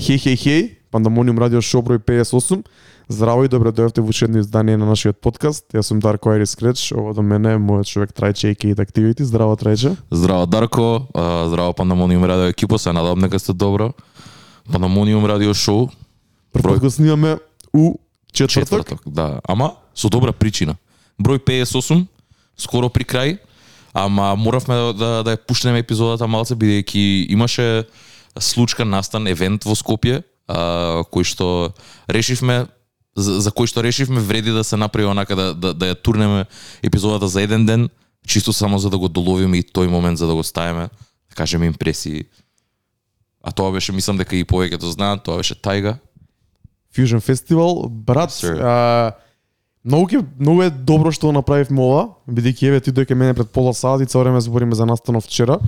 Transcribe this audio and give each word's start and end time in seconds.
Хеј, 0.00 0.16
хеј, 0.16 0.36
хеј, 0.40 0.60
Пандамониум 0.88 1.36
радио 1.36 1.60
шоу 1.60 1.82
број 1.84 1.98
58. 2.00 2.62
Здраво 3.12 3.44
и 3.44 3.50
добро 3.52 3.68
дојавте 3.68 4.00
во 4.00 4.14
едно 4.16 4.40
издание 4.40 4.78
на 4.80 4.86
нашиот 4.88 5.20
подкаст. 5.20 5.66
Јас 5.76 5.92
сум 5.92 6.00
Дарко 6.00 6.30
Айрис 6.32 6.56
Креч, 6.56 6.92
ово 6.96 7.12
до 7.12 7.20
мене 7.20 7.52
е 7.52 7.58
мојот 7.60 7.84
човек 7.84 8.14
Трајче 8.16 8.56
и 8.56 8.74
Activity. 8.74 9.22
Здраво 9.22 9.56
Трајче. 9.60 9.96
Здраво 10.10 10.46
Дарко, 10.46 11.06
здраво 11.12 11.74
Пандамониум 11.74 12.24
радио 12.24 12.48
екипа, 12.48 12.78
се 12.78 12.92
надам 12.92 13.20
дека 13.20 13.38
сте 13.38 13.52
добро. 13.52 13.92
Пандамониум 14.72 15.26
радио 15.26 15.52
шоу 15.54 15.90
Прв 16.52 16.62
пат 16.62 16.80
го 16.80 16.90
снимаме 16.90 17.36
у 17.74 17.98
четврток. 18.32 18.88
четврток, 18.88 19.00
да, 19.06 19.40
ама 19.44 19.74
со 19.94 20.08
добра 20.08 20.32
причина. 20.32 20.76
Број 21.20 21.44
58, 21.44 22.06
скоро 22.56 22.88
при 22.88 23.04
крај, 23.04 23.38
ама 23.92 24.34
моравме 24.36 24.74
да, 24.74 24.92
да, 24.92 25.22
да 25.22 25.36
ја 25.36 25.44
пуштеме 25.46 25.78
епизодата 25.78 26.26
малце 26.26 26.54
бидејќи 26.54 27.26
имаше 27.28 27.84
случка 28.38 28.84
настан 28.84 29.26
евент 29.26 29.64
во 29.64 29.74
Скопје, 29.74 30.22
а, 30.48 31.02
кој 31.10 31.24
што 31.24 31.74
решивме 32.08 32.66
за, 33.16 33.40
за 33.40 33.50
кој 33.50 33.66
што 33.70 33.82
решивме 33.82 34.20
вреди 34.20 34.52
да 34.54 34.64
се 34.64 34.76
направи 34.76 35.08
онака 35.10 35.36
да, 35.36 35.54
да, 35.54 35.74
да 35.74 35.92
ја 35.92 35.98
турнеме 35.98 36.46
епизодата 36.82 37.28
за 37.28 37.42
еден 37.42 37.66
ден, 37.66 37.88
чисто 38.26 38.52
само 38.52 38.78
за 38.78 38.90
да 38.90 38.98
го 38.98 39.08
доловиме 39.08 39.58
и 39.58 39.66
тој 39.66 39.90
момент 39.90 40.18
за 40.18 40.26
да 40.26 40.34
го 40.34 40.42
ставиме, 40.42 40.88
да 41.30 41.34
кажеме 41.34 41.66
импресии. 41.66 42.24
А 43.42 43.52
тоа 43.52 43.72
беше, 43.72 43.92
мислам 43.92 44.20
дека 44.20 44.36
и 44.36 44.44
повеќето 44.44 44.92
знаат, 44.92 45.24
тоа 45.24 45.40
беше 45.40 45.56
Тајга. 45.56 45.96
Fusion 46.94 47.22
Festival. 47.22 47.88
Брат, 47.88 48.30
Sir. 48.30 48.60
а, 48.60 49.12
многу, 49.84 50.06
ке, 50.06 50.18
многу 50.38 50.62
е 50.62 50.70
добро 50.70 51.12
што 51.12 51.32
направивме 51.32 51.80
ова, 51.80 52.02
бидејќи 52.28 52.68
еве 52.68 52.80
ти 52.80 52.92
дојке 52.92 53.14
мене 53.14 53.34
пред 53.34 53.50
пола 53.50 53.72
сат 53.74 54.02
и 54.02 54.06
цело 54.06 54.24
време 54.24 54.40
збориме 54.40 54.74
за 54.74 54.86
настанов 54.86 55.24
вчера. 55.24 55.58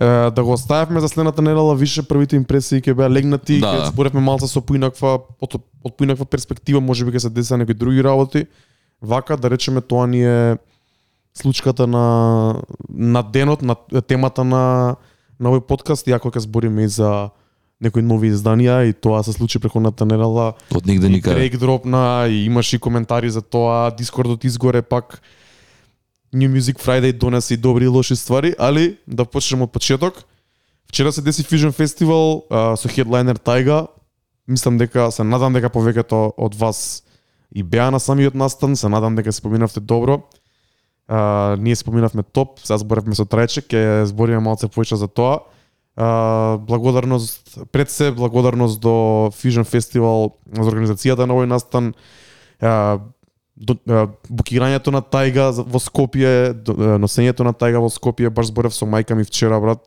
Да 0.00 0.42
го 0.44 0.52
оставивме 0.52 1.00
за 1.00 1.08
следната 1.08 1.42
недела 1.42 1.74
више 1.76 2.02
првите 2.02 2.36
импресии 2.36 2.80
ќе 2.80 2.94
беа 2.96 3.08
легнати, 3.12 3.60
Да. 3.60 3.68
ќе 3.76 3.90
зборевме 3.92 4.20
малце 4.24 4.48
со 4.48 4.62
поинаква 4.64 5.20
од, 5.40 5.60
од 5.84 5.92
поинаква 5.96 6.24
перспектива, 6.24 6.80
можеби 6.80 7.12
ќе 7.12 7.28
се 7.28 7.30
деса 7.30 7.58
некои 7.60 7.76
други 7.76 8.00
работи. 8.00 8.46
Вака 9.02 9.36
да 9.36 9.50
речеме 9.52 9.80
тоа 9.84 10.06
ни 10.08 10.24
е 10.24 10.56
случката 11.36 11.86
на 11.86 12.56
на 12.88 13.22
денот, 13.22 13.60
на 13.62 13.76
темата 14.00 14.44
на 14.44 14.96
на 15.40 15.48
овој 15.52 15.60
подкаст, 15.68 16.08
иако 16.08 16.32
ќе 16.32 16.48
збориме 16.48 16.84
и 16.84 16.88
за 16.88 17.28
некои 17.80 18.00
нови 18.00 18.32
изданија 18.32 18.88
и 18.88 18.96
тоа 18.96 19.20
се 19.24 19.32
случи 19.32 19.58
преходната 19.60 20.04
недела. 20.08 20.52
Од 20.72 20.86
нигде 20.86 21.08
никаде. 21.08 21.48
Дропна 21.60 22.24
и 22.28 22.44
имаш 22.48 22.72
и 22.72 22.78
коментари 22.78 23.30
за 23.30 23.42
тоа, 23.42 23.92
Дискордот 23.92 24.44
изгоре 24.44 24.80
пак 24.82 25.20
New 26.34 26.48
Music 26.48 26.78
Friday 26.78 27.12
донесе 27.12 27.54
и 27.54 27.56
добри 27.56 27.84
и 27.84 27.88
лоши 27.88 28.16
ствари, 28.16 28.54
али 28.58 28.98
да 29.06 29.24
почнеме 29.24 29.64
од 29.64 29.72
почеток. 29.72 30.24
Вчера 30.88 31.12
се 31.12 31.22
деси 31.22 31.42
Fusion 31.42 31.70
Festival 31.70 32.42
а, 32.50 32.76
со 32.76 32.88
хедлайнер 32.88 33.36
Тайга. 33.36 33.86
Мислам 34.48 34.78
дека 34.78 35.10
се 35.10 35.24
надам 35.24 35.54
дека 35.54 35.70
повеќето 35.70 36.34
од 36.38 36.54
вас 36.54 37.02
и 37.54 37.62
беа 37.62 37.90
на 37.90 38.00
самиот 38.00 38.34
настан, 38.34 38.76
се 38.76 38.88
надам 38.88 39.14
дека 39.14 39.32
се 39.32 39.42
поминавте 39.42 39.80
добро. 39.80 40.22
А, 41.08 41.56
ние 41.58 41.76
се 41.76 41.84
поминавме 41.84 42.22
топ, 42.22 42.58
сега 42.62 42.78
зборевме 42.78 43.14
со 43.14 43.26
Трајче, 43.26 43.66
ќе 43.66 44.10
збориме 44.10 44.42
малце 44.42 44.70
повеќе 44.70 44.94
за 45.02 45.06
тоа. 45.06 45.46
А, 45.96 46.58
благодарност, 46.58 47.58
пред 47.72 47.90
се 47.90 48.10
благодарност 48.10 48.80
до 48.80 49.30
Fusion 49.34 49.66
Festival 49.66 50.38
за 50.54 50.70
организацијата 50.70 51.26
на 51.26 51.34
овој 51.34 51.50
настан. 51.50 51.94
А, 52.62 52.98
до, 53.60 53.76
а, 53.86 54.06
букирањето 54.28 54.92
на 54.94 55.02
Тајга 55.04 55.50
во 55.52 55.80
Скопје, 55.82 56.52
до, 56.56 56.72
а, 56.72 56.96
носењето 57.00 57.44
на 57.44 57.52
Тајга 57.52 57.82
во 57.84 57.90
Скопје, 57.92 58.32
баш 58.32 58.48
зборев 58.48 58.74
со 58.74 58.88
мајка 58.88 59.14
ми 59.14 59.24
вчера, 59.28 59.60
брат. 59.60 59.84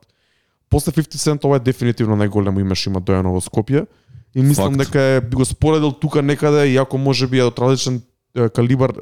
После 0.70 0.94
50 0.94 1.18
Cent 1.18 1.44
ова 1.44 1.58
е 1.58 1.64
дефинитивно 1.66 2.16
најголемо 2.16 2.62
име 2.62 2.78
што 2.78 2.94
има 2.94 3.02
дојано 3.02 3.34
во 3.34 3.42
Скопје. 3.42 3.86
И 4.34 4.42
мислам 4.42 4.74
Факт. 4.74 4.86
дека 4.86 5.00
е 5.00 5.20
би 5.20 5.36
го 5.36 5.44
споредил 5.44 5.92
тука 5.92 6.22
некаде, 6.22 6.66
иако 6.70 6.98
може 6.98 7.26
би 7.26 7.38
е 7.38 7.44
од 7.50 7.58
различен 7.58 8.02
е, 8.34 8.48
калибар 8.48 8.94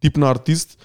тип 0.00 0.16
на 0.16 0.30
артист, 0.30 0.78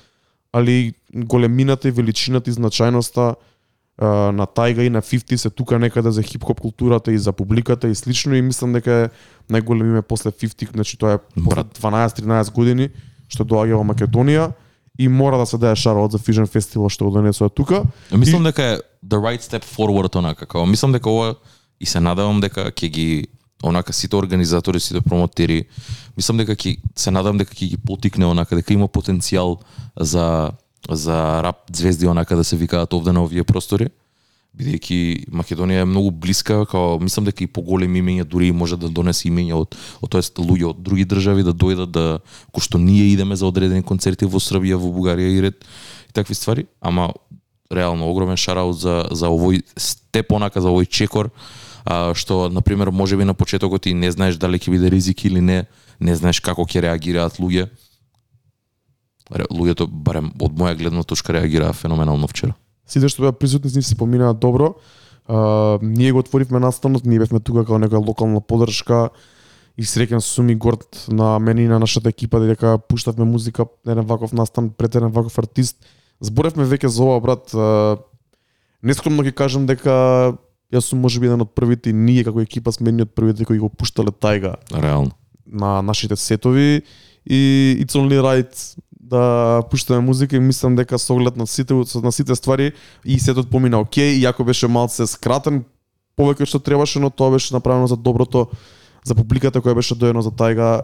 али 0.51 0.93
големината 1.13 1.87
и 1.87 1.91
величината 1.91 2.49
и 2.49 2.53
значајноста 2.53 3.35
е, 3.35 4.05
на 4.35 4.47
Тајга 4.47 4.87
и 4.87 4.89
на 4.89 5.01
50 5.01 5.35
се 5.35 5.49
тука 5.49 5.79
некаде 5.79 6.11
за 6.11 6.23
хип-хоп 6.23 6.59
културата 6.59 7.11
и 7.11 7.17
за 7.17 7.31
публиката 7.31 7.87
и 7.87 7.95
слично 7.95 8.35
и 8.35 8.41
мислам 8.41 8.73
дека 8.73 8.91
е 8.91 9.09
најголем 9.51 9.95
име 9.95 10.01
после 10.01 10.31
50, 10.31 10.71
значи 10.71 10.97
тоа 10.97 11.13
е 11.13 11.17
после 11.19 11.63
Брат. 11.63 11.79
12-13 11.79 12.51
години 12.51 12.89
што 13.27 13.43
доаѓа 13.43 13.81
во 13.81 13.85
Македонија 13.93 14.51
и 14.97 15.07
мора 15.07 15.37
да 15.37 15.45
се 15.45 15.57
даде 15.57 15.75
шараот 15.75 16.11
за 16.11 16.19
Fusion 16.19 16.47
Festival 16.47 16.89
што 16.89 17.09
го 17.09 17.17
донесува 17.17 17.49
тука. 17.49 17.83
Мислам 18.11 18.43
дека 18.43 18.63
е 18.63 18.77
the 19.03 19.19
right 19.19 19.41
step 19.41 19.65
forward 19.65 20.15
онака, 20.15 20.45
као 20.45 20.65
мислам 20.65 20.91
дека 20.91 21.09
ова 21.09 21.35
и 21.79 21.85
се 21.85 21.99
надевам 21.99 22.41
дека 22.41 22.71
ќе 22.71 22.89
ги 22.89 23.27
онака 23.63 23.93
сите 23.93 24.15
организатори, 24.15 24.79
сите 24.79 25.01
промотери, 25.01 25.65
мислам 26.17 26.37
дека 26.37 26.55
ќе 26.55 26.77
се 26.95 27.11
надам 27.11 27.37
дека 27.37 27.55
ќе 27.55 27.69
ги 27.75 27.77
потикне 27.77 28.25
онака 28.25 28.55
дека 28.55 28.73
има 28.73 28.87
потенцијал 28.87 29.59
за 29.99 30.51
за 30.89 31.41
рап 31.43 31.65
звезди 31.73 32.07
онака 32.07 32.35
да 32.35 32.43
се 32.43 32.55
викаат 32.55 32.93
овде 32.93 33.11
на 33.11 33.23
овие 33.23 33.43
простори 33.43 33.89
бидејќи 34.55 35.27
Македонија 35.35 35.83
е 35.83 35.89
многу 35.89 36.11
блиска, 36.11 36.63
као 36.69 36.99
мислам 37.03 37.27
дека 37.27 37.43
и 37.43 37.47
поголеми 37.51 37.99
имења 37.99 38.23
дури 38.23 38.49
и 38.49 38.55
може 38.55 38.77
да 38.79 38.89
донесе 38.89 39.27
имења 39.29 39.59
од 39.59 39.75
од 40.01 40.11
тоест 40.11 40.39
луѓе 40.39 40.69
од 40.71 40.81
други 40.83 41.05
држави 41.05 41.43
да 41.43 41.53
дојдат 41.53 41.91
да 41.91 42.05
кој 42.55 42.63
што 42.67 42.79
ние 42.79 43.11
идеме 43.11 43.35
за 43.35 43.47
одредени 43.47 43.83
концерти 43.83 44.25
во 44.25 44.39
Србија, 44.39 44.79
во 44.79 44.91
Бугарија 44.95 45.35
и 45.35 45.41
ред 45.41 45.65
и 46.09 46.13
такви 46.13 46.35
ствари, 46.35 46.67
ама 46.81 47.11
реално 47.71 48.09
огромен 48.09 48.37
шараут 48.37 48.79
за 48.79 49.07
за 49.11 49.27
овој 49.27 49.63
степ 49.77 50.31
онака 50.31 50.61
за 50.61 50.69
овој 50.69 50.87
чекор 50.87 51.31
а, 51.85 52.13
што 52.13 52.49
на 52.49 52.61
пример 52.61 52.91
можеби 52.91 53.25
на 53.25 53.33
почетокот 53.33 53.85
и 53.85 53.93
не 53.93 54.11
знаеш 54.11 54.37
дали 54.41 54.59
ќе 54.59 54.71
биде 54.71 54.89
ризик 54.89 55.25
или 55.25 55.41
не, 55.41 55.65
не 55.99 56.15
знаеш 56.15 56.39
како 56.39 56.65
ќе 56.65 56.81
реагираат 56.81 57.39
луѓе. 57.39 57.69
Луѓето 59.49 59.87
барем 59.89 60.31
од 60.39 60.53
моја 60.53 60.77
гледна 60.77 61.03
точка 61.03 61.33
реагираа 61.33 61.73
феноменално 61.73 62.27
вчера. 62.27 62.53
Сите 62.87 63.09
што 63.09 63.25
беа 63.25 63.33
присутни 63.33 63.69
с 63.69 63.75
нив 63.75 63.87
се 63.87 63.95
поминаа 63.95 64.33
добро. 64.33 64.75
А, 65.27 65.79
ние 65.81 66.11
го 66.11 66.19
отворивме 66.19 66.59
настанот, 66.59 67.05
ние 67.05 67.19
бевме 67.19 67.39
тука 67.39 67.65
како 67.65 67.79
нека 67.79 67.97
локална 67.97 68.41
подршка 68.41 69.09
и 69.77 69.83
среќен 69.83 70.21
сум 70.23 70.49
и 70.49 70.55
горд 70.55 71.05
на 71.09 71.39
мене 71.39 71.65
и 71.65 71.67
на 71.67 71.79
нашата 71.79 72.09
екипа 72.09 72.39
дека 72.39 72.77
пуштавме 72.77 73.25
музика 73.25 73.65
на 73.85 73.91
еден 73.91 74.05
ваков 74.05 74.33
настан 74.33 74.69
пред 74.69 74.95
еден 74.95 75.11
ваков 75.11 75.37
артист. 75.39 75.77
Зборевме 76.21 76.63
веќе 76.63 76.87
за 76.87 77.03
ова 77.03 77.19
брат. 77.19 77.51
А, 77.53 77.97
нескромно 78.83 79.25
ќе 79.25 79.33
кажам 79.33 79.65
дека 79.65 80.37
јас 80.73 80.91
сум 80.91 81.01
можеби 81.01 81.29
еден 81.29 81.41
од 81.45 81.53
првите 81.57 81.93
ние 81.93 82.23
како 82.23 82.41
екипа 82.41 82.73
сме 82.75 82.93
едни 82.93 83.05
од 83.05 83.13
првите 83.17 83.45
кои 83.45 83.59
го 83.61 83.69
пуштале 83.69 84.13
тајга 84.13 84.55
Реално. 84.73 85.11
на 85.45 85.81
нашите 85.81 86.15
сетови 86.15 86.83
и 87.25 87.77
it's 87.81 87.97
only 87.97 88.21
right 88.21 88.53
да 89.09 89.63
пуштаме 89.71 89.99
музика 89.99 90.35
и 90.35 90.39
мислам 90.39 90.75
дека 90.75 90.99
со 90.99 91.13
оглед 91.13 91.37
на 91.37 91.47
сите 91.47 91.73
на 91.73 92.11
сите 92.11 92.35
ствари 92.35 92.71
и 93.05 93.19
сетот 93.19 93.49
помина 93.49 93.79
окей, 93.79 94.17
иако 94.17 94.43
беше 94.43 94.67
малце 94.67 95.05
скратен 95.07 95.63
повеќе 96.17 96.47
што 96.49 96.59
требаше, 96.59 96.99
но 96.99 97.09
тоа 97.09 97.31
беше 97.31 97.53
направено 97.53 97.87
за 97.87 97.97
доброто 97.97 98.47
за 99.05 99.15
публиката 99.15 99.61
која 99.61 99.75
беше 99.75 99.95
доено 99.95 100.21
за 100.25 100.31
тајга 100.31 100.81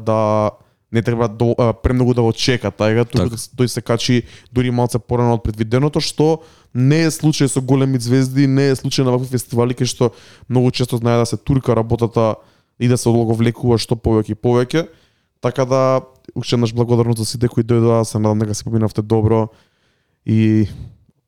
да 0.00 0.50
не 0.92 1.02
треба 1.02 1.28
до, 1.28 1.54
а, 1.58 1.72
премногу 1.72 2.14
да 2.14 2.22
го 2.22 2.32
чека 2.32 2.70
тајга, 2.72 3.04
туку 3.04 3.28
Така. 3.28 3.36
тој 3.36 3.66
се 3.66 3.82
качи 3.82 4.22
дури 4.52 4.70
малце 4.70 4.98
порано 4.98 5.36
од 5.36 5.44
предвиденото, 5.44 6.00
што 6.00 6.40
не 6.72 7.04
е 7.04 7.10
случај 7.12 7.52
со 7.52 7.60
големи 7.60 8.00
звезди, 8.00 8.46
не 8.46 8.72
е 8.72 8.76
случај 8.76 9.04
на 9.04 9.12
вакви 9.12 9.36
фестивали 9.36 9.76
кај 9.76 9.84
што 9.84 10.12
многу 10.48 10.72
често 10.72 10.96
знае 10.96 11.20
да 11.20 11.26
се 11.26 11.36
турка 11.36 11.76
работата 11.76 12.36
и 12.80 12.88
да 12.88 12.96
се 12.96 13.08
одлаговлекува 13.08 13.76
што 13.76 14.00
повеќе 14.00 14.32
и 14.32 14.40
повеќе. 14.40 14.88
Така 15.44 15.64
да, 15.68 16.00
уште 16.34 16.56
еднаш 16.56 16.74
благодарност 16.74 17.18
за 17.18 17.26
сите 17.26 17.48
кои 17.48 17.64
дојдоа, 17.64 18.04
се 18.04 18.18
надам 18.18 18.38
дека 18.38 18.54
се 18.54 18.64
поминавте 18.64 19.02
добро 19.02 19.48
и 20.26 20.68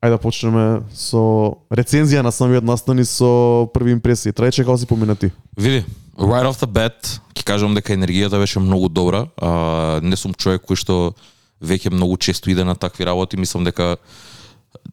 ајде 0.01 0.17
да 0.17 0.21
почнеме 0.21 0.65
со 0.97 1.21
рецензија 1.69 2.23
на 2.25 2.31
самиот 2.33 2.65
настан 2.65 2.99
и 2.99 3.05
со 3.05 3.67
први 3.73 3.93
импресии. 3.93 4.33
Трајче 4.33 4.65
како 4.65 4.77
си 4.77 4.89
помина 4.89 5.15
ти? 5.15 5.31
Види, 5.57 5.85
right 6.17 6.47
off 6.49 6.57
the 6.57 6.69
bat, 6.69 7.19
ќе 7.37 7.45
кажам 7.45 7.75
дека 7.77 7.93
енергијата 7.93 8.41
беше 8.41 8.59
многу 8.59 8.89
добра. 8.89 9.27
А, 9.37 9.99
не 10.01 10.17
сум 10.17 10.33
човек 10.33 10.65
кој 10.65 10.81
што 10.81 11.13
веќе 11.61 11.93
многу 11.93 12.17
често 12.17 12.49
иде 12.49 12.65
на 12.65 12.75
такви 12.75 13.05
работи, 13.05 13.37
мислам 13.37 13.63
дека 13.63 13.97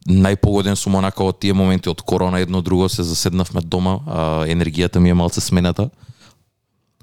најпогоден 0.09 0.77
сум 0.77 0.99
онака 1.01 1.25
од 1.25 1.41
тие 1.41 1.55
моменти 1.57 1.89
од 1.89 2.03
корона 2.03 2.41
едно 2.45 2.61
друго 2.63 2.89
се 2.89 3.03
заседнавме 3.03 3.65
дома, 3.65 4.01
а, 4.05 4.45
енергијата 4.45 5.01
ми 5.01 5.11
е 5.11 5.15
малце 5.15 5.41
смената. 5.41 5.91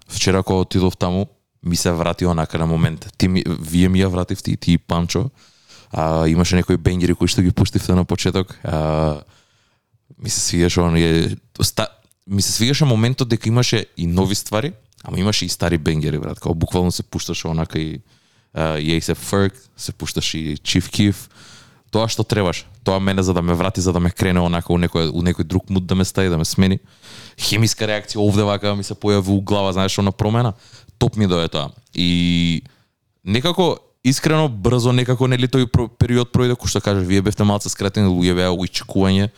Вчера 0.07 0.44
кога 0.44 0.62
отидов 0.62 0.97
таму, 0.97 1.25
ми 1.65 1.75
се 1.75 1.91
врати 1.91 2.25
онака 2.25 2.57
на 2.57 2.65
момент. 2.65 3.13
Ти 3.17 3.27
ми, 3.27 3.44
вие 3.47 3.89
ми 3.89 4.03
ја 4.03 4.07
вративте 4.07 4.51
и 4.51 4.57
ти 4.57 4.73
и 4.73 4.77
Панчо. 4.77 5.29
А, 5.91 6.27
имаше 6.27 6.56
некои 6.56 6.77
бенгери 6.77 7.15
кои 7.15 7.27
што 7.27 7.41
ги 7.41 7.51
пуштивте 7.51 7.95
на 7.95 8.06
почеток. 8.06 8.59
А, 8.63 9.21
ми 10.19 10.29
се 10.29 10.39
свигаше 10.39 10.81
оние 10.81 11.38
ста, 11.62 11.88
ми 12.27 12.41
се 12.41 12.51
свигаше 12.51 12.85
моментот 12.85 13.29
дека 13.29 13.50
имаше 13.50 13.85
и 13.97 14.07
нови 14.07 14.35
ствари, 14.35 14.73
ама 15.03 15.19
имаше 15.19 15.45
и 15.45 15.50
стари 15.50 15.77
бенгери, 15.77 16.19
брат. 16.19 16.39
Као 16.39 16.56
буквално 16.56 16.91
се 16.91 17.03
пушташе 17.03 17.47
онака 17.47 17.79
и 17.79 18.01
Јей 18.56 19.00
се 19.00 19.15
Ферк, 19.15 19.53
се 19.77 19.91
пушташе 19.91 20.38
и 20.38 20.57
Чиф 20.57 20.89
Киф. 20.89 21.29
тоа 21.95 22.09
што 22.12 22.25
требаш. 22.27 22.65
Тоа 22.83 23.00
мене 23.00 23.23
за 23.23 23.33
да 23.33 23.41
ме 23.41 23.53
врати, 23.53 23.81
за 23.81 23.94
да 23.94 24.00
ме 24.00 24.12
крене 24.12 24.39
онака 24.44 24.73
у 24.73 24.77
некој 24.77 25.12
у 25.15 25.21
некој 25.23 25.47
друг 25.47 25.69
муд 25.69 25.88
да 25.88 25.95
ме 25.95 26.06
стави, 26.06 26.29
да 26.29 26.38
ме 26.38 26.45
смени. 26.45 26.79
Хемиска 27.39 27.88
реакција 27.88 28.19
овде 28.19 28.44
вака 28.44 28.75
ми 28.75 28.83
се 28.83 28.97
појави 29.00 29.31
у 29.31 29.39
глава, 29.41 29.71
знаеш, 29.71 29.95
она 30.00 30.12
промена. 30.12 30.53
Топ 30.97 31.18
ми 31.18 31.27
дое 31.27 31.47
тоа. 31.47 31.71
И 31.94 32.63
некако 33.24 33.77
искрено 34.06 34.47
брзо 34.47 34.94
некако 34.94 35.27
нели 35.27 35.50
тој 35.50 35.68
период 35.97 36.31
пројде 36.33 36.56
кој 36.56 36.69
што 36.69 36.81
кажеш 36.81 37.07
вие 37.09 37.24
бевте 37.25 37.44
малце 37.44 37.71
скратени 37.74 38.12
луѓе 38.12 38.36
беа 38.38 38.51
во 38.53 38.68
чекување. 38.69 39.31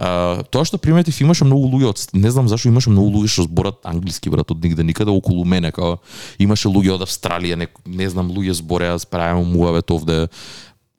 Тоа 0.00 0.64
што 0.64 0.78
приметив 0.80 1.16
имаше 1.20 1.44
многу 1.44 1.68
луѓе 1.72 1.88
од 1.90 2.02
не 2.16 2.30
знам 2.32 2.48
зашо 2.48 2.68
имаше 2.68 2.92
многу 2.92 3.18
луѓе 3.18 3.32
што 3.32 3.44
зборат 3.48 3.84
англиски 3.84 4.32
брат 4.32 4.52
од 4.52 4.62
нигде 4.64 4.84
никаде 4.84 5.12
околу 5.12 5.44
мене 5.44 5.72
као 5.72 5.98
имаше 6.38 6.68
луѓе 6.72 6.94
од 6.94 7.04
Австралија 7.04 7.56
не, 7.60 7.68
не 7.84 8.08
знам 8.08 8.30
луѓе 8.32 8.56
збореа 8.60 8.96
справено 9.00 9.44
муавет 9.44 9.90
овде 9.90 10.28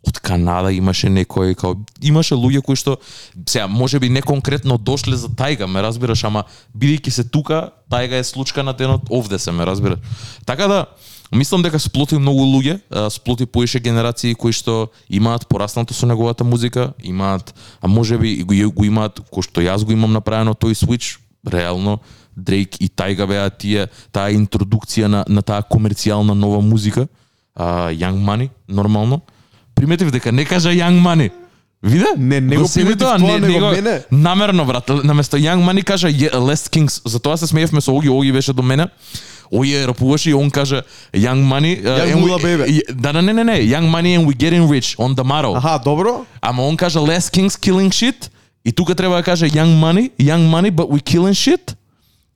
од 0.08 0.20
Канада 0.20 0.72
имаше 0.74 1.10
некој 1.10 1.56
као 1.56 1.76
имаше 2.02 2.36
луѓе 2.36 2.64
кои 2.66 2.76
што 2.76 2.98
сега 3.46 3.68
можеби 3.68 4.10
не 4.10 4.22
конкретно 4.22 4.78
дошле 4.78 5.18
за 5.18 5.30
тајга, 5.30 5.68
ме 5.68 5.82
разбираш, 5.82 6.24
ама 6.26 6.46
бидејќи 6.74 7.10
се 7.10 7.24
тука, 7.24 7.72
тајга 7.92 8.22
е 8.22 8.28
случка 8.28 8.64
на 8.64 8.74
денот 8.74 9.10
овде 9.10 9.40
се 9.40 9.52
ме 9.52 9.66
разбираш. 9.66 10.00
Така 10.46 10.68
да 10.68 10.86
Мислам 11.32 11.62
дека 11.64 11.80
сплоти 11.80 12.18
многу 12.20 12.44
луѓе, 12.44 12.82
сплоти 13.10 13.46
поише 13.48 13.80
генерации 13.80 14.36
кои 14.36 14.52
што 14.52 14.92
имаат 15.08 15.48
пораснато 15.48 15.96
со 15.96 16.06
неговата 16.06 16.44
музика, 16.44 16.92
имаат, 17.00 17.54
а 17.80 17.88
можеби 17.88 18.34
и 18.34 18.44
го, 18.44 18.72
го 18.76 18.84
имаат, 18.84 19.22
кој 19.32 19.48
што 19.48 19.64
јас 19.64 19.86
го 19.88 19.96
имам 19.96 20.12
направено 20.12 20.52
тој 20.52 20.76
switch, 20.76 21.20
реално 21.48 22.02
Дрейк 22.36 22.76
и 22.84 22.90
Тајга 22.92 23.28
беа 23.28 23.48
тие 23.50 23.88
таа 24.12 24.32
интродукција 24.36 25.08
на 25.08 25.24
на 25.28 25.42
таа 25.42 25.64
комерцијална 25.64 26.36
нова 26.36 26.60
музика, 26.62 27.08
а, 27.56 27.92
Young 27.96 28.20
Money 28.20 28.50
нормално. 28.68 29.22
Приметив 29.82 30.12
дека 30.12 30.32
не 30.32 30.46
кажа 30.46 30.70
Young 30.70 31.02
Money. 31.02 31.32
Виде? 31.84 32.06
Не, 32.18 32.42
не 32.42 32.58
го 32.58 32.68
приметив 32.74 33.00
тоа, 33.00 33.18
него 33.18 33.72
мене. 33.72 34.02
Намерно, 34.12 34.66
брат. 34.66 34.90
Наместо 35.04 35.38
Young 35.38 35.66
Money 35.66 35.84
кажа 35.84 36.08
Less 36.08 36.70
Kings. 36.78 37.02
Затоа 37.06 37.38
се 37.38 37.48
смеевме 37.48 37.82
со 37.82 37.92
Оги, 37.96 38.10
Оги 38.10 38.32
беше 38.32 38.54
до 38.54 38.62
мене. 38.64 38.88
Оги 39.52 39.74
е 39.76 39.88
рапуваше 39.88 40.30
и 40.30 40.34
он 40.34 40.52
кажа 40.52 40.84
Young 41.14 41.44
Money. 41.44 41.84
uh, 41.84 42.16
Young 42.16 42.24
we- 42.24 42.44
Baby. 42.44 42.82
Да, 42.94 43.14
да, 43.14 43.22
не, 43.22 43.34
не, 43.34 43.44
не. 43.44 43.62
Young 43.62 43.90
Money 43.90 44.18
and 44.20 44.26
we 44.28 44.36
getting 44.36 44.68
rich 44.70 44.96
on 44.98 45.16
the 45.16 45.24
motto. 45.24 45.58
Аха, 45.58 45.82
добро. 45.86 46.26
Ама 46.42 46.64
он 46.64 46.78
кажа 46.78 47.00
Less 47.00 47.32
Kings 47.34 47.60
killing 47.60 47.90
shit. 47.90 48.30
И 48.64 48.72
тука 48.72 48.96
треба 48.96 49.16
да 49.16 49.24
каже 49.24 49.46
Young 49.48 49.80
Money, 49.82 50.12
Young 50.20 50.52
Money 50.52 50.72
but 50.72 50.88
we 50.90 51.02
killing 51.02 51.34
shit. 51.34 51.76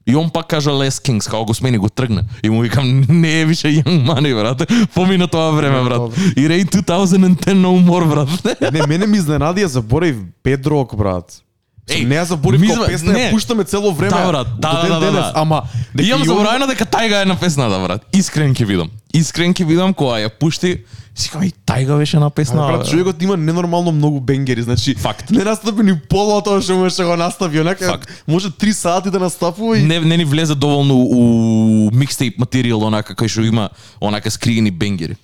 И 0.06 0.14
он 0.14 0.30
пак 0.30 0.46
кажа 0.46 0.70
Less 0.70 1.08
Kings, 1.08 1.30
као 1.30 1.44
го 1.44 1.54
смени, 1.54 1.78
го 1.78 1.88
тргна. 1.88 2.22
И 2.42 2.50
му 2.50 2.60
викам, 2.60 3.04
не 3.08 3.40
е 3.40 3.46
више 3.46 3.66
Young 3.66 4.06
Money, 4.06 4.34
брат. 4.34 4.72
Помина 4.94 5.28
тоа 5.28 5.50
време, 5.50 5.82
брат. 5.84 6.16
И 6.36 6.48
Ray 6.48 6.64
2010 6.64 7.54
no 7.54 7.84
more, 7.86 8.08
брат. 8.08 8.72
Не, 8.72 8.86
мене 8.86 9.06
ми 9.06 9.16
изненади 9.16 9.64
ја 9.64 9.66
заборав 9.66 10.16
Бедрок, 10.44 10.96
брат. 10.96 11.42
Еј, 11.86 12.02
не 12.04 12.16
ја 12.16 12.26
како 12.26 12.74
зна- 12.74 12.86
песна, 12.86 13.12
не. 13.12 13.18
ја 13.18 13.30
пуштаме 13.30 13.64
цело 13.64 13.92
време. 13.92 14.10
Да, 14.10 14.26
брат, 14.26 14.46
да, 14.58 14.82
ден 14.82 14.90
да, 14.90 15.00
да, 15.00 15.06
денес, 15.06 15.24
да. 15.24 15.32
Ама 15.34 15.62
дека 15.94 16.08
Имам 16.08 16.24
заборавено 16.24 16.66
дека 16.66 16.84
тајга 16.84 17.22
е 17.22 17.24
на 17.24 17.36
песната, 17.36 17.78
брат. 17.78 18.02
Искрен 18.12 18.54
ќе 18.54 18.64
видам. 18.66 18.90
Искрен 19.14 19.54
ќе 19.54 19.64
видам 19.64 19.94
кога 19.94 20.18
ја 20.18 20.28
пушти. 20.28 20.82
Си 21.14 21.30
и 21.42 21.52
тајга 21.64 21.96
беше 21.96 22.18
на 22.18 22.30
песна. 22.30 22.66
Ама, 22.66 22.78
брат, 22.78 22.88
човекот 22.90 23.22
има 23.22 23.36
ненормално 23.36 23.92
многу 23.92 24.20
бенгери, 24.20 24.62
значи 24.62 24.94
Факт. 24.94 25.30
не 25.30 25.44
настапи 25.44 25.82
ни 25.82 25.98
пола 25.98 26.42
тоа 26.42 26.60
што 26.60 26.74
можеше 26.76 27.02
да 27.02 27.08
го 27.08 27.16
настапи, 27.16 27.60
онака 27.60 27.86
Факт. 27.86 28.10
може 28.26 28.50
3 28.50 28.72
сати 28.72 29.10
да 29.10 29.18
настапува 29.18 29.78
и 29.78 29.82
не, 29.82 30.00
не 30.00 30.16
ни 30.16 30.24
влезе 30.24 30.54
доволно 30.54 30.94
у 30.94 31.90
микстейп 31.94 32.38
материјал 32.38 32.82
онака 32.82 33.14
кај 33.14 33.28
што 33.28 33.46
има 33.46 33.70
онака 34.00 34.30
скриени 34.30 34.70
бенгери. 34.70 35.16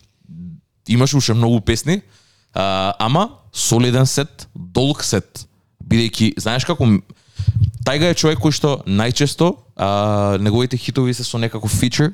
Имаш 0.89 1.15
уште 1.15 1.35
многу 1.35 1.61
песни, 1.61 2.01
а, 2.55 2.95
ама 2.99 3.29
солиден 3.53 4.07
сет, 4.07 4.49
долг 4.57 5.05
сет. 5.05 5.47
Бидејќи, 5.89 6.35
знаеш 6.41 6.65
како 6.69 6.87
Тајга 7.83 8.13
е 8.13 8.15
човек 8.19 8.39
кој 8.39 8.55
што 8.55 8.73
најчесто 8.87 9.49
а, 9.75 10.39
неговите 10.39 10.79
хитови 10.79 11.15
се 11.15 11.25
со 11.27 11.39
некаков 11.43 11.73
фичер, 11.75 12.13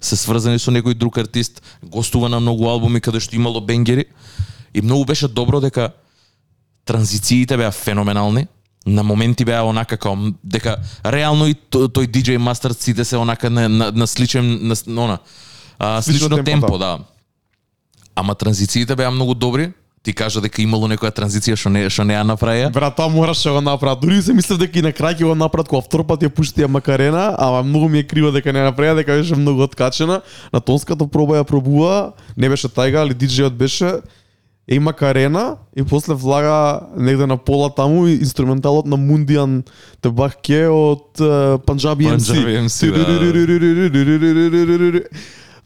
се 0.00 0.16
сврзани 0.16 0.58
со 0.58 0.72
некој 0.72 0.96
друг 0.96 1.18
артист, 1.20 1.60
гостува 1.82 2.30
на 2.32 2.40
многу 2.40 2.68
албуми 2.70 3.02
каде 3.04 3.20
што 3.20 3.36
имало 3.36 3.60
бенгери 3.60 4.06
и 4.72 4.80
многу 4.80 5.04
беше 5.04 5.28
добро 5.28 5.60
дека 5.60 5.90
транзициите 6.84 7.56
беа 7.56 7.70
феноменални. 7.70 8.46
На 8.86 9.02
моменти 9.04 9.44
беа 9.44 9.60
онака 9.68 9.98
како 9.98 10.16
дека 10.42 10.78
реално 11.04 11.50
и 11.50 11.54
тој, 11.54 12.08
DJ 12.08 12.38
Master 12.40 12.72
сите 12.72 13.04
се 13.04 13.20
онака 13.20 13.50
на, 13.50 13.68
на, 13.68 13.90
на 13.92 14.06
сличен 14.06 14.68
на, 14.68 14.76
на 14.86 15.04
она 15.04 15.18
а, 15.78 16.02
Слично 16.02 16.28
слично, 16.28 16.44
темпо, 16.44 16.66
темпо, 16.66 16.78
да. 16.78 16.98
Ама 18.14 18.34
транзициите 18.34 18.96
беа 18.96 19.10
многу 19.10 19.34
добри. 19.34 19.72
Ти 20.02 20.14
кажа 20.16 20.40
дека 20.40 20.62
имало 20.64 20.88
некоја 20.88 21.12
транзиција 21.12 21.58
што 21.60 21.68
не 21.68 21.82
што 21.92 22.06
не 22.08 22.14
ја 22.14 22.22
направија. 22.24 22.70
Брат, 22.72 22.94
тоа 22.96 23.12
мораше 23.12 23.50
го 23.52 23.60
направат. 23.60 24.00
Дури 24.00 24.22
се 24.24 24.32
мислев 24.32 24.56
дека 24.62 24.78
и 24.80 24.82
на 24.82 24.94
крај 24.96 25.18
ќе 25.18 25.28
го 25.28 25.34
направат 25.36 25.68
кога 25.68 25.82
втор 25.84 26.06
пат 26.08 26.24
ја 26.24 26.30
пушти 26.32 26.64
ја 26.64 26.70
Макарена, 26.72 27.34
ама 27.36 27.60
многу 27.62 27.90
ми 27.92 28.00
е 28.00 28.06
криво 28.08 28.32
дека 28.32 28.52
не 28.52 28.62
ја 28.64 28.70
направија, 28.70 28.96
дека 29.02 29.18
беше 29.20 29.36
многу 29.36 29.60
откачена. 29.68 30.22
На 30.52 30.60
тонската 30.60 31.04
проба 31.04 31.42
ја 31.42 31.44
пробува, 31.44 32.14
не 32.36 32.48
беше 32.48 32.72
тајга, 32.72 33.04
али 33.04 33.14
диджејот 33.14 33.52
беше 33.60 34.00
Ей 34.70 34.78
Макарена 34.78 35.56
и 35.76 35.82
после 35.82 36.14
влага 36.14 36.80
негде 36.96 37.26
на 37.26 37.36
пола 37.36 37.74
таму 37.74 38.06
и 38.06 38.14
инструменталот 38.14 38.86
на 38.86 38.96
Мундиан 38.96 39.64
Тебахке 40.00 40.68
од 40.68 41.20
е, 41.20 41.58
Панджаби 41.66 42.04
да, 42.06 42.16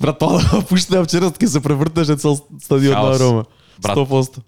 Брат, 0.00 0.19
тоа 0.19 0.40
да 0.40 0.62
пуштија 0.64 1.04
вчера, 1.04 1.28
ќе 1.31 1.46
се 1.46 1.60
превртеше 1.60 2.16
цел 2.16 2.40
стадион 2.64 2.96
на. 2.96 3.19
Рома. 3.20 3.44
Брат. 3.79 3.97
100%. 3.97 4.43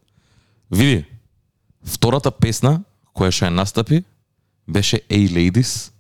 Види, 0.71 1.05
втората 1.85 2.31
песна 2.31 2.83
која 3.15 3.31
ја 3.31 3.51
настапи 3.51 4.03
беше 4.69 5.01
Hey 5.09 5.31
Ladies, 5.31 5.91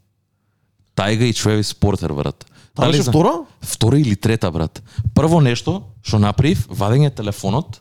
Тајга 0.96 1.28
и 1.28 1.32
Travis 1.32 1.74
Porter, 1.76 2.12
брат. 2.14 2.46
Дали 2.76 2.98
беше 2.98 3.10
втора? 3.10 3.46
Втора 3.62 3.98
или 4.00 4.16
трета, 4.16 4.50
брат. 4.50 4.82
Прво 5.14 5.40
нешто 5.40 5.82
што 6.02 6.18
направив, 6.18 6.66
вадење 6.68 7.10
телефонот, 7.14 7.80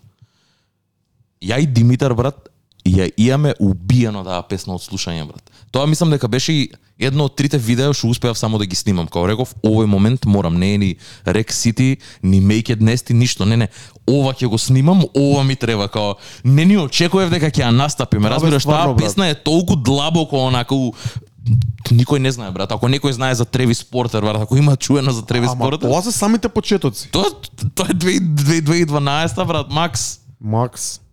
ја 1.42 1.59
и 1.62 1.68
Димитар, 1.68 2.13
брат, 2.13 2.50
ја 2.85 3.09
имаме 3.17 3.53
убиено 3.59 4.23
таа 4.23 4.43
песна 4.45 4.75
од 4.75 4.83
слушање, 4.83 5.25
брат. 5.27 5.51
Тоа 5.71 5.87
мислам 5.89 6.11
дека 6.13 6.27
беше 6.27 6.53
и 6.53 6.69
едно 6.99 7.25
од 7.27 7.35
трите 7.35 7.57
видеа 7.57 7.93
што 7.93 8.07
успеав 8.13 8.37
само 8.37 8.59
да 8.61 8.65
ги 8.65 8.75
снимам. 8.75 9.07
Као 9.11 9.27
реков, 9.27 9.55
овој 9.65 9.89
момент 9.89 10.25
морам, 10.25 10.59
не 10.59 10.73
е 10.73 10.77
ни 10.77 10.91
Rec 11.25 11.51
City, 11.51 11.97
ни 12.23 12.41
Make 12.41 12.71
It 12.75 12.81
Nasty, 12.85 13.13
ништо, 13.13 13.45
не, 13.45 13.57
не. 13.57 13.69
Ова 14.07 14.33
ќе 14.33 14.47
го 14.47 14.57
снимам, 14.57 15.03
ова 15.13 15.43
ми 15.43 15.55
треба, 15.55 15.87
као 15.87 16.15
не 16.43 16.65
ни 16.65 16.77
очекував 16.77 17.33
дека 17.33 17.51
ќе 17.51 17.65
ја 17.65 17.71
настапиме. 17.75 18.29
Да, 18.29 18.39
бе, 18.39 18.51
Разбираш, 18.51 18.63
таа 18.63 18.95
песна 18.95 19.29
е 19.29 19.35
толку 19.35 19.75
длабоко 19.75 20.45
онака 20.47 20.75
у 20.75 20.93
Никој 21.91 22.17
не 22.17 22.31
знае, 22.33 22.49
брат. 22.49 22.71
Ако 22.73 22.89
некој 22.89 23.13
знае 23.13 23.35
за 23.38 23.45
Тревис 23.45 23.83
Портер, 23.85 24.25
брат, 24.25 24.41
ако 24.41 24.57
има 24.57 24.73
чуено 24.77 25.11
за 25.13 25.21
Тревис 25.21 25.51
Ама 25.53 25.61
Портер, 25.61 25.86
тоа 25.86 26.01
се 26.01 26.12
самите 26.12 26.50
почетоци. 26.50 27.10
Тоа 27.13 27.29
тоа 27.75 27.93
е 27.93 27.93
2012 27.93 29.45
брат, 29.45 29.69
Макс. 29.69 30.19
Макс. 30.41 31.04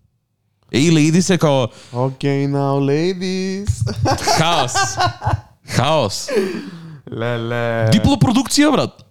Ей, 0.74 0.92
леди 0.92 1.22
се 1.22 1.38
као 1.38 1.66
Okay, 1.92 2.46
now 2.48 2.80
ladies. 2.80 3.70
хаос. 4.38 4.72
Хаос. 5.68 6.28
Леле. 7.12 7.90
Диплопродукција, 7.92 8.72
брат. 8.72 9.04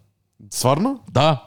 Сварно? 0.49 0.99
Да. 1.11 1.43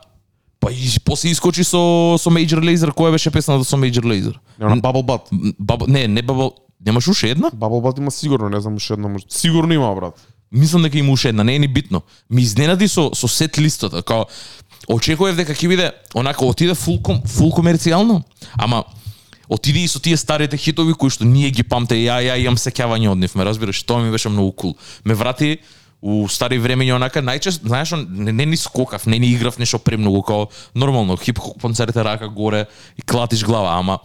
Па 0.60 0.72
и 0.72 0.88
после 1.04 1.28
искочи 1.30 1.64
со 1.64 2.16
со 2.18 2.30
Major 2.30 2.62
Lazer, 2.62 2.92
која 2.94 3.10
беше 3.12 3.30
песната 3.30 3.64
со 3.64 3.76
Major 3.76 4.04
Lazer? 4.06 4.34
Нема 4.58 4.76
на 4.76 4.82
Bubble 4.82 5.04
Butt. 5.04 5.54
Баба, 5.58 5.86
не, 5.88 6.08
не 6.08 6.22
баба, 6.22 6.50
немаш 6.86 7.08
уште 7.08 7.30
една? 7.30 7.50
Bubble 7.50 7.82
Butt 7.82 7.98
има 7.98 8.10
сигурно, 8.10 8.48
не 8.48 8.60
знам 8.60 8.74
уште 8.74 8.92
една 8.92 9.08
може. 9.08 9.24
Сигурно 9.28 9.72
има, 9.72 9.94
брат. 9.94 10.14
Мислам 10.52 10.82
дека 10.82 10.98
има 10.98 11.12
уште 11.12 11.28
една, 11.28 11.44
не 11.44 11.54
е 11.54 11.58
ни 11.58 11.68
битно. 11.68 12.02
Ми 12.30 12.42
изненади 12.42 12.88
со 12.88 13.10
со 13.14 13.28
сет 13.28 13.58
листата, 13.58 14.02
као 14.02 14.24
очекував 14.88 15.36
дека 15.36 15.52
ќе 15.52 15.68
биде 15.68 15.92
онака 16.14 16.44
отиде 16.44 16.74
фул 16.74 17.00
ком, 17.02 17.20
фул 17.26 17.50
комерцијално, 17.52 18.22
ама 18.58 18.84
отиде 19.48 19.84
и 19.84 19.88
со 19.88 20.00
тие 20.00 20.16
старите 20.16 20.56
хитови 20.56 20.94
кои 20.94 21.10
што 21.10 21.24
ние 21.24 21.50
ги 21.50 21.62
памте, 21.62 21.96
ја 21.96 22.20
ја 22.22 22.36
имам 22.40 22.56
сеќавање 22.56 23.10
од 23.10 23.18
нив, 23.18 23.34
ме 23.34 23.44
разбираш, 23.44 23.82
тоа 23.82 24.02
ми 24.02 24.10
беше 24.10 24.28
многу 24.28 24.52
кул. 24.52 24.76
Ме 25.04 25.14
врати 25.14 25.58
у 26.04 26.26
стари 26.28 26.58
времења 26.60 26.98
онака 26.98 27.22
најчесто 27.24 27.64
знаеш 27.64 27.94
он, 27.96 28.04
не, 28.12 28.32
не 28.32 28.44
ни 28.46 28.56
скокав, 28.60 29.06
не 29.06 29.18
ни 29.18 29.32
играв 29.32 29.56
нешто 29.58 29.78
премногу 29.78 30.20
као 30.22 30.46
нормално 30.74 31.16
хип 31.16 31.38
хоп 31.38 31.60
концерте 31.62 32.04
рака 32.04 32.28
горе 32.28 32.66
и 32.98 33.02
клатиш 33.02 33.44
глава, 33.44 33.78
ама 33.78 33.98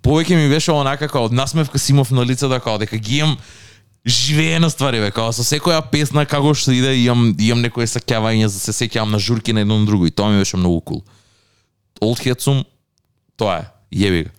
повеќе 0.00 0.36
ми 0.36 0.48
беше 0.48 0.72
онака 0.72 1.08
као 1.08 1.28
насмевка 1.28 1.78
си 1.78 1.92
имав 1.92 2.10
на 2.10 2.24
лицето 2.24 2.60
као 2.60 2.78
дека 2.78 2.96
ги 2.96 3.18
имам 3.18 3.36
живеена 4.06 4.70
ствари 4.70 5.00
бе, 5.00 5.10
као 5.10 5.34
со 5.36 5.44
секоја 5.44 5.82
песна 5.90 6.24
како 6.24 6.54
што 6.54 6.72
иде 6.72 6.94
имам 7.02 7.34
имам 7.36 7.60
некое 7.60 7.84
сеќавање 7.84 8.48
за 8.48 8.60
се 8.60 8.72
сеќавам 8.72 9.12
на 9.12 9.18
журки 9.18 9.52
на 9.52 9.60
едно 9.60 9.78
на 9.78 9.86
друго 9.86 10.06
и 10.06 10.14
тоа 10.14 10.32
ми 10.32 10.40
беше 10.40 10.56
многу 10.56 10.80
кул. 10.80 11.04
Old 12.00 12.22
Head 12.24 12.64
тоа 13.36 13.58
е, 13.60 13.64
јеби 13.92 14.24
го. 14.24 14.35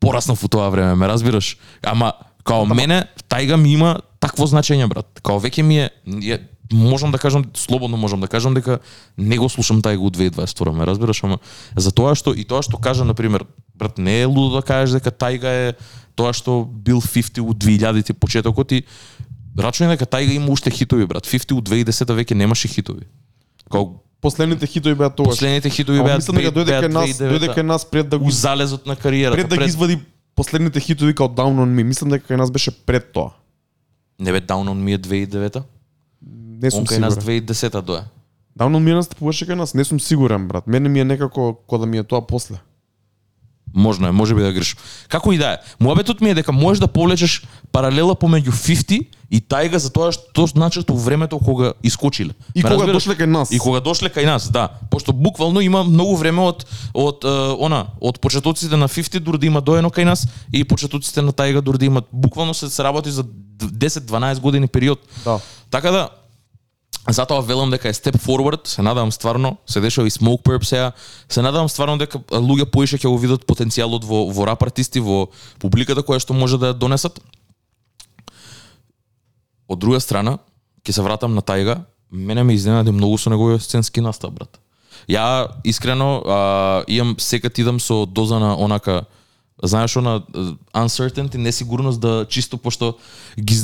Пораснав 0.00 0.44
у 0.44 0.48
тоа 0.48 0.70
време, 0.70 0.94
ме 0.94 1.08
разбираш? 1.08 1.56
Ама 1.82 2.12
као 2.44 2.64
мене 2.66 3.04
тајга 3.28 3.56
ми 3.56 3.72
има 3.72 4.00
такво 4.20 4.46
значење 4.48 4.88
брат. 4.88 5.20
Као 5.22 5.40
веќе 5.40 5.62
ми 5.62 5.78
е, 5.84 5.90
е 6.24 6.38
можам 6.72 7.12
да 7.12 7.18
кажам, 7.18 7.44
слободно 7.54 7.96
можам 7.96 8.20
да 8.20 8.28
кажам 8.28 8.54
дека 8.54 8.78
не 9.18 9.38
го 9.38 9.48
слушам 9.48 9.82
тај 9.82 9.96
го 9.96 10.10
2022, 10.10 10.72
ме 10.72 10.86
разбираш, 10.86 11.24
ама 11.24 11.38
за 11.76 11.92
тоа 11.92 12.14
што 12.14 12.34
и 12.34 12.44
тоа 12.44 12.62
што 12.62 12.78
кажа 12.78 13.04
на 13.04 13.14
пример, 13.14 13.44
брат, 13.74 13.98
не 13.98 14.20
е 14.22 14.26
лудо 14.26 14.56
да 14.56 14.62
кажеш 14.62 15.00
дека 15.00 15.10
Тајга 15.10 15.52
е 15.70 15.74
тоа 16.14 16.32
што 16.32 16.64
бил 16.64 17.00
50 17.00 17.40
у 17.40 17.54
2000-ти 17.54 18.12
почетокот 18.12 18.72
и 18.72 18.84
рачуни 19.58 19.90
дека 19.90 20.06
Тајга 20.06 20.36
има 20.36 20.52
уште 20.52 20.70
хитови, 20.70 21.06
брат. 21.06 21.26
50 21.26 21.52
у 21.56 21.60
2010 21.60 22.14
веќе 22.14 22.34
немаше 22.34 22.68
хитови. 22.68 23.08
Као 23.70 24.00
Последните 24.20 24.66
хитови 24.66 24.94
беа 24.94 25.10
тоа. 25.10 25.24
последните 25.24 25.70
хитови 25.70 26.02
беа 26.02 26.16
мислам 26.16 26.36
дека 26.36 26.52
дојде 26.52 26.76
кај 26.76 26.92
нас, 26.92 27.10
дојде 27.18 27.48
кај 27.54 27.62
нас 27.62 27.84
пред 27.84 28.08
да 28.08 28.18
го 28.18 28.30
залезот 28.30 28.86
на 28.86 28.96
кариерата. 28.96 29.36
пред 29.36 29.48
да 29.48 29.56
ги 29.56 29.64
извади 29.64 29.98
последните 30.36 30.80
хитови 30.80 31.14
као 31.14 31.28
Down 31.28 31.56
on 31.56 31.72
Me. 31.72 31.82
Мислам 31.82 32.10
дека 32.10 32.34
кај 32.34 32.36
нас 32.36 32.50
беше 32.50 32.70
пред 32.70 33.12
тоа. 33.12 33.30
Не 34.20 34.32
бе 34.32 34.40
Down 34.40 34.68
on 34.68 34.76
Me 34.76 34.94
е 34.94 34.98
2009 34.98 35.62
Не 36.62 36.70
сум 36.70 36.80
Он 36.80 36.86
кај 36.86 36.98
нас 36.98 37.14
сигурен. 37.14 37.44
2010 37.44 37.82
дое. 37.82 38.02
Down 38.58 38.76
on 38.76 38.84
Me 38.84 38.92
настапуваше 38.92 39.46
кај 39.48 39.54
нас, 39.54 39.74
не 39.74 39.84
сум 39.84 40.00
сигурен 40.00 40.48
брат. 40.48 40.66
Мене 40.66 40.88
ми 40.88 41.00
е 41.00 41.04
некако 41.04 41.56
кога 41.66 41.80
да 41.80 41.86
ми 41.86 41.98
е 41.98 42.04
тоа 42.04 42.26
после. 42.26 42.60
Можно 43.74 44.08
е, 44.08 44.10
може 44.10 44.34
би 44.34 44.42
да 44.42 44.52
грешам. 44.52 44.78
Како 45.08 45.32
и 45.32 45.38
да 45.38 45.52
е. 45.52 45.56
Муабетот 45.80 46.20
ми 46.20 46.30
е 46.30 46.34
дека 46.34 46.52
можеш 46.52 46.80
да 46.80 46.88
повлечеш 46.88 47.42
паралела 47.72 48.14
помеѓу 48.14 48.50
50 48.50 49.06
и 49.30 49.40
тајга 49.40 49.78
за 49.78 49.90
тоа 49.94 50.10
што 50.12 50.46
значат 50.46 50.90
у 50.90 50.96
времето 50.98 51.38
кога 51.38 51.72
искочиле. 51.82 52.34
И 52.54 52.62
Ме 52.62 52.70
кога 52.70 52.74
разбираш? 52.74 53.04
дошле 53.04 53.14
кај 53.14 53.26
нас. 53.26 53.50
И 53.50 53.58
кога 53.58 53.80
дошле 53.80 54.10
кај 54.10 54.26
нас, 54.26 54.50
да. 54.50 54.68
Пошто 54.90 55.12
буквално 55.12 55.60
има 55.60 55.84
многу 55.84 56.16
време 56.16 56.42
од 56.42 56.66
од 56.94 57.24
е, 57.24 57.34
она, 57.58 57.86
од 58.00 58.20
почетоците 58.20 58.76
на 58.76 58.88
50 58.88 59.18
дури 59.20 59.38
да 59.38 59.46
има 59.46 59.60
доено 59.60 59.90
кај 59.90 60.04
нас 60.04 60.26
и 60.52 60.64
почетоците 60.64 61.22
на 61.22 61.32
тајга 61.32 61.62
дури 61.62 61.78
да 61.78 61.84
имат 61.84 62.04
буквално 62.12 62.54
се 62.54 62.70
се 62.70 62.84
работи 62.84 63.10
за 63.10 63.24
10-12 63.24 64.40
години 64.40 64.66
период. 64.66 64.98
Да. 65.24 65.38
Така 65.70 65.90
да 65.90 66.08
Затоа 67.08 67.40
велам 67.40 67.70
дека 67.72 67.88
е 67.88 67.96
step 67.96 68.18
forward, 68.20 68.68
се 68.68 68.82
надевам 68.82 69.12
стварно, 69.12 69.56
се 69.66 69.80
дешава 69.80 70.06
и 70.06 70.10
Smoke 70.10 70.42
Purp 70.42 70.64
сега, 70.64 70.92
се 71.28 71.42
надевам 71.42 71.68
стварно 71.68 71.96
дека 71.98 72.18
луѓе 72.18 72.68
поише 72.68 72.98
ќе 73.00 73.08
го 73.08 73.16
видат 73.16 73.46
потенцијалот 73.48 74.04
во, 74.04 74.26
во 74.28 74.44
рап 74.44 74.62
артисти, 74.62 75.00
во 75.00 75.30
публиката 75.58 76.04
која 76.04 76.20
што 76.20 76.36
може 76.36 76.60
да 76.60 76.74
ја 76.74 76.78
донесат. 76.78 77.16
Од 79.64 79.80
друга 79.80 80.00
страна, 80.00 80.38
ќе 80.84 80.92
се 80.92 81.02
вратам 81.02 81.32
на 81.34 81.40
Тајга, 81.40 81.80
мене 82.12 82.44
ме 82.44 82.54
изненади 82.54 82.92
многу 82.92 83.16
со 83.16 83.32
неговиот 83.32 83.64
сценски 83.64 84.04
настап, 84.04 84.36
брат. 84.36 84.60
Ја 85.08 85.48
искрено 85.64 86.20
а, 86.20 86.84
имам 86.86 87.16
секад 87.18 87.58
идам 87.58 87.80
со 87.80 88.04
доза 88.04 88.38
на 88.38 88.58
онака 88.60 89.06
знаеш 89.62 89.96
она 89.96 90.22
uncertainty, 90.74 91.36
несигурност 91.36 92.00
да 92.00 92.26
чисто 92.28 92.58
пошто 92.58 92.96
ги 93.40 93.56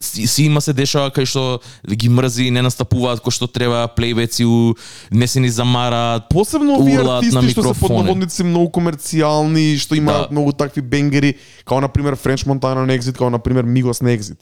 си, 0.00 0.26
си 0.26 0.42
има 0.44 0.60
се 0.60 0.72
дешава 0.72 1.10
кај 1.10 1.26
што 1.26 1.60
ги 1.88 2.08
мрзи 2.08 2.46
и 2.46 2.50
не 2.50 2.62
настапуваат 2.62 3.20
кој 3.24 3.34
што 3.34 3.46
треба, 3.46 3.88
плейбеци 3.96 4.44
у 4.44 4.74
не 5.10 5.26
се 5.26 5.40
ни 5.40 5.50
замараат. 5.50 6.28
Посебно 6.30 6.78
овие 6.78 6.98
артисти 7.02 7.34
што 7.34 7.42
се 7.42 7.54
под 7.54 7.64
микрофони. 7.64 8.02
наводници 8.02 8.44
многу 8.44 8.70
комерцијални, 8.70 9.78
што 9.78 9.94
имаат 9.96 10.28
Да. 10.30 10.32
многу 10.32 10.52
такви 10.52 10.82
бенгери, 10.82 11.34
као 11.64 11.80
на 11.80 11.88
пример 11.88 12.16
French 12.16 12.46
Montana 12.46 12.86
на 12.86 12.92
Exit, 12.98 13.18
као 13.18 13.30
на 13.30 13.38
пример 13.38 13.66
Migos 13.66 14.02
на 14.02 14.10
Exit. 14.10 14.38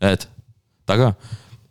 Ете. 0.00 0.26
Така. 0.86 1.14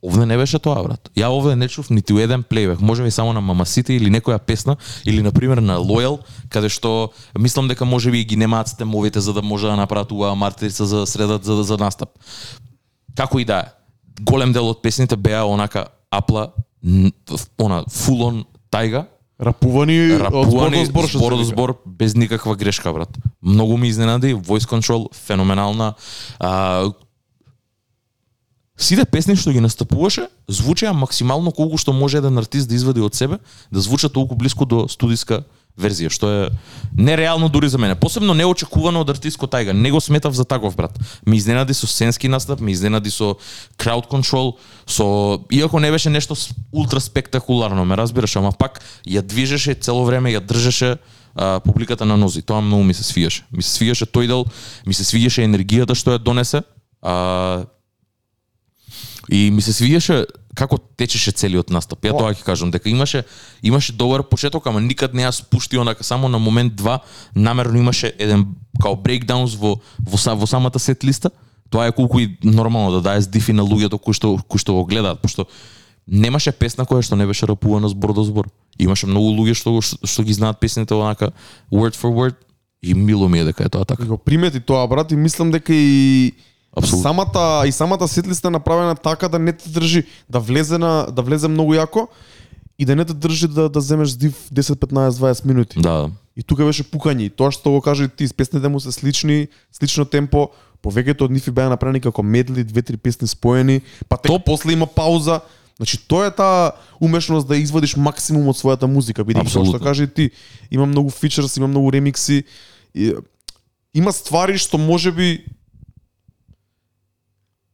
Овде 0.04 0.26
не 0.26 0.38
беше 0.38 0.60
тоа, 0.60 0.84
брат. 0.84 1.10
Ја 1.18 1.28
овде 1.34 1.56
не 1.56 1.68
чув 1.68 1.90
нити 1.90 2.14
у 2.14 2.20
еден 2.20 2.44
плейбек. 2.44 2.82
Може 2.82 3.04
би 3.04 3.12
само 3.12 3.34
на 3.34 3.42
Мамасите 3.42 3.94
или 3.94 4.12
некоја 4.14 4.38
песна, 4.40 4.78
или 5.06 5.22
на 5.22 5.32
пример 5.32 5.58
на 5.58 5.80
Loyal, 5.80 6.20
каде 6.50 6.70
што 6.70 7.10
мислам 7.40 7.68
дека 7.68 7.86
може 7.86 8.12
би 8.12 8.24
ги 8.24 8.36
немаат 8.38 8.68
стемовите 8.68 9.20
за 9.20 9.34
да 9.34 9.42
може 9.42 9.68
да 9.68 9.76
направат 9.76 10.12
уа 10.12 10.36
мартерица 10.36 10.86
за 10.86 11.06
средат 11.08 11.44
за, 11.44 11.64
за 11.64 11.78
настап. 11.78 12.10
Како 13.18 13.40
и 13.40 13.46
да 13.46 13.60
е. 13.60 13.72
Голем 14.22 14.54
дел 14.54 14.70
од 14.70 14.82
песните 14.82 15.18
беа 15.18 15.44
онака 15.46 15.88
апла, 16.14 16.52
она 17.58 17.84
on 17.84 18.44
тајга, 18.72 19.08
Рапувани, 19.38 20.00
од 20.12 20.18
збор 20.18 20.26
рапувани 20.26 20.80
до 20.80 20.86
збор, 20.90 21.06
збор 21.06 21.44
збор 21.46 21.74
без 21.86 22.16
никаква 22.16 22.56
грешка 22.56 22.94
брат. 22.94 23.10
Многу 23.42 23.78
ми 23.78 23.88
изненади, 23.88 24.34
voice 24.36 24.66
control 24.66 25.14
феноменална. 25.14 25.94
А, 26.40 26.90
сите 28.78 29.06
песни 29.06 29.36
што 29.38 29.54
ги 29.54 29.62
настапуваше 29.62 30.26
звучеа 30.50 30.94
максимално 30.94 31.54
колку 31.54 31.78
што 31.78 31.94
може 31.94 32.18
еден 32.18 32.38
артист 32.38 32.70
да 32.70 32.76
извади 32.76 33.02
од 33.02 33.14
себе, 33.14 33.38
да 33.72 33.82
звучат 33.82 34.14
толку 34.14 34.36
блиску 34.36 34.66
до 34.66 34.88
студиска 34.90 35.44
верзија, 35.78 36.10
што 36.10 36.30
е 36.30 36.50
нереално 36.98 37.50
дури 37.50 37.70
за 37.70 37.78
мене. 37.78 37.96
Посебно 37.96 38.34
неочекувано 38.34 39.02
од 39.06 39.12
артистко 39.14 39.48
тајга. 39.48 39.76
Не 39.78 39.92
го 39.92 40.02
сметав 40.02 40.34
за 40.34 40.46
таков 40.46 40.76
брат. 40.76 40.98
Ми 41.26 41.38
изненади 41.38 41.74
со 41.74 41.88
сценски 41.88 42.28
настап, 42.28 42.60
ми 42.60 42.72
изненади 42.72 43.12
со 43.14 43.38
crowd 43.78 44.10
control, 44.10 44.58
со 44.88 45.40
иако 45.52 45.80
не 45.80 45.92
беше 45.92 46.10
нешто 46.10 46.36
ултра 46.74 47.00
спектакуларно, 47.00 47.86
ме 47.86 47.98
разбираш, 47.98 48.36
ама 48.36 48.52
пак 48.52 48.82
ја 49.06 49.22
движеше 49.22 49.76
цело 49.76 50.06
време, 50.06 50.34
ја 50.34 50.42
држеше 50.42 50.98
а, 51.36 51.60
публиката 51.60 52.06
на 52.06 52.18
нози. 52.18 52.42
Тоа 52.42 52.62
многу 52.62 52.84
ми 52.84 52.94
се 52.94 53.04
свиеше. 53.04 53.46
Ми 53.52 53.64
се 53.64 53.70
свиеше 53.70 54.06
тој 54.06 54.28
дел, 54.28 54.46
ми 54.86 54.94
се 54.94 55.06
свиеше 55.06 55.46
енергијата 55.46 55.96
што 55.96 56.18
ја 56.18 56.20
донесе. 56.20 56.64
А, 57.02 57.66
И 59.30 59.52
ми 59.52 59.62
се 59.62 59.74
свиеше 59.74 60.26
како 60.56 60.78
течеше 60.98 61.32
целиот 61.32 61.70
настап. 61.70 62.02
Ја 62.02 62.18
тоа 62.18 62.34
ќе 62.34 62.44
кажам 62.44 62.72
дека 62.72 62.90
имаше 62.90 63.24
имаше 63.64 63.94
добар 63.94 64.24
почеток, 64.24 64.66
ама 64.68 64.82
никад 64.82 65.14
не 65.14 65.22
ја 65.24 65.32
спушти 65.32 65.78
онака 65.78 66.04
само 66.04 66.30
на 66.30 66.40
момент 66.40 66.76
два 66.76 67.00
намерно 67.36 67.78
имаше 67.78 68.14
еден 68.20 68.48
као 68.82 68.96
брейкдаунс 68.96 69.56
во 69.56 69.76
во, 70.00 70.36
во 70.36 70.48
самата 70.48 70.80
сет 70.80 71.04
листа. 71.04 71.30
Тоа 71.70 71.88
е 71.88 71.92
колку 71.92 72.20
и 72.20 72.38
нормално 72.44 72.92
да 72.92 73.02
дае 73.02 73.20
дифи 73.22 73.54
на 73.54 73.64
луѓето 73.64 74.00
кои 74.00 74.14
што 74.14 74.38
кои 74.48 74.60
што 74.60 74.74
го 74.74 74.86
гледаат, 74.86 75.22
пошто 75.22 75.46
немаше 76.08 76.52
песна 76.52 76.86
која 76.86 77.04
што 77.04 77.16
не 77.16 77.28
беше 77.28 77.46
рапувана 77.48 77.90
збор 77.90 78.14
до 78.14 78.24
збор. 78.24 78.48
Имаше 78.80 79.08
многу 79.08 79.36
луѓе 79.36 79.54
што 79.54 79.72
го- 79.72 79.82
што 79.84 80.24
ги 80.24 80.34
знаат 80.34 80.60
песните 80.60 80.94
онака 80.96 81.32
word 81.72 81.94
for 82.00 82.10
word 82.10 82.36
и 82.82 82.94
мило 82.94 83.30
ми 83.30 83.40
е 83.40 83.44
дека 83.44 83.66
е 83.66 83.70
тоа 83.70 83.86
така. 83.86 84.06
Го 84.06 84.18
примети 84.18 84.60
тоа 84.60 84.88
брат 84.88 85.12
и 85.12 85.16
мислам 85.16 85.52
дека 85.52 85.74
и 85.74 86.34
Апсолутно. 86.78 87.04
самата 87.04 87.68
и 87.68 87.72
самата 87.72 88.08
сетлиста 88.08 88.48
е 88.48 88.52
направена 88.52 88.96
така 88.96 89.28
да 89.28 89.40
не 89.40 89.54
те 89.54 89.70
држи 89.70 90.04
да 90.30 90.40
влезе 90.40 90.78
на 90.78 91.08
да 91.12 91.22
влезе 91.22 91.48
многу 91.48 91.74
јако 91.74 92.08
и 92.80 92.86
да 92.86 92.96
не 92.96 93.06
те 93.06 93.14
држи 93.14 93.48
да 93.48 93.70
да 93.70 93.82
земеш 93.82 94.10
здив 94.10 94.50
10 94.54 94.76
15 94.76 95.10
20 95.10 95.46
минути. 95.46 95.80
Да, 95.80 96.10
И 96.38 96.44
тука 96.46 96.66
беше 96.70 96.86
пукање. 96.86 97.28
И 97.28 97.34
тоа 97.34 97.50
што 97.50 97.74
го 97.74 97.82
кажа 97.82 98.06
ти, 98.08 98.28
песните 98.30 98.70
му 98.70 98.78
се 98.80 98.94
слични, 98.94 99.48
слично 99.74 100.06
темпо, 100.06 100.52
повеќето 100.86 101.26
од 101.26 101.34
нив 101.34 101.48
и 101.50 101.52
беа 101.52 101.72
направени 101.74 102.02
како 102.04 102.22
медли, 102.22 102.62
две-три 102.62 102.98
песни 103.02 103.26
споени, 103.28 103.82
па 104.06 104.22
тек 104.22 104.46
после 104.46 104.78
има 104.78 104.86
пауза. 104.86 105.42
Значи 105.82 105.98
тоа 105.98 106.30
е 106.30 106.32
таа 106.32 106.78
умешност 107.02 107.50
да 107.50 107.58
извадиш 107.58 107.96
максимум 107.98 108.54
од 108.54 108.58
својата 108.58 108.86
музика, 108.86 109.26
бидејќи 109.26 109.50
како 109.50 109.66
што 109.66 109.82
кажа 109.82 110.06
ти, 110.06 110.30
има 110.70 110.86
многу 110.86 111.10
фичерс, 111.10 111.58
има 111.58 111.68
многу 111.68 111.90
ремикси. 111.90 112.44
И, 112.94 113.14
има 113.98 114.14
ствари 114.14 114.62
што 114.62 114.78
можеби 114.78 115.42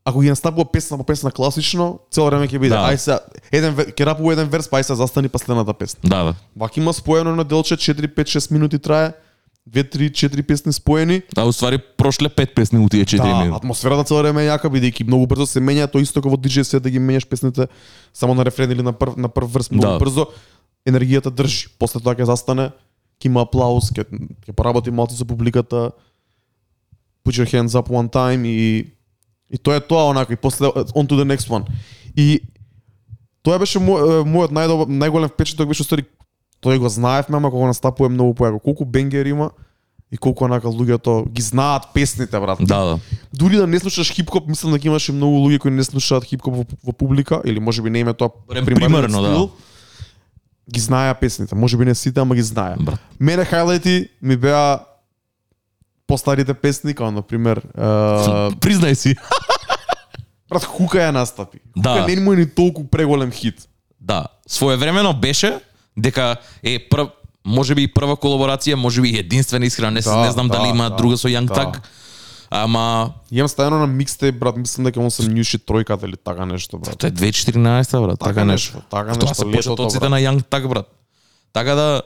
ако 0.05 0.19
ги 0.19 0.29
настапува 0.29 0.65
песна 0.65 0.97
по 0.97 1.03
песна 1.03 1.31
класично, 1.31 1.99
цело 2.11 2.25
време 2.25 2.47
ќе 2.47 2.59
биде 2.59 2.69
Да. 2.69 2.85
ај 2.85 2.95
се 2.95 3.19
еден 3.51 3.73
ќе 3.73 4.05
рапува 4.05 4.33
еден 4.33 4.47
верс, 4.47 4.67
па 4.67 4.77
ај 4.77 4.83
се 4.83 4.95
застани 4.95 5.29
па 5.29 5.39
следната 5.39 5.73
песна. 5.73 5.99
да, 6.03 6.23
да. 6.23 6.33
Вака 6.55 6.79
има 6.79 6.91
споено 6.91 7.31
на 7.31 7.43
делче 7.43 7.75
4 7.75 8.07
5 8.07 8.27
6 8.29 8.51
минути 8.51 8.79
трае. 8.79 9.13
2 9.65 9.79
3 9.85 10.11
4 10.11 10.43
песни 10.43 10.73
споени. 10.73 11.21
А 11.37 11.45
уствари 11.45 11.77
прошле 11.77 12.27
пет 12.29 12.51
песни 12.51 12.79
у 12.79 12.89
тие 12.89 13.05
4 13.05 13.17
Да, 13.19 13.37
минути. 13.37 13.55
атмосферата 13.57 14.03
цело 14.03 14.19
време 14.19 14.43
е 14.43 14.49
јака 14.49 14.67
бидејќи 14.67 15.07
многу 15.07 15.25
брзо 15.25 15.45
се 15.45 15.59
менја, 15.61 15.87
тоа 15.87 16.01
исто 16.01 16.19
како 16.19 16.29
во 16.29 16.37
DJ 16.37 16.63
се 16.63 16.79
да 16.79 16.89
ги 16.89 16.99
менјаш 16.99 17.23
песните 17.25 17.67
само 18.13 18.35
на 18.35 18.43
рефрен 18.43 18.71
или 18.71 18.81
на 18.81 18.91
прв 18.91 19.15
на 19.17 19.29
прв 19.29 19.47
врс 19.49 19.71
многу 19.71 19.87
Да. 19.87 19.99
брзо. 19.99 20.27
Енергијата 20.85 21.31
држи. 21.31 21.67
После 21.79 22.01
тоа 22.01 22.11
ќе 22.11 22.23
застане, 22.25 22.75
ќе 23.17 23.25
има 23.25 23.41
аплауз, 23.41 23.87
ќе 23.89 24.03
ќе 24.43 24.51
поработи 24.51 24.91
малку 24.91 25.15
со 25.15 25.23
публиката. 25.23 25.91
Put 27.23 27.39
your 27.39 27.47
hands 27.47 27.71
up 27.73 27.87
one 27.89 28.09
time 28.09 28.43
и 28.45 28.91
и 29.53 29.57
тоа 29.57 29.77
е 29.77 29.85
тоа 29.85 30.09
онака 30.09 30.33
и 30.33 30.35
после 30.35 30.65
on 30.67 31.05
to 31.05 31.13
the 31.13 31.25
next 31.25 31.49
one. 31.49 31.69
И 32.17 32.41
тоа 33.45 33.59
беше 33.61 33.79
мој, 33.79 34.23
мојот 34.25 34.55
најдобар 34.55 34.89
најголем 34.89 35.29
впечаток 35.29 35.69
беше 35.69 35.85
устари 35.85 36.07
тој 36.63 36.79
го 36.81 36.89
знаевме, 36.89 37.37
ама 37.37 37.51
кога 37.51 37.69
настапува 37.69 38.09
многу 38.09 38.33
појако. 38.39 38.63
Колку 38.63 38.85
бенгер 38.85 39.29
има 39.29 39.51
и 40.11 40.17
колку 40.17 40.45
онака 40.45 40.67
луѓето 40.67 41.29
ги 41.29 41.41
знаат 41.41 41.91
песните, 41.93 42.39
брат. 42.39 42.57
Да, 42.61 42.79
да. 42.85 42.99
Дури 43.33 43.57
да 43.57 43.67
не 43.67 43.79
слушаш 43.79 44.13
хип-хоп, 44.13 44.47
мислам 44.47 44.73
дека 44.73 44.87
имаше 44.87 45.11
многу 45.11 45.43
луѓе 45.43 45.59
кои 45.59 45.71
не 45.71 45.83
слушаат 45.83 46.25
хип-хоп 46.25 46.55
во, 46.55 46.65
во 46.83 46.93
публика 46.93 47.41
или 47.45 47.59
можеби 47.59 47.89
не 47.89 47.99
им 47.99 48.09
е 48.09 48.13
тоа 48.13 48.31
примерно, 48.65 49.21
да. 49.21 49.47
Ги 50.73 50.79
знаеа 50.79 51.13
песните, 51.13 51.55
можеби 51.55 51.85
не 51.85 51.95
сите, 51.95 52.19
ама 52.19 52.35
ги 52.35 52.41
знаеа. 52.41 52.77
Брат. 52.79 52.99
Мене 53.19 53.45
хайлайти 53.45 54.09
ми 54.21 54.37
беа 54.37 54.79
постарите 56.13 56.53
песни, 56.53 56.93
како 56.93 57.11
на 57.11 57.21
пример, 57.25 57.57
е, 57.57 57.89
Признај 58.63 58.93
си. 58.93 59.15
брат 60.49 60.63
Хука 60.69 61.01
ја 61.01 61.11
настапи. 61.15 61.59
Да. 61.75 61.97
Хука 61.97 62.13
не 62.13 62.21
му 62.21 62.33
е 62.33 62.43
ни 62.43 62.45
толку 62.49 62.85
преголем 62.87 63.31
хит. 63.31 63.65
Да, 64.01 64.25
своевремено 64.47 65.13
беше 65.13 65.59
дека 65.97 66.35
е 66.63 66.77
прв 66.89 67.09
може 67.45 67.75
би 67.75 67.83
и 67.83 67.89
прва 67.91 68.15
колаборација, 68.15 68.75
може 68.79 69.01
би 69.01 69.09
и 69.09 69.19
единствена 69.19 69.65
искрено, 69.65 69.91
не, 69.91 70.01
да, 70.01 70.15
не 70.21 70.31
знам 70.31 70.47
да, 70.47 70.57
дали 70.57 70.69
има 70.69 70.89
да, 70.89 70.95
друга 70.95 71.17
со 71.17 71.27
Young 71.27 71.49
да. 71.49 71.53
Tag. 71.55 71.81
Ама 72.49 73.13
Имам 73.31 73.47
ставено 73.49 73.79
на 73.79 73.87
микстейп, 73.87 74.39
брат, 74.39 74.57
мислам 74.57 74.85
дека 74.85 74.99
он 74.99 75.11
се 75.11 75.27
нюши 75.27 75.57
тројката 75.59 76.05
или 76.05 76.15
така 76.17 76.45
нешто, 76.45 76.77
брат. 76.79 76.97
тоа 76.97 77.07
е 77.07 77.11
2014 77.11 78.01
брат, 78.01 78.19
така, 78.19 78.29
Така 78.31 78.45
нешто. 78.45 78.77
нешто, 78.77 78.89
така 78.89 79.13
Тоа 79.13 79.27
нешто, 79.27 79.35
се 79.35 79.45
летото, 79.45 79.75
почетоците 79.75 80.09
на 80.09 80.19
Young 80.19 80.43
Так 80.45 80.69
брат. 80.69 80.87
Така 81.53 81.75
да 81.75 82.01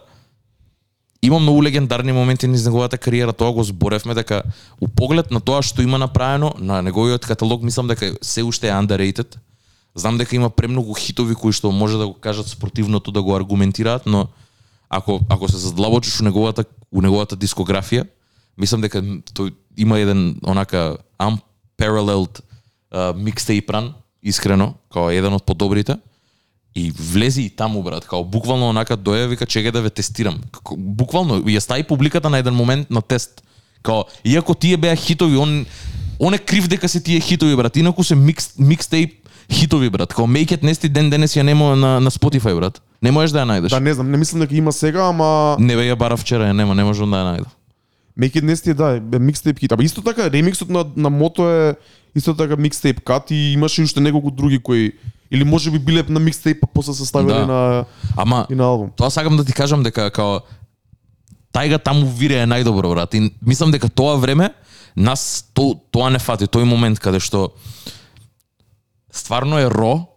има 1.22 1.40
многу 1.40 1.64
легендарни 1.64 2.12
моменти 2.12 2.48
низ 2.48 2.66
неговата 2.66 2.98
кариера, 2.98 3.34
тоа 3.34 3.52
го 3.52 3.64
зборевме 3.64 4.14
дека 4.14 4.44
у 4.82 4.88
поглед 4.88 5.32
на 5.32 5.40
тоа 5.40 5.62
што 5.62 5.82
има 5.82 5.98
направено 5.98 6.54
на 6.60 6.82
неговиот 6.82 7.26
каталог, 7.26 7.64
мислам 7.64 7.88
дека 7.88 8.14
се 8.22 8.44
уште 8.44 8.70
е 8.70 8.78
underrated. 8.78 9.38
Знам 9.96 10.18
дека 10.18 10.36
има 10.36 10.50
премногу 10.50 10.94
хитови 10.94 11.36
кои 11.36 11.54
што 11.54 11.72
може 11.72 11.98
да 11.98 12.08
го 12.08 12.14
кажат 12.14 12.48
спротивното 12.48 13.12
да 13.12 13.22
го 13.22 13.36
аргументираат, 13.36 14.06
но 14.06 14.28
ако 14.90 15.20
ако 15.30 15.50
се 15.50 15.58
задлабочиш 15.58 16.22
у 16.22 16.24
неговата 16.24 16.66
у 16.92 17.02
неговата 17.02 17.36
дискографија, 17.36 18.08
мислам 18.58 18.82
дека 18.82 19.02
тој 19.34 19.54
има 19.78 20.00
еден 20.00 20.38
онака 20.46 20.98
unparalleled 21.20 22.42
uh, 22.94 23.14
mixtape 23.18 23.68
run, 23.68 23.94
искрено, 24.22 24.74
као 24.94 25.10
еден 25.10 25.34
од 25.34 25.44
подобрите. 25.44 25.98
И 26.78 26.92
влези 26.92 27.42
и 27.42 27.50
таму, 27.50 27.82
брат, 27.84 28.06
као 28.06 28.22
буквално 28.24 28.70
онака 28.70 28.94
доја 28.98 29.26
вика 29.28 29.46
чега 29.50 29.72
да 29.74 29.82
ве 29.82 29.90
тестирам. 29.90 30.36
Како, 30.54 30.76
буквално 30.78 31.40
ја 31.50 31.58
стави 31.58 31.82
публиката 31.84 32.30
на 32.30 32.38
еден 32.38 32.54
момент 32.54 32.92
на 32.94 33.02
тест. 33.02 33.42
Као, 33.82 34.06
иако 34.22 34.54
тие 34.54 34.78
беа 34.78 34.96
хитови, 34.96 35.38
он 35.38 35.66
он 36.20 36.34
е 36.34 36.38
крив 36.38 36.68
дека 36.68 36.90
се 36.90 37.02
тие 37.02 37.20
хитови, 37.20 37.56
брат. 37.56 37.78
Инаку 37.78 38.04
се 38.04 38.16
микс, 38.16 38.54
микстейп 38.60 39.26
хитови, 39.52 39.90
брат. 39.90 40.14
Као 40.14 40.28
Make 40.28 40.54
It 40.54 40.62
Nasty 40.62 40.90
ден 40.90 41.10
денес 41.10 41.34
ја 41.34 41.42
нема 41.42 41.76
на, 41.76 42.00
на 42.00 42.12
Spotify, 42.12 42.54
брат. 42.56 42.82
Не 43.02 43.12
можеш 43.12 43.34
да 43.34 43.42
ја 43.42 43.50
најдеш. 43.50 43.74
Да, 43.74 43.80
не 43.80 43.94
знам, 43.94 44.12
не 44.12 44.18
мислам 44.18 44.46
дека 44.46 44.56
има 44.56 44.74
сега, 44.74 45.10
ама 45.10 45.58
Не 45.60 45.76
бе 45.76 45.90
ја 45.90 45.98
бара 45.98 46.18
вчера, 46.18 46.46
ја 46.46 46.54
нема, 46.54 46.78
не 46.78 46.86
можам 46.86 47.10
да 47.10 47.26
ја 47.26 47.34
најдам. 47.34 47.54
Make 48.20 48.38
It 48.38 48.46
Nasty 48.46 48.74
да, 48.74 49.02
е 49.18 49.20
микстейп 49.20 49.60
хит. 49.60 49.72
Ама 49.72 49.84
исто 49.84 50.02
така 50.02 50.30
ремиксот 50.30 50.70
на 50.70 50.86
на 50.96 51.10
Мото 51.10 51.50
е 51.50 51.76
исто 52.16 52.38
така 52.38 52.56
микстейп 52.56 53.02
кат 53.02 53.32
и 53.32 53.58
имаше 53.58 53.82
уште 53.82 54.02
неколку 54.02 54.32
други 54.32 54.60
кои 54.60 54.94
или 55.32 55.44
може 55.44 55.72
би 55.72 55.80
биле 55.80 56.04
на 56.10 56.20
микстейп 56.20 56.62
па 56.62 56.68
после 56.68 56.94
се 56.94 57.06
ставиле 57.06 57.34
Да. 57.34 57.46
на 57.46 57.86
Ама 58.18 58.46
и 58.50 58.56
на 58.56 58.64
албум. 58.64 58.92
Тоа 58.96 59.10
сакам 59.12 59.38
да 59.38 59.46
ти 59.46 59.54
кажам 59.54 59.84
дека 59.84 60.12
као 60.12 60.40
тајга 61.54 61.80
таму 61.84 62.06
вире 62.06 62.44
е 62.44 62.48
најдобро 62.48 62.90
брат 62.94 63.14
и 63.14 63.32
мислам 63.42 63.72
дека 63.72 63.90
тоа 63.90 64.16
време 64.18 64.54
нас 64.96 65.46
то, 65.54 65.76
тоа 65.92 66.10
не 66.10 66.20
фати 66.20 66.46
тој 66.46 66.64
момент 66.64 67.00
каде 67.00 67.20
што 67.20 67.52
стварно 69.12 69.60
е 69.60 69.70
ро 69.70 70.17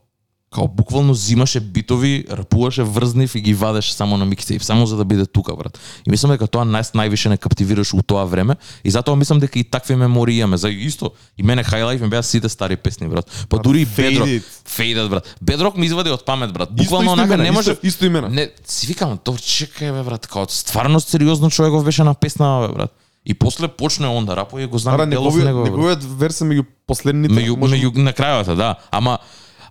као 0.54 0.68
буквално 0.68 1.14
зимаше 1.14 1.60
битови, 1.60 2.24
рапуваше 2.30 2.82
врзнив 2.82 3.34
и 3.34 3.40
ги 3.40 3.54
вадеше 3.54 3.94
само 3.94 4.16
на 4.16 4.24
микстейп, 4.24 4.62
само 4.62 4.86
за 4.86 4.96
да 4.96 5.04
биде 5.04 5.26
тука, 5.26 5.56
брат. 5.56 5.78
И 6.06 6.10
мислам 6.10 6.32
дека 6.34 6.48
тоа 6.50 6.66
нај 6.66 6.82
највише 6.90 7.30
не 7.30 7.38
каптивираше 7.38 7.94
у 7.96 8.02
тоа 8.02 8.24
време 8.26 8.56
и 8.84 8.90
затоа 8.90 9.14
мислам 9.16 9.38
дека 9.38 9.58
и 9.58 9.64
такви 9.64 9.94
мемории 9.94 10.42
имаме. 10.42 10.56
За 10.56 10.70
исто 10.70 11.12
и 11.38 11.42
мене 11.42 11.62
хайлайф 11.62 12.00
ми 12.00 12.08
беа 12.08 12.22
сите 12.22 12.48
стари 12.48 12.76
песни, 12.76 13.08
брат. 13.08 13.46
Па 13.48 13.58
дури 13.58 13.80
и 13.80 13.86
Бедрок. 13.86 14.28
Faded, 14.66 15.08
брат. 15.08 15.36
Бедрок 15.42 15.76
ми 15.76 15.86
извади 15.86 16.10
од 16.10 16.24
памет, 16.26 16.52
брат. 16.52 16.74
Буквално 16.74 17.12
онака 17.12 17.36
не 17.36 17.50
може 17.50 17.70
исто, 17.70 17.86
исто 17.86 18.06
имена. 18.06 18.28
Не, 18.28 18.50
си 18.66 18.86
викам, 18.86 19.18
то 19.22 19.38
чекај 19.38 19.94
бе 19.94 20.02
брат, 20.02 20.26
као 20.26 20.50
стварно 20.50 21.00
сериозно 21.00 21.50
човеков 21.50 21.84
беше 21.84 22.02
на 22.02 22.14
песна 22.14 22.66
бе 22.66 22.74
брат. 22.74 22.90
И 23.24 23.34
после 23.34 23.68
почне 23.68 24.08
он 24.08 24.26
да 24.26 24.36
рапува 24.36 24.62
и 24.62 24.66
го 24.66 24.78
знам 24.78 25.10
делов 25.10 25.34
неговиот 25.34 25.44
него. 25.44 25.64
неговиот 25.64 26.04
верс 26.18 26.40
меѓу 26.42 26.64
последните. 26.86 27.34
Меѓу 27.34 27.54
меѓу 27.54 27.98
на 27.98 28.12
крајата, 28.12 28.56
да. 28.56 28.74
Ама 28.90 29.18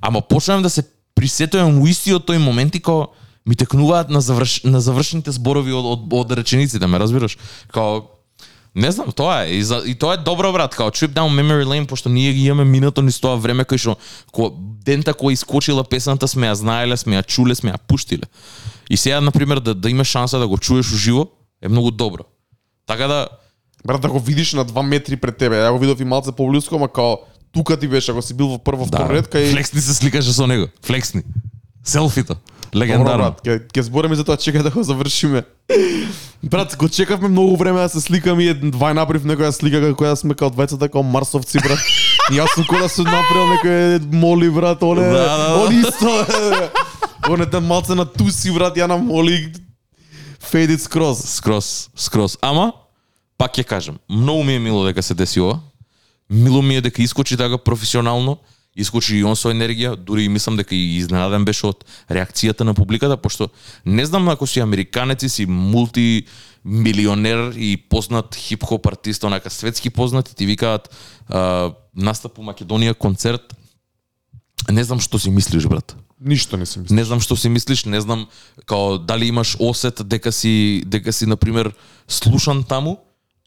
ама 0.02 0.22
почнам 0.22 0.64
да 0.64 0.70
се 0.70 0.84
присетувам 1.16 1.82
у 1.82 1.88
истиот 1.88 2.28
тој 2.30 2.38
момент 2.38 2.76
и 2.76 2.80
као 2.80 3.10
ми 3.46 3.56
текнуваат 3.56 4.10
на 4.10 4.22
заврш, 4.22 4.64
на 4.64 4.82
завршните 4.82 5.32
зборови 5.32 5.74
од, 5.74 5.86
од, 5.86 6.14
од 6.14 6.32
речениците, 6.38 6.88
ме 6.88 7.00
разбираш? 7.00 7.38
Као 7.74 8.08
Не 8.76 8.92
знам, 8.92 9.12
тоа 9.12 9.44
е. 9.44 9.58
И, 9.58 9.64
за, 9.64 9.82
и 9.86 9.96
тоа 9.98 10.14
е 10.14 10.22
добро, 10.22 10.52
брат, 10.54 10.76
као 10.76 10.94
Trip 10.94 11.10
Down 11.10 11.34
Memory 11.34 11.66
Lane, 11.66 11.88
пошто 11.90 12.10
ние 12.10 12.34
ги 12.34 12.46
имаме 12.46 12.64
минато 12.70 13.02
низ 13.02 13.18
тоа 13.20 13.36
време 13.36 13.66
кај 13.66 13.82
што 13.82 13.96
ко, 14.32 14.54
дента 14.86 15.12
кој 15.18 15.34
искочила 15.34 15.84
песната 15.84 16.30
сме 16.30 16.48
ја 16.48 16.54
знаеле, 16.54 16.98
сме 16.98 17.18
ја 17.18 17.26
чуле, 17.26 17.58
сме 17.58 17.74
ја 17.74 17.82
пуштиле. 17.82 18.30
И 18.90 18.98
сега, 18.98 19.22
например, 19.22 19.60
да, 19.60 19.74
да 19.74 19.90
имаш 19.90 20.08
шанса 20.08 20.40
да 20.40 20.48
го 20.48 20.58
чуеш 20.58 20.94
уживо, 20.94 21.28
е 21.62 21.68
многу 21.68 21.92
добро. 21.92 22.24
Така 22.86 23.08
да, 23.08 23.28
Брат, 23.86 24.02
да 24.02 24.10
го 24.10 24.20
видиш 24.20 24.54
на 24.54 24.66
2 24.66 24.82
метри 24.82 25.16
пред 25.16 25.38
тебе. 25.38 25.56
Ја 25.56 25.72
го 25.72 25.80
видов 25.80 26.00
и 26.00 26.06
малце 26.06 26.32
поблиску, 26.32 26.76
ама 26.76 26.88
као 26.88 27.18
тука 27.54 27.78
ти 27.80 27.88
беше, 27.88 28.12
ако 28.12 28.22
си 28.22 28.34
бил 28.34 28.48
во 28.48 28.58
прва, 28.58 28.86
втор 28.86 29.10
ред, 29.10 29.28
кај 29.28 29.52
Флексни 29.52 29.82
се 29.82 29.94
сликаше 29.94 30.34
со 30.34 30.48
него. 30.48 30.68
Флексни. 30.86 31.22
Селфито. 31.84 32.36
Добро, 32.72 32.80
Легендарно. 32.80 33.18
брат, 33.18 33.42
ке, 33.42 33.60
ке 33.74 33.84
збореме 33.84 34.16
за 34.16 34.24
тоа, 34.24 34.38
чекај 34.38 34.62
да 34.64 34.70
го 34.70 34.84
завршиме. 34.84 35.44
Брат, 36.44 36.76
го 36.78 36.90
чекавме 36.90 37.28
многу 37.28 37.58
време 37.58 37.82
да 37.82 37.90
се 37.90 38.02
сликаме 38.02 38.44
и 38.44 38.48
еден 38.48 38.72
два 38.72 38.94
направив 38.94 39.24
некоја 39.26 39.52
слика 39.52 39.82
како 39.82 40.04
која 40.04 40.16
сме 40.16 40.36
као 40.36 40.50
двајцата 40.50 40.90
као 40.90 41.04
марсовци, 41.04 41.58
брат. 41.60 41.80
И 42.32 42.38
јас 42.38 42.54
сум 42.54 42.64
која 42.70 42.86
да 42.86 42.90
се 42.90 43.02
направил 43.02 43.48
некој 43.58 44.14
моли, 44.14 44.50
брат, 44.50 44.84
оне, 44.84 45.02
Да, 45.02 45.38
да, 45.38 45.38
да. 45.50 45.56
он 45.66 45.80
исто. 45.82 46.14
е. 46.22 46.70
Он 47.30 47.42
е 47.42 47.60
малце 47.60 47.96
на 47.96 48.06
туси, 48.06 48.52
брат, 48.52 48.78
ја 48.78 48.86
на 48.88 48.98
моли 48.98 49.52
faded 50.52 50.78
скроз. 50.78 51.18
Скрос, 51.26 51.90
скрос. 51.96 52.38
Ама, 52.42 52.72
пак 53.38 53.58
ќе 53.58 53.64
кажам, 53.64 53.98
многу 54.10 54.44
ми 54.44 54.54
е 54.56 54.60
мило 54.60 54.86
дека 54.86 55.04
се 55.04 55.14
деси 55.14 55.40
ова. 55.40 55.60
Мило 56.30 56.62
ми 56.62 56.76
е 56.76 56.82
дека 56.82 57.02
искочи 57.02 57.38
така 57.38 57.58
професионално, 57.58 58.38
искочи 58.76 59.18
и 59.18 59.24
он 59.26 59.36
со 59.36 59.50
енергија, 59.50 59.96
дури 59.98 60.28
и 60.28 60.30
мислам 60.30 60.58
дека 60.60 60.76
и 60.76 60.98
изненаден 61.00 61.46
беше 61.46 61.68
од 61.72 61.86
реакцијата 62.10 62.64
на 62.64 62.74
публиката, 62.78 63.18
пошто 63.18 63.50
не 63.86 64.06
знам 64.06 64.30
ако 64.30 64.48
си 64.48 64.60
американец 64.60 65.24
и 65.24 65.30
си 65.30 65.46
мултимилионер 65.46 67.54
и 67.58 67.78
познат 67.78 68.36
хип-хоп 68.36 68.88
артист, 68.88 69.24
онака 69.24 69.50
светски 69.50 69.90
познат 69.90 70.30
и 70.30 70.36
ти 70.36 70.46
викаат 70.46 70.96
а, 71.28 71.74
настап 71.96 72.40
у 72.40 72.44
Македонија 72.46 72.94
концерт, 72.94 73.56
не 74.70 74.84
знам 74.84 75.00
што 75.00 75.20
си 75.20 75.34
мислиш, 75.34 75.68
брат. 75.68 75.96
Ништо 76.22 76.58
не 76.58 76.66
си 76.66 76.80
мислил. 76.80 76.96
Не 76.96 77.04
знам 77.04 77.20
што 77.20 77.36
си 77.36 77.50
мислиш, 77.50 77.86
не 77.86 78.02
знам 78.02 78.28
као 78.66 79.00
дали 79.00 79.28
имаш 79.28 79.58
осет 79.60 80.02
дека 80.06 80.32
си 80.32 80.84
дека 80.86 81.14
си 81.14 81.26
на 81.26 81.38
пример 81.38 81.74
слушан 82.08 82.64
таму 82.64 83.00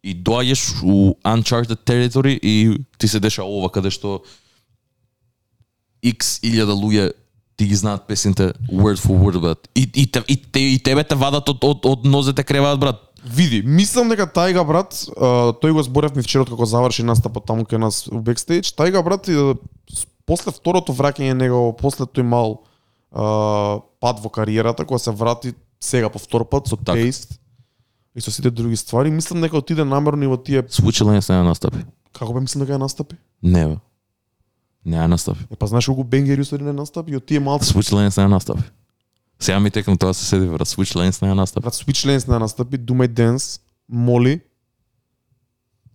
и 0.02 0.14
доаѓаш 0.14 0.82
у 0.82 1.14
uncharted 1.24 1.84
territory 1.86 2.38
и 2.42 2.78
ти 2.98 3.08
се 3.08 3.20
деша 3.20 3.44
ова 3.44 3.70
каде 3.70 3.90
што 3.90 4.22
X 6.02 6.40
илјада 6.42 6.74
луѓе 6.74 7.12
ти 7.56 7.66
ги 7.68 7.76
знаат 7.78 8.06
песните 8.08 8.52
word 8.72 8.98
for 8.98 9.14
word 9.14 9.38
брат. 9.40 9.68
И 9.74 9.86
и 9.94 10.06
те, 10.06 10.22
и, 10.28 10.36
те, 10.36 10.60
и 10.60 10.78
тебе 10.78 11.04
те 11.04 11.14
вадат 11.14 11.48
од 11.48 11.62
од 11.64 11.86
од 11.86 12.04
нозете 12.04 12.42
креваат 12.42 12.80
брат. 12.80 12.98
Види, 13.22 13.62
мислам 13.62 14.08
дека 14.10 14.26
Тајга 14.26 14.64
брат, 14.66 14.90
тој 15.62 15.70
го 15.72 15.82
зборевме 15.86 16.22
вчера 16.26 16.42
како 16.44 16.66
заврши 16.66 17.04
настапот 17.06 17.46
таму 17.46 17.62
кај 17.62 17.78
нас 17.78 18.08
у 18.10 18.18
бекстејдж. 18.18 18.74
Тајга 18.74 19.04
брат 19.06 19.30
с- 19.30 20.06
после 20.26 20.50
второто 20.50 20.90
враќање 20.90 21.36
него, 21.38 21.70
после 21.78 22.06
тој 22.06 22.26
мал 22.26 22.64
а, 23.14 23.78
пад 24.00 24.18
во 24.18 24.28
кариерата, 24.28 24.82
кога 24.84 24.98
се 24.98 25.14
врати 25.14 25.54
сега 25.78 26.10
по 26.10 26.18
втор 26.18 26.48
пат 26.48 26.66
со 26.66 26.74
Така. 26.76 26.98
Taste 26.98 27.38
и 28.14 28.20
со 28.20 28.31
сите 28.31 28.51
други 28.51 28.77
ствари, 28.77 29.11
мислам 29.11 29.40
дека 29.40 29.57
отиде 29.57 29.85
намерно 29.85 30.25
и 30.25 30.27
во 30.27 30.37
тие 30.37 30.62
Switch 30.62 31.20
се 31.20 31.33
не 31.33 31.42
настапи. 31.42 31.79
како 32.12 32.33
бе 32.33 32.40
мислам 32.40 32.64
дека 32.66 32.75
ја 32.75 32.79
настапи. 32.79 33.16
Не 33.42 33.66
бе. 33.66 33.77
Не 34.85 34.96
ја 34.96 35.07
настапи. 35.07 35.46
Е 35.51 35.57
па 35.57 35.66
знаеш 35.66 35.87
колку 35.87 36.05
бенгери 36.05 36.40
усари 36.40 36.62
не 36.62 36.72
настапи 36.72 37.12
и 37.12 37.16
од 37.16 37.27
тие 37.27 37.40
малце 37.40 37.72
Switch 37.72 37.92
Lanes 37.92 38.18
не 38.18 38.25
ја 38.25 38.29
настапи. 38.29 38.62
Сега 39.38 39.61
ми 39.61 39.70
текна 39.70 39.96
тоа 39.96 40.14
се 40.14 40.25
седи 40.25 40.46
брат. 40.46 40.68
Switch 40.68 40.94
не 40.96 41.29
ја 41.29 41.35
настапи. 41.35 41.62
брат 41.62 41.75
Switch 41.75 42.29
не 42.29 42.38
настапи, 42.38 42.77
Do 42.79 42.92
My 42.92 43.09
Dance, 43.09 43.61
Моли. 43.88 44.40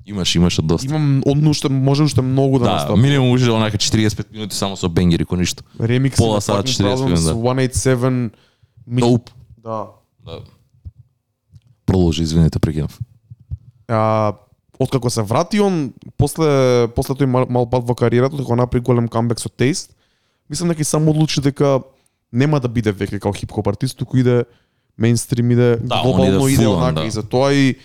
Имаш, 0.05 0.35
имаше 0.35 0.61
доста. 0.61 0.87
Имам 0.87 1.21
одно 1.25 1.49
уште 1.49 1.69
може 1.69 2.03
уште 2.03 2.21
многу 2.21 2.59
да, 2.59 2.65
Да, 2.65 2.73
настапи. 2.73 2.99
минимум 2.99 3.31
уште 3.31 3.51
онака 3.51 3.77
45 3.77 4.31
минути 4.31 4.55
само 4.55 4.77
со 4.77 4.87
бенгери 4.89 5.25
кој 5.25 5.37
ништо. 5.37 5.63
Ремикс 5.79 6.17
Пола 6.17 6.39
40 6.41 6.63
Problems, 6.63 7.03
минути, 7.03 7.23
да. 7.23 7.33
187 7.33 8.31
ми- 8.87 9.01
Доуп. 9.01 9.29
Да. 9.57 9.87
Да. 10.25 10.39
Продолжи, 11.87 12.23
извинете, 12.23 12.59
прекинав. 12.59 12.99
А, 13.87 14.33
откако 14.79 15.09
се 15.09 15.21
врати 15.21 15.59
он 15.59 15.93
после 16.17 16.91
после 16.91 17.15
тој 17.15 17.25
мал, 17.25 17.47
мал 17.49 17.65
пат 17.65 17.87
во 17.87 17.95
кариерата, 17.95 18.35
кога 18.35 18.59
направи 18.59 18.83
голем 18.83 19.07
камбек 19.07 19.39
со 19.39 19.49
Taste, 19.49 19.95
мислам 20.49 20.69
дека 20.69 20.81
и 20.81 20.83
само 20.83 21.11
одлучи 21.11 21.41
дека 21.41 21.79
нема 22.31 22.59
да 22.59 22.67
биде 22.67 22.91
веќе 22.91 23.23
како 23.23 23.31
хип-хоп 23.31 23.71
артист, 23.71 23.97
туку 23.97 24.19
иде 24.19 24.43
мейнстрим, 24.97 25.51
иде 25.51 25.77
Да, 25.79 26.03
глобално 26.03 26.47
иде 26.47 26.53
иде 26.53 26.67
онака 26.67 27.01
да. 27.01 27.07
и 27.07 27.11
затоа 27.11 27.53
и 27.53 27.75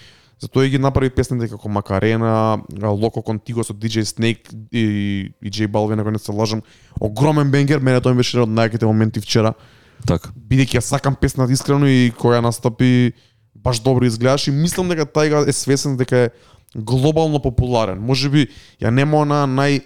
затоа 0.42 0.66
и 0.66 0.70
ги 0.70 0.78
направи 0.78 1.10
песните 1.10 1.48
како 1.48 1.68
Макарена, 1.68 2.58
Локо 2.82 3.22
Контиго 3.22 3.62
со 3.62 3.72
DJ 3.72 4.02
Snake 4.02 4.50
и, 4.72 5.30
и 5.42 5.50
J 5.50 5.70
Balvin, 5.70 6.00
ако 6.00 6.10
не 6.10 6.18
се 6.18 6.32
лажам. 6.32 6.62
Огромен 7.00 7.50
бенгер, 7.50 7.78
мене 7.78 8.00
тоа 8.00 8.10
ми 8.12 8.18
беше 8.18 8.36
еден 8.36 8.50
од 8.50 8.58
најаките 8.58 8.84
моменти 8.84 9.22
вчера. 9.22 9.54
Така. 10.02 10.32
бидејќи 10.34 10.80
ја 10.80 10.82
сакам 10.82 11.14
песната 11.14 11.52
искрено 11.52 11.86
и 11.86 12.10
која 12.18 12.42
настапи 12.42 13.12
баш 13.54 13.80
добро 13.80 14.04
изгледаш 14.04 14.48
и 14.48 14.50
мислам 14.50 14.88
дека 14.88 15.06
тајга 15.06 15.48
е 15.48 15.52
свесен 15.52 15.96
дека 15.96 16.16
е 16.16 16.30
глобално 16.76 17.40
популарен. 17.42 18.00
Може 18.00 18.30
би 18.30 18.48
ја 18.80 18.90
нема 18.90 19.22
она 19.22 19.46
нај 19.46 19.82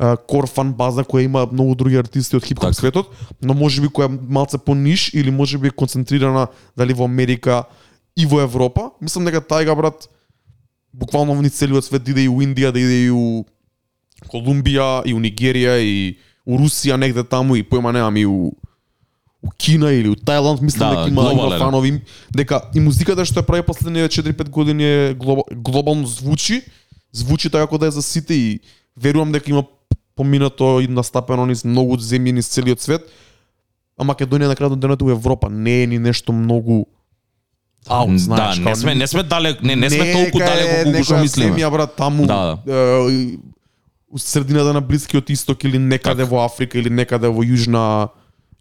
кор 0.00 0.48
фан 0.48 0.72
база 0.72 1.04
која 1.04 1.24
има 1.24 1.46
многу 1.52 1.74
други 1.74 1.98
артисти 2.00 2.36
од 2.36 2.44
хип-хоп 2.44 2.72
Така. 2.72 2.80
светот, 2.80 3.10
но 3.42 3.54
може 3.54 3.80
би 3.80 3.88
која 3.88 4.08
е 4.08 4.18
малце 4.28 4.58
по 4.58 4.74
ниш 4.74 5.10
или 5.14 5.30
може 5.30 5.58
би 5.58 5.70
концентрирана 5.70 6.48
дали 6.76 6.94
во 6.94 7.04
Америка 7.04 7.64
и 8.16 8.26
во 8.26 8.40
Европа. 8.40 8.90
Мислам 9.00 9.24
дека 9.24 9.40
тајга 9.40 9.76
брат 9.76 10.08
буквално 10.92 11.34
во 11.34 11.48
целиот 11.48 11.84
свет 11.84 12.04
да 12.04 12.10
иде 12.10 12.24
и 12.24 12.28
у 12.28 12.40
Индија, 12.40 12.72
да 12.72 12.80
иде 12.80 13.06
и 13.06 13.10
у 13.10 13.44
Колумбија, 14.28 15.02
и 15.06 15.14
у 15.14 15.20
Нигерија, 15.20 15.80
и 15.80 16.18
у 16.46 16.58
Русија 16.58 16.96
негде 16.96 17.24
таму, 17.24 17.56
и 17.56 17.62
појма 17.62 17.92
немам 17.92 18.16
и 18.16 18.26
у 18.26 18.52
у 19.42 19.50
Кина 19.56 19.92
или 19.92 20.08
у 20.08 20.14
Тајланд, 20.14 20.60
мислам 20.62 20.94
Да, 20.94 21.04
дека 21.04 21.08
има, 21.08 21.32
има 21.32 21.58
фанови, 21.58 22.00
дека 22.34 22.60
и 22.74 22.80
музиката 22.80 23.24
што 23.24 23.40
ја 23.40 23.46
прави 23.46 23.64
последниве 23.64 24.08
4-5 24.08 24.48
години 24.48 24.84
е 24.84 25.14
глобал, 25.14 25.44
глобално 25.52 26.06
звучи, 26.06 26.62
звучи 27.12 27.50
така 27.50 27.64
како 27.64 27.78
да 27.78 27.86
е 27.88 27.90
за 27.90 28.02
сите 28.02 28.34
и 28.34 28.60
верувам 28.96 29.32
дека 29.32 29.50
има 29.50 29.64
поминато 30.16 30.80
и 30.80 30.88
настапено 30.88 31.46
низ 31.46 31.64
многу 31.64 31.96
земји 31.96 32.36
низ 32.36 32.52
целиот 32.52 32.80
свет. 32.80 33.08
А 33.96 34.04
Македонија 34.04 34.52
на 34.52 34.56
крајот 34.56 34.76
на 34.76 34.80
денот 34.80 35.00
е 35.00 35.04
у 35.08 35.10
Европа 35.10 35.48
не 35.50 35.82
е 35.82 35.86
ни 35.86 35.98
нешто 35.98 36.32
многу 36.32 36.84
аут, 37.88 38.20
знаеш, 38.20 38.58
да, 38.58 38.68
не 38.70 38.76
сме 38.76 38.94
не 38.94 39.06
сме 39.06 39.22
далек, 39.22 39.62
не 39.62 39.76
не 39.76 39.90
сме 39.90 40.10
е 40.10 40.12
толку 40.12 40.42
е 40.42 40.44
далеко 40.44 40.74
колку 40.84 41.04
што 41.04 41.14
некоја 41.14 41.22
мислиме. 41.22 41.56
Земја 41.56 41.70
брат 41.72 41.96
таму. 41.96 42.26
Да, 42.26 42.58
е, 42.68 42.76
и 43.08 43.38
у 44.10 44.18
средината 44.18 44.72
на 44.72 44.80
Блискиот 44.80 45.30
исток 45.30 45.64
или 45.64 45.78
некаде 45.78 46.24
во 46.24 46.44
Африка 46.44 46.78
или 46.78 46.90
некаде 46.90 47.28
во 47.28 47.44
Јужна 47.44 48.10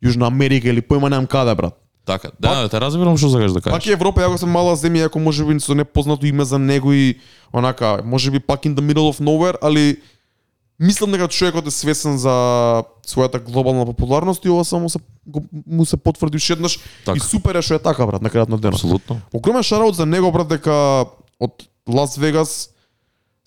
Јужна 0.03 0.27
Америка 0.27 0.69
или 0.69 0.81
појма 0.81 1.09
немам 1.09 1.27
каде 1.27 1.55
брат. 1.55 1.75
Така, 2.05 2.31
да, 2.39 2.61
да, 2.61 2.69
те 2.69 2.79
разбирам 2.81 3.17
што 3.17 3.29
сакаш 3.29 3.51
да 3.51 3.61
Пак 3.61 3.73
кажеш. 3.73 3.87
и 3.87 3.91
Европа 3.93 4.21
јако 4.21 4.37
се 4.37 4.45
мала 4.45 4.75
земја, 4.75 5.05
ако 5.05 5.19
може 5.19 5.45
би 5.45 5.59
со 5.59 5.75
непознато 5.75 6.25
име 6.25 6.45
за 6.45 6.59
него 6.59 6.93
и 6.93 7.19
онака, 7.53 8.01
може 8.05 8.31
би 8.31 8.39
пак 8.39 8.61
in 8.65 8.73
the 8.73 8.81
middle 8.81 9.05
of 9.13 9.21
nowhere, 9.21 9.57
али 9.61 9.97
мислам 10.79 11.11
дека 11.11 11.27
човекот 11.27 11.67
е 11.67 11.71
свесен 11.71 12.17
за 12.17 12.33
својата 13.07 13.39
глобална 13.43 13.85
популарност 13.85 14.45
и 14.45 14.49
ова 14.49 14.65
само 14.65 14.89
се 14.89 14.99
му 15.67 15.85
се 15.85 15.97
потврди 15.97 16.37
уште 16.37 16.53
еднаш 16.53 16.79
Така. 17.05 17.17
и 17.17 17.19
супер 17.19 17.55
е 17.55 17.61
што 17.61 17.75
е 17.75 17.79
така 17.79 18.05
брат 18.07 18.21
на 18.21 18.29
крајот 18.29 18.49
на 18.49 18.57
денот. 18.57 18.79
Апсолутно. 18.79 19.21
Огромен 19.33 19.63
шараут 19.63 19.95
за 19.95 20.05
него 20.05 20.31
брат 20.31 20.47
дека 20.47 21.05
од 21.39 21.67
Лас 21.89 22.17
Вегас 22.17 22.69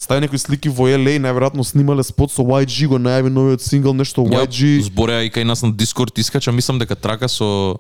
стави 0.03 0.21
некои 0.25 0.38
слики 0.38 0.69
во 0.69 0.88
LA, 0.91 1.21
најверојатно 1.23 1.62
снимале 1.62 2.03
спот 2.03 2.33
со 2.35 2.43
YG, 2.43 2.88
го 2.91 2.99
најави 2.99 3.31
новиот 3.31 3.62
сингл, 3.62 3.95
нешто 3.95 4.27
Ја 4.27 4.43
YG. 4.49 4.88
збореа 4.91 5.29
и 5.29 5.31
кај 5.31 5.47
нас 5.47 5.62
на 5.62 5.71
Дискорд 5.71 6.19
искача, 6.19 6.51
мислам 6.53 6.83
дека 6.83 6.97
трака 6.99 7.29
со 7.31 7.79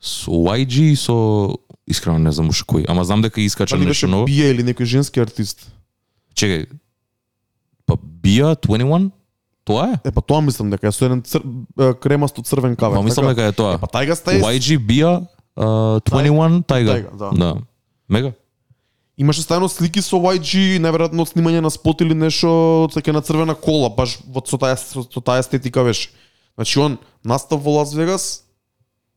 со 0.00 0.30
YG 0.30 0.92
и 0.92 0.96
со 0.96 1.56
искрено 1.88 2.18
не 2.18 2.32
знам 2.32 2.52
уште 2.52 2.68
кој, 2.68 2.84
ама 2.88 3.04
знам 3.04 3.24
дека 3.24 3.40
искача 3.40 3.76
Дали 3.76 3.88
нешто 3.88 4.06
беше 4.06 4.12
ново. 4.12 4.28
Бија 4.28 4.52
или 4.52 4.62
некој 4.62 4.84
женски 4.84 5.20
артист? 5.20 5.64
Чекај. 6.36 6.68
Па 7.86 7.96
Бија 7.96 8.52
21? 8.60 9.10
Тоа 9.64 9.96
е? 9.96 10.00
Е, 10.04 10.12
па 10.12 10.20
тоа 10.20 10.44
мислам 10.44 10.70
дека 10.70 10.86
е 10.86 10.92
со 10.92 11.08
еден 11.08 11.24
цр... 11.24 11.40
кремасто 11.98 12.42
црвен 12.42 12.76
кавер. 12.76 13.00
Па 13.00 13.02
мислам 13.02 13.32
дека 13.32 13.48
е 13.48 13.52
тоа. 13.56 13.74
Е, 13.74 13.80
па 13.80 13.88
тајга 13.88 14.14
стаи 14.14 14.44
YG 14.44 14.76
Бија 14.78 15.24
uh, 15.56 16.04
21 16.04 16.62
Тайга. 16.68 16.92
Тайга, 16.92 17.10
да. 17.16 17.30
да. 17.32 17.54
Мега. 18.08 18.36
Имаше 19.16 19.42
стајно 19.42 19.68
слики 19.72 20.02
со 20.04 20.20
YG, 20.20 20.76
најверојатно 20.80 21.26
снимање 21.28 21.62
на 21.64 21.70
спот 21.72 22.04
или 22.04 22.14
нешто 22.14 22.88
така 22.92 23.12
на 23.16 23.22
црвена 23.24 23.54
кола, 23.54 23.88
баш 23.88 24.18
во 24.26 24.44
со 24.44 24.60
таа 24.60 24.76
со, 24.76 25.02
со 25.02 25.20
таа 25.20 25.40
естетика 25.40 25.84
беше. 25.84 26.10
Значи 26.56 26.78
он 26.78 26.98
настав 27.24 27.60
во 27.64 27.80
Лас 27.80 27.94
Вегас, 27.94 28.44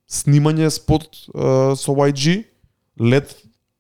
снимање 0.07 0.71
спот 0.71 1.07
е, 1.07 1.75
со 1.75 1.91
YG, 1.91 2.45
лет 2.99 3.35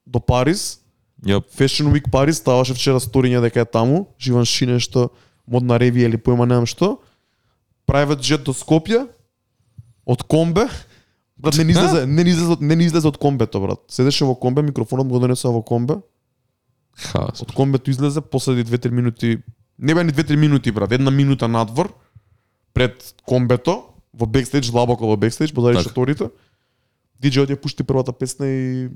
до 0.05 0.19
Париз, 0.19 0.79
Јап. 1.25 1.49
Fashion 1.51 1.91
Week 1.91 2.07
Париз, 2.11 2.39
ставаше 2.39 2.73
вчера 2.73 2.99
сториња 3.03 3.41
дека 3.43 3.63
е 3.63 3.67
таму, 3.67 4.07
Живан 4.19 4.45
Ши 4.47 4.69
нешто, 4.69 5.09
модна 5.43 5.75
ревија 5.75 6.07
или 6.07 6.15
појма 6.15 6.47
немам 6.47 6.67
што. 6.69 7.01
Private 7.89 8.23
jet 8.23 8.45
до 8.47 8.55
Скопје, 8.55 9.03
од 10.07 10.23
Комбе, 10.23 10.69
Брат, 11.39 11.57
не 11.57 11.63
ни 11.63 11.71
излезе, 11.71 12.05
не 12.05 12.21
излезе, 12.21 12.57
не 12.59 12.83
излезе 12.83 13.07
од 13.07 13.17
комбето, 13.17 13.61
брат. 13.63 13.79
Седеше 13.87 14.27
во 14.27 14.35
комбе, 14.35 14.61
микрофонот 14.61 15.07
го 15.07 15.19
донесува 15.19 15.53
во 15.59 15.63
комбе. 15.63 16.01
Хаос. 16.99 17.41
Од 17.41 17.53
комбето 17.55 17.91
излезе, 17.91 18.21
последи 18.21 18.65
2-3 18.67 18.91
минути, 18.91 19.37
не 19.79 19.95
беа 19.95 20.03
ни 20.03 20.11
2-3 20.11 20.35
минути, 20.35 20.71
брат, 20.71 20.91
една 20.91 21.11
минута 21.11 21.47
надвор, 21.47 21.93
пред 22.73 23.15
комбето, 23.23 23.85
во 24.13 24.27
бекстејдж, 24.27 24.71
длабоко 24.71 25.07
во 25.07 25.15
бекстејдж, 25.15 25.53
подари 25.55 25.79
Така. 25.79 25.89
шаторите. 25.89 26.29
Диџејот 27.23 27.55
ја 27.55 27.59
пушти 27.59 27.83
првата 27.83 28.11
песна 28.11 28.47
и 28.47 28.89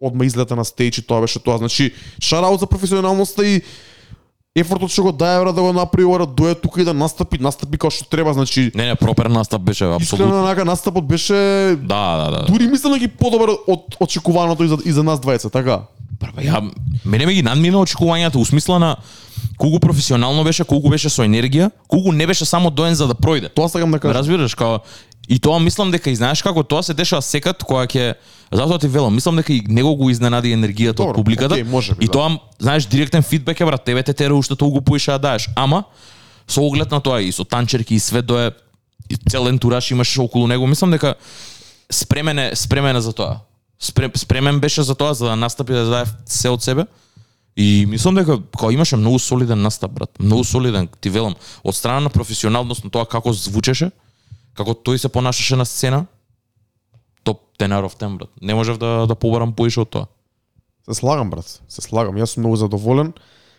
одма 0.00 0.24
излета 0.24 0.56
на 0.56 0.64
стејдж 0.64 1.02
и 1.02 1.06
тоа 1.06 1.20
беше 1.20 1.40
тоа. 1.44 1.58
Значи, 1.58 1.92
шараут 2.20 2.60
за 2.60 2.66
професионалноста 2.66 3.46
и 3.46 3.62
ефортот 4.56 4.90
што 4.90 5.02
го 5.02 5.12
дае 5.12 5.40
брат, 5.42 5.54
да 5.54 5.62
го 5.62 5.72
направи 5.72 6.04
ора, 6.06 6.26
дое 6.26 6.54
тука 6.54 6.80
и 6.80 6.84
да 6.84 6.94
настапи, 6.94 7.38
настапи 7.42 7.78
како 7.78 7.90
што 7.90 8.06
треба, 8.06 8.32
значи 8.32 8.70
Не, 8.74 8.86
не, 8.86 8.94
пропер 8.94 9.26
настап 9.26 9.62
беше 9.62 9.84
искрено 9.84 9.96
апсолутно. 9.96 10.42
онака 10.42 10.64
настапот 10.64 11.06
беше 11.06 11.34
Да, 11.82 12.16
да, 12.16 12.30
да. 12.30 12.46
дури 12.46 12.66
мислам 12.66 12.92
дека 12.94 13.10
подобар 13.18 13.50
од 13.66 13.96
очекуваното 14.00 14.64
и 14.64 14.68
за, 14.68 14.78
и 14.84 14.92
за 14.92 15.02
нас 15.02 15.18
двајца, 15.18 15.50
така? 15.50 15.82
Па, 16.20 16.30
ја, 16.38 16.62
мене 17.04 17.26
ме 17.26 17.34
ги 17.34 17.42
надмина 17.42 17.82
очекувањата, 17.82 18.36
у 18.36 18.44
смисла 18.44 18.78
на 18.78 18.96
колку 19.58 19.80
професионално 19.80 20.44
беше, 20.44 20.64
колку 20.64 20.88
беше 20.88 21.10
со 21.10 21.26
енергија, 21.26 21.70
колку 21.88 22.12
не 22.12 22.26
беше 22.26 22.44
само 22.44 22.70
доен 22.70 22.94
за 22.94 23.06
да 23.10 23.14
пројде. 23.14 23.50
Тоа 23.50 23.68
сакам 23.68 23.90
да 23.90 23.98
кажам. 23.98 24.16
разбираш, 24.16 24.54
као 24.54 24.78
И 25.28 25.38
тоа 25.38 25.58
мислам 25.58 25.90
дека 25.90 26.10
и 26.10 26.16
знаеш 26.16 26.42
како 26.42 26.62
тоа 26.62 26.82
се 26.82 26.94
дешава 26.94 27.22
секад 27.22 27.62
кога 27.64 27.86
ќе 27.86 28.14
затоа 28.52 28.78
ти 28.78 28.88
велам, 28.88 29.14
мислам 29.14 29.36
дека 29.36 29.52
и 29.52 29.62
него 29.68 29.94
го 29.96 30.10
изненади 30.10 30.52
енергијата 30.52 31.00
Добро, 31.00 31.10
од 31.10 31.16
публиката. 31.16 31.54
окей, 31.54 31.64
може 31.64 31.94
би, 31.94 32.04
и 32.04 32.06
да. 32.06 32.12
тоа 32.12 32.38
знаеш 32.58 32.86
директен 32.86 33.22
фидбек 33.22 33.60
е 33.60 33.64
брат, 33.64 33.84
тебе 33.84 34.02
те 34.02 34.12
тера 34.12 34.34
уште 34.34 34.56
толку 34.56 34.80
поише 34.80 35.10
да 35.10 35.18
даеш. 35.18 35.48
Ама 35.56 35.84
со 36.48 36.60
оглед 36.60 36.90
на 36.90 37.00
тоа 37.00 37.22
и 37.22 37.32
со 37.32 37.44
танчерки 37.44 37.94
и 37.94 38.00
све 38.00 38.22
дое 38.22 38.52
и 39.08 39.16
цел 39.30 39.48
ентураж 39.48 39.90
имаше 39.90 40.20
околу 40.20 40.46
него, 40.46 40.66
мислам 40.66 40.90
дека 40.90 41.14
спремен 41.92 42.38
е 42.38 42.56
спремен 42.56 42.96
е 42.96 43.00
за 43.00 43.12
тоа. 43.12 43.40
Спре, 43.80 44.10
спремен 44.16 44.60
беше 44.60 44.82
за 44.82 44.94
тоа 44.94 45.14
за 45.14 45.26
да 45.26 45.36
настапи 45.36 45.72
да 45.72 45.84
даде 45.84 46.10
се 46.26 46.48
од 46.48 46.62
себе. 46.62 46.86
И 47.56 47.86
мислам 47.86 48.14
дека 48.14 48.38
кога 48.56 48.72
имаше 48.72 48.96
многу 48.96 49.18
солиден 49.18 49.62
настап, 49.62 49.92
брат. 49.92 50.10
Многу 50.18 50.44
солиден, 50.44 50.88
ти 51.00 51.10
велам, 51.10 51.34
од 51.64 51.74
страна 51.76 52.00
на 52.00 52.10
професионалност 52.10 52.84
на 52.84 52.90
тоа 52.90 53.06
како 53.06 53.32
звучеше, 53.32 53.90
како 54.54 54.70
тој 54.72 54.96
се 54.96 55.08
понашаше 55.08 55.56
на 55.56 55.64
сцена, 55.64 56.06
топ 57.24 57.40
10 57.58 57.68
out 57.70 57.84
of 57.84 57.96
10, 57.96 58.16
брат. 58.16 58.28
Не 58.40 58.54
можев 58.54 58.78
да 58.78 59.06
да 59.06 59.14
побарам 59.14 59.52
поише 59.52 59.80
од 59.80 59.90
тоа. 59.90 60.06
Се 60.84 60.94
слагам, 60.94 61.30
брат. 61.30 61.60
Се 61.68 61.80
слагам. 61.80 62.14
Јас 62.14 62.24
сум 62.26 62.42
многу 62.42 62.56
задоволен. 62.56 63.12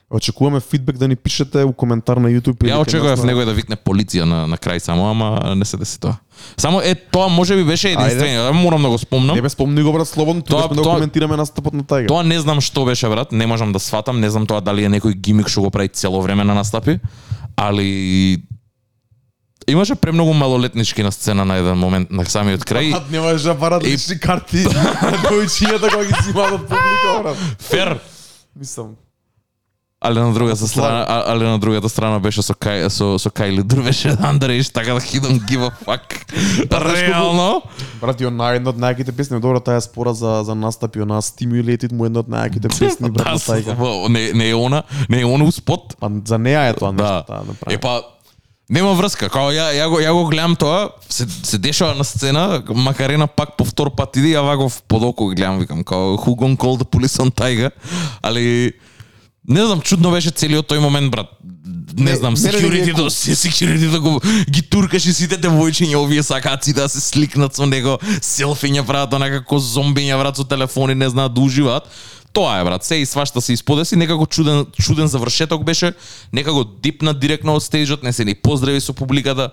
Очекуваме 0.08 0.60
фидбек 0.60 0.98
да 0.98 1.08
ни 1.08 1.16
пишете 1.16 1.64
у 1.64 1.74
коментар 1.74 2.18
на 2.18 2.30
YouTube 2.30 2.62
или 2.62 2.70
Ја 2.70 2.78
очекував 2.78 3.18
на- 3.18 3.26
некој 3.26 3.46
да 3.46 3.54
викне 3.54 3.76
полиција 3.76 4.24
на 4.24 4.46
на 4.48 4.58
крај 4.58 4.78
само, 4.78 5.10
ама 5.10 5.56
не 5.56 5.66
се 5.66 5.78
деси 5.78 6.00
тоа. 6.00 6.18
Само 6.58 6.82
е 6.82 6.94
тоа 6.96 7.28
може 7.28 7.56
би 7.56 7.64
беше 7.64 7.90
единствено, 7.90 8.54
морам 8.54 8.82
да 8.82 8.90
го 8.90 8.98
спомнам. 8.98 9.36
Не 9.36 9.42
бе 9.42 9.50
спомни 9.50 9.82
го 9.82 9.92
брат 9.92 10.08
слободно, 10.08 10.42
Тоа- 10.44 10.62
тоа 10.62 10.68
да 10.70 10.82
тоа- 10.84 10.94
коментираме 10.94 11.36
настапот 11.36 11.74
на 11.74 11.84
тајга. 11.84 12.08
Тоа 12.08 12.24
не 12.24 12.40
знам 12.40 12.62
што 12.62 12.86
беше 12.86 13.10
брат, 13.10 13.32
не 13.32 13.48
можам 13.48 13.74
да 13.74 13.80
сватам, 13.80 14.20
не 14.20 14.30
знам 14.30 14.46
тоа 14.46 14.62
дали 14.62 14.84
е 14.84 14.90
некој 14.90 15.14
гимик 15.16 15.48
што 15.48 15.62
го 15.62 15.70
прави 15.72 15.90
цело 15.90 16.22
време 16.22 16.44
на 16.44 16.54
настапи, 16.54 17.00
али 17.58 18.44
имаше 19.68 19.96
премногу 19.96 20.34
малолетнички 20.34 21.04
на 21.04 21.12
сцена 21.12 21.46
на 21.46 21.56
еден 21.56 21.78
момент 21.78 22.12
на 22.12 22.24
самиот 22.24 22.62
крај. 22.62 22.92
Брат, 22.92 23.12
немаш 23.12 23.42
да 23.42 23.54
барат 23.54 23.84
И- 23.84 23.88
лични 23.88 24.20
карти 24.20 24.58
на 24.66 25.18
дојчињата 25.24 25.90
кога 25.90 26.04
ги 26.04 26.14
снимаат 26.24 26.54
од 26.54 26.62
публика, 26.62 27.24
брат. 27.24 27.38
Фер. 27.62 28.00
Мислам, 28.56 28.96
Али 30.02 30.20
на 30.20 30.34
другата 30.34 30.68
страна, 30.68 31.06
а- 31.10 31.24
али 31.28 31.44
на 31.44 31.60
другата 31.60 31.90
страна 31.90 32.20
беше 32.20 32.42
со 32.42 32.54
Кај 32.54 32.88
со 32.88 33.18
со 33.18 33.30
Кајли 33.30 33.64
Дрвеше 33.64 34.10
Underage, 34.12 34.74
така 34.74 34.94
да 34.94 35.00
don't 35.00 35.42
give 35.42 35.62
a 35.62 35.72
fuck. 35.82 36.06
Реално. 36.96 37.62
брат, 38.02 38.22
и 38.22 38.26
она 38.26 38.52
една 38.52 38.70
од 38.70 38.78
најаките 38.78 39.12
песни, 39.12 39.40
добро 39.40 39.60
таа 39.60 39.82
спора 39.82 40.14
за 40.14 40.44
за 40.44 40.56
настапи, 40.56 41.02
она 41.02 41.22
Stimulated 41.22 41.92
му 41.92 42.06
е 42.06 42.08
една 42.08 42.20
од 42.20 42.28
најаките 42.28 42.70
песни 42.70 43.10
брат 43.10 43.26
Да, 43.26 43.32
на 43.32 43.40
со- 43.40 44.10
не 44.10 44.34
не 44.34 44.50
е 44.50 44.56
она, 44.56 44.84
не 45.10 45.22
е 45.22 45.26
она 45.26 45.44
у 45.44 45.52
спот. 45.52 45.96
Па 46.00 46.12
за 46.26 46.38
неа 46.38 46.68
е 46.68 46.74
тоа 46.74 46.92
нешто 46.92 47.04
Да. 47.04 47.24
таа 47.24 47.38
направи. 47.40 47.74
Е 47.74 47.78
па 47.78 48.02
нема 48.70 48.94
врска, 48.98 49.30
као 49.30 49.52
ја 49.54 49.70
ја 49.76 49.90
го 49.90 50.00
ја 50.02 50.14
го 50.14 50.26
гледам 50.30 50.56
тоа, 50.56 50.90
се 51.10 51.28
се 51.44 51.58
дешава 51.58 51.96
на 51.96 52.04
сцена, 52.04 52.64
Макарена 52.70 53.28
пак 53.28 53.58
по 53.58 53.66
втор 53.66 53.92
пат 53.96 54.18
иде, 54.18 54.36
ја 54.36 54.46
вако 54.46 54.72
под 54.88 55.04
око 55.04 55.28
гледам, 55.28 55.60
викам 55.60 55.84
као 55.84 56.18
who 56.18 56.36
gonna 56.36 56.58
call 56.58 56.78
the 56.78 56.86
police 56.86 57.22
on 57.22 57.32
Tiger, 57.32 57.72
али 58.22 58.74
не 59.48 59.66
знам, 59.66 59.82
чудно 59.82 60.12
беше 60.12 60.32
целиот 60.32 60.66
тој 60.66 60.80
момент, 60.82 61.12
брат. 61.12 61.30
Не, 61.98 62.12
Не, 62.12 62.16
знам, 62.16 62.34
мене 62.34 62.62
не 62.62 62.70
ми 62.70 62.78
е 62.78 62.86
security 62.86 62.96
до 62.96 63.10
security 63.10 63.92
да 63.92 64.00
го 64.00 64.22
ги 64.50 64.62
туркаш 64.62 65.06
и 65.06 65.14
сите 65.14 65.38
девојчиња 65.38 65.96
овие 65.96 66.24
сакаат 66.24 66.64
сите 66.64 66.82
да 66.82 66.90
се 66.90 67.00
сликнат 67.00 67.56
со 67.56 67.66
него, 67.66 68.00
селфиња 68.20 68.84
прават 68.86 69.14
онака 69.14 69.40
како 69.46 69.62
зомбиња 69.62 70.18
брат 70.20 70.36
со 70.36 70.44
телефони, 70.44 70.96
не 70.96 71.10
знаат 71.10 71.34
да 71.34 71.42
уживаат. 71.42 71.88
Тоа 72.36 72.60
е 72.60 72.64
брат, 72.64 72.84
се 72.84 72.96
и 72.96 73.06
свашта 73.06 73.42
се 73.42 73.54
исподеси, 73.54 73.96
некако 73.96 74.26
чуден 74.26 74.66
чуден 74.82 75.08
завршеток 75.08 75.64
беше, 75.64 75.94
некако 76.34 76.66
дипна 76.84 77.14
директно 77.14 77.56
од 77.56 77.64
стејџот, 77.64 78.04
не 78.04 78.12
се 78.14 78.26
ни 78.26 78.36
поздрави 78.36 78.82
со 78.84 78.94
публиката. 78.94 79.52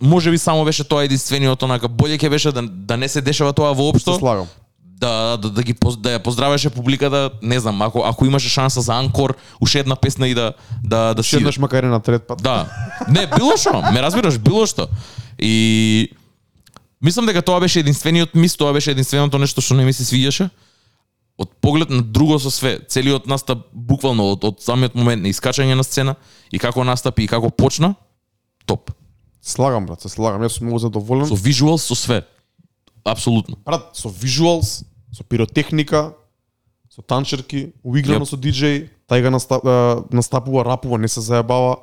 Може 0.00 0.30
би 0.30 0.38
само 0.38 0.64
беше 0.64 0.84
тоа 0.84 1.04
единствениот 1.08 1.62
онака 1.62 1.88
боле 1.88 2.18
ќе 2.20 2.28
беше 2.28 2.52
да, 2.52 2.62
да 2.62 2.96
не 3.00 3.08
се 3.08 3.24
дешава 3.24 3.52
тоа 3.56 3.72
воопшто 3.72 4.18
слагам. 4.18 4.46
да, 5.00 5.36
да, 5.36 5.50
да 5.50 5.62
ги 5.62 5.72
да 5.98 6.18
ја 6.18 6.22
поздравеше 6.22 6.70
публиката, 6.70 7.30
не 7.42 7.60
знам, 7.60 7.82
ако 7.82 8.04
ако 8.04 8.26
имаше 8.26 8.48
шанса 8.48 8.80
за 8.80 8.92
анкор, 8.92 9.36
уште 9.60 9.80
една 9.80 9.96
песна 9.96 10.28
и 10.28 10.34
да 10.34 10.52
да 10.84 11.14
да 11.14 11.22
си 11.22 11.28
Шеднаш 11.28 11.58
макар 11.58 11.82
и 11.82 11.86
на 11.86 12.00
трет 12.00 12.26
пат. 12.26 12.42
Да. 12.42 12.68
Не, 13.08 13.26
било 13.26 13.56
што, 13.56 13.80
ме 13.92 14.02
разбираш, 14.02 14.38
било 14.38 14.66
што. 14.66 14.88
И 15.38 16.12
мислам 17.00 17.26
дека 17.26 17.42
тоа 17.42 17.60
беше 17.60 17.80
единствениот 17.80 18.34
мис, 18.34 18.56
тоа 18.56 18.72
беше 18.72 18.90
единственото 18.90 19.38
нешто 19.38 19.60
што 19.60 19.74
не 19.74 19.84
ми 19.84 19.92
се 19.92 20.04
свиѓаше. 20.04 20.50
Од 21.38 21.50
поглед 21.60 21.90
на 21.90 22.02
друго 22.02 22.38
со 22.38 22.50
све, 22.50 22.78
целиот 22.88 23.26
настап 23.26 23.66
буквално 23.72 24.30
од, 24.34 24.44
од 24.44 24.62
самиот 24.62 24.94
момент 24.94 25.24
на 25.24 25.32
искачање 25.32 25.74
на 25.74 25.82
сцена 25.82 26.14
и 26.54 26.60
како 26.62 26.84
настапи 26.84 27.24
и 27.24 27.30
како 27.30 27.50
почна, 27.50 27.94
топ. 28.66 28.90
Слагам 29.42 29.86
брат, 29.86 30.00
се 30.00 30.08
слагам. 30.08 30.42
Јас 30.46 30.56
сум 30.56 30.68
многу 30.68 30.80
задоволен. 30.80 31.26
Со 31.28 31.34
вижуал, 31.34 31.78
со 31.78 31.94
све. 31.98 32.22
Апсолутно. 33.04 33.58
Брат, 33.66 33.90
со 33.92 34.08
вижуалс, 34.08 34.84
со 35.12 35.24
пиротехника, 35.24 36.14
со 36.88 37.02
танчерки, 37.02 37.74
уиграно 37.82 38.24
Јеп. 38.24 38.30
со 38.30 38.38
диџеј, 38.40 38.88
тај 39.10 39.26
го 39.26 39.34
настап, 39.34 39.66
а, 39.66 40.04
настапува, 40.10 40.64
рапува, 40.64 40.98
не 40.98 41.08
се 41.08 41.20
заебава. 41.20 41.76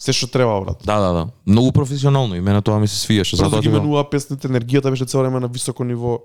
Се 0.00 0.14
што 0.16 0.30
треба, 0.32 0.60
брат. 0.64 0.80
Да, 0.86 0.96
да, 1.02 1.12
да. 1.12 1.28
Многу 1.44 1.72
професионално 1.72 2.34
и 2.36 2.40
мене 2.40 2.62
тоа 2.62 2.78
ми 2.80 2.88
се 2.88 2.96
свиеше. 2.96 3.36
Затоа 3.36 3.60
Затоа 3.60 3.60
ги 3.60 3.68
менува 3.68 4.06
песните, 4.10 4.48
енергијата 4.48 4.88
беше 4.90 5.04
цело 5.04 5.22
време 5.22 5.40
на 5.40 5.48
високо 5.48 5.84
ниво. 5.84 6.20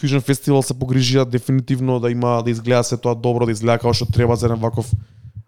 Fusion 0.00 0.24
Festival 0.24 0.64
се 0.64 0.74
погрижија 0.74 1.26
дефинитивно 1.28 2.00
да 2.00 2.10
има 2.10 2.40
да 2.42 2.50
изгледа 2.50 2.82
се 2.84 2.96
тоа 2.96 3.14
добро, 3.14 3.46
да 3.46 3.52
изгледа 3.52 3.78
како 3.78 3.94
што 3.94 4.08
треба 4.08 4.36
за 4.36 4.48
еден 4.48 4.60
ваков 4.60 4.88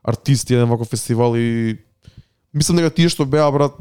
артист 0.05 0.51
и 0.51 0.55
еден 0.55 0.69
ваков 0.69 0.89
фестивал 0.89 1.37
и 1.37 1.79
мислам 2.55 2.77
дека 2.77 2.91
тие 2.91 3.09
што 3.09 3.25
беа 3.25 3.51
брат 3.51 3.73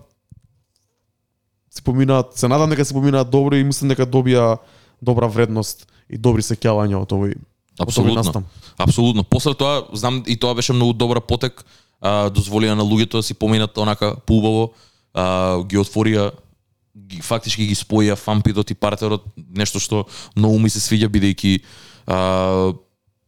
се 1.72 1.82
поминаат, 1.82 2.36
се 2.36 2.48
надам 2.48 2.70
дека 2.70 2.86
се 2.86 2.94
поминаат 2.94 3.30
добро 3.32 3.56
и 3.56 3.64
мислам 3.64 3.92
дека 3.92 4.08
добија 4.08 4.58
добра 5.02 5.28
вредност 5.28 5.88
и 6.10 6.18
добри 6.18 6.44
сеќавања 6.44 7.04
од 7.04 7.12
овој 7.12 7.36
Апсолутно. 7.80 8.44
Апсолутно. 8.78 9.24
После 9.24 9.54
тоа, 9.56 9.88
знам 9.94 10.24
и 10.28 10.36
тоа 10.38 10.54
беше 10.56 10.74
многу 10.74 10.94
добра 10.94 11.22
потек, 11.22 11.64
а, 12.02 12.30
дозволија 12.30 12.76
на 12.76 12.84
луѓето 12.84 13.22
да 13.22 13.24
си 13.24 13.34
поминат 13.34 13.78
онака 13.78 14.16
поубаво, 14.26 14.74
а, 15.14 15.64
ги 15.64 15.80
отворија 15.80 16.32
ги, 16.96 17.22
фактички 17.22 17.68
ги 17.68 17.76
споја 17.76 18.16
фампитот 18.20 18.72
и 18.72 18.78
партерот, 18.78 19.26
нешто 19.38 19.80
што 19.80 20.06
многу 20.36 20.60
ми 20.60 20.70
се 20.70 20.82
свиѓа 20.84 21.10
бидејќи 21.12 21.54
а, 22.08 22.74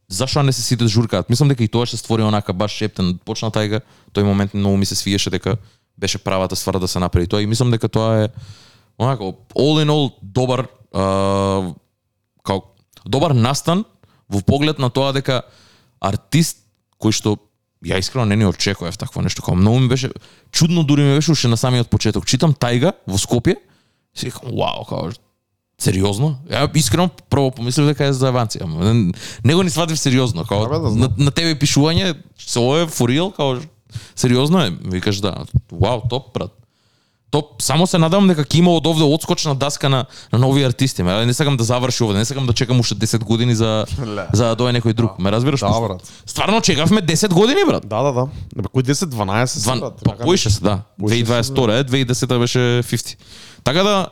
зашо 0.08 0.42
не 0.42 0.52
се 0.52 0.62
сите 0.62 0.88
журкаат? 0.88 1.30
Мислам 1.30 1.48
дека 1.48 1.64
и 1.64 1.70
тоа 1.70 1.86
што 1.86 2.00
створи 2.00 2.26
онака 2.26 2.52
баш 2.52 2.76
шептен 2.76 3.16
почна 3.24 3.50
тајга, 3.54 3.82
тој 4.12 4.26
момент 4.28 4.54
многу 4.54 4.76
ми 4.76 4.86
се 4.86 4.98
свиеше 4.98 5.30
дека 5.30 5.56
беше 5.96 6.18
правата 6.18 6.56
ствар 6.56 6.78
да 6.78 6.88
се 6.88 6.98
направи 6.98 7.26
тоа 7.26 7.42
и 7.42 7.46
мислам 7.46 7.70
дека 7.70 7.88
тоа 7.88 8.24
е 8.24 8.28
онака 8.98 9.32
all 9.54 9.80
in 9.82 9.90
all 9.90 10.12
добар 10.22 10.66
а, 10.92 11.72
како 12.44 12.74
добар 13.06 13.34
настан 13.34 13.84
во 14.28 14.40
поглед 14.40 14.78
на 14.78 14.90
тоа 14.90 15.12
дека 15.12 15.42
артист 16.00 16.64
кој 17.00 17.12
што 17.12 17.36
ја 17.84 17.98
искрено 17.98 18.24
не 18.26 18.36
ни 18.36 18.46
очекував 18.46 18.98
такво 18.98 19.22
нешто, 19.22 19.42
као 19.42 19.54
многу 19.54 19.78
ми 19.78 19.88
беше 19.88 20.10
чудно 20.52 20.84
дури 20.84 21.02
ми 21.02 21.14
беше 21.14 21.32
уште 21.32 21.48
на 21.48 21.56
самиот 21.56 21.90
почеток. 21.90 22.26
Читам 22.26 22.54
Тајга 22.54 22.92
во 23.06 23.18
Скопје, 23.18 23.56
си 24.14 24.26
викам, 24.30 24.56
вау, 24.56 24.84
као 24.88 25.12
сериозно? 25.78 26.38
Ја 26.48 26.68
искрено 26.76 27.10
прво 27.30 27.50
помислив 27.50 27.86
дека 27.92 28.08
е 28.08 28.12
за 28.16 28.32
аванција, 28.32 28.64
ама 28.64 28.94
не, 28.94 29.12
не 29.44 29.54
го 29.54 29.62
ни 29.62 29.70
сватив 29.70 29.98
сериозно, 29.98 30.44
као 30.44 30.64
Абе, 30.64 30.78
да 30.78 30.90
знам. 30.90 31.14
на, 31.18 31.24
на 31.24 31.30
тебе 31.30 31.58
пишување 31.58 32.14
се 32.38 32.58
ова 32.58 32.82
е 32.82 32.86
for 32.86 33.10
real, 33.10 33.34
као 33.36 33.60
сериозно 34.16 34.64
е, 34.64 34.70
викаш 34.70 35.20
да. 35.20 35.44
Вау, 35.72 36.02
топ 36.08 36.34
брат. 36.34 36.52
Топ, 37.34 37.62
само 37.62 37.82
се 37.90 37.98
надевам 37.98 38.28
дека 38.30 38.44
ќе 38.46 38.60
има 38.60 38.70
од 38.78 38.86
овде 38.86 39.02
одскочна 39.02 39.56
даска 39.58 39.88
на, 39.90 40.04
на 40.30 40.38
нови 40.38 40.62
артисти. 40.62 41.02
Ме, 41.02 41.16
не 41.26 41.34
сакам 41.34 41.56
да 41.58 41.64
заврши 41.66 42.04
овде, 42.06 42.18
не 42.22 42.24
сакам 42.24 42.46
да 42.46 42.52
чекам 42.54 42.78
уште 42.80 42.94
10 42.94 43.24
години 43.26 43.56
за 43.58 43.86
Ле. 44.06 44.26
за 44.30 44.52
да 44.52 44.54
дое 44.54 44.70
некој 44.70 44.94
друг. 44.94 45.18
Ме 45.18 45.32
разбираш? 45.34 45.60
Да, 45.66 45.80
брат. 45.82 46.12
Стварно 46.26 46.60
чекавме 46.62 47.02
10 47.02 47.34
години, 47.34 47.66
брат. 47.66 47.88
Да, 47.88 48.02
да, 48.06 48.12
да. 48.12 48.24
Бе, 48.54 48.70
кој 48.70 48.86
10 48.86 49.10
12 49.10 49.44
се 49.46 49.60
Дван, 49.66 49.80
брат. 49.80 49.98
па 50.04 50.10
Така 50.10 50.24
поише 50.24 50.50
се, 50.50 50.60
да. 50.60 50.86
Поише 50.94 51.26
се, 51.26 51.32
2022 51.32 51.80
е, 51.80 51.84
2010 52.06 52.38
беше 52.38 52.58
50. 52.58 53.16
Така 53.64 53.82
да 53.82 54.06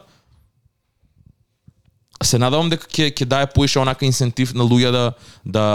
се 2.26 2.42
надавам 2.42 2.74
дека 2.74 2.90
ќе 2.90 3.14
ќе 3.14 3.24
дае 3.24 3.46
поише 3.54 3.78
онака 3.78 4.02
инсентив 4.02 4.50
на 4.54 4.66
луѓе 4.66 4.90
да 4.90 5.04
да 5.46 5.66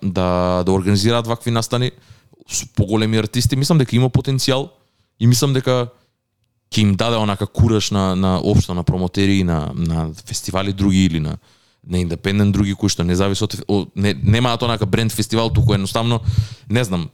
да 0.00 0.28
да 0.64 0.72
организираат 0.72 1.26
вакви 1.28 1.52
настани 1.52 1.92
со 2.48 2.64
поголеми 2.72 3.20
артисти. 3.20 3.56
Мислам 3.56 3.84
дека 3.84 3.96
има 3.96 4.08
потенцијал 4.08 4.70
и 5.20 5.26
мислам 5.26 5.52
дека 5.52 5.92
ќе 6.70 6.82
им 6.82 6.94
даде 6.96 7.16
онака 7.16 7.46
кураж 7.46 7.90
на 7.90 8.14
на 8.14 8.38
општо 8.38 8.74
на 8.74 8.84
промотери 8.84 9.44
на 9.44 9.72
на 9.74 10.12
фестивали 10.26 10.72
други 10.72 11.04
или 11.04 11.20
на 11.20 11.38
на 11.86 11.98
индепендент 11.98 12.52
други 12.52 12.74
кои 12.74 12.88
што 12.88 13.04
не 13.04 13.16
зависи 13.16 13.44
од 13.44 13.90
не 13.94 14.14
немаат 14.14 14.62
онака 14.62 14.86
бренд 14.86 15.12
фестивал 15.12 15.50
туку 15.50 15.74
едноставно 15.74 16.20
не 16.68 16.84
знам 16.84 17.10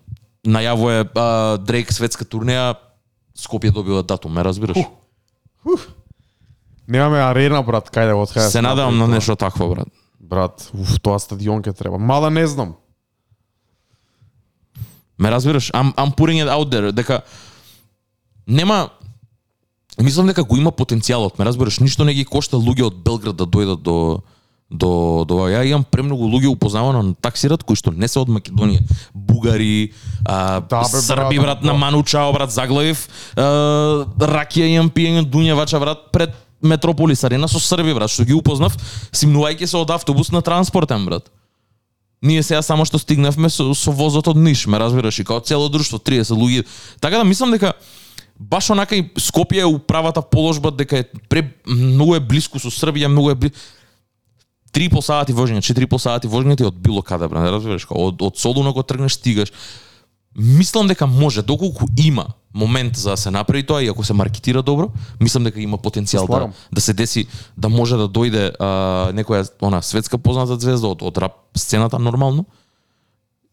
најавува 0.47 1.09
а, 1.15 1.59
Дрейк 1.59 1.93
светска 1.93 2.25
турнеја 2.25 2.75
Скопје 3.33 3.73
добива 3.73 4.03
датум, 4.03 4.35
ме 4.35 4.45
разбираш? 4.45 4.77
Немаме 6.87 7.23
арена, 7.25 7.63
брат, 7.65 7.89
кајде 7.89 8.13
од 8.13 8.33
кај. 8.35 8.51
Се 8.53 8.61
надевам 8.61 8.99
на 8.99 9.07
нешто 9.09 9.37
такво, 9.41 9.71
брат. 9.73 9.89
Брат, 10.21 10.67
уф, 10.77 10.99
тоа 11.01 11.19
стадион 11.23 11.63
ќе 11.65 11.73
треба. 11.77 11.99
Мада 11.99 12.31
не 12.31 12.45
знам. 12.47 12.77
Ме 15.19 15.31
разбираш? 15.31 15.71
I'm, 15.73 15.95
I'm 15.97 16.13
putting 16.13 16.45
it 16.45 16.51
out 16.51 16.69
there, 16.69 16.93
дека 16.93 17.23
нема 18.47 18.91
мислам 20.01 20.27
дека 20.31 20.45
го 20.45 20.57
има 20.57 20.73
потенцијалот, 20.73 21.39
ме 21.39 21.45
разбираш, 21.45 21.81
ништо 21.81 22.05
не 22.05 22.15
ги 22.15 22.25
кошта 22.25 22.57
луѓе 22.57 22.89
од 22.89 23.03
Белград 23.05 23.37
да 23.37 23.45
дојдат 23.45 23.83
до 23.83 24.23
до 24.73 25.25
до 25.29 25.47
ја 25.53 25.63
имам 25.69 25.85
премногу 25.85 26.25
луѓе 26.25 26.49
упознавано 26.55 27.03
на 27.03 27.15
таксират 27.15 27.63
кои 27.63 27.77
што 27.77 27.93
не 27.93 28.09
се 28.09 28.23
од 28.23 28.29
Македонија. 28.33 28.81
Бугари, 29.13 29.93
а, 30.25 30.61
Да, 30.61 30.81
бе, 30.89 31.01
Срби 31.01 31.39
брат, 31.39 31.63
на 31.63 31.73
да. 31.73 31.79
Ману 31.79 32.03
Чао 32.03 32.33
брат 32.33 32.51
Заглавив, 32.51 33.05
а, 33.37 34.07
ракија 34.19 34.73
имам 34.73 34.89
пиење 34.91 35.27
дуњевача 35.29 35.79
брат 35.81 36.09
пред 36.13 36.33
Метрополис 36.63 37.25
арена 37.25 37.49
со 37.49 37.61
Срби 37.61 37.93
брат, 37.95 38.11
што 38.11 38.25
ги 38.25 38.33
упознав 38.33 38.77
симнувајќи 39.13 39.67
се 39.67 39.77
од 39.77 39.91
автобус 39.91 40.33
на 40.33 40.41
транспортен 40.43 41.05
брат. 41.05 41.29
Ние 42.23 42.43
сега 42.43 42.63
само 42.63 42.85
што 42.87 42.99
стигнавме 43.03 43.51
со, 43.51 43.75
со 43.75 43.91
возот 43.91 44.29
од 44.31 44.39
Ниш, 44.39 44.67
ме 44.67 44.79
разбираш, 44.79 45.19
и 45.19 45.25
као 45.25 45.41
цело 45.41 45.69
друштво, 45.69 45.99
30 45.99 46.33
луѓе. 46.39 46.65
Така 47.01 47.19
да 47.19 47.25
мислам 47.25 47.51
дека 47.51 47.75
баш 48.43 48.71
онака 48.71 48.97
и 48.97 49.05
Скопје 49.19 49.63
е 49.63 49.69
у 49.69 49.79
правата 49.79 50.23
положба 50.23 50.71
дека 50.71 50.99
е 50.99 51.05
пре, 51.29 51.45
многу 51.67 52.17
е 52.17 52.21
блиску 52.21 52.59
со 52.59 52.73
Србија, 52.73 53.11
многу 53.13 53.31
е 53.31 53.39
бли... 53.39 53.53
3 54.73 54.89
по 54.89 55.03
сати 55.05 55.35
вожење, 55.37 55.61
4 55.61 55.87
по 55.87 55.99
сати 56.01 56.29
вожење 56.29 56.57
ти 56.57 56.65
од 56.65 56.77
било 56.81 57.03
каде, 57.05 57.29
бра, 57.29 57.43
не 57.45 57.51
разбираш, 57.53 57.85
као 57.85 58.09
од, 58.09 58.23
од 58.25 58.39
Солуна 58.41 58.73
го 58.73 58.83
тргнеш, 58.83 59.19
стигаш. 59.21 59.53
Мислам 60.33 60.89
дека 60.89 61.07
може, 61.07 61.43
доколку 61.45 61.87
има 62.01 62.33
момент 62.55 62.97
за 62.97 63.11
да 63.11 63.17
се 63.17 63.31
направи 63.31 63.67
тоа 63.69 63.83
и 63.83 63.89
ако 63.89 64.05
се 64.05 64.17
маркетира 64.17 64.63
добро, 64.63 64.89
мислам 65.21 65.45
дека 65.45 65.61
има 65.61 65.77
потенцијал 65.77 66.25
да, 66.29 66.49
да 66.73 66.81
се 66.81 66.93
деси, 66.93 67.27
да 67.57 67.69
може 67.69 67.97
да 68.01 68.09
дојде 68.09 68.49
а, 68.57 69.13
некоја 69.13 69.45
она 69.61 69.83
светска 69.83 70.19
позната 70.19 70.57
звезда 70.57 70.89
од, 70.89 71.05
од 71.05 71.19
рап 71.21 71.37
сцената 71.57 71.99
нормално 71.99 72.47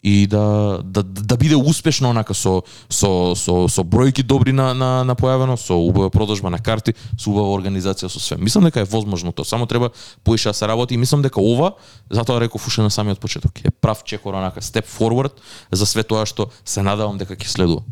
и 0.03 0.27
да 0.27 0.79
да 0.83 1.03
да 1.03 1.38
биде 1.38 1.55
успешно 1.55 2.09
онака 2.09 2.33
со 2.33 2.63
со 2.89 3.35
со 3.35 3.67
со 3.67 3.81
бројки 3.83 4.23
добри 4.23 4.51
на 4.51 4.73
на 4.73 5.03
на 5.03 5.15
појавено, 5.15 5.57
со 5.57 5.75
убава 5.75 6.09
продажба 6.09 6.49
на 6.49 6.59
карти, 6.59 6.95
со 7.17 7.29
убава 7.29 7.57
организација 7.57 8.07
со 8.07 8.19
све. 8.19 8.38
Мислам 8.38 8.63
дека 8.63 8.81
е 8.81 8.83
возможно 8.83 9.31
тоа, 9.31 9.45
само 9.45 9.65
треба 9.65 9.91
поише 10.23 10.49
да 10.49 10.53
се 10.53 10.67
работи 10.67 10.93
и 10.93 10.97
мислам 10.97 11.21
дека 11.21 11.41
ова, 11.41 11.73
затоа 12.09 12.39
реков 12.39 12.67
уште 12.67 12.81
на 12.81 12.91
самиот 12.91 13.19
почеток, 13.19 13.65
е 13.65 13.71
прав 13.71 14.03
чекор 14.03 14.33
онака 14.33 14.62
step 14.62 14.88
forward 14.88 15.33
за 15.71 15.85
све 15.85 16.03
тоа 16.03 16.25
што 16.25 16.49
се 16.65 16.81
надевам 16.81 17.17
дека 17.17 17.35
ќе 17.35 17.47
следува. 17.47 17.83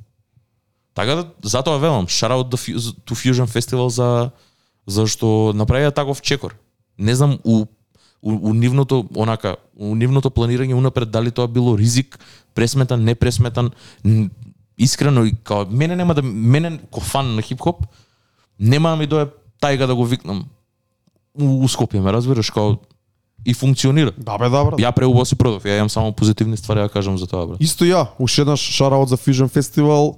Така 0.93 1.15
да 1.15 1.25
затоа 1.43 1.77
велам, 1.77 2.07
shout 2.07 2.31
out 2.31 2.49
to 2.49 3.13
Fusion 3.15 3.47
Festival 3.47 3.87
за 3.87 4.31
зашто 4.87 5.51
направија 5.53 5.93
таков 5.93 6.21
чекор. 6.21 6.55
Не 6.97 7.15
знам 7.15 7.37
у 7.43 7.67
у, 8.27 8.49
у 8.49 8.53
нивното 8.53 9.05
онака 9.15 9.55
у 9.79 9.95
нивното 9.95 10.29
планирање 10.29 10.75
унапред 10.75 11.11
дали 11.11 11.31
тоа 11.31 11.47
било 11.47 11.77
ризик, 11.77 12.19
пресметан, 12.55 13.03
не 13.03 13.15
пресметан, 13.15 13.71
искрено 14.77 15.23
и 15.25 15.33
као 15.43 15.65
мене 15.71 15.95
нема 15.95 16.13
да 16.13 16.21
мене 16.21 16.79
ко 16.91 16.99
фан 16.99 17.35
на 17.35 17.41
хип-хоп 17.41 17.87
нема 18.59 18.89
да 18.89 18.95
ми 18.95 19.07
дое 19.07 19.29
тајга 19.61 19.87
да 19.87 19.95
го 19.95 20.05
викнам 20.05 20.45
у, 21.37 21.63
у 21.63 21.67
Скопје, 21.69 22.01
ме 22.01 22.13
разбираш, 22.13 22.51
као 22.51 22.77
и 23.45 23.53
функционира. 23.53 24.11
Да 24.17 24.37
бе, 24.37 24.49
да, 24.49 24.63
брат. 24.65 24.79
Ја 24.81 24.91
преубаво 24.93 25.25
си 25.25 25.37
продав, 25.37 25.65
ја 25.65 25.77
имам 25.77 25.89
само 25.89 26.11
позитивни 26.11 26.57
ствари 26.57 26.81
да 26.81 26.89
кажам 26.89 27.17
за 27.17 27.27
тоа, 27.27 27.45
брат. 27.47 27.61
Исто 27.61 27.85
ја, 27.85 28.07
уште 28.19 28.41
еднаш 28.41 28.59
шараот 28.59 29.09
за 29.09 29.17
Fusion 29.17 29.49
Festival. 29.49 30.17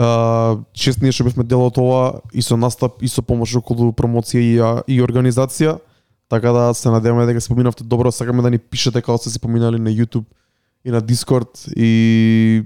Uh, 0.00 0.62
чест 0.72 1.02
ние 1.02 1.12
што 1.12 1.26
бевме 1.26 1.44
дел 1.44 1.60
од 1.66 1.76
ова 1.76 2.22
и 2.32 2.40
со 2.40 2.56
настап 2.56 3.02
и 3.04 3.08
со 3.10 3.20
помош 3.20 3.52
околу 3.58 3.90
промоција 3.92 4.40
и, 4.40 4.54
и 4.96 5.00
организација. 5.02 5.76
Така 6.30 6.52
да 6.52 6.74
се 6.74 6.90
надеваме 6.90 7.26
дека 7.26 7.40
се 7.40 7.48
поминавте 7.48 7.84
добро, 7.84 8.12
сакаме 8.12 8.42
да 8.42 8.50
ни 8.50 8.58
пишете 8.58 9.02
како 9.02 9.18
сте 9.18 9.30
се 9.30 9.38
поминали 9.42 9.80
на 9.82 9.90
YouTube 9.90 10.24
и 10.84 10.90
на 10.90 11.02
Discord 11.02 11.72
и 11.76 12.62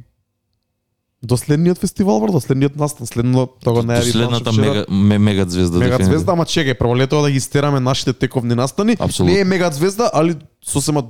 до 1.23 1.37
следниот 1.37 1.79
фестивал, 1.79 2.21
брат, 2.21 2.33
до 2.33 2.41
следниот 2.41 2.77
настан, 2.77 3.09
следно 3.09 3.47
тоа 3.65 3.81
го 3.81 3.83
најави 3.89 4.13
Следната 4.13 4.53
мега, 4.53 4.85
ме, 4.91 5.19
мега 5.19 5.49
звезда. 5.49 5.81
Мега 5.81 5.97
звезда, 6.05 6.37
ама 6.37 6.45
чекај, 6.45 6.77
прво 6.77 6.93
лето 6.93 7.23
да 7.25 7.31
ги 7.33 7.41
стераме 7.41 7.81
нашите 7.81 8.13
тековни 8.13 8.55
настани. 8.55 8.97
Апсолутно. 9.01 9.33
Не 9.33 9.41
е 9.41 9.45
мега 9.45 9.71
звезда, 9.73 10.11
али 10.13 10.37
сосема 10.61 11.05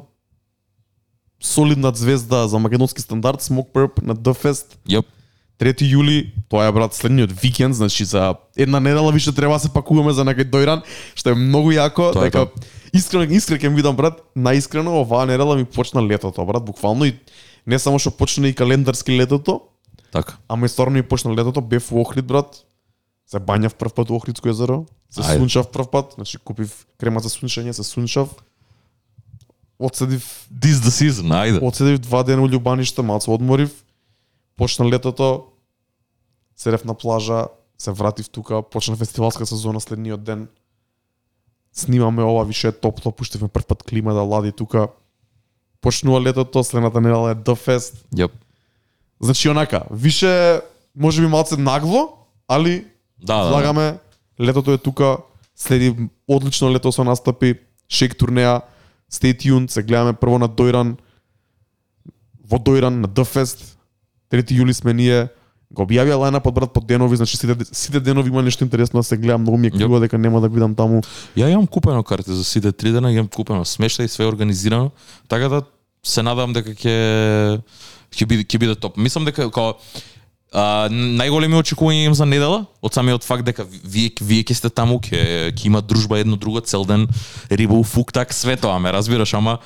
солидна 1.42 1.92
звезда 1.94 2.46
за 2.48 2.58
македонски 2.58 3.02
стандард, 3.02 3.42
Smoke 3.42 3.74
Purp 3.74 4.02
на 4.02 4.14
The 4.14 4.30
Fest. 4.30 4.78
Јап. 4.88 5.10
3 5.64 5.88
јули, 5.88 6.32
тоа 6.48 6.66
е 6.68 6.72
брат 6.72 6.94
следниот 6.94 7.32
викенд, 7.32 7.74
значи 7.74 8.04
за 8.04 8.34
една 8.56 8.80
недела 8.80 9.12
више 9.12 9.32
треба 9.32 9.54
да 9.54 9.58
се 9.64 9.72
пакуваме 9.72 10.12
за 10.12 10.24
некој 10.24 10.44
дојран, 10.50 10.82
што 11.14 11.30
е 11.30 11.34
многу 11.34 11.72
јако, 11.72 12.12
Тоа 12.12 12.28
дека 12.28 12.46
искрено 12.92 13.24
искрено 13.32 13.60
ќе 13.60 13.74
видам 13.74 13.96
брат, 13.96 14.20
наискрено 14.36 15.00
оваа 15.00 15.26
недела 15.26 15.56
ми 15.56 15.64
почна 15.64 16.02
летото, 16.04 16.44
брат, 16.44 16.64
буквално 16.64 17.04
и 17.08 17.14
не 17.66 17.78
само 17.78 17.98
што 17.98 18.10
почна 18.10 18.48
и 18.48 18.54
календарски 18.54 19.16
летото, 19.16 19.60
Така. 20.12 20.36
ама 20.48 20.66
и 20.66 20.68
стварно 20.68 21.00
ми 21.00 21.02
почна 21.02 21.32
летото, 21.34 21.60
бев 21.60 21.88
во 21.90 22.00
Охрид 22.04 22.26
брат, 22.26 22.60
се 23.26 23.40
бањав 23.40 23.74
прв 23.74 23.94
пат 23.94 24.08
во 24.10 24.16
Охридско 24.20 24.48
езеро, 24.52 24.84
се 25.10 25.22
Ајде. 25.22 25.38
сунчав 25.38 25.70
прв 25.72 25.88
пат, 25.90 26.12
значи 26.14 26.38
купив 26.38 26.86
крема 27.00 27.20
за 27.20 27.28
сунчање, 27.32 27.72
се 27.72 27.82
сунчав. 27.82 28.28
Одседив 29.78 30.46
This 30.52 30.78
the 30.84 30.92
season, 30.92 31.32
ајде. 31.32 31.58
Одседив 31.62 31.98
два 31.98 32.22
дена 32.22 32.42
у 32.42 32.48
Љубаниште, 32.48 33.02
малку 33.02 33.32
одморив. 33.34 33.70
Почна 34.56 34.86
летото, 34.86 35.46
седев 36.56 36.84
на 36.84 36.94
плажа, 36.94 37.46
се 37.78 37.92
вратив 37.92 38.30
тука, 38.30 38.62
почна 38.62 38.96
фестивалска 38.96 39.46
сезона 39.46 39.80
следниот 39.80 40.24
ден. 40.24 40.48
Снимаме 41.72 42.22
ова, 42.22 42.44
више 42.44 42.68
е 42.68 42.72
топло, 42.72 43.12
пуштивме 43.12 43.48
прв 43.48 43.66
пат 43.66 43.82
клима 43.82 44.14
да 44.14 44.20
лади 44.20 44.52
тука. 44.52 44.88
Почнува 45.80 46.20
летото, 46.20 46.64
следната 46.64 47.00
недела 47.00 47.30
е 47.30 47.34
The 47.34 47.54
Fest. 47.66 47.94
Јап. 48.14 48.30
Значи 49.20 49.48
онака, 49.48 49.82
више 49.90 50.60
може 50.96 51.22
би 51.22 51.28
малце 51.28 51.56
нагло, 51.56 52.18
али 52.48 52.86
Да, 53.22 53.36
да, 53.36 53.44
да. 53.44 53.50
Влагаме, 53.50 53.98
летото 54.40 54.72
е 54.72 54.78
тука, 54.78 55.16
следи 55.56 55.96
одлично 56.28 56.72
лето 56.72 56.92
со 56.92 57.04
настапи, 57.04 57.54
шек 57.88 58.16
турнеја, 58.18 58.62
stay 59.12 59.32
tuned, 59.32 59.70
се 59.70 59.82
гледаме 59.82 60.12
прво 60.12 60.38
на 60.38 60.48
Дојран, 60.48 60.96
во 62.44 62.58
Дојран 62.58 63.00
на 63.00 63.08
The 63.08 63.24
Fest, 63.24 63.76
3 64.30 64.50
јули 64.50 64.72
сме 64.72 64.94
ние, 64.94 65.28
го 65.74 65.84
објавија 65.84 66.16
лајнапот 66.22 66.54
брат 66.54 66.72
по 66.72 66.80
денови, 66.80 67.18
значи 67.18 67.36
сите, 67.36 67.56
сите 67.72 68.00
денови 68.00 68.30
има 68.30 68.42
нешто 68.42 68.64
интересно 68.64 69.00
да 69.00 69.04
се 69.04 69.16
гледа, 69.16 69.38
многу 69.38 69.58
ми 69.58 69.68
е 69.68 69.70
криво 69.74 70.00
дека 70.00 70.18
нема 70.18 70.40
да 70.40 70.48
го 70.48 70.54
видам 70.54 70.74
таму. 70.74 71.02
Ја 71.36 71.50
имам 71.50 71.66
купено 71.66 72.02
карти 72.02 72.32
за 72.32 72.44
сите 72.44 72.72
три 72.72 72.92
дена, 72.92 73.12
имам 73.12 73.28
купено 73.28 73.64
смешта 73.64 74.04
и 74.04 74.08
све 74.08 74.26
организирано, 74.26 74.90
така 75.28 75.48
да 75.48 75.62
се 76.02 76.22
надам 76.22 76.52
дека 76.52 76.70
ќе 76.70 77.60
ќе 78.14 78.26
биде 78.26 78.44
ќе 78.44 78.58
биде 78.58 78.74
топ. 78.78 78.96
Мислам 78.96 79.26
дека 79.26 79.50
као 79.50 79.74
а, 80.54 80.86
најголеми 80.92 81.58
очекувања 81.58 82.06
имам 82.06 82.14
за 82.14 82.26
недела, 82.28 82.62
од 82.84 82.94
самиот 82.94 83.26
факт 83.26 83.44
дека 83.48 83.66
вие 83.66 84.12
вие 84.20 84.46
ќе 84.46 84.54
сте 84.60 84.70
таму, 84.70 85.00
ќе 85.02 85.50
ќе 85.50 85.66
има 85.66 85.82
дружба 85.82 86.20
едно 86.22 86.38
друго 86.38 86.62
цел 86.62 86.86
ден, 86.86 87.08
риба 87.50 87.74
у 87.74 87.82
фуктак, 87.82 88.32
све 88.32 88.56
тоа 88.56 88.78
ме 88.78 88.92
разбираш, 88.94 89.34
ама 89.34 89.58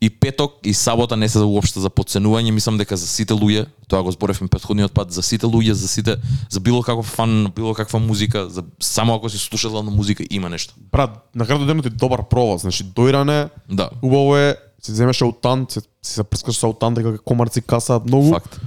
и 0.00 0.10
петок 0.10 0.52
и 0.64 0.74
сабота 0.74 1.16
не 1.16 1.28
се 1.28 1.38
уопште 1.38 1.80
за 1.80 1.88
подценување, 1.90 2.50
мислам 2.50 2.76
дека 2.78 2.96
за 2.96 3.06
сите 3.06 3.32
луѓе, 3.34 3.66
тоа 3.88 4.02
го 4.02 4.12
зборевме 4.12 4.48
претходниот 4.48 4.92
пат, 4.92 5.10
за 5.12 5.22
сите 5.22 5.46
луѓе, 5.46 5.72
за 5.72 5.88
сите 5.88 6.16
за 6.50 6.60
било 6.60 6.82
каков 6.82 7.06
фан, 7.06 7.52
било 7.56 7.74
каква 7.74 7.98
музика, 7.98 8.48
за 8.50 8.64
само 8.80 9.14
ако 9.14 9.28
си 9.28 9.38
слушател 9.38 9.82
на 9.82 9.90
музика 9.90 10.24
има 10.30 10.48
нешто. 10.48 10.74
Брат, 10.92 11.30
на 11.34 11.46
крајот 11.46 11.66
денот 11.66 11.86
е 11.86 11.90
добар 11.90 12.28
провоз, 12.28 12.60
значи 12.62 12.84
Дојран 12.84 13.30
е, 13.32 13.48
Да. 13.72 13.90
убаво 14.02 14.36
е, 14.36 14.56
си 14.82 14.92
земеш 14.92 15.22
аутан, 15.22 15.66
си, 15.70 15.80
си 16.02 16.12
се 16.14 16.24
прскаш 16.24 16.56
со 16.58 16.66
аутан 16.66 16.94
дека 16.94 17.18
комарци 17.18 17.60
касаат 17.60 18.04
многу. 18.06 18.30
Факт. 18.32 18.60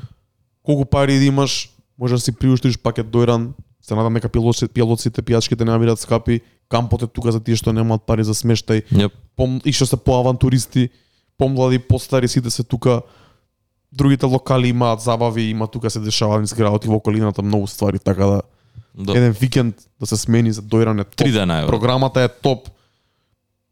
колку 0.63 0.85
пари 0.85 1.17
да 1.19 1.25
имаш, 1.25 1.69
може 1.99 2.13
да 2.13 2.19
си 2.19 2.31
приуштиш 2.31 2.77
пакет 2.77 3.07
дојран, 3.07 3.49
се 3.81 3.95
надам 3.95 4.13
дека 4.13 4.29
пилоци, 4.29 4.67
пилоците, 4.67 5.21
пијачките 5.21 5.63
нема 5.65 5.79
бидат 5.79 5.99
скапи, 5.99 6.41
кампот 6.69 7.01
е 7.03 7.07
тука 7.07 7.31
за 7.31 7.39
тие 7.39 7.55
што 7.55 7.73
немаат 7.73 8.01
пари 8.05 8.23
за 8.23 8.33
смештај, 8.33 8.83
Јеп. 8.91 9.11
пом, 9.35 9.61
и 9.65 9.71
што 9.73 9.85
се 9.85 9.97
поавантуристи, 9.97 10.89
помлади, 11.39 11.79
постари, 11.79 12.27
сите 12.27 12.49
се 12.49 12.63
тука, 12.63 13.01
другите 13.91 14.25
локали 14.25 14.67
имаат 14.67 15.01
забави, 15.01 15.41
има 15.41 15.67
тука 15.67 15.89
се 15.89 15.99
дешаваат 15.99 16.41
низ 16.41 16.53
градот 16.53 16.85
и 16.85 16.87
во 16.87 16.99
околината 16.99 17.41
многу 17.41 17.67
ствари, 17.67 17.99
така 17.99 18.25
да, 18.25 18.41
Да. 18.93 19.17
еден 19.17 19.31
викенд 19.31 19.75
да 19.99 20.05
се 20.05 20.17
смени 20.17 20.51
за 20.51 20.61
дојран 20.61 21.01
е 21.01 21.03
топ. 21.03 21.15
Три 21.15 21.31
дена. 21.31 21.63
Програмата 21.67 22.21
е 22.21 22.27
топ. 22.27 22.67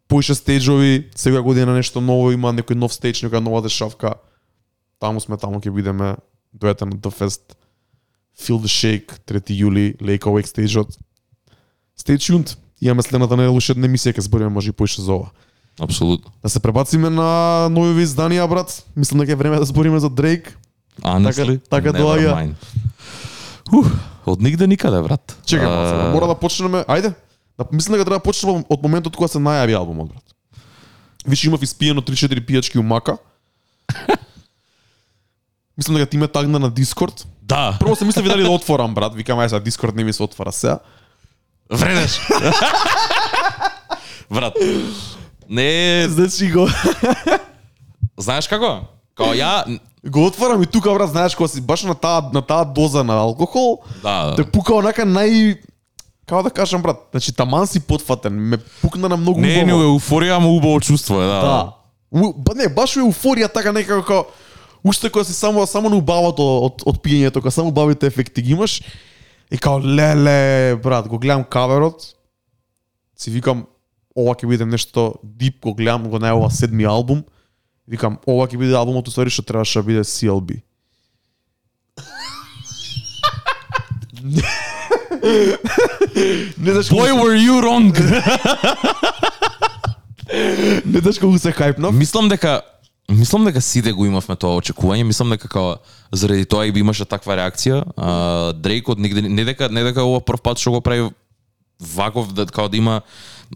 Поише 0.07 0.33
стејџови, 0.33 1.05
сега 1.15 1.41
година 1.41 1.73
нешто 1.75 2.01
ново 2.01 2.31
има, 2.31 2.53
некој 2.55 2.79
нов 2.79 2.95
стејдж, 2.95 3.27
некоја 3.27 3.43
нова 3.43 3.61
дешавка. 3.61 4.13
Таму 4.99 5.19
сме, 5.19 5.37
таму 5.37 5.59
ќе 5.59 5.73
бидеме. 5.75 6.15
Дојдете 6.55 6.87
на 6.87 6.95
The 6.95 7.11
Fest. 7.11 7.57
Feel 8.39 8.61
the 8.63 8.71
Shake, 8.71 9.19
3 9.27 9.51
јули, 9.51 9.97
Lake 9.99 10.23
Awake 10.23 10.47
стејџот. 10.47 10.95
Stay 11.99 12.15
tuned. 12.17 12.55
Имаме 12.81 13.01
следната 13.03 13.35
недела 13.35 13.57
уште 13.57 13.73
една 13.73 13.87
емисија, 13.89 14.13
ќе 14.15 14.21
збориме 14.21 14.49
може 14.49 14.69
и 14.69 14.77
поише 14.77 15.01
за 15.01 15.11
ова. 15.13 15.31
Апсолутно. 15.79 16.31
Да 16.43 16.49
се 16.49 16.59
пребациме 16.59 17.09
на 17.09 17.69
нови 17.69 18.05
изданија, 18.05 18.47
брат. 18.47 18.85
Мислам 18.95 19.19
дека 19.19 19.31
е 19.31 19.35
време 19.35 19.59
да 19.59 19.65
збориме 19.65 19.99
за 19.99 20.09
Дрейк. 20.09 20.57
Honestly, 21.01 21.59
така 21.69 21.89
never 21.89 22.01
доаѓа. 22.01 22.53
од 24.25 24.41
нигде 24.41 24.67
никаде, 24.67 25.01
брат. 25.01 25.37
Чекај, 25.45 25.63
А, 25.63 25.69
малце, 25.69 26.11
мора 26.11 26.27
да 26.27 26.35
почнеме. 26.35 26.77
Ајде. 26.83 27.13
Да, 27.57 27.65
мислам 27.71 27.93
дека 27.93 28.05
треба 28.05 28.15
да 28.15 28.23
почнеме 28.23 28.63
од 28.69 28.83
моментот 28.83 29.15
кога 29.15 29.27
се 29.27 29.37
најави 29.37 29.77
албумот, 29.77 30.09
брат. 30.09 30.23
Више 31.27 31.47
имав 31.47 31.61
испиено 31.61 32.01
3-4 32.01 32.41
пијачки 32.41 32.79
у 32.79 32.83
мака. 32.83 33.17
Мислам 35.77 35.95
дека 35.95 36.09
ти 36.09 36.17
ме 36.17 36.27
тагна 36.27 36.59
на 36.59 36.69
Дискорд. 36.69 37.27
Да, 37.41 37.77
Прво 37.79 37.95
се 37.95 38.05
мислеви 38.05 38.29
дали 38.29 38.43
да 38.43 38.49
отворам, 38.49 38.93
брат. 38.93 39.15
Викам, 39.15 39.39
ај 39.39 39.47
сега 39.47 39.59
Дискорд 39.59 39.95
не 39.95 40.03
ми 40.03 40.13
се 40.13 40.23
отвора 40.23 40.51
сега. 40.51 40.79
вредеш. 41.71 42.19
брат. 44.31 44.53
Не, 45.49 46.07
Значи 46.09 46.51
го 46.51 46.67
знаеш 48.17 48.47
како? 48.47 48.81
Као 49.17 49.33
ја, 49.33 49.79
го 50.05 50.25
отварам 50.27 50.61
и 50.63 50.67
тука, 50.67 50.93
брат, 50.93 51.09
знаеш 51.09 51.35
кога 51.35 51.47
си 51.47 51.61
баш 51.61 51.83
на 51.83 51.95
таа 51.95 52.29
на 52.33 52.41
таа 52.41 52.65
доза 52.65 53.03
на 53.03 53.21
алкохол, 53.23 53.81
да, 54.03 54.35
те 54.35 54.43
пука 54.43 54.75
онака 54.75 55.05
нај 55.07 55.57
Како 56.27 56.43
да 56.43 56.51
кажам, 56.51 56.81
брат, 56.83 56.99
значи 57.15 57.31
таман 57.31 57.67
си 57.67 57.79
потфатен, 57.79 58.33
ме 58.35 58.57
пукна 58.81 59.07
на 59.07 59.17
многу 59.17 59.39
не 59.39 59.61
е 59.61 59.63
ни 59.63 59.71
убаво. 59.71 59.93
еуфорија, 59.95 60.35
ама 60.35 60.49
убаво 60.51 60.81
чувство 60.83 61.21
е, 61.21 61.25
да. 61.25 61.39
Да. 61.41 61.73
У, 62.11 62.33
ба 62.35 62.51
не, 62.55 62.67
баш 62.67 62.97
еуфорија 62.99 63.47
така 63.47 63.71
некако 63.71 64.03
како 64.03 64.25
уште 64.83 65.07
кога 65.09 65.23
си 65.23 65.33
само 65.33 65.63
само 65.65 65.87
на 65.89 65.95
убавото 65.95 66.43
од 66.67 66.83
од 66.83 66.99
пиењето, 66.99 67.39
кога 67.39 67.51
само 67.51 67.71
убавите 67.71 68.11
ефекти 68.11 68.43
ги 68.43 68.51
имаш 68.59 68.81
и 69.51 69.57
као 69.57 69.79
леле, 69.79 70.75
брат, 70.83 71.07
го 71.07 71.19
гледам 71.19 71.47
каверот, 71.47 72.03
си 73.15 73.31
викам 73.31 73.63
ова 74.17 74.33
ќе 74.35 74.49
биде 74.49 74.65
нешто 74.65 75.13
дип, 75.23 75.61
го 75.61 75.73
гледам, 75.77 76.09
го 76.09 76.17
најава 76.19 76.49
седми 76.49 76.87
албум, 76.89 77.23
викам 77.87 78.17
ова 78.25 78.47
ќе 78.49 78.57
биде 78.57 78.75
албумот 78.77 79.07
уствари 79.07 79.29
што 79.29 79.45
требаше 79.45 79.79
да 79.81 79.87
биде 79.87 80.03
CLB. 80.07 80.61
не 86.57 86.71
знаеш 86.71 86.89
Boy, 86.89 87.11
were 87.13 87.37
you 87.37 87.61
wrong. 87.61 87.93
не 90.85 90.99
знаеш 90.99 91.19
колку 91.19 91.37
се 91.39 91.53
хајпнав. 91.53 91.91
Мислам 91.93 92.29
дека 92.29 92.61
Мислам 93.07 93.45
дека 93.45 93.61
сите 93.61 93.93
го 93.95 94.03
имавме 94.03 94.35
тоа 94.35 94.59
очекување, 94.59 95.05
мислам 95.07 95.29
дека 95.31 95.47
као 95.47 95.77
заради 96.11 96.43
тоа 96.45 96.65
и 96.67 96.73
би 96.75 96.81
имаше 96.83 97.05
таква 97.07 97.37
реакција. 97.39 97.85
А, 97.95 98.51
Дрейк 98.51 98.89
од 98.91 98.99
нигде 98.99 99.21
не 99.23 99.45
дека 99.47 99.69
не 99.71 99.83
дека 99.87 100.03
ова 100.03 100.19
прв 100.19 100.43
пат 100.43 100.59
што 100.59 100.75
го 100.75 100.81
прави 100.83 101.07
ваков 101.79 102.33
да 102.35 102.45
као 102.45 102.67
да 102.67 102.77
има 102.77 103.01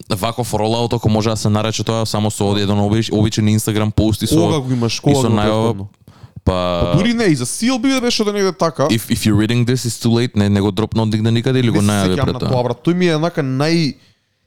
ваков 0.10 0.54
ролаут 0.54 0.94
ако 0.94 1.10
може 1.10 1.30
да 1.30 1.38
се 1.38 1.50
нарече 1.50 1.84
тоа 1.84 2.06
само 2.06 2.32
со 2.32 2.56
еден 2.58 2.80
обич, 2.80 3.12
обичен 3.12 3.48
Инстаграм 3.48 3.92
пост 3.92 4.22
и 4.22 4.28
со 4.28 4.36
Кога 4.36 4.60
го 4.60 4.72
имаш, 4.72 4.98
и 4.98 5.02
кога 5.02 5.16
со 5.16 5.30
го 5.30 5.36
најава 5.36 5.74
претходно? 5.74 5.88
па 6.44 6.94
Дури 6.98 7.14
не, 7.14 7.24
и 7.24 7.36
за 7.36 7.46
CLB 7.46 7.94
да 7.94 8.02
беше 8.02 8.24
да 8.24 8.34
негде 8.34 8.52
така. 8.52 8.84
if 8.84 9.10
if 9.10 9.26
you're 9.26 9.38
reading 9.38 9.66
this 9.66 9.86
is 9.86 9.96
too 10.04 10.12
late, 10.12 10.36
не 10.36 10.50
не 10.50 10.62
го 10.62 10.72
дропна 10.72 11.04
од 11.04 11.14
нигде 11.14 11.32
никаде 11.32 11.60
или 11.60 11.70
го 11.70 11.82
најави 11.82 12.16
пред 12.16 12.34
на 12.34 12.40
тоа. 12.40 12.50
тоа, 12.50 12.64
брат. 12.64 12.82
Тој 12.86 12.94
ми 12.94 13.06
е 13.06 13.14
еднака 13.14 13.42
нај... 13.42 13.96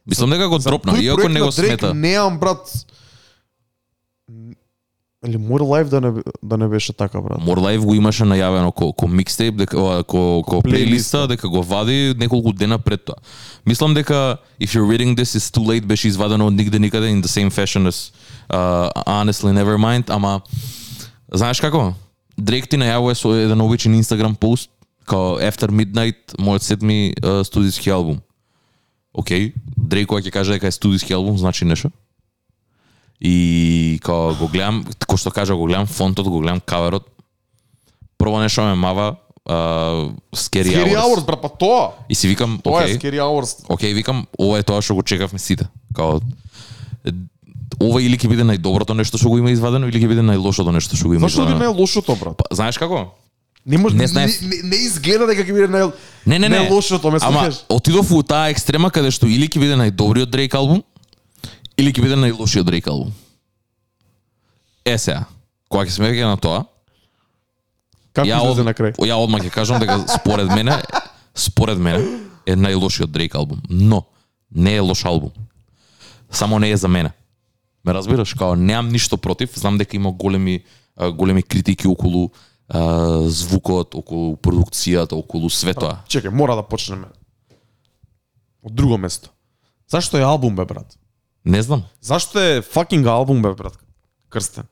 Мислам 0.06 0.30
дека 0.30 0.48
го 0.48 0.58
дропна, 0.58 0.98
иако 1.00 1.28
не 1.28 1.40
го 1.40 1.52
смета. 1.52 1.94
Неам, 1.94 2.38
брат... 2.38 2.66
Или 5.26 5.38
More 5.38 5.64
Life 5.64 5.88
да 5.88 6.00
не, 6.00 6.22
да 6.42 6.56
не 6.56 6.68
беше 6.68 6.92
така, 6.92 7.20
брат. 7.20 7.40
More 7.40 7.58
Life 7.58 7.84
го 7.84 7.94
имаше 7.94 8.24
најавено 8.24 8.72
ко, 8.72 8.92
ко 8.92 9.08
микстейп, 9.08 9.56
дека 9.56 10.04
ко, 10.04 10.42
ко 10.46 10.62
плейлиста. 10.62 11.26
дека 11.28 11.48
го 11.48 11.62
вади 11.62 12.14
неколку 12.18 12.52
дена 12.52 12.78
пред 12.78 13.04
тоа. 13.04 13.16
Мислам 13.66 13.94
дека 13.94 14.36
If 14.60 14.76
You're 14.76 14.88
Reading 14.88 15.16
This 15.16 15.38
Is 15.38 15.48
Too 15.48 15.64
Late 15.64 15.86
беше 15.86 16.08
извадено 16.08 16.46
од 16.46 16.52
нигде 16.52 16.78
никаде 16.78 17.08
in 17.08 17.22
the 17.22 17.28
same 17.28 17.50
fashion 17.50 17.88
as 17.88 18.12
uh, 18.50 18.90
Honestly 19.06 19.52
Nevermind, 19.52 20.10
ама 20.10 20.40
знаеш 21.32 21.60
како? 21.60 21.94
Дрейк 22.38 22.68
ти 22.68 22.76
најавува 22.76 23.14
со 23.14 23.32
еден 23.32 23.60
обичен 23.60 23.94
Instagram 23.94 24.34
пост 24.34 24.70
као 25.06 25.40
After 25.40 25.70
Midnight, 25.70 26.36
мојот 26.38 26.62
седми 26.62 27.14
uh, 27.22 27.44
студиски 27.44 27.90
албум. 27.90 28.20
Океј, 29.14 29.52
Дрейк 29.76 30.08
кога 30.08 30.20
ќе 30.20 30.30
каже 30.30 30.52
дека 30.52 30.66
е 30.66 30.74
студиски 30.74 31.12
албум, 31.12 31.38
значи 31.38 31.64
нешто. 31.64 31.90
И 33.20 33.98
као 34.02 34.34
го 34.34 34.48
гледам, 34.48 34.84
кој 34.84 35.16
што 35.16 35.30
кажа, 35.30 35.54
го 35.54 35.64
гледам 35.64 35.86
фонтот, 35.86 36.26
го 36.26 36.40
гледам 36.40 36.60
каверот. 36.60 37.06
Прво 38.18 38.40
нешто 38.40 38.62
ме 38.62 38.74
мава, 38.74 39.16
uh, 39.44 40.12
Scary, 40.32 40.68
Scary 40.68 40.92
Hours. 40.92 41.02
Hours, 41.16 41.24
брат, 41.24 41.40
па 41.40 41.48
тоа. 41.50 41.92
И 42.08 42.14
си 42.14 42.28
викам, 42.28 42.60
Тоа 42.62 42.82
е 42.82 42.84
окей, 42.84 42.94
Scary 42.96 43.18
Hours. 43.18 43.64
окей, 43.68 43.94
викам, 43.94 44.26
ова 44.38 44.58
е 44.58 44.62
тоа 44.62 44.82
што 44.82 44.94
го 44.94 45.02
чекавме 45.02 45.38
сите. 45.38 45.68
Као, 45.94 46.20
е, 47.04 47.12
ова 47.80 48.02
или 48.02 48.16
ќе 48.16 48.28
биде 48.28 48.42
најдоброто 48.44 48.94
нешто 48.94 49.18
што 49.18 49.28
го 49.28 49.38
има 49.38 49.50
извадено, 49.50 49.88
или 49.88 49.98
ќе 49.98 50.08
биде 50.08 50.22
најлошото 50.22 50.70
нешто 50.70 50.96
што 50.96 51.08
го 51.08 51.14
има 51.14 51.28
Зашто 51.28 51.40
би 51.40 51.52
извадено. 51.52 51.58
не 51.60 51.64
е 51.66 51.80
лошото, 51.80 52.16
брат? 52.16 52.36
Па, 52.36 52.44
знаеш 52.52 52.78
како? 52.78 53.14
Не 53.66 53.78
може 53.78 53.96
Не 53.96 54.02
не, 54.02 54.06
знаев. 54.06 54.42
не, 54.42 54.56
не, 54.62 54.76
изгледа 54.84 55.26
дека 55.26 55.40
ќе 55.42 55.54
биде 55.54 55.68
нај 55.68 55.92
Не, 56.26 56.38
не, 56.38 56.48
не. 56.48 56.58
најлошото, 56.60 57.08
ме 57.08 57.18
Ама 57.22 57.40
слушаш. 57.48 57.64
отидов 57.68 58.12
у 58.12 58.22
таа 58.22 58.50
екстрема 58.50 58.90
каде 58.90 59.10
што 59.10 59.26
или 59.26 59.48
ќе 59.48 59.58
биде 59.58 59.74
најдобриот 59.74 60.28
Дрейк 60.28 60.54
албум, 60.54 60.82
или 61.76 61.92
ќе 61.92 62.04
биде 62.04 62.18
најлошиот 62.18 62.66
Дрейк 62.66 62.88
албум. 62.88 63.12
Е 64.84 64.98
сега, 64.98 65.24
кога 65.68 65.84
ќе 65.86 65.96
се 65.96 66.04
меѓа 66.04 66.30
на 66.30 66.36
тоа, 66.36 66.64
Како 68.14 68.28
ја, 68.28 68.38
од, 68.46 68.62
на 68.62 68.74
крај? 68.76 68.94
ја 69.02 69.18
одма 69.18 69.40
ќе 69.42 69.50
кажам 69.50 69.82
дека 69.82 69.98
според 70.06 70.52
мене, 70.54 70.76
според 71.34 71.78
мене 71.78 72.04
е 72.46 72.54
најлошиот 72.56 73.10
Дрейк 73.10 73.34
албум. 73.34 73.62
Но 73.68 74.04
не 74.54 74.76
е 74.76 74.80
лош 74.80 75.04
албум. 75.04 75.32
Само 76.30 76.58
не 76.58 76.70
е 76.70 76.76
за 76.76 76.88
мене. 76.88 77.10
Ме 77.84 77.94
разбираш, 77.94 78.34
као 78.34 78.56
немам 78.56 78.88
ништо 78.88 79.18
против, 79.18 79.58
знам 79.58 79.78
дека 79.78 79.96
има 79.96 80.12
големи 80.12 80.64
големи 80.96 81.42
критики 81.42 81.88
околу 81.88 82.30
а, 82.68 83.28
звукот, 83.28 83.94
околу 83.94 84.36
продукцијата, 84.36 85.12
околу 85.18 85.50
све 85.50 85.74
тоа. 85.74 85.98
Чекај, 86.08 86.30
мора 86.30 86.56
да 86.56 86.62
почнеме. 86.62 87.10
Од 88.64 88.72
друго 88.72 88.98
место. 88.98 89.30
Зашто 89.90 90.18
е 90.18 90.24
албум 90.24 90.56
бе 90.56 90.64
брат? 90.64 90.96
Не 91.44 91.62
знам. 91.62 91.82
Зашто 92.00 92.38
е 92.38 92.62
факинг 92.62 93.06
албум 93.06 93.42
бе 93.42 93.54
брат? 93.54 93.78
Крстен. 94.30 94.64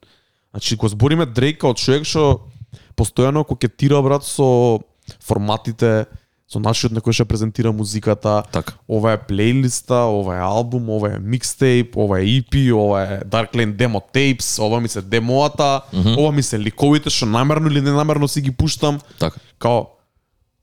Значи 0.50 0.76
го 0.76 0.88
збориме 0.88 1.26
Дрейк 1.26 1.64
од 1.64 1.76
човек 1.76 2.04
што 2.04 2.48
постојано 2.96 3.44
кокетира 3.44 4.02
брат 4.02 4.24
со 4.24 4.80
форматите, 5.20 6.06
со 6.48 6.60
начинот 6.60 6.92
на 6.92 7.00
кој 7.00 7.12
што 7.12 7.24
презентира 7.24 7.72
музиката. 7.72 8.42
Така. 8.52 8.74
Ова 8.88 9.12
е 9.12 9.18
плейлиста, 9.18 10.04
ова 10.06 10.36
е 10.36 10.40
албум, 10.40 10.90
ова 10.90 11.14
е 11.14 11.18
микстейп, 11.18 11.96
ова 11.96 12.20
е 12.20 12.26
EP, 12.34 12.52
ова 12.70 13.02
е 13.02 13.20
Dark 13.22 13.52
Lane 13.52 13.72
demo 13.72 14.00
tapes, 14.12 14.58
ова 14.58 14.80
ми 14.80 14.88
се 14.88 15.02
демоата, 15.02 15.80
ова 16.18 16.32
ми 16.32 16.42
се 16.42 16.58
ликовите 16.58 17.10
што 17.10 17.26
намерно 17.26 17.68
или 17.68 17.80
ненамерно 17.80 18.28
си 18.28 18.40
ги 18.40 18.52
пуштам. 18.52 19.00
Така. 19.18 19.40
Као, 19.58 19.86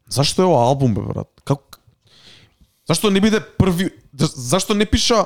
зашто 0.10 0.41
е 0.41 0.45
ова 0.45 0.64
албум, 0.64 0.93
бе, 0.93 1.01
брат? 1.03 1.30
Како... 1.45 1.64
Зашто 2.88 3.10
не 3.10 3.22
биде 3.22 3.39
први... 3.39 3.89
за- 4.14 4.34
Зашто 4.36 4.74
не 4.74 4.86
пиша 4.86 5.26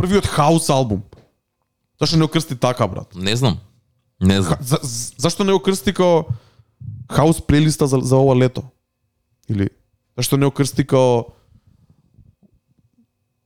првиот 0.00 0.26
хаус 0.26 0.70
албум? 0.70 1.02
Зашто 2.00 2.16
не 2.16 2.24
окрсти 2.24 2.56
така, 2.56 2.86
брат? 2.86 3.14
Не 3.14 3.36
знам. 3.36 3.58
Не 4.20 4.42
знам. 4.42 4.56
За, 4.60 4.78
за, 4.82 5.12
зашто 5.18 5.44
не 5.44 5.52
окрсти 5.52 5.92
као 5.92 6.24
хаус 7.10 7.40
плейлиста 7.40 7.86
за, 7.86 7.98
за 7.98 8.16
ова 8.16 8.36
лето? 8.36 8.62
Или 9.48 9.68
зашто 10.16 10.36
не 10.36 10.46
окрсти 10.46 10.84
као 10.84 11.24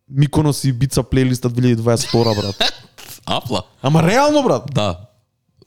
Миконос 0.09 0.65
и 0.65 0.73
Бица 0.73 1.03
плейлиста 1.03 1.51
2022, 1.51 2.37
брат? 2.37 2.73
Апла. 3.27 3.63
Ама 3.83 4.03
реално, 4.03 4.43
брат. 4.43 4.63
Да. 4.73 5.01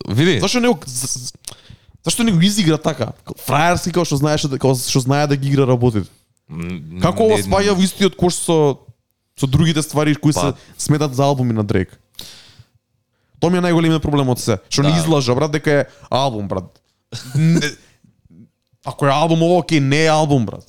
Види. 0.08 0.40
Зашто 0.40 0.60
не, 0.60 0.68
за- 0.86 1.08
за- 1.10 1.32
зашто 2.04 2.24
не 2.24 2.32
го 2.32 2.42
изигра 2.42 2.78
така? 2.78 3.12
Фраерски 3.38 3.92
као 3.92 4.06
што 4.06 4.16
знаеше 4.16 4.48
да- 4.48 4.60
као 4.60 4.76
што 4.76 5.00
знае 5.00 5.28
да 5.28 5.36
ги 5.36 5.48
игра 5.50 5.68
работите. 5.68 6.10
М, 6.50 7.00
Како 7.02 7.24
ова 7.26 7.38
спаѓа 7.40 7.74
во 7.74 7.82
истиот 7.84 8.16
кош 8.16 8.34
со 8.36 8.78
со 9.40 9.48
другите 9.48 9.82
ствари 9.82 10.16
кои 10.16 10.34
се 10.34 10.40
Па. 10.42 10.54
сметат 10.78 11.16
за 11.16 11.24
албуми 11.24 11.54
на 11.54 11.64
Дрейк? 11.64 12.00
Тоа 13.40 13.50
ми 13.50 13.58
е 13.58 13.62
најголемиот 13.62 14.02
проблем 14.02 14.30
од 14.30 14.40
се. 14.40 14.58
Што 14.68 14.84
не 14.84 14.92
Да. 14.92 14.98
излажа, 14.98 15.36
брат, 15.36 15.52
дека 15.52 15.72
е 15.72 15.86
албум, 16.10 16.48
брат. 16.48 16.82
Не- 17.36 17.62
Ако 18.86 19.06
е 19.06 19.12
албум, 19.12 19.44
ова 19.44 19.58
окей, 19.58 19.80
не 19.80 20.04
е 20.04 20.10
албум, 20.10 20.46
брат. 20.46 20.64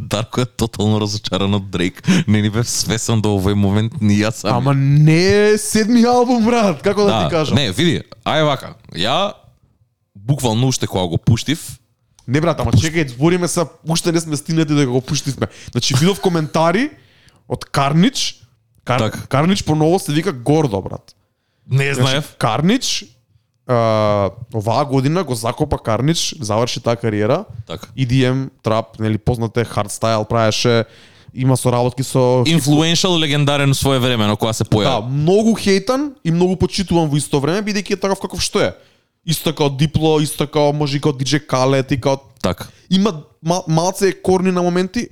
Дарко 0.00 0.40
е 0.40 0.44
тотално 0.46 1.00
разочаран 1.00 1.54
од 1.54 1.70
Дрейк. 1.70 2.02
Не 2.26 2.42
ни 2.42 2.50
бев 2.50 2.66
свесен 2.66 3.20
до 3.20 3.28
овој 3.30 3.54
момент 3.54 4.00
ни 4.00 4.18
јас 4.18 4.42
сам. 4.42 4.56
Ама 4.56 4.74
не 4.74 5.50
е 5.50 5.58
седми 5.58 6.02
албум, 6.02 6.44
брат. 6.44 6.82
Како 6.82 7.04
да, 7.04 7.24
ти 7.24 7.30
кажам? 7.30 7.54
Не, 7.54 7.70
види, 7.70 8.02
ај 8.24 8.42
вака. 8.42 8.74
Ја 8.92 9.32
буквално 10.16 10.66
уште 10.66 10.86
кога 10.86 11.06
го 11.06 11.18
пуштив, 11.18 11.78
Не 12.28 12.40
брат, 12.40 12.60
ама 12.60 12.72
чекај, 12.72 13.08
збориме 13.08 13.48
се, 13.48 13.64
уште 13.88 14.12
не 14.12 14.20
сме 14.20 14.36
стигнати 14.36 14.74
да 14.74 14.86
го 14.86 15.00
пуштивме. 15.00 15.46
Значи 15.70 15.94
видов 15.94 16.20
коментари 16.20 16.90
од 17.48 17.64
Карнич, 17.64 18.40
Кар... 18.84 18.98
Така. 19.00 19.26
Карнич 19.26 19.64
поново 19.64 19.98
се 19.98 20.12
вика 20.12 20.32
гордо, 20.32 20.80
брат. 20.82 21.14
не 21.70 21.94
Значи, 21.94 22.00
знаев. 22.00 22.34
Карнич 22.38 23.04
а, 23.66 24.30
оваа 24.54 24.84
година 24.84 25.24
го 25.24 25.34
закопа 25.34 25.78
Карнич, 25.78 26.34
заврши 26.40 26.80
таа 26.80 26.96
кариера. 26.96 27.44
Така. 27.66 27.86
EDM, 27.98 28.48
трап, 28.62 28.98
нели 28.98 29.18
познате 29.18 29.64
хардстайл 29.64 30.24
правеше, 30.24 30.84
има 31.34 31.56
соработки 31.56 32.02
со 32.02 32.18
Influential 32.46 33.18
легендарен 33.18 33.74
свое 33.74 33.98
време, 33.98 34.26
но 34.26 34.36
кога 34.36 34.52
се 34.52 34.64
Да, 34.64 34.70
појави. 34.70 35.06
многу 35.06 35.54
хейтан 35.54 36.14
и 36.24 36.30
многу 36.30 36.56
почитуван 36.56 37.08
во 37.08 37.16
исто 37.16 37.40
време, 37.40 37.62
бидејќи 37.62 37.92
е 37.92 37.96
таков 37.96 38.20
каков 38.20 38.40
што 38.40 38.60
е. 38.60 38.72
Исто 39.26 39.52
како 39.52 39.68
Дипло, 39.68 40.20
исто 40.20 40.46
како 40.46 40.72
може 40.72 40.96
и 40.96 41.00
како 41.00 41.18
DJ 41.18 41.44
Khaled 41.46 41.92
и 41.92 42.00
како 42.00 42.24
Така. 42.42 42.68
има 42.90 43.12
мал, 43.42 43.64
малце 43.68 44.12
корни 44.22 44.50
на 44.50 44.62
моменти, 44.62 45.08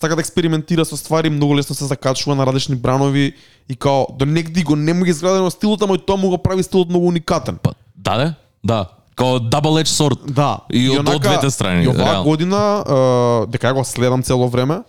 сака 0.00 0.14
да 0.16 0.20
експериментира 0.20 0.84
со 0.84 0.96
ствари, 0.96 1.30
многу 1.30 1.56
лесно 1.56 1.74
се 1.74 1.84
закачува 1.84 2.36
на 2.36 2.46
различни 2.46 2.76
бранови 2.76 3.34
и 3.68 3.76
као 3.76 4.06
до 4.18 4.26
негди 4.26 4.62
го 4.62 4.76
нема 4.76 5.04
ги 5.04 5.10
изградено 5.10 5.50
стилот, 5.50 5.82
ама 5.82 5.94
и 5.94 5.98
тоа 5.98 6.16
му 6.16 6.28
го 6.28 6.38
прави 6.38 6.62
стилот 6.62 6.88
многу 6.88 7.06
уникатен. 7.06 7.58
Па, 7.62 7.74
да, 7.96 8.16
да, 8.16 8.34
да. 8.64 8.88
Као 9.16 9.26
double 9.26 9.82
edge 9.82 9.90
sword. 9.90 10.30
Да. 10.30 10.60
И 10.70 10.88
од- 10.90 11.08
од 11.08 11.22
двете 11.22 11.50
страни, 11.50 11.84
И 11.84 11.88
оваа 11.88 12.22
година, 12.22 12.84
е, 12.86 13.46
дека 13.46 13.66
ја 13.66 13.74
го 13.74 13.84
следам 13.84 14.22
цело 14.22 14.48
време, 14.48 14.82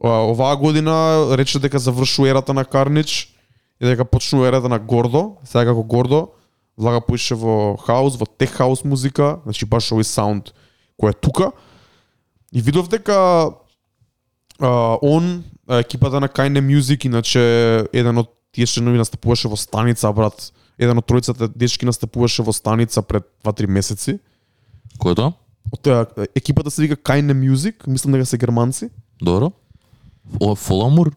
оваа 0.00 0.56
година 0.56 0.92
рече 1.38 1.58
дека 1.58 1.78
завршува 1.78 2.28
ерата 2.28 2.54
на 2.54 2.64
Карнич 2.64 3.30
и 3.80 3.86
дека 3.86 4.04
почнува 4.04 4.48
ерата 4.48 4.68
на 4.68 4.78
Гордо, 4.78 5.36
сега 5.44 5.64
како 5.64 5.82
Гордо, 5.82 6.28
влага 6.78 7.00
поише 7.00 7.34
во 7.34 7.76
хаус, 7.76 8.16
во 8.16 8.26
тех 8.26 8.50
хаус 8.50 8.84
музика, 8.84 9.38
значи 9.44 9.66
баш 9.66 9.92
овој 9.92 10.02
саунд 10.02 10.50
кој 10.98 11.10
е 11.10 11.14
тука. 11.14 11.52
И 12.52 12.60
видов 12.60 12.88
дека 12.88 13.50
а, 14.62 14.98
он, 15.02 15.44
екипата 15.68 16.20
на 16.20 16.28
Kinda 16.28 16.60
Music, 16.60 17.06
иначе 17.06 17.40
еден 17.92 18.18
од 18.18 18.30
тие 18.52 18.66
членови 18.66 19.00
настапуваше 19.00 19.48
во 19.48 19.56
станица, 19.56 20.12
брат. 20.12 20.52
Еден 20.78 20.98
од 20.98 21.06
тројцата 21.08 21.48
дечки 21.50 21.88
настапуваше 21.88 22.44
во 22.46 22.54
станица 22.54 23.02
пред 23.02 23.26
2-3 23.44 23.66
месеци. 23.66 24.18
Кој 25.02 25.12
е 25.12 25.18
тоа? 25.18 25.32
Од 25.72 25.90
а, 25.90 26.06
екипата 26.38 26.70
се 26.70 26.86
вика 26.86 26.96
Kinda 26.96 27.34
Music, 27.34 27.86
мислам 27.86 28.14
дека 28.14 28.26
се 28.26 28.38
германци. 28.38 28.90
Добро. 29.20 29.52
О, 30.40 30.54
Фоламур? 30.54 31.12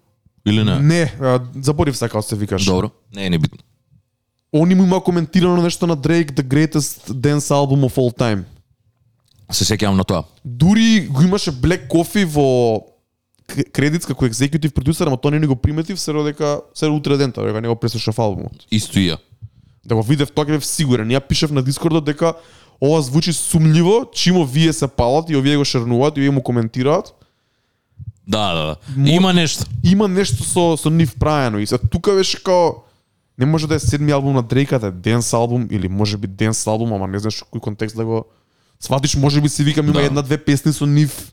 Или 0.46 0.64
не? 0.64 0.80
Не, 0.80 1.04
а, 1.22 1.40
заборив 1.62 1.98
се 1.98 2.10
како 2.10 2.22
се 2.22 2.36
викаш. 2.36 2.66
Добро. 2.66 2.90
Не 3.16 3.26
е 3.26 3.30
не 3.30 3.38
битно. 3.38 3.60
Они 4.56 4.76
му 4.76 4.84
има 4.84 5.04
коментирано 5.04 5.62
нешто 5.62 5.88
на 5.88 5.98
Drake, 5.98 6.32
the 6.32 6.44
greatest 6.44 7.12
dance 7.12 7.52
album 7.52 7.84
of 7.84 7.98
all 7.98 8.18
time. 8.18 8.44
Се 9.52 9.66
сеќавам 9.66 10.00
на 10.00 10.04
тоа. 10.04 10.24
Дури 10.46 11.08
го 11.12 11.22
имаше 11.22 11.52
Black 11.52 11.88
Coffee 11.92 12.26
во 12.26 12.95
к- 13.48 13.72
кредитс 13.72 14.06
како 14.06 14.26
екзекутив 14.26 14.74
продусер, 14.74 15.08
ама 15.08 15.18
тоа 15.18 15.32
не 15.32 15.40
ни 15.40 15.48
го 15.48 15.56
приметив, 15.56 16.00
се 16.00 16.14
дека 16.14 16.62
се 16.74 16.88
утре 16.88 17.18
дента, 17.18 17.44
дека 17.44 17.62
не 17.62 17.68
го 17.68 17.76
преслушав 17.76 18.20
албумот. 18.20 18.66
Исто 18.72 19.00
и 19.00 19.10
ја. 19.10 19.18
Да 19.86 19.96
го 19.96 20.04
видев 20.04 20.32
тоа 20.32 20.46
бев 20.46 20.66
сигурен. 20.66 21.10
Ја 21.10 21.20
пишев 21.20 21.52
на 21.52 21.62
Дискордот 21.62 22.06
дека 22.06 22.34
ова 22.82 23.02
звучи 23.02 23.34
сумливо, 23.34 24.06
чимо 24.14 24.46
вие 24.46 24.74
се 24.74 24.88
палат 24.88 25.30
и 25.30 25.36
овие 25.36 25.58
го 25.58 25.66
шернуваат 25.66 26.18
и 26.18 26.22
овие 26.22 26.32
му 26.32 26.44
коментираат. 26.44 27.14
Да, 28.28 28.54
да, 28.54 28.62
да. 28.62 28.76
Мо- 28.94 29.10
Има 29.10 29.34
нешто. 29.34 29.66
Има 29.84 30.08
нешто 30.08 30.44
со 30.44 30.78
со 30.78 30.90
нив 30.90 31.16
праено 31.16 31.60
и 31.60 31.68
се 31.68 31.78
тука 31.78 32.12
беше 32.14 32.44
као 32.44 32.70
не 33.38 33.46
може 33.46 33.68
да 33.68 33.76
е 33.76 33.80
седми 33.80 34.12
албум 34.12 34.34
на 34.34 34.42
Дрейка, 34.42 34.80
да 34.80 34.88
е 34.88 34.92
денс 34.92 35.34
албум 35.34 35.68
или 35.72 35.88
може 35.88 36.18
би 36.18 36.28
денс 36.28 36.68
албум, 36.68 36.94
ама 36.94 37.08
не 37.08 37.20
знаеш 37.20 37.44
кој 37.44 37.60
контекст 37.60 37.96
да 37.96 38.06
го 38.06 38.26
сватиш, 38.80 39.16
може 39.16 39.42
би 39.42 39.50
си 39.50 39.64
викам 39.64 39.86
има 39.86 39.94
Да. 39.94 40.06
една-две 40.06 40.38
песни 40.38 40.74
со 40.74 40.86
нив. 40.86 41.32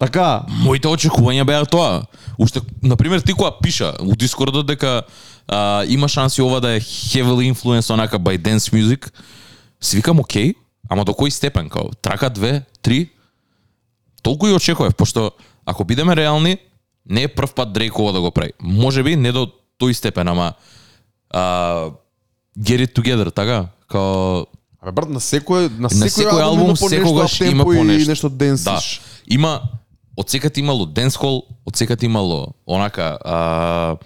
Така, 0.00 0.46
Моите 0.64 0.88
очекувања 0.88 1.44
беа 1.44 1.64
тоа. 1.68 2.06
Уште, 2.40 2.62
например, 2.82 3.20
ти 3.20 3.34
кога 3.36 3.50
пиша 3.62 3.92
у 4.00 4.16
Дискордот 4.16 4.66
дека 4.66 5.02
а, 5.48 5.84
има 5.84 6.08
шанси 6.08 6.42
ова 6.42 6.60
да 6.60 6.70
е 6.72 6.80
heavily 6.80 7.52
influenced 7.52 7.92
онака 7.92 8.18
by 8.18 8.38
dance 8.38 8.72
music, 8.72 9.12
си 9.80 9.96
викам 9.96 10.20
окей, 10.20 10.54
ама 10.88 11.04
до 11.04 11.12
кој 11.12 11.28
степен, 11.28 11.68
као, 11.68 11.92
трака 12.02 12.30
две, 12.30 12.62
три, 12.82 13.10
толку 14.22 14.48
и 14.48 14.56
очекував, 14.56 14.94
пошто 14.94 15.30
ако 15.66 15.84
бидеме 15.84 16.16
реални, 16.16 16.56
не 17.10 17.22
е 17.22 17.28
прв 17.28 17.54
пат 17.54 17.72
Дрейк 17.72 17.98
ова 17.98 18.12
да 18.12 18.20
го 18.20 18.30
прави. 18.30 18.52
Може 18.62 19.02
би 19.02 19.16
не 19.16 19.32
до 19.32 19.52
тој 19.80 19.92
степен, 19.92 20.28
ама 20.28 20.52
а, 21.30 21.90
get 22.58 22.86
it 22.88 22.96
together, 22.96 23.34
така? 23.34 23.66
Као, 23.88 24.46
Абе 24.80 24.92
брат, 24.96 25.10
на 25.12 25.20
секој 25.20 25.68
на 25.76 25.92
на 25.92 25.92
секој, 25.92 26.24
секој 26.24 26.40
албум 26.40 26.72
има 26.72 26.74
по 26.74 26.88
секогаш 26.88 27.40
нешто 27.40 27.52
има 27.52 27.64
по 27.64 27.74
и 27.74 27.84
нешто. 27.84 28.10
нешто 28.10 28.28
денсиш. 28.28 28.64
Да. 28.64 28.80
Има 29.28 29.60
од 30.16 30.30
секад 30.30 30.58
имало 30.58 30.86
денсхол, 30.86 31.44
од 31.64 31.76
секад 31.76 32.02
имало 32.02 32.54
онака 32.66 33.16
а, 33.24 33.96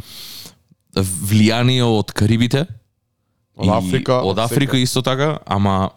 влијание 0.94 1.84
од 1.84 2.12
Карибите. 2.12 2.66
Од 3.56 3.70
Африка, 3.70 4.20
Од 4.22 4.38
Африка 4.38 4.78
исто 4.78 5.02
така, 5.02 5.38
ама 5.46 5.90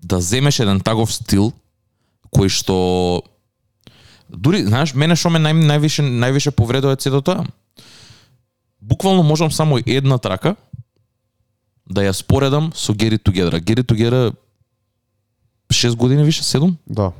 да 0.00 0.20
земеш 0.20 0.60
еден 0.60 0.80
таков 0.80 1.12
стил 1.12 1.52
кој 2.32 2.48
што 2.48 2.76
дури 4.28 4.62
знаеш 4.64 4.94
мене 4.94 5.16
што 5.18 5.32
ме 5.34 5.40
нај, 5.42 5.58
највише 5.66 6.04
највише 6.06 6.54
повредува 6.56 6.96
е 6.96 7.00
сето 7.02 7.20
тоа. 7.20 7.44
Буквално 8.80 9.22
можам 9.22 9.52
само 9.52 9.78
една 9.84 10.18
трака 10.18 10.56
да 11.84 12.06
ја 12.06 12.12
споредам 12.12 12.72
со 12.74 12.94
Together. 12.94 13.60
Get 13.60 13.82
It 13.82 13.88
Together 13.90 14.32
6 15.72 15.96
години 15.96 16.24
више, 16.24 16.42
7? 16.42 16.74
Да. 16.86 17.12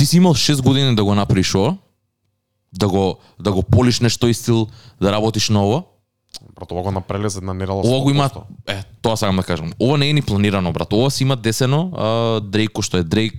Ти 0.00 0.06
си 0.06 0.16
имал 0.16 0.34
6 0.34 0.62
години 0.62 0.94
да 0.94 1.04
го 1.04 1.14
направиш 1.14 1.54
ова, 1.54 1.76
да 2.78 2.88
го 2.88 3.18
да 3.40 3.52
го 3.52 3.62
полиш 3.62 4.00
нешто 4.00 4.28
и 4.28 4.34
стил, 4.34 4.66
да 5.00 5.12
работиш 5.12 5.48
на 5.48 5.66
ова. 5.66 5.82
Брат, 6.54 6.72
ова 6.72 6.82
го 6.82 6.90
направиле 6.90 7.28
за 7.28 7.38
една 7.38 7.54
недела. 7.54 7.82
Ова 7.84 8.00
го 8.00 8.10
има, 8.10 8.28
100%. 8.28 8.42
е, 8.66 8.84
тоа 9.02 9.16
сакам 9.16 9.36
да 9.36 9.42
кажам. 9.42 9.72
Ова 9.80 9.98
не 9.98 10.08
е 10.08 10.12
ни 10.12 10.22
планирано, 10.22 10.72
брат. 10.72 10.92
Ова 10.92 11.10
си 11.10 11.22
има 11.22 11.36
десено, 11.36 11.92
а, 11.92 12.40
Дрейк 12.40 12.72
кој 12.72 12.80
што 12.80 12.96
е 12.96 13.04
Дрейк, 13.04 13.34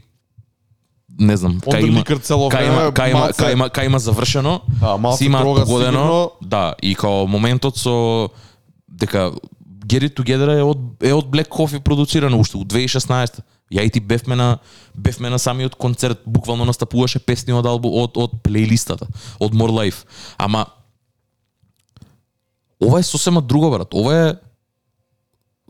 не 1.20 1.38
знам, 1.38 1.58
кај 1.66 1.88
има, 1.90 2.06
кај 2.06 2.30
има, 2.30 2.94
кај 2.94 3.10
има, 3.10 3.26
кај 3.34 3.52
има, 3.58 3.70
кај 3.70 3.86
има 3.86 4.00
завршено, 4.00 4.62
Да, 4.80 5.18
си 5.18 5.26
има 5.26 5.42
погодено, 5.42 6.32
да, 6.46 6.76
и 6.78 6.94
као 6.94 7.26
моментот 7.26 7.82
со 7.82 8.30
дека 8.86 9.32
Get 9.82 10.06
It 10.06 10.14
Together 10.14 10.60
е 10.60 10.62
од 10.62 10.78
е 11.02 11.10
од 11.10 11.26
Black 11.26 11.50
Coffee 11.50 11.82
продуцирано 11.82 12.38
уште 12.38 12.62
од 12.62 12.70
2016. 12.70 13.42
Ја 13.72 13.86
и 13.88 13.90
ти 13.90 14.00
бевме 14.00 14.36
на 14.36 14.58
бевме 14.96 15.30
на 15.30 15.40
самиот 15.40 15.76
концерт, 15.76 16.20
буквално 16.26 16.66
настапуваше 16.66 17.20
песни 17.20 17.54
од 17.54 17.66
албум 17.66 17.94
од 18.04 18.18
од 18.20 18.32
плейлистата, 18.44 19.08
од 19.40 19.56
More 19.56 19.72
Life. 19.72 20.04
Ама 20.38 20.66
ова 22.84 23.00
е 23.00 23.04
сосема 23.04 23.42
друго 23.42 23.72
брат. 23.72 23.94
Ова 23.94 24.16
е 24.16 24.36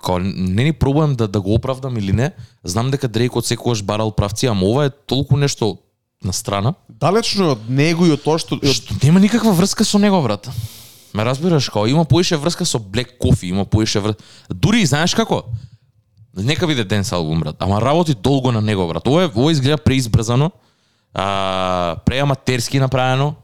као 0.01 0.19
не 0.19 0.63
ни 0.63 0.73
пробувам 0.73 1.15
да 1.15 1.27
да 1.27 1.41
го 1.41 1.53
оправдам 1.53 1.97
или 1.97 2.13
не. 2.13 2.31
Знам 2.63 2.91
дека 2.91 3.07
Дрейк 3.07 3.35
од 3.35 3.45
секогаш 3.45 3.83
барал 3.83 4.11
правци, 4.11 4.49
ама 4.49 4.65
ова 4.65 4.85
е 4.85 4.89
толку 4.89 5.37
нешто 5.37 5.77
на 6.23 6.33
страна. 6.33 6.73
Далечно 6.89 7.51
од 7.51 7.69
него 7.69 8.05
и 8.05 8.13
од 8.13 8.23
тоа 8.23 8.41
што... 8.41 8.57
Што 8.61 8.97
нема 9.03 9.21
никаква 9.21 9.53
врска 9.53 9.85
со 9.85 9.99
него, 9.99 10.21
брат. 10.21 10.49
Ме 11.13 11.25
разбираш, 11.25 11.69
као 11.69 11.85
има 11.85 12.05
поише 12.05 12.37
врска 12.37 12.65
со 12.65 12.79
Black 12.79 13.17
Coffee, 13.21 13.53
има 13.53 13.65
поише 13.65 13.99
врска. 13.99 14.23
Дури 14.49 14.85
знаеш 14.85 15.13
како? 15.13 15.45
Нека 16.37 16.67
биде 16.67 16.83
денс 16.83 17.11
албум, 17.11 17.39
брат. 17.39 17.55
Ама 17.59 17.81
работи 17.81 18.13
долго 18.13 18.51
на 18.51 18.61
него, 18.61 18.87
брат. 18.87 19.07
Ова, 19.07 19.31
ова 19.35 19.51
изгледа 19.51 19.77
преизбрзано, 19.77 20.51
а, 21.13 21.95
преаматерски 22.05 22.79
направено, 22.79 23.35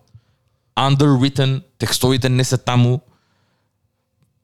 underwritten, 0.77 1.61
текстовите 1.79 2.29
не 2.29 2.43
се 2.43 2.57
таму, 2.57 3.01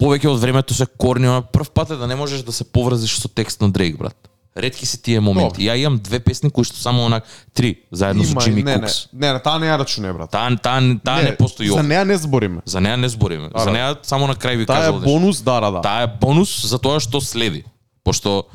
повеќе 0.01 0.27
од 0.27 0.41
времето 0.41 0.73
се 0.75 0.85
корни, 0.85 1.29
ама 1.29 1.41
прв 1.41 1.71
пат 1.71 1.93
е 1.95 1.95
да 1.95 2.07
не 2.07 2.15
можеш 2.15 2.43
да 2.43 2.51
се 2.51 2.63
поврзиш 2.63 3.19
со 3.21 3.29
текст 3.29 3.61
на 3.61 3.71
Дрейк, 3.71 3.97
брат. 3.97 4.17
Ретки 4.57 4.85
се 4.85 4.99
тие 5.01 5.19
моменти. 5.19 5.63
Ја 5.65 5.73
имам 5.81 5.97
две 5.97 6.19
песни 6.19 6.51
кои 6.53 6.67
што 6.67 6.77
само 6.77 7.07
онак 7.07 7.25
три 7.57 7.87
заедно 7.91 8.23
со 8.23 8.37
Джими 8.37 8.61
не, 8.61 8.75
не, 8.75 8.81
Кукс. 8.81 9.07
не, 9.13 9.31
не, 9.33 9.39
таа 9.39 9.57
не 9.57 9.65
ја 9.65 9.79
рачуне, 9.81 10.13
брат. 10.13 10.29
Таа 10.29 10.51
таа 10.61 10.77
таа 11.01 11.23
не, 11.23 11.31
постои 11.37 11.71
За 11.73 11.81
неа 11.81 12.03
не 12.05 12.17
збориме. 12.17 12.61
За 12.65 12.81
неа 12.81 12.97
не 12.97 13.09
збориме. 13.09 13.49
Да, 13.49 13.63
За 13.63 13.71
неа 13.71 13.95
само 14.03 14.27
на 14.27 14.35
крај 14.35 14.57
ви 14.57 14.65
Таа 14.65 14.91
е 14.91 14.91
бонус, 14.91 15.41
да, 15.41 15.59
да, 15.59 15.71
да. 15.71 15.81
Таа 15.81 16.03
е 16.03 16.07
бонус 16.21 16.53
за 16.67 16.77
тоа 16.77 16.99
што 16.99 17.21
следи. 17.21 17.63
Пошто 18.03 18.47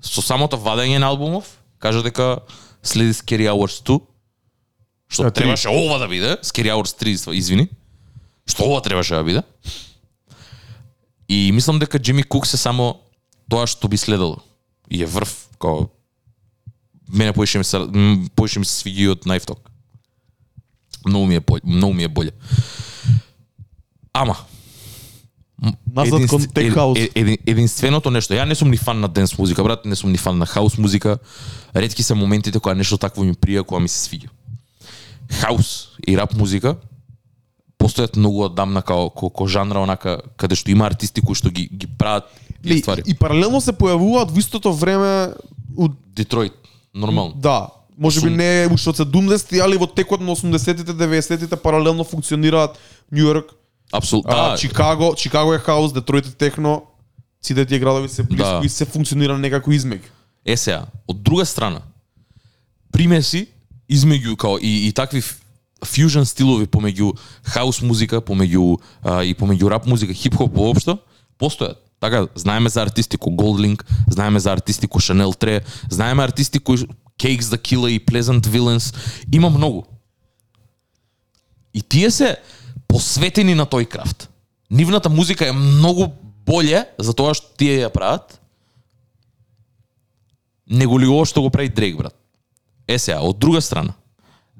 со 0.00 0.22
самото 0.22 0.56
вадење 0.56 0.98
на 0.98 1.10
албумов, 1.10 1.58
кажа 1.78 2.02
дека 2.02 2.40
следи 2.82 3.12
Scary 3.12 3.48
Hours 3.50 3.82
2, 3.84 4.00
што 5.10 5.30
три. 5.30 5.44
требаше 5.44 5.68
ова 5.68 5.98
да 5.98 6.08
биде, 6.08 6.36
Scary 6.42 6.70
Hours 6.72 6.94
3, 6.96 7.34
извини, 7.34 7.68
што 8.46 8.64
ова 8.64 8.80
требаше 8.82 9.14
да 9.14 9.24
биде. 9.24 9.42
И 11.28 11.52
мислам 11.52 11.78
дека 11.78 11.98
Джими 11.98 12.22
Кук 12.22 12.46
се 12.46 12.56
само 12.56 13.00
тоа 13.50 13.66
што 13.66 13.88
би 13.88 13.96
следело. 13.98 14.42
И 14.90 15.02
е 15.02 15.06
врв, 15.06 15.48
као 15.58 15.86
мене 17.12 17.32
поише 17.32 17.58
ми 17.58 17.64
се 17.64 17.78
м, 17.78 18.28
поише 18.36 18.58
ми 18.58 18.64
се 18.64 18.84
свиѓа 18.84 19.00
и 19.00 19.08
од 19.08 19.24
Talk. 19.24 19.58
Многу 21.06 21.26
ми 21.26 21.36
е 21.36 21.40
многу 21.64 21.94
ми 21.94 22.04
е 22.04 22.08
боле. 22.08 22.30
Ама 24.12 24.36
Назад 25.94 26.10
кон 26.10 26.40
Единств- 26.40 26.48
Tech 26.48 26.66
ед- 26.66 26.74
House. 26.74 26.98
е- 26.98 27.10
еди- 27.14 27.38
единственото 27.46 28.10
нешто, 28.10 28.34
ја 28.34 28.44
не 28.44 28.54
сум 28.54 28.70
ни 28.70 28.76
фан 28.76 29.00
на 29.00 29.08
денс 29.08 29.38
музика, 29.38 29.62
брат, 29.62 29.84
не 29.84 29.96
сум 29.96 30.10
ни 30.10 30.18
фан 30.18 30.38
на 30.38 30.46
хаус 30.46 30.78
музика. 30.78 31.18
Ретки 31.76 32.02
се 32.02 32.14
моментите 32.14 32.60
кога 32.60 32.74
нешто 32.74 32.96
такво 32.96 33.24
ми 33.24 33.34
прија, 33.34 33.62
кога 33.62 33.80
ми 33.80 33.88
се 33.88 34.00
свиѓа. 34.00 34.28
Хаус 35.30 35.88
и 36.06 36.16
рап 36.16 36.34
музика 36.34 36.76
постојат 37.78 38.16
многу 38.16 38.42
одамна 38.42 38.82
као 38.82 39.10
ко, 39.10 39.30
ко 39.30 39.46
жанра 39.46 39.80
онака 39.80 40.20
каде 40.36 40.54
што 40.54 40.70
има 40.70 40.86
артисти 40.86 41.20
кои 41.20 41.34
што 41.34 41.50
ги 41.50 41.68
ги 41.68 41.86
прават 41.88 42.24
И, 42.64 42.78
ствари. 42.78 43.02
и 43.06 43.14
паралелно 43.14 43.60
се 43.60 43.72
појавуваат 43.72 44.30
во 44.30 44.38
истото 44.38 44.72
време 44.72 45.32
од 45.76 45.92
Детройт, 46.06 46.52
нормално. 46.94 47.32
да, 47.36 47.68
може 47.98 48.20
би 48.20 48.30
не 48.30 48.68
уште 48.70 48.90
од 48.90 48.96
70-ти, 48.98 49.60
али 49.60 49.76
во 49.76 49.86
текот 49.86 50.20
на 50.20 50.32
80-тите, 50.32 50.92
90-тите 50.92 51.56
паралелно 51.56 52.04
функционираат 52.04 52.76
Нью 53.12 53.24
Йорк, 53.24 53.46
Апсолутно. 53.92 54.30
Да, 54.30 54.56
Чикаго, 54.56 55.14
Чикаго 55.16 55.54
е 55.54 55.58
хаус, 55.58 55.92
Детройт 55.92 56.26
е 56.26 56.30
техно, 56.32 56.82
сите 57.42 57.66
тие 57.66 57.78
градови 57.78 58.08
се 58.08 58.22
близко 58.22 58.60
Да. 58.60 58.60
и 58.64 58.68
се 58.68 58.84
функционира 58.84 59.38
некако 59.38 59.70
измеѓу. 59.70 60.08
Е 60.46 60.56
сега, 60.56 60.86
од 61.08 61.22
друга 61.22 61.46
страна, 61.46 61.80
примеси 62.92 63.46
измеѓу 63.90 64.36
као 64.36 64.58
и, 64.62 64.88
и 64.88 64.92
такви 64.92 65.22
фьюжн 65.84 66.22
стилови 66.22 66.66
помеѓу 66.66 67.16
хаус 67.42 67.80
музика, 67.82 68.20
помеѓу 68.20 68.78
а, 69.02 69.24
и 69.24 69.34
помеѓу 69.34 69.70
рап 69.70 69.86
музика, 69.86 70.14
хип-хоп 70.14 70.54
воопшто, 70.54 70.98
постојат. 71.40 71.76
Така, 72.00 72.26
знаеме 72.34 72.68
за 72.68 72.82
артисти 72.82 73.16
ко 73.16 73.30
Goldlink, 73.30 73.84
знаеме 74.08 74.40
за 74.40 74.52
артисти 74.52 74.88
ко 74.88 75.00
Chanel 75.00 75.36
3, 75.36 75.60
знаеме 75.90 76.24
артисти 76.24 76.58
кои 76.58 76.76
Cakes 77.20 77.52
the 77.52 77.58
Killer 77.58 77.88
и 77.90 78.00
Pleasant 78.00 78.46
Villains, 78.46 78.96
има 79.32 79.50
многу. 79.50 79.82
И 81.74 81.82
тие 81.82 82.10
се 82.10 82.36
посветени 82.90 83.54
на 83.54 83.66
тој 83.66 83.86
крафт. 83.88 84.28
Нивната 84.70 85.08
музика 85.08 85.48
е 85.48 85.56
многу 85.56 86.10
боле 86.46 86.84
за 86.98 87.14
тоа 87.14 87.34
што 87.34 87.54
тие 87.58 87.80
ја 87.84 87.90
прават, 87.92 88.38
него 90.70 90.98
ли 90.98 91.06
ово 91.06 91.24
што 91.26 91.42
го 91.42 91.50
прави 91.50 91.68
Дрейк, 91.68 91.96
брат. 91.98 92.14
Е 92.86 92.98
сега, 92.98 93.20
од 93.22 93.38
друга 93.38 93.60
страна, 93.60 93.94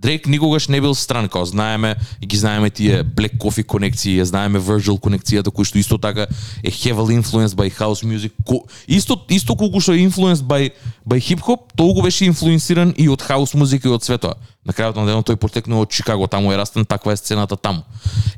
Дрейк 0.00 0.26
никогаш 0.26 0.68
не 0.68 0.80
бил 0.80 0.94
стран, 0.94 1.28
као 1.28 1.44
знаеме, 1.44 1.96
и 2.22 2.26
ги 2.26 2.36
знаеме 2.36 2.70
тие 2.70 3.04
Black 3.04 3.36
Coffee 3.36 3.64
конекции, 3.64 4.16
ја 4.16 4.24
знаеме 4.24 4.56
Virgil 4.56 4.96
конекцијата, 4.96 5.52
кој 5.52 5.68
што 5.68 5.76
исто 5.76 5.98
така 6.00 6.24
е 6.64 6.70
heavily 6.72 7.20
influenced 7.20 7.52
by 7.52 7.68
house 7.68 8.00
music. 8.00 8.32
Ко, 8.48 8.64
исто, 8.88 9.20
исто 9.28 9.52
колку 9.56 9.76
што 9.80 9.92
е 9.92 10.00
influenced 10.00 10.48
by, 10.48 10.72
by 11.04 11.20
hip-hop, 11.20 11.76
толку 11.76 12.00
беше 12.00 12.24
инфлуенсиран 12.24 12.94
и 12.96 13.10
од 13.12 13.20
хаус 13.20 13.52
музика 13.52 13.88
и 13.88 13.92
од 13.92 14.00
светоа. 14.00 14.40
На 14.64 14.72
крајот 14.72 14.96
на 14.96 15.04
денот 15.04 15.28
тој 15.28 15.36
потекнува 15.36 15.84
од 15.84 15.92
Чикаго, 15.92 16.24
таму 16.32 16.48
е 16.48 16.56
растен, 16.56 16.88
таква 16.88 17.12
е 17.12 17.20
сцената 17.20 17.60
таму. 17.60 17.84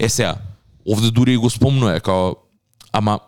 Е 0.03 0.09
сега, 0.09 0.35
овде 0.83 1.15
дури 1.15 1.35
и 1.35 1.39
го 1.39 1.51
спомнува, 1.51 2.01
као, 2.03 2.35
ама 2.91 3.21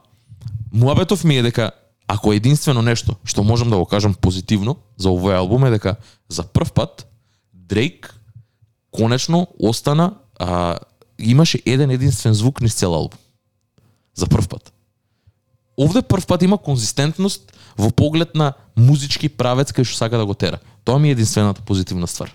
муабетов 0.74 1.22
ми 1.22 1.38
е 1.38 1.42
дека 1.42 1.70
ако 2.08 2.32
е 2.32 2.36
единствено 2.36 2.82
нешто 2.82 3.14
што 3.24 3.46
можам 3.46 3.70
да 3.70 3.78
го 3.78 3.86
кажам 3.86 4.14
позитивно 4.14 4.76
за 4.98 5.08
овој 5.08 5.38
албум 5.38 5.64
е 5.64 5.70
дека 5.70 5.96
за 6.28 6.42
прв 6.42 6.74
пат 6.74 7.06
Дрейк 7.54 8.10
конечно 8.96 9.48
остана 9.58 10.14
а, 10.38 10.78
имаше 11.18 11.62
еден 11.66 11.90
единствен 11.90 12.34
звук 12.34 12.60
низ 12.60 12.74
цел 12.74 12.94
албум. 12.94 13.18
За 14.14 14.26
прв 14.26 14.48
пат. 14.48 14.72
Овде 15.80 16.02
прв 16.02 16.26
пат 16.26 16.42
има 16.42 16.58
конзистентност 16.58 17.52
во 17.78 17.90
поглед 17.90 18.34
на 18.34 18.54
музички 18.76 19.28
правец 19.28 19.72
кај 19.72 19.84
што 19.84 19.98
сака 19.98 20.18
да 20.18 20.26
го 20.26 20.34
тера. 20.34 20.58
Тоа 20.84 20.98
ми 20.98 21.08
е 21.08 21.12
единствената 21.18 21.62
позитивна 21.62 22.06
ствар. 22.06 22.30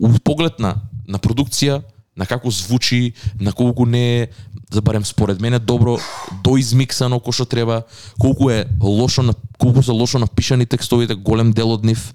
У 0.00 0.10
поглед 0.18 0.58
на 0.58 0.74
на 1.08 1.18
продукција, 1.18 1.82
на 2.16 2.26
како 2.26 2.50
звучи, 2.50 3.14
на 3.40 3.52
колку 3.52 3.86
не 3.86 4.22
е, 4.22 4.28
да 4.70 4.82
барем 4.82 5.04
според 5.04 5.40
мене 5.40 5.58
добро 5.58 5.96
доизмиксано 6.44 7.20
кој 7.22 7.32
што 7.32 7.46
треба, 7.46 7.82
колку 8.20 8.50
е 8.50 8.66
лошо 8.82 9.22
на 9.22 9.34
колку 9.58 9.82
се 9.82 9.90
лошо 9.90 10.18
напишани 10.18 10.66
текстовите, 10.66 11.14
голем 11.14 11.52
дел 11.52 11.72
од 11.72 11.84
нив. 11.84 12.12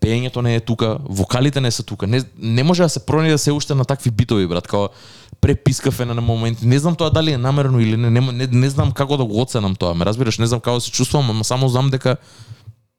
Пеењето 0.00 0.42
не 0.42 0.54
е 0.54 0.60
тука, 0.60 0.98
вокалите 1.04 1.60
не 1.60 1.70
се 1.70 1.82
тука. 1.82 2.06
Не, 2.06 2.22
не 2.38 2.62
може 2.62 2.82
да 2.82 2.88
се 2.88 3.06
прони 3.06 3.30
да 3.30 3.38
се 3.38 3.52
уште 3.52 3.74
на 3.74 3.84
такви 3.84 4.10
битови, 4.10 4.46
брат, 4.46 4.68
као 4.68 4.88
препискав 5.40 6.00
е 6.00 6.04
на 6.04 6.20
моменти. 6.20 6.66
Не 6.66 6.78
знам 6.78 6.96
тоа 6.96 7.10
дали 7.10 7.32
е 7.32 7.38
намерено 7.38 7.80
или 7.80 7.96
не, 7.96 8.10
не, 8.10 8.20
не, 8.20 8.46
не 8.46 8.70
знам 8.70 8.92
како 8.92 9.16
да 9.16 9.24
го 9.24 9.42
оценам 9.42 9.74
тоа. 9.74 9.94
Ме 9.94 10.04
разбираш, 10.04 10.38
не 10.38 10.46
знам 10.46 10.60
како 10.60 10.80
се 10.80 10.90
чувствувам, 10.90 11.30
ама 11.30 11.44
само 11.44 11.68
знам 11.68 11.90
дека 11.90 12.16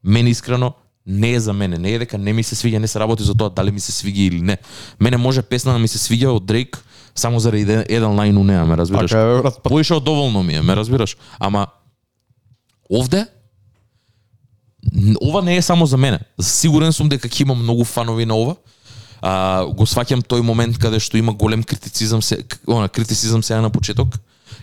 мене 0.04 0.30
искрено 0.30 0.74
не 1.08 1.34
е 1.34 1.39
за 1.39 1.54
мене. 1.54 1.78
Не 1.78 1.91
е 1.93 2.00
дека 2.00 2.18
не 2.18 2.34
ми 2.34 2.43
се 2.43 2.56
свиѓа, 2.56 2.78
не 2.78 2.88
се 2.88 3.00
работи 3.00 3.24
за 3.24 3.36
тоа 3.36 3.50
дали 3.50 3.72
ми 3.72 3.80
се 3.80 3.91
свиѓа 3.91 4.28
или 4.28 4.41
не. 4.41 4.58
Мене 5.00 5.18
може 5.18 5.41
песна 5.41 5.74
да 5.74 5.80
ми 5.80 5.88
се 5.88 5.97
свиѓа 5.97 6.36
од 6.36 6.45
Дрейк 6.45 6.84
само 7.16 7.39
заради 7.39 7.62
еден, 7.62 7.84
еден 7.89 8.16
лајн 8.16 8.38
у 8.38 8.43
неа, 8.43 8.66
ме 8.66 8.78
разбираш. 8.78 9.12
Така 9.12 9.52
па 9.64 9.70
Поише 9.70 9.97
од 9.97 10.04
доволно 10.04 10.43
ми 10.43 10.56
е, 10.56 10.62
ме 10.62 10.76
разбираш. 10.76 11.18
Ама 11.39 11.68
овде 12.91 13.26
ова 15.22 15.42
не 15.42 15.58
е 15.58 15.62
само 15.62 15.86
за 15.86 15.98
мене. 15.98 16.20
Сигурен 16.42 16.94
сум 16.94 17.10
дека 17.10 17.30
ќе 17.30 17.42
има 17.42 17.56
многу 17.56 17.86
фанови 17.86 18.26
на 18.26 18.36
ова. 18.36 18.56
А, 19.22 19.66
го 19.66 19.84
сваќам 19.84 20.24
тој 20.24 20.42
момент 20.42 20.78
каде 20.80 21.00
што 21.00 21.18
има 21.18 21.34
голем 21.34 21.64
критицизам 21.64 22.22
се 22.22 22.40
она 22.68 22.88
критицизам 22.88 23.44
сега 23.44 23.62
на 23.62 23.70
почеток 23.70 24.16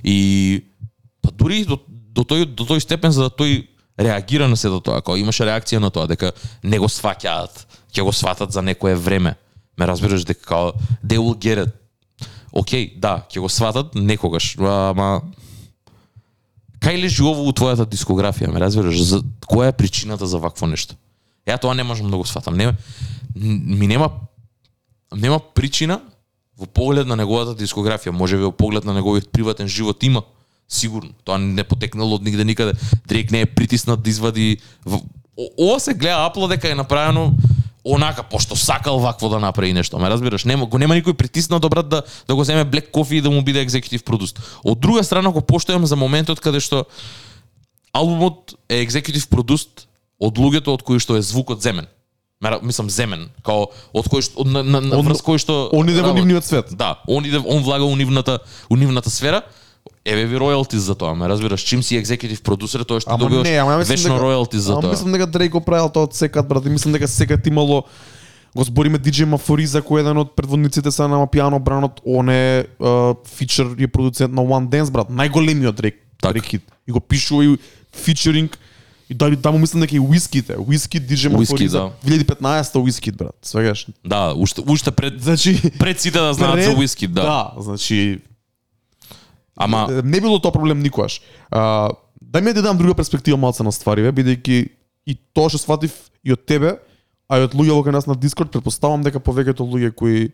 и 0.04 0.64
па 1.20 1.30
дури 1.30 1.64
до, 1.64 1.76
до 1.86 2.24
тој 2.24 2.46
до 2.46 2.64
тој 2.64 2.80
степен 2.80 3.12
за 3.12 3.28
да 3.28 3.30
тој 3.30 3.66
реагира 3.98 4.48
на 4.48 4.56
сето 4.56 4.80
тоа, 4.80 5.02
кога 5.02 5.18
имаше 5.18 5.44
реакција 5.44 5.80
на 5.80 5.90
тоа 5.90 6.08
дека 6.08 6.32
не 6.64 6.78
го 6.78 6.88
сваќаат, 6.88 7.66
ќе 7.92 8.02
го 8.04 8.12
сватат 8.12 8.52
за 8.52 8.62
некое 8.62 8.94
време. 8.94 9.36
Ме 9.76 9.86
разбираш 9.86 10.24
дека 10.24 10.44
као 10.44 10.72
they 11.04 11.20
will 11.20 11.36
get 11.36 11.66
it. 11.66 11.72
Океј, 12.56 12.96
да, 13.00 13.26
ќе 13.28 13.40
го 13.40 13.48
сватат 13.48 13.94
некогаш, 13.94 14.56
ама 14.58 15.20
Кај 16.86 17.00
лежи 17.02 17.24
ово 17.26 17.42
у 17.42 17.50
твојата 17.50 17.82
дискографија, 17.82 18.46
ме 18.46 18.60
разбираш? 18.62 19.00
За 19.02 19.18
која 19.42 19.72
е 19.72 19.74
причината 19.74 20.26
за 20.30 20.38
вакво 20.38 20.68
нешто? 20.70 20.94
Ја 21.42 21.58
тоа 21.58 21.74
не 21.74 21.82
можам 21.82 22.10
да 22.10 22.16
го 22.16 22.22
сватам. 22.22 22.54
Не, 22.54 22.70
ми 23.34 23.88
нема 23.90 24.10
нема 25.10 25.40
причина 25.40 25.98
во 26.56 26.66
поглед 26.66 27.10
на 27.10 27.16
неговата 27.16 27.58
дискографија, 27.58 28.14
може 28.14 28.38
би 28.38 28.46
во 28.46 28.52
поглед 28.52 28.86
на 28.86 28.94
неговиот 28.94 29.32
приватен 29.34 29.66
живот 29.66 30.02
има, 30.06 30.22
сигурно. 30.68 31.10
Тоа 31.24 31.38
не 31.42 31.64
потекнало 31.64 32.20
од 32.20 32.22
нигде 32.22 32.44
никаде. 32.44 32.78
Дрейк 33.06 33.34
не 33.34 33.40
е 33.40 33.46
притиснат 33.46 34.02
да 34.02 34.10
извади 34.10 34.58
О- 34.86 35.50
ова 35.58 35.80
се 35.80 35.94
гледа 35.94 36.26
апло 36.30 36.48
дека 36.48 36.70
е 36.70 36.74
направено 36.74 37.32
онака 37.94 38.22
пошто 38.22 38.56
сакал 38.56 38.98
вакво 38.98 39.28
да 39.28 39.38
направи 39.40 39.72
нешто. 39.72 39.98
Ме 39.98 40.10
разбираш, 40.10 40.44
нема 40.44 40.66
го 40.66 40.78
нема 40.78 40.94
никој 40.94 41.12
притиснат 41.14 41.62
до 41.62 41.68
брат 41.68 41.88
да 41.88 42.02
да 42.28 42.34
го 42.34 42.44
земе 42.44 42.64
Black 42.64 42.90
Coffee 42.90 43.18
и 43.18 43.20
да 43.20 43.30
му 43.30 43.42
биде 43.42 43.60
екзекутив 43.60 44.04
продуст. 44.04 44.40
Од 44.64 44.80
друга 44.80 45.04
страна 45.04 45.30
го 45.30 45.40
поштојам 45.40 45.84
за 45.84 45.96
моментот 45.96 46.40
каде 46.40 46.60
што 46.60 46.84
албумот 47.92 48.54
е 48.68 48.82
екзекутив 48.82 49.28
продуст 49.28 49.86
од 50.20 50.38
луѓето 50.38 50.72
од 50.74 50.82
кои 50.82 50.98
што 50.98 51.16
е 51.16 51.22
звукот 51.22 51.62
земен. 51.62 51.86
Мислам 52.62 52.90
земен, 52.90 53.30
као 53.42 53.70
од 53.96 54.08
кој 54.12 54.22
што 54.22 54.42
од, 54.44 54.46
на, 54.52 54.62
на, 54.62 54.80
на 54.80 54.98
Он- 54.98 55.06
врз 55.08 55.22
кој 55.24 55.38
што 55.40 55.68
он 55.72 55.88
иде 55.88 56.02
во 56.02 56.12
нивниот 56.12 56.44
свет. 56.44 56.74
Да, 56.76 57.00
он 57.08 57.24
иде 57.24 57.38
он 57.38 57.62
влага 57.62 57.84
у 57.84 57.96
нивната 57.96 58.40
у 58.68 58.76
нивната 58.76 59.10
сфера. 59.10 59.42
Еве 60.04 60.26
ви 60.26 60.36
роялти 60.36 60.78
за 60.78 60.94
тоа, 60.94 61.14
ме 61.14 61.28
разбираш, 61.28 61.60
чим 61.60 61.82
си 61.82 61.96
екзекутив 61.96 62.42
продусер, 62.42 62.80
тоа 62.80 63.00
што 63.00 63.10
Ама 63.10 63.18
добиваш 63.20 63.44
не, 63.44 63.56
ама 63.56 63.76
вечно 63.78 64.10
дека- 64.10 64.20
роялти 64.20 64.58
за 64.58 64.72
ама 64.72 64.80
тоа. 64.80 64.90
Мислам 64.90 65.12
дека 65.12 65.26
Дрейк 65.26 65.52
го 65.52 65.60
правил 65.60 65.88
тоа 65.88 66.02
од 66.02 66.14
секад, 66.14 66.48
брат. 66.48 66.66
И 66.66 66.70
мислам 66.70 66.92
дека 66.92 67.08
секад 67.08 67.46
имало 67.46 67.84
го 68.54 68.64
збориме 68.64 68.98
DJ 68.98 69.24
Мафориза 69.24 69.82
кој 69.82 69.98
е 69.98 70.00
еден 70.00 70.16
од 70.16 70.30
предводниците 70.32 70.90
са 70.90 71.08
на 71.08 71.26
пиано 71.26 71.58
бранот, 71.58 72.00
он 72.02 72.28
е 72.28 72.66
фичер 73.28 73.74
и 73.78 73.86
продуцент 73.86 74.32
на 74.32 74.42
One 74.42 74.68
Dance, 74.68 74.90
брат. 74.90 75.08
Најголемиот 75.08 75.72
Дрейк. 75.72 75.94
Дрейк 76.22 76.44
хит. 76.44 76.62
И 76.86 76.92
го 76.92 77.00
пишува 77.00 77.44
и 77.44 77.58
фичеринг 77.92 78.58
и 79.10 79.14
дали 79.14 79.36
таму 79.36 79.58
мислам 79.58 79.80
дека 79.80 79.96
и 79.96 80.00
Уиските, 80.00 80.56
Уиски 80.58 81.00
DJ 81.00 81.10
Уиски, 81.28 81.52
Мафориза. 81.52 81.90
2015 82.02 82.76
Уиски, 82.76 83.10
брат. 83.12 83.34
Свегаш. 83.42 83.86
Да, 84.04 84.32
уште 84.32 84.60
уште 84.62 84.90
пред 84.90 85.22
Значи 85.22 85.70
пред 85.78 86.00
сите 86.00 86.18
да 86.18 86.34
знаат 86.34 86.62
за 86.62 86.68
пред- 86.68 86.78
уиски, 86.78 87.06
да. 87.06 87.22
Да, 87.22 87.52
значи 87.58 88.18
Ама 89.56 89.88
не 90.04 90.20
било 90.20 90.38
тоа 90.38 90.52
проблем 90.52 90.80
никогаш. 90.82 91.20
А, 91.50 91.90
дај 92.22 92.40
ми 92.44 92.52
да 92.52 92.62
дам 92.62 92.76
друга 92.78 92.94
перспектива 92.94 93.36
малце 93.36 93.62
на 93.62 93.72
ствариве, 93.72 94.12
бидејќи 94.12 94.68
и 95.06 95.14
тоа 95.32 95.48
што 95.48 95.58
сватив 95.58 95.92
и 96.24 96.32
од 96.32 96.44
тебе, 96.46 96.78
а 97.28 97.38
и 97.38 97.42
од 97.46 97.54
луѓе 97.54 97.72
во 97.72 97.92
нас 97.92 98.06
на 98.06 98.14
Дискорд, 98.14 98.50
предпоставам 98.52 99.02
дека 99.02 99.18
повеќето 99.20 99.64
луѓе 99.64 99.92
кои 99.94 100.32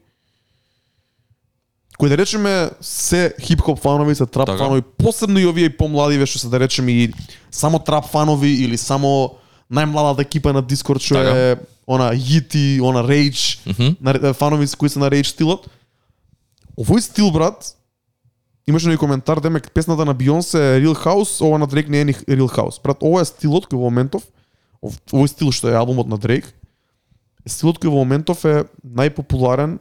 кои 1.99 2.09
да 2.09 2.17
речеме 2.17 2.71
се 2.81 3.35
хип-хоп 3.41 3.79
фанови, 3.79 4.15
се 4.15 4.27
трап 4.27 4.47
Така. 4.47 4.59
фанови, 4.59 4.83
посебно 4.83 5.39
и 5.39 5.47
овие 5.47 5.65
и 5.71 5.77
помладиве 5.77 6.27
што 6.27 6.39
се 6.39 6.49
да 6.49 6.59
речеме 6.61 6.93
и 6.93 7.13
само 7.51 7.79
трап 7.79 8.09
фанови 8.11 8.49
или 8.65 8.77
само 8.77 9.37
најмладата 9.71 10.21
екипа 10.27 10.53
на 10.53 10.63
Дискорд 10.63 11.01
што 11.03 11.15
Така. 11.15 11.31
е 11.31 11.57
она 11.87 12.11
Yiti, 12.15 12.81
она 12.83 13.03
Rage, 13.07 13.61
Мгм. 13.67 13.97
на 14.01 14.35
фанови 14.35 14.67
кои 14.79 14.89
се 14.89 14.99
на 14.99 15.11
Rage 15.11 15.31
стилот. 15.31 15.69
Овој 16.79 17.01
стил 17.01 17.31
брат 17.31 17.77
имаше 18.67 18.89
некој 18.89 18.99
коментар 18.99 19.41
деме 19.41 19.61
песната 19.61 20.05
на 20.05 20.15
Бионсе 20.15 20.59
е 20.59 20.81
Real 20.81 20.95
House, 20.95 21.41
ова 21.41 21.59
на 21.59 21.67
Дрейк 21.67 21.89
не 21.89 22.01
е 22.01 22.05
ни 22.05 22.15
Real 22.15 22.49
House. 22.49 22.83
Брат, 22.83 23.03
ова 23.03 23.21
е 23.23 23.25
стилот 23.25 23.67
кој 23.67 23.77
во 23.77 23.91
моментов 23.91 24.23
ов- 24.83 24.99
овој 25.13 25.27
стил 25.27 25.53
што 25.53 25.69
е 25.69 25.79
албумот 25.79 26.09
на 26.09 26.19
Дрейк, 26.19 26.47
стилот 27.47 27.79
кој 27.79 27.91
во 27.91 28.03
моментов 28.05 28.45
е 28.45 28.65
најпопуларен 28.87 29.79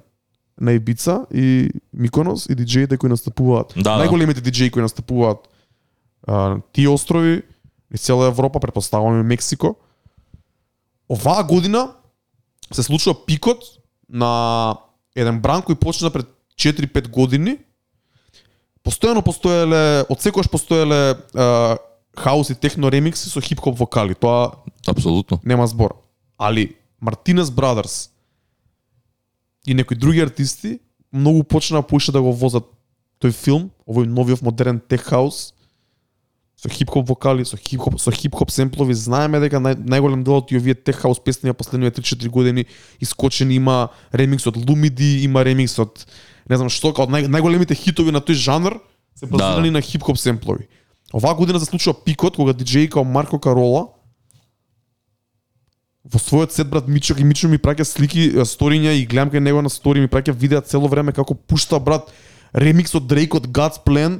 на 0.62 0.72
Ибица 0.78 1.26
и 1.34 1.72
Миконос 1.94 2.46
и 2.50 2.56
диџеите 2.56 2.98
кои 2.98 3.10
настапуваат. 3.10 3.74
Да, 3.76 3.98
да. 3.98 4.06
Најголемите 4.06 4.42
диџеи 4.42 4.72
кои 4.72 4.82
настапуваат 4.82 5.50
а, 6.28 6.62
тие 6.74 6.90
острови, 6.90 7.42
и 7.94 7.98
цела 7.98 8.28
Европа, 8.28 8.60
претпоставувам 8.60 9.20
и 9.20 9.24
Мексико. 9.24 9.76
Оваа 11.10 11.44
година 11.44 11.92
се 12.72 12.84
случува 12.84 13.26
пикот 13.26 13.64
на 14.10 14.78
еден 15.16 15.42
бран 15.42 15.62
кој 15.62 15.76
почна 15.76 16.12
пред 16.12 16.30
4-5 16.56 17.10
години. 17.12 17.58
Постојано 18.84 19.22
постоеле, 19.22 20.06
од 20.10 20.22
секогаш 20.22 20.50
постоеле 20.50 21.18
а, 21.34 21.78
хаус 22.18 22.50
и 22.50 22.56
техно 22.56 22.90
ремикси 22.90 23.30
со 23.30 23.42
хип-хоп 23.42 23.78
вокали. 23.78 24.14
Тоа 24.14 24.64
апсолутно. 24.88 25.40
нема 25.44 25.68
збор. 25.68 25.96
Али 26.38 26.76
Мартинес 27.00 27.50
Brothers 27.50 28.10
и 29.66 29.74
некои 29.74 29.98
други 29.98 30.20
артисти 30.20 30.80
многу 31.12 31.44
почнаа 31.44 31.82
поише 31.82 32.12
да 32.12 32.22
го 32.22 32.32
возат 32.32 32.66
тој 33.22 33.32
филм, 33.32 33.72
овој 33.86 34.08
новиот 34.10 34.42
модерен 34.42 34.80
тех 34.80 35.04
хаус 35.06 35.54
со 36.58 36.70
хип-хоп 36.70 37.08
вокали, 37.10 37.44
со 37.46 37.58
хип-хоп 37.58 38.00
со 38.00 38.12
хип-хоп 38.12 38.50
семплови, 38.50 38.94
знаеме 38.94 39.40
дека 39.42 39.58
нај, 39.58 39.78
најголем 39.82 40.24
дел 40.24 40.42
од 40.42 40.54
овие 40.54 40.76
тех 40.76 40.98
хаус 40.98 41.20
песни 41.20 41.50
на 41.50 41.54
последниве 41.54 41.92
3-4 41.92 42.30
години 42.30 42.66
искочени 43.00 43.56
има 43.56 43.90
ремикс 44.14 44.48
од 44.48 44.58
Lumidi, 44.58 45.24
има 45.26 45.44
ремикс 45.44 45.80
од 45.82 46.06
не 46.50 46.58
знам 46.58 46.70
што, 46.70 46.94
као 46.94 47.06
нај, 47.06 47.28
најголемите 47.28 47.76
хитови 47.76 48.12
на 48.12 48.20
тој 48.20 48.34
жанр 48.36 48.80
се 49.16 49.26
базирани 49.26 49.70
Да. 49.70 49.74
на 49.74 49.82
хип-хоп 49.82 50.18
семплови. 50.18 50.68
Оваа 51.14 51.36
година 51.36 51.60
се 51.60 51.66
случува 51.66 51.94
пикот 51.96 52.36
кога 52.36 52.54
диџеи 52.54 52.90
као 52.90 53.04
Марко 53.04 53.40
Карола 53.40 53.88
во 56.04 56.18
својот 56.18 56.52
сет 56.52 56.68
брат 56.68 56.88
Мичо 56.88 57.14
и 57.16 57.24
Мичо 57.24 57.48
ми 57.48 57.58
праќа 57.58 57.84
слики, 57.84 58.32
сториња 58.42 58.92
и 58.92 59.06
гледам 59.06 59.30
кај 59.30 59.40
него 59.40 59.62
на 59.62 59.70
стори 59.70 60.02
ми 60.02 60.08
праќа 60.08 60.34
видеа 60.34 60.62
цело 60.62 60.88
време 60.88 61.14
како 61.14 61.36
пушта 61.36 61.80
брат 61.80 62.10
ремикс 62.54 62.96
од 62.96 63.06
Дрейк 63.06 63.36
од 63.36 63.48
God's 63.48 63.78
Plan 63.80 64.18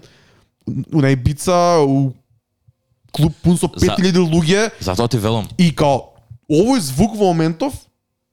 у 0.94 1.02
на 1.02 1.10
Ибица 1.10 1.82
у 1.82 2.14
клуб 3.12 3.34
пун 3.42 3.58
со 3.58 3.68
За- 3.68 3.96
5000 3.98 4.22
луѓе 4.22 4.70
Затоа 4.80 5.08
ти 5.08 5.18
велам. 5.18 5.48
и 5.58 5.74
као 5.74 6.14
овој 6.52 6.80
звук 6.80 7.16
во 7.16 7.34
моментов 7.34 7.74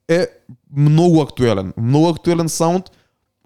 е 0.09 0.27
многу 0.71 1.23
актуелен, 1.23 1.73
многу 1.77 2.11
актуелен 2.11 2.49
саунд, 2.49 2.91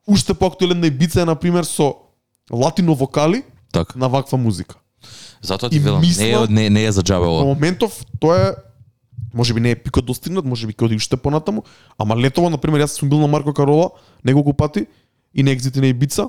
уште 0.07 0.35
поактуелен 0.35 0.81
на 0.81 0.87
Ибица 0.87 1.21
е 1.21 1.25
на 1.25 1.35
пример 1.37 1.65
со 1.65 1.95
латино 2.53 2.95
вокали 2.95 3.43
Така. 3.73 3.99
на 3.99 4.09
ваква 4.09 4.39
музика. 4.39 4.77
Затоа 5.43 5.71
ти 5.71 5.79
велам. 5.79 6.01
мислам- 6.01 6.27
Не 6.27 6.63
е 6.63 6.63
не, 6.63 6.71
не 6.71 6.85
е 6.85 6.93
за 6.93 7.03
џабе 7.03 7.19
Во 7.21 7.35
ова. 7.35 7.45
моментов 7.45 8.05
тоа 8.21 8.39
е 8.39 8.53
може 9.35 9.55
би 9.55 9.61
не 9.61 9.71
е 9.71 9.77
пикот 9.77 10.05
достигнат, 10.05 10.45
може 10.45 10.67
би 10.67 10.73
ќе 10.73 10.83
оди 10.83 10.97
уште 10.97 11.17
понатаму, 11.17 11.63
ама 11.99 12.17
летово 12.17 12.51
на 12.51 12.59
пример 12.59 12.81
јас 12.81 12.87
сум 12.93 13.09
бил 13.09 13.19
на 13.19 13.27
Марко 13.27 13.53
Карола 13.53 13.91
неколку 14.25 14.53
пати 14.53 14.87
и 15.35 15.43
на 15.43 15.51
екзити 15.51 15.81
на 15.81 15.87
Ибица. 15.87 16.29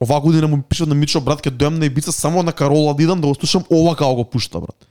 Оваа 0.00 0.20
година 0.20 0.48
му 0.48 0.62
пишат 0.62 0.88
на 0.88 0.94
Мичо 0.94 1.20
брат 1.20 1.40
ќе 1.40 1.50
дојам 1.50 1.78
на 1.78 1.86
Ибица 1.86 2.12
само 2.12 2.42
на 2.42 2.52
Карола 2.52 2.94
да 2.94 3.02
идам 3.02 3.20
да 3.20 3.26
го 3.26 3.34
слушам 3.34 3.64
ова 3.70 3.96
како 3.96 4.14
го 4.14 4.24
пушта 4.24 4.60
брат. 4.60 4.86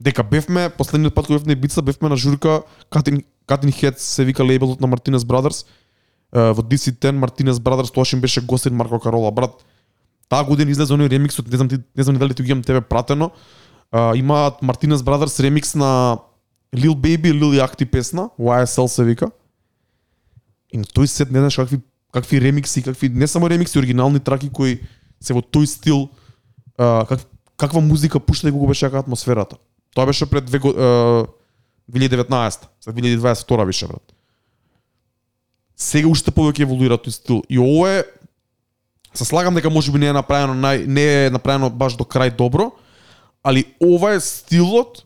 Дека 0.00 0.22
бевме 0.22 0.70
последниот 0.70 1.14
пат 1.14 1.26
кога 1.26 1.38
бевме 1.38 1.46
на 1.46 1.52
Ибица 1.54 1.82
бевме 1.82 2.08
на 2.08 2.16
журка 2.16 2.62
Cutting 2.90 3.24
Cutting 3.48 3.72
Heads 3.74 3.98
се 3.98 4.24
вика 4.24 4.44
лейбелот 4.44 4.80
на 4.80 4.86
Мартинес 4.86 5.22
Brothers. 5.22 5.66
Во 6.32 6.62
DC10 6.62 7.12
Мартинес 7.12 7.58
Brothers 7.58 7.92
тоа 7.94 8.04
им 8.12 8.20
беше 8.20 8.40
гостин 8.40 8.74
Марко 8.74 9.00
Карола 9.00 9.30
брат. 9.32 9.64
Таа 10.28 10.44
година 10.44 10.70
излезе 10.70 10.94
оној 10.94 11.10
ремикс 11.10 11.38
не 11.38 11.56
знам 11.56 11.68
ти 11.68 11.78
не 11.96 12.02
знам 12.02 12.18
дали 12.18 12.34
ти 12.34 12.42
го 12.42 12.50
имам 12.50 12.62
тебе 12.62 12.80
пратено. 12.80 13.30
А, 13.92 14.16
имаат 14.16 14.62
Мартинес 14.62 15.02
Брадерс 15.02 15.40
ремикс 15.40 15.74
на 15.74 16.18
Lil 16.74 16.94
Baby, 16.94 17.32
Lil 17.32 17.62
Yachty 17.62 17.86
песна, 17.86 18.30
YSL 18.40 18.86
се 18.86 19.04
вика. 19.04 19.30
И 20.72 20.78
на 20.78 20.84
тој 20.84 21.06
сет 21.06 21.30
не 21.30 21.38
знаеш 21.38 21.56
какви 21.56 21.80
какви 22.12 22.40
ремикси, 22.40 22.82
какви 22.82 23.08
не 23.08 23.26
само 23.26 23.50
ремикси, 23.50 23.78
оригинални 23.78 24.20
траки 24.20 24.50
кои 24.50 24.80
се 25.20 25.34
во 25.36 25.40
тој 25.40 25.64
стил 25.64 26.08
а, 26.78 27.06
как, 27.06 27.20
каква 27.56 27.80
музика 27.80 28.20
пушта 28.20 28.48
и 28.48 28.52
колку 28.52 28.66
беше 28.66 28.86
атмосферата. 28.86 29.56
Тоа 29.94 30.06
беше 30.06 30.26
пред 30.26 30.44
две, 30.44 30.58
а, 30.58 31.26
2019, 31.92 32.66
за 32.80 32.92
2022 32.92 33.66
беше 33.66 33.86
брат. 33.86 34.15
Сега 35.76 36.08
уште 36.08 36.32
повеќе 36.32 36.64
еволуира 36.64 36.96
тој 36.96 37.12
стил 37.12 37.42
и 37.52 37.58
ова 37.60 37.90
е 37.98 38.04
се 39.16 39.24
слагам 39.24 39.54
дека 39.54 39.70
можеби 39.70 39.98
не 39.98 40.08
е 40.08 40.12
направено 40.16 40.54
нај 40.56 40.86
не 40.86 41.04
е 41.26 41.30
направено 41.30 41.70
баш 41.70 41.96
до 41.96 42.04
крај 42.04 42.34
добро, 42.36 42.70
али 43.44 43.64
ова 43.80 44.14
е 44.16 44.20
стилот 44.20 45.02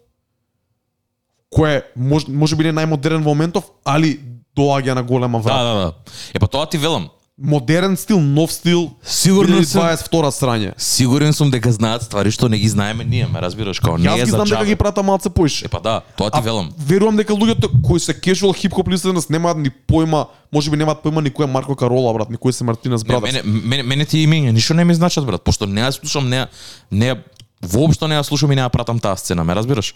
кој 1.50 1.82
може, 1.96 2.30
може 2.30 2.56
би 2.56 2.64
не 2.64 2.70
е 2.70 2.78
најмодерен 2.78 3.22
во 3.22 3.34
моментов, 3.34 3.70
али 3.84 4.20
доаѓа 4.56 4.94
на 4.94 5.02
голема 5.02 5.38
Да, 5.38 5.42
врата. 5.42 5.62
да, 5.64 5.74
да. 5.74 5.92
Е 6.34 6.38
па 6.38 6.46
тоа 6.46 6.66
ти 6.66 6.78
велам. 6.78 7.10
Модерен 7.42 7.96
стил, 7.96 8.20
нов 8.20 8.52
стил, 8.52 8.90
Сигурно 9.02 9.64
сум 9.64 9.80
2022 9.80 10.30
срање. 10.30 10.72
сигурен 10.76 11.32
сум 11.32 11.50
дека 11.50 11.72
знаат 11.72 12.02
ствари 12.02 12.30
што 12.30 12.48
не 12.48 12.58
ги 12.58 12.68
знаеме 12.68 13.04
ние, 13.04 13.26
ме 13.26 13.40
разбираш, 13.40 13.80
као 13.80 13.96
не 13.96 14.04
Јас 14.04 14.22
е 14.22 14.24
за 14.26 14.30
знам 14.32 14.44
дека 14.46 14.64
ги 14.64 14.76
прата 14.76 15.02
малце 15.02 15.30
поише. 15.30 15.64
Е 15.64 15.68
па 15.68 15.80
да, 15.80 16.00
тоа 16.16 16.30
ти 16.30 16.36
А, 16.36 16.40
велам. 16.40 16.68
Верувам 16.78 17.16
дека 17.16 17.32
луѓето 17.32 17.82
кои 17.82 18.00
се 18.00 18.12
casual 18.14 18.52
хип-хоп 18.52 18.86
listeners 18.86 19.30
немаат 19.30 19.56
ни 19.56 19.70
појма, 19.88 20.26
можеби 20.52 20.76
немаат 20.76 21.00
појма 21.00 21.22
ни 21.22 21.30
кој 21.30 21.44
е 21.44 21.46
Марко 21.48 21.74
Карола, 21.74 22.12
брат, 22.12 22.28
ни 22.28 22.36
кој 22.36 22.50
се 22.50 22.64
Мартинес 22.64 23.04
Не, 23.04 23.08
Brothers. 23.08 23.22
мене, 23.22 23.42
мене, 23.42 23.82
мене 23.84 24.04
ти 24.04 24.20
имења 24.20 24.52
ништо 24.52 24.74
не 24.74 24.84
ми 24.84 24.94
значат 24.94 25.24
брат, 25.24 25.40
пошто 25.42 25.66
не 25.66 25.80
ја 25.80 25.90
слушам, 25.90 26.28
не 26.28 26.36
ја- 26.36 26.48
не 26.92 27.06
ја- 27.06 27.18
воопшто 27.62 28.06
не 28.06 28.14
ја 28.14 28.22
слушам 28.22 28.52
и 28.52 28.56
не 28.56 28.60
ја 28.60 28.68
пратам 28.68 28.98
таа 28.98 29.16
сцена, 29.16 29.44
ме 29.44 29.54
разбираш? 29.54 29.94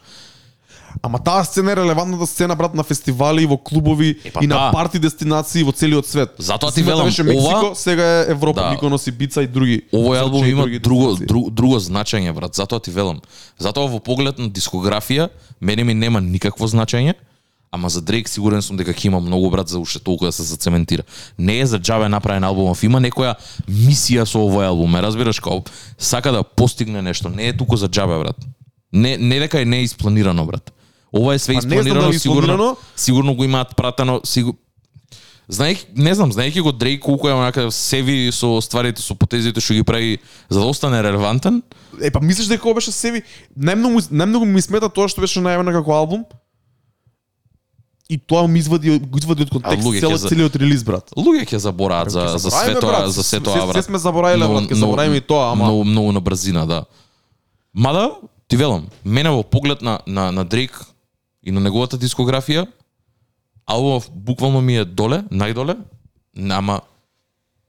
Ама 1.03 1.19
таа 1.19 1.45
сцена 1.45 1.73
е 1.73 1.77
релевантната 1.77 2.27
сцена 2.27 2.57
брат 2.57 2.75
на 2.75 2.83
фестивали 2.83 3.43
и 3.43 3.47
во 3.47 3.57
клубови 3.59 4.17
Е, 4.25 4.31
па 4.31 4.41
и 4.41 4.47
на 4.47 4.55
да. 4.57 4.71
парти 4.73 4.99
дестинации 4.99 5.63
во 5.63 5.73
целиот 5.73 6.07
свет. 6.07 6.31
Затоа 6.39 6.71
ти 6.71 6.83
велам, 6.83 7.07
беше 7.07 7.23
Мексико, 7.23 7.45
ова- 7.45 7.75
сега 7.75 8.21
е 8.21 8.31
Европа, 8.31 8.61
Да. 8.61 8.71
Миконос 8.71 9.07
и 9.07 9.13
Бица 9.13 9.43
и 9.43 9.47
други. 9.47 9.83
Овој 9.93 10.21
албум 10.21 10.47
има 10.47 10.63
други 10.63 10.79
друго, 10.79 11.17
друго, 11.17 11.51
друго 11.51 11.79
значење, 11.79 12.33
брат. 12.33 12.55
Затоа 12.55 12.81
ти 12.81 12.91
велам. 12.91 13.21
Затоа 13.59 13.87
во 13.87 14.01
поглед 14.01 14.39
на 14.39 14.49
дискографија, 14.49 15.29
мене 15.61 15.85
ми 15.85 15.95
нема 15.95 16.21
никакво 16.21 16.67
значење, 16.67 17.15
ама 17.73 17.89
за 17.89 18.01
Дрейк 18.01 18.29
сигурен 18.29 18.63
сум 18.63 18.77
дека 18.77 18.93
ќе 18.93 19.07
има 19.07 19.21
многу 19.21 19.51
брат 19.51 19.69
за 19.69 19.79
уште 19.79 19.99
толку 19.99 20.25
да 20.25 20.33
се 20.33 20.43
зацементира. 20.43 21.03
Не 21.39 21.59
е 21.59 21.67
за 21.67 21.79
џабе 21.79 22.07
направен 22.07 22.45
албумов, 22.45 22.83
има 22.83 23.01
некоја 23.01 23.35
мисија 23.69 24.25
со 24.25 24.39
овој 24.39 24.67
албум, 24.67 24.91
ме 24.91 25.03
разбираш 25.03 25.41
као 25.41 25.63
сака 25.99 26.33
да 26.33 26.43
постигне 26.45 27.03
нешто, 27.03 27.29
не 27.29 27.49
е 27.49 27.53
туку 27.53 27.77
за 27.77 27.89
џабе, 27.89 28.19
брат. 28.19 28.37
Не 28.93 29.17
не 29.19 29.39
дека 29.39 29.61
е 29.61 29.65
не 29.65 29.79
е 29.79 29.83
испланирано, 29.83 30.47
брат. 30.47 30.71
Ова 31.15 31.35
е 31.35 31.39
све 31.39 31.55
Па 31.55 31.59
испланирано, 31.59 32.09
е 32.09 32.19
сигурно, 32.19 32.77
сигурно 32.97 33.35
го 33.35 33.45
имаат 33.45 33.77
пратено, 33.77 34.21
сигурно 34.25 34.59
Знаеки, 35.49 35.87
не 35.97 36.15
знам, 36.15 36.33
знаеки 36.33 36.61
го 36.61 36.73
Дрейк 36.73 37.03
колку 37.03 37.29
е 37.29 37.33
онака 37.33 37.71
севи 37.71 38.33
со 38.33 38.61
стварите, 38.61 39.03
со 39.03 39.15
потезите 39.15 39.61
што 39.61 39.75
ги 39.75 39.83
прави 39.83 40.19
за 40.49 40.61
да 40.61 40.67
остане 40.67 41.03
релевантен, 41.03 41.63
Е, 42.01 42.11
па 42.11 42.21
мислиш 42.21 42.47
дека 42.47 42.75
беше 42.75 42.93
себе? 42.93 43.23
Најмногу, 43.53 44.01
најмногу 44.11 44.45
ми 44.45 44.63
смета 44.63 44.89
тоа 44.89 45.05
што 45.07 45.21
беше 45.21 45.41
најавено 45.41 45.71
како 45.71 45.93
албум. 45.93 46.25
И 48.09 48.19
тоа 48.19 48.49
ми 48.49 48.59
извади, 48.59 48.99
го 48.99 49.19
извади 49.19 49.43
од 49.43 49.51
контекст 49.51 49.85
цел, 50.01 50.17
за- 50.17 50.29
целиот 50.29 50.57
релиз, 50.57 50.83
брат. 50.83 51.11
луѓе 51.17 51.45
ќе 51.45 51.57
забораат 51.57 52.11
за 52.11 52.39
за 52.39 52.51
свето 52.51 52.87
брат. 52.87 53.13
за 53.13 53.23
сето 53.23 53.53
Се- 53.53 53.59
а 53.59 53.67
брат. 53.67 53.77
Се 53.77 53.83
сме 53.83 53.99
заборавиле, 53.99 54.49
брат, 54.49 54.65
ќе 54.65 54.75
забораваме 54.75 55.17
и 55.17 55.21
тоа, 55.21 55.53
ама 55.53 55.65
Многу 55.65 55.85
многу 55.85 56.13
на 56.13 56.21
брзина, 56.21 56.67
да. 56.67 56.85
Мада 57.75 58.11
ти 58.49 58.57
велам, 58.57 58.89
мене 59.05 59.31
во 59.31 59.43
поглед 59.43 59.83
на 59.83 60.01
на 60.07 60.33
на 60.33 60.45
Дрейк 60.45 60.73
и 61.45 61.53
на 61.53 61.61
неговата 61.61 61.99
дискографија, 62.01 62.67
албумов 63.67 64.09
буквално 64.11 64.61
ми 64.61 64.79
е 64.81 64.85
доле, 64.85 65.23
најдоле, 65.31 65.77
ама 66.51 66.81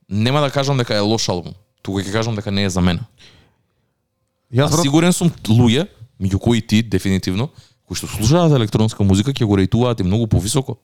нема 0.09 0.41
да 0.41 0.51
кажам 0.51 0.77
дека 0.77 0.95
е 0.95 1.03
лош 1.03 1.27
албум. 1.29 1.53
Туку 1.83 1.99
ќе 1.99 2.11
кажам 2.11 2.35
дека 2.35 2.51
не 2.51 2.65
е 2.65 2.69
за 2.69 2.81
мене. 2.81 3.03
јас 4.53 4.71
брат, 4.71 4.81
сигурен 4.81 5.13
сум 5.13 5.29
луѓе, 5.29 5.87
меѓу 6.21 6.39
кои 6.39 6.61
ти 6.61 6.81
дефинитивно, 6.83 7.49
кои 7.85 7.95
што 7.95 8.07
слушаат 8.07 8.55
електронска 8.55 9.03
музика 9.03 9.33
ќе 9.33 9.45
го 9.45 9.57
рейтуваат 9.57 9.99
и 9.99 10.03
многу 10.03 10.27
повисоко. 10.27 10.77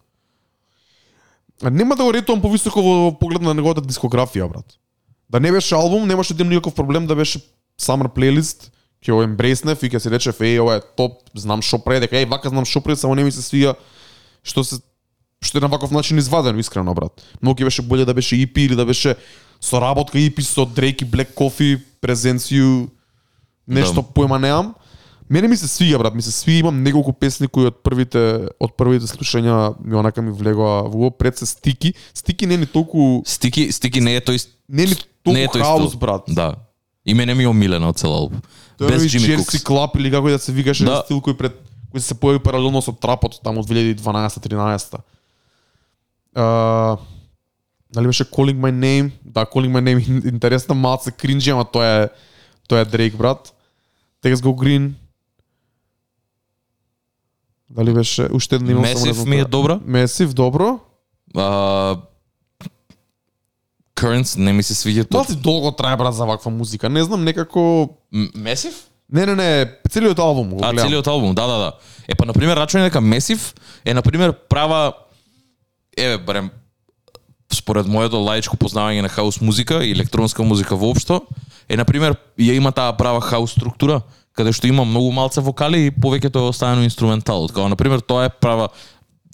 нема 1.64 1.96
да 1.96 2.04
го 2.04 2.14
ретувам 2.14 2.42
повисоко 2.42 2.82
во 2.82 3.20
поглед 3.20 3.42
на 3.42 3.54
неговата 3.54 3.82
дискографија, 3.82 4.50
брат. 4.50 4.78
Да 5.30 5.40
не 5.40 5.52
беше 5.52 5.76
албум, 5.76 6.08
немаше 6.08 6.34
да 6.34 6.44
имам 6.44 6.50
никаков 6.50 6.76
проблем 6.76 7.08
да 7.08 7.16
беше 7.16 7.40
summer 7.80 8.08
плейлист, 8.08 8.72
ќе 9.02 9.14
го 9.14 9.24
ембреснев 9.24 9.82
и 9.84 9.90
ќе 9.90 10.00
се 10.00 10.10
рече 10.14 10.30
еј 10.32 10.62
ова 10.62 10.78
е 10.78 10.82
топ, 10.98 11.22
знам 11.34 11.62
што 11.62 11.80
прави, 11.82 12.06
дека 12.06 12.16
еј 12.16 12.30
вака 12.30 12.50
знам 12.50 12.66
што 12.66 12.82
прави, 12.82 12.98
само 12.98 13.16
не 13.16 13.24
ми 13.24 13.32
се 13.32 13.42
свија 13.42 13.76
што 14.44 14.64
се 14.64 14.82
што 15.42 15.58
е 15.58 15.62
на 15.62 15.68
ваков 15.68 15.92
начин 15.92 16.18
извадено 16.18 16.60
искрено 16.60 16.94
брат. 16.94 17.22
Многу 17.42 17.62
ќе 17.62 17.66
беше 17.66 17.82
боле 17.82 18.06
да 18.06 18.14
беше 18.14 18.36
EP 18.36 18.58
или 18.62 18.76
да 18.76 18.86
беше 18.86 19.16
соработка 19.62 20.18
EP 20.18 20.42
со 20.42 20.66
Drake 20.66 21.02
и 21.02 21.06
Black 21.06 21.34
Coffee, 21.34 21.82
презенцију 22.02 22.90
нешто 23.68 24.02
Да. 24.02 24.08
поема 24.14 24.40
немам. 24.40 24.74
Мене 25.30 25.48
ми 25.48 25.58
се 25.58 25.66
свиѓа 25.66 25.98
брат, 25.98 26.16
ми 26.16 26.22
се 26.22 26.32
свиѓа, 26.32 26.60
имам 26.60 26.84
неколку 26.84 27.14
песни 27.14 27.48
кои 27.48 27.66
од 27.66 27.78
првите 27.84 28.50
од 28.60 28.74
првите 28.78 29.08
слушања 29.08 29.74
ми 29.80 29.96
онака 29.96 30.22
ми 30.22 30.32
влегоа 30.32 30.84
во 30.92 31.10
пред 31.10 31.38
се 31.38 31.46
стики. 31.46 31.94
Стики 32.14 32.46
не 32.46 32.54
е 32.54 32.58
ни 32.58 32.66
толку 32.66 33.24
Стики 33.26 33.72
стики 33.72 34.02
не 34.02 34.16
е 34.16 34.22
тој 34.22 34.46
не 34.70 34.84
е 34.84 34.86
ни 34.86 34.96
толку 35.24 35.88
стил. 35.88 36.00
брат. 36.00 36.22
Да. 36.28 36.56
И 37.06 37.14
мене 37.14 37.34
ми 37.34 37.44
е 37.44 37.48
омилено 37.48 37.90
од 37.90 37.98
цел 37.98 38.12
албум. 38.14 38.42
Тоа 38.82 38.90
Без 38.90 39.06
Джимми 39.06 39.38
Кукс. 39.38 39.62
Club 39.62 39.94
или 40.00 40.10
како 40.12 40.30
и 40.30 40.32
да 40.34 40.40
се 40.42 40.52
викаше 40.52 40.86
Да. 40.86 41.04
стил 41.06 41.22
кој 41.22 41.38
пред 41.38 41.54
кој 41.94 42.00
се 42.02 42.16
појави 42.18 42.40
паралелно 42.42 42.82
со 42.82 42.92
трапот 42.92 43.38
таму 43.44 43.62
од 43.62 43.68
2012-13. 43.70 44.98
Uh, 46.34 46.98
дали 47.94 48.08
беше 48.08 48.26
Calling 48.26 48.58
My 48.58 48.72
Name? 48.72 49.12
Да, 49.22 49.46
Calling 49.46 49.70
My 49.70 49.84
Name 49.84 50.02
интересна, 50.26 50.74
малце 50.74 51.12
кринџи, 51.12 51.52
ама 51.52 51.66
тоа 51.66 51.86
е 51.86 52.10
тоа 52.68 52.82
е 52.82 52.86
Drake 52.86 53.16
брат. 53.16 53.54
Text 54.24 54.42
Go 54.42 54.56
Green. 54.56 54.94
Дали 57.70 57.94
беше 57.94 58.28
уште 58.32 58.56
една 58.56 58.72
имам 58.72 58.86
само 58.86 59.06
не 59.06 59.14
знам 59.14 59.30
ми 59.30 59.40
е 59.40 59.46
добра. 59.46 59.80
Massive 59.80 60.34
добро. 60.34 60.80
А, 61.36 61.98
Currents 64.02 64.38
не 64.38 64.54
ми 64.54 64.64
се 64.64 64.74
свиѓа 64.74 65.06
тоа. 65.06 65.22
Малце 65.22 65.36
долго 65.38 65.72
трае 65.78 65.98
брат 65.98 66.16
за 66.18 66.26
ваква 66.26 66.52
музика. 66.52 66.90
Не 66.90 67.04
знам 67.04 67.24
некако 67.24 67.90
Massive? 68.36 68.74
Не, 69.12 69.26
не, 69.26 69.36
не, 69.36 69.68
целиот 69.92 70.20
албум 70.20 70.50
го 70.50 70.64
А, 70.64 70.72
гледам. 70.72 70.88
целиот 70.88 71.08
албум, 71.08 71.36
да, 71.36 71.48
да, 71.48 71.58
да. 71.58 71.72
Е, 72.08 72.16
па, 72.16 72.26
например, 72.26 72.58
рачуње 72.58 72.88
дека 72.88 73.02
Massive 73.04 73.54
е, 73.86 73.94
например, 73.94 74.34
права, 74.50 74.94
еве, 75.98 76.18
барем, 76.18 76.50
според 77.54 77.88
моето 77.88 78.18
лаичко 78.24 78.58
познавање 78.58 79.02
на 79.04 79.10
хаус 79.10 79.42
музика 79.42 79.84
и 79.86 79.92
електронска 79.92 80.44
музика 80.44 80.76
воопшто, 80.76 81.22
е, 81.70 81.76
например, 81.76 82.16
ја 82.40 82.56
има 82.56 82.72
таа 82.72 82.96
права 82.98 83.22
хаус 83.22 83.52
структура, 83.52 84.02
каде 84.34 84.54
што 84.56 84.68
има 84.68 84.86
многу 84.86 85.12
малце 85.12 85.42
вокали 85.44 85.86
и 85.86 85.92
повеќето 85.92 86.40
е 86.40 86.50
оставено 86.56 86.84
инструментал. 86.88 87.48
Као, 87.52 87.68
например, 87.70 88.00
тоа 88.00 88.26
е 88.26 88.30
права 88.30 88.70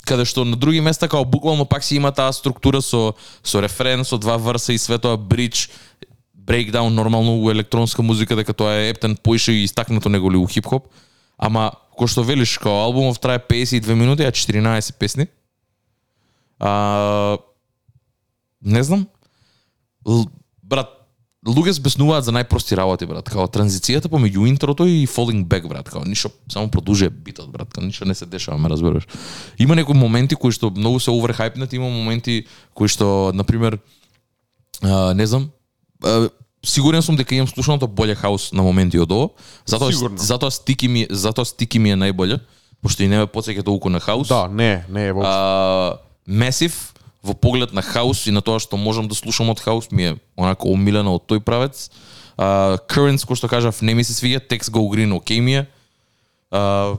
каде 0.08 0.26
што 0.26 0.46
на 0.48 0.56
други 0.56 0.82
места 0.82 1.10
као 1.12 1.26
буквално 1.26 1.66
пак 1.66 1.84
си 1.84 2.00
има 2.00 2.12
таа 2.16 2.32
структура 2.34 2.82
со 2.82 3.14
со 3.44 3.62
рефрен, 3.62 4.06
со 4.06 4.18
два 4.18 4.38
врса 4.38 4.74
и 4.74 4.80
све 4.80 4.98
тоа 4.98 5.18
бридж, 5.18 5.68
брейкдаун 6.34 6.96
нормално 6.96 7.38
у 7.44 7.52
електронска 7.52 8.02
музика 8.02 8.36
дека 8.36 8.54
тоа 8.54 8.80
е 8.80 8.90
ептен 8.90 9.18
поише 9.18 9.52
и 9.52 9.64
истакнато 9.64 10.10
неголи 10.10 10.38
у 10.38 10.48
хип-хоп. 10.48 10.88
Ама 11.38 11.72
кој 11.98 12.08
што 12.08 12.24
велиш 12.24 12.58
као 12.58 12.88
албумов 12.88 13.20
трае 13.20 13.40
52 13.44 13.94
минути, 13.94 14.24
а 14.24 14.32
14 14.32 14.96
песни. 14.98 15.28
А, 16.60 17.38
не 18.62 18.84
знам. 18.84 19.08
Л, 20.08 20.26
брат, 20.64 20.97
луѓе 21.48 21.72
збеснуваат 21.80 22.26
за 22.28 22.34
најпрости 22.36 22.76
работи, 22.76 23.08
брат. 23.08 23.30
Као 23.32 23.48
транзицијата 23.48 24.12
помеѓу 24.12 24.48
интрото 24.50 24.86
и 24.86 25.08
falling 25.08 25.46
back, 25.48 25.68
брат. 25.68 25.90
Као 25.90 26.04
ништо, 26.06 26.30
само 26.52 26.68
продолжува 26.72 27.10
битот, 27.10 27.50
брат. 27.52 27.72
Као 27.74 27.84
ништо 27.84 28.06
не 28.06 28.16
се 28.16 28.26
дешава, 28.26 28.58
ме 28.58 28.70
разбираш. 28.70 29.08
Има 29.60 29.76
некои 29.76 29.96
моменти 29.96 30.36
кои 30.36 30.52
што 30.52 30.70
многу 30.70 31.00
се 31.00 31.12
оверхајпнати, 31.12 31.80
има 31.80 31.90
моменти 31.90 32.46
кои 32.76 32.92
што, 32.92 33.32
на 33.34 33.44
пример, 33.48 33.80
а, 34.84 35.14
не 35.14 35.26
знам, 35.28 35.50
а, 36.04 36.30
сигурен 36.66 37.02
сум 37.02 37.16
дека 37.16 37.36
имам 37.36 37.48
слушаното 37.48 37.88
боле 37.88 38.16
хаус 38.16 38.52
на 38.52 38.64
моменти 38.64 39.00
од 39.00 39.12
ово. 39.12 39.32
Затоа 39.66 39.92
Сигурно. 39.92 40.18
затоа 40.18 40.52
стики 40.52 40.88
ми 40.88 41.08
затоа 41.10 41.46
стики 41.46 41.80
ми 41.80 41.92
е 41.92 41.96
најболе, 41.96 42.40
пошто 42.82 43.04
и 43.04 43.08
не 43.08 43.18
ме 43.18 43.28
потсеќа 43.28 43.64
толку 43.64 43.90
на 43.90 44.00
хаус. 44.00 44.28
Да, 44.28 44.48
не, 44.48 44.84
не 44.90 45.08
е 45.08 45.14
воопшто. 45.14 46.00
Месив 46.28 46.94
во 47.24 47.34
поглед 47.34 47.74
на 47.74 47.82
хаус 47.82 48.28
и 48.28 48.32
на 48.32 48.42
тоа 48.42 48.60
што 48.60 48.78
можам 48.78 49.08
да 49.08 49.16
слушам 49.16 49.50
од 49.50 49.60
хаус 49.60 49.92
ми 49.92 50.04
е 50.04 50.16
онако 50.38 50.70
омилено 50.70 51.16
од 51.18 51.26
тој 51.28 51.40
правец. 51.40 51.90
Uh, 52.38 52.78
Currents, 52.86 53.26
кој 53.26 53.36
што 53.36 53.50
кажав, 53.50 53.82
не 53.82 53.96
ми 53.98 54.04
се 54.04 54.14
свиѓа, 54.14 54.46
Text 54.46 54.70
Go 54.70 54.86
Green, 54.94 55.14
окей 55.16 55.42
ми 55.42 55.56
е. 55.58 55.68
Uh, 56.54 56.98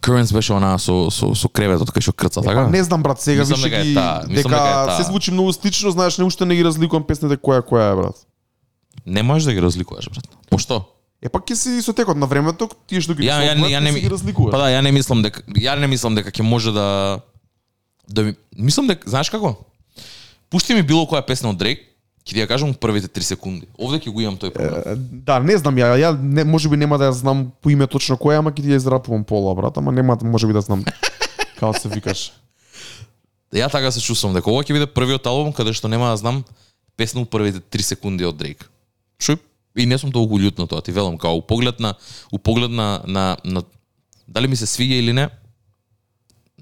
Currents 0.00 0.32
беше 0.32 0.52
она 0.52 0.78
со, 0.78 1.10
со, 1.10 1.34
со 1.34 1.48
креветот 1.48 1.90
кај 1.94 2.02
што 2.02 2.12
крца, 2.12 2.42
така? 2.42 2.66
Па 2.66 2.70
не 2.70 2.82
знам 2.84 3.02
брат, 3.02 3.22
сега 3.22 3.46
Мислам 3.46 3.62
више 3.62 3.70
ги 3.70 3.94
мислам 3.94 4.28
дека 4.28 4.34
дека 4.34 4.48
е 4.48 4.86
таа. 4.86 4.96
се 4.96 5.02
звучи 5.08 5.30
многу 5.30 5.52
слично, 5.52 5.90
знаеш, 5.90 6.18
не 6.18 6.24
уште 6.24 6.44
не 6.44 6.56
ги 6.56 6.64
разликувам 6.64 7.06
песните 7.06 7.38
која 7.38 7.62
која 7.62 7.92
е 7.92 7.96
брат. 7.96 8.16
Не 9.06 9.22
можеш 9.22 9.46
да 9.46 9.54
ги 9.54 9.62
разликуваш, 9.62 10.10
брат. 10.10 10.26
Пошто? 10.50 10.84
Е 11.22 11.28
пак 11.28 11.46
ќе 11.48 11.54
си 11.54 11.82
со 11.82 11.94
текот 11.96 12.18
на 12.18 12.26
времето, 12.26 12.68
тие 12.86 13.00
што 13.00 13.14
ги 13.14 13.24
Ја, 13.24 13.40
ја, 13.40 13.54
ја, 13.56 13.78
ќе 13.78 13.80
не 13.80 13.90
си 13.90 13.94
ми 13.94 14.00
ги 14.04 14.10
разликуваш. 14.12 14.52
Па 14.52 14.58
да, 14.58 14.68
ја 14.74 14.82
не 14.84 14.92
мислам 14.92 15.22
дека 15.22 15.40
ја 15.54 15.78
не 15.80 15.86
мислам 15.86 16.14
дека 16.14 16.30
ќе 16.30 16.42
може 16.42 16.74
да 16.76 17.20
да 18.08 18.22
ми 18.22 18.34
мислам 18.56 18.86
дека 18.86 19.10
знаеш 19.10 19.30
како? 19.30 19.56
Пушти 20.50 20.74
ми 20.74 20.82
било 20.82 21.06
која 21.06 21.24
песна 21.26 21.50
од 21.50 21.58
Дрейк, 21.58 21.82
ќе 22.26 22.34
ти 22.34 22.40
ја 22.40 22.48
кажам 22.50 22.74
првите 22.74 23.08
3 23.08 23.22
секунди. 23.22 23.66
Овде 23.78 23.98
ќе 24.02 24.12
го 24.14 24.22
имам 24.22 24.38
тој 24.38 24.52
проблем. 24.54 24.82
Е, 24.86 24.96
Да, 25.26 25.38
не 25.42 25.56
знам 25.58 25.76
ја, 25.78 25.94
ја 25.98 26.10
не, 26.18 26.44
можеби 26.44 26.76
нема 26.76 26.98
да 26.98 27.10
ја 27.10 27.18
знам 27.18 27.50
по 27.62 27.70
име 27.70 27.86
точно 27.86 28.18
која, 28.18 28.42
ама 28.42 28.50
ќе 28.50 28.62
ти 28.62 28.74
ја 28.74 28.80
израпувам 28.82 29.24
пола 29.24 29.54
брат, 29.54 29.78
ама 29.78 29.92
нема 29.92 30.18
можеби 30.22 30.52
да 30.52 30.60
знам 30.60 30.84
како 31.60 31.74
се 31.78 31.88
викаш. 31.88 32.32
Ја 33.54 33.70
така 33.70 33.90
се 33.90 34.00
чувствам 34.00 34.34
дека 34.34 34.50
ова 34.50 34.62
ќе 34.62 34.74
биде 34.74 34.86
првиот 34.86 35.26
албум 35.26 35.52
каде 35.52 35.72
што 35.72 35.88
нема 35.88 36.10
да 36.10 36.16
знам 36.16 36.44
песна 36.96 37.22
у 37.22 37.26
првите 37.26 37.60
3 37.60 37.82
секунди 37.82 38.26
од 38.26 38.38
Дрейк. 38.38 38.66
Што 39.18 39.38
и 39.76 39.86
не 39.86 39.98
сум 39.98 40.12
толку 40.12 40.38
љут 40.38 40.58
на 40.58 40.66
тоа, 40.66 40.82
ти 40.82 40.92
велам 40.92 41.18
као 41.18 41.36
у 41.36 41.42
поглед 41.42 41.80
на 41.80 41.94
у 42.32 42.38
поглед 42.38 42.70
на 42.70 43.02
на, 43.06 43.36
на 43.44 43.62
дали 44.26 44.48
ми 44.48 44.56
се 44.56 44.66
свиѓа 44.66 44.98
или 44.98 45.12
не, 45.12 45.28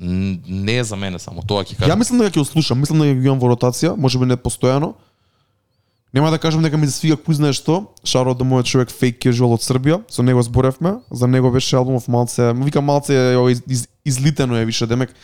не 0.01 0.77
е 0.79 0.85
за 0.85 0.97
мене 0.97 1.19
само 1.19 1.43
тоа 1.43 1.63
ќе 1.63 1.77
Ја 1.77 1.87
кажам. 1.87 1.99
мислам 1.99 2.19
дека 2.19 2.35
ќе 2.35 2.43
го 2.43 2.45
слушам, 2.45 2.81
мислам 2.81 2.99
дека 2.99 3.15
го 3.15 3.27
имам 3.27 3.39
во 3.39 3.55
ротација, 3.55 3.95
можеби 3.97 4.27
не 4.27 4.37
постојано. 4.37 4.95
Нема 6.15 6.31
да 6.31 6.39
кажам 6.39 6.63
дека 6.63 6.77
ми 6.77 6.87
се 6.87 6.99
свига 6.99 7.17
кој 7.17 7.35
знае 7.35 7.53
што. 7.53 7.95
Шаро 8.05 8.35
до 8.35 8.45
мојот 8.45 8.67
човек 8.67 8.91
Fake 8.91 9.23
Casual 9.23 9.55
од 9.55 9.63
Србија, 9.63 10.03
со 10.11 10.23
него 10.23 10.43
зборевме, 10.43 10.99
за 11.11 11.27
него 11.27 11.51
беше 11.51 11.77
албумов 11.77 12.09
малце, 12.09 12.53
му 12.55 12.65
вика 12.65 12.81
малце 12.81 13.35
из, 13.51 13.63
из, 13.69 13.89
излитено 14.05 14.57
е 14.57 14.65
више 14.65 14.87
демек 14.87 15.15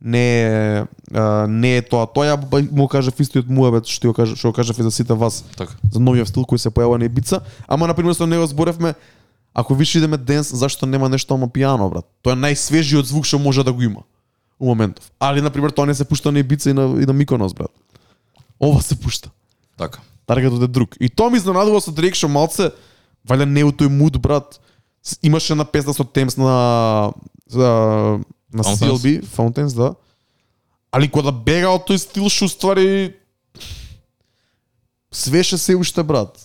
не 0.00 0.42
е 0.42 0.84
а, 1.14 1.46
не 1.48 1.76
е 1.76 1.82
тоа. 1.82 2.06
Тоа 2.06 2.32
ја 2.32 2.70
му 2.72 2.88
кажав 2.88 3.20
истиот 3.20 3.48
муабет 3.48 3.88
што 3.88 4.08
го 4.08 4.14
кажа 4.14 4.36
што 4.36 4.48
го 4.48 4.56
кажав 4.56 4.78
и 4.78 4.82
за 4.82 4.90
сите 4.90 5.12
вас 5.12 5.44
Така. 5.56 5.72
за 5.92 6.00
новиот 6.00 6.28
стил 6.28 6.44
кој 6.44 6.56
се 6.56 6.68
појавува 6.72 6.98
на 6.98 7.04
Ибица, 7.04 7.40
ама 7.68 7.86
на 7.86 7.94
пример 7.94 8.14
со 8.14 8.26
него 8.26 8.46
зборевме 8.46 8.94
Ако 9.54 9.74
више 9.74 9.98
идеме 9.98 10.16
денс, 10.16 10.50
зашто 10.50 10.86
нема 10.86 11.08
нешто 11.08 11.34
ама 11.34 11.46
пијано, 11.46 11.88
брат? 11.88 12.04
Тоа 12.22 12.32
е 12.32 12.36
најсвежиот 12.36 13.06
звук 13.06 13.24
што 13.24 13.38
може 13.38 13.64
да 13.64 13.72
го 13.72 13.82
има 13.82 14.02
у 14.64 14.66
моментов. 14.66 15.12
Али 15.20 15.40
на 15.40 15.50
пример 15.50 15.70
тоа 15.70 15.86
не 15.86 15.94
се 15.94 16.04
пушта 16.04 16.32
на 16.32 16.38
Ибица 16.38 16.70
и 16.70 16.72
на 16.72 17.02
и 17.02 17.06
на 17.06 17.12
Миконос, 17.12 17.54
брат. 17.54 17.70
Ова 18.60 18.82
се 18.82 18.96
пушта. 18.96 19.30
Така. 19.76 20.00
Таргетот 20.26 20.62
е 20.62 20.66
друг. 20.66 20.96
И 21.00 21.08
тоа 21.08 21.30
ми 21.30 21.36
изненадува 21.36 21.80
со 21.80 21.92
што 21.92 22.28
малце 22.28 22.72
валја 23.28 23.44
не 23.44 23.64
у 23.64 23.72
тој 23.72 23.88
муд, 23.88 24.18
брат. 24.18 24.60
Имаше 25.22 25.52
една 25.52 25.64
песна 25.64 25.94
со 25.94 26.04
Темс 26.04 26.36
на 26.36 27.12
за 27.46 28.20
на 28.52 28.62
Fountains. 28.62 28.96
CLB, 28.96 29.24
Fountains, 29.24 29.74
да. 29.76 29.94
Али 30.92 31.08
кога 31.08 31.32
бега 31.32 31.68
од 31.68 31.84
тој 31.84 31.96
стил 31.96 32.28
што 32.28 32.48
ствари 32.48 33.14
свеше 35.12 35.58
се 35.58 35.76
уште 35.76 36.02
брат. 36.02 36.40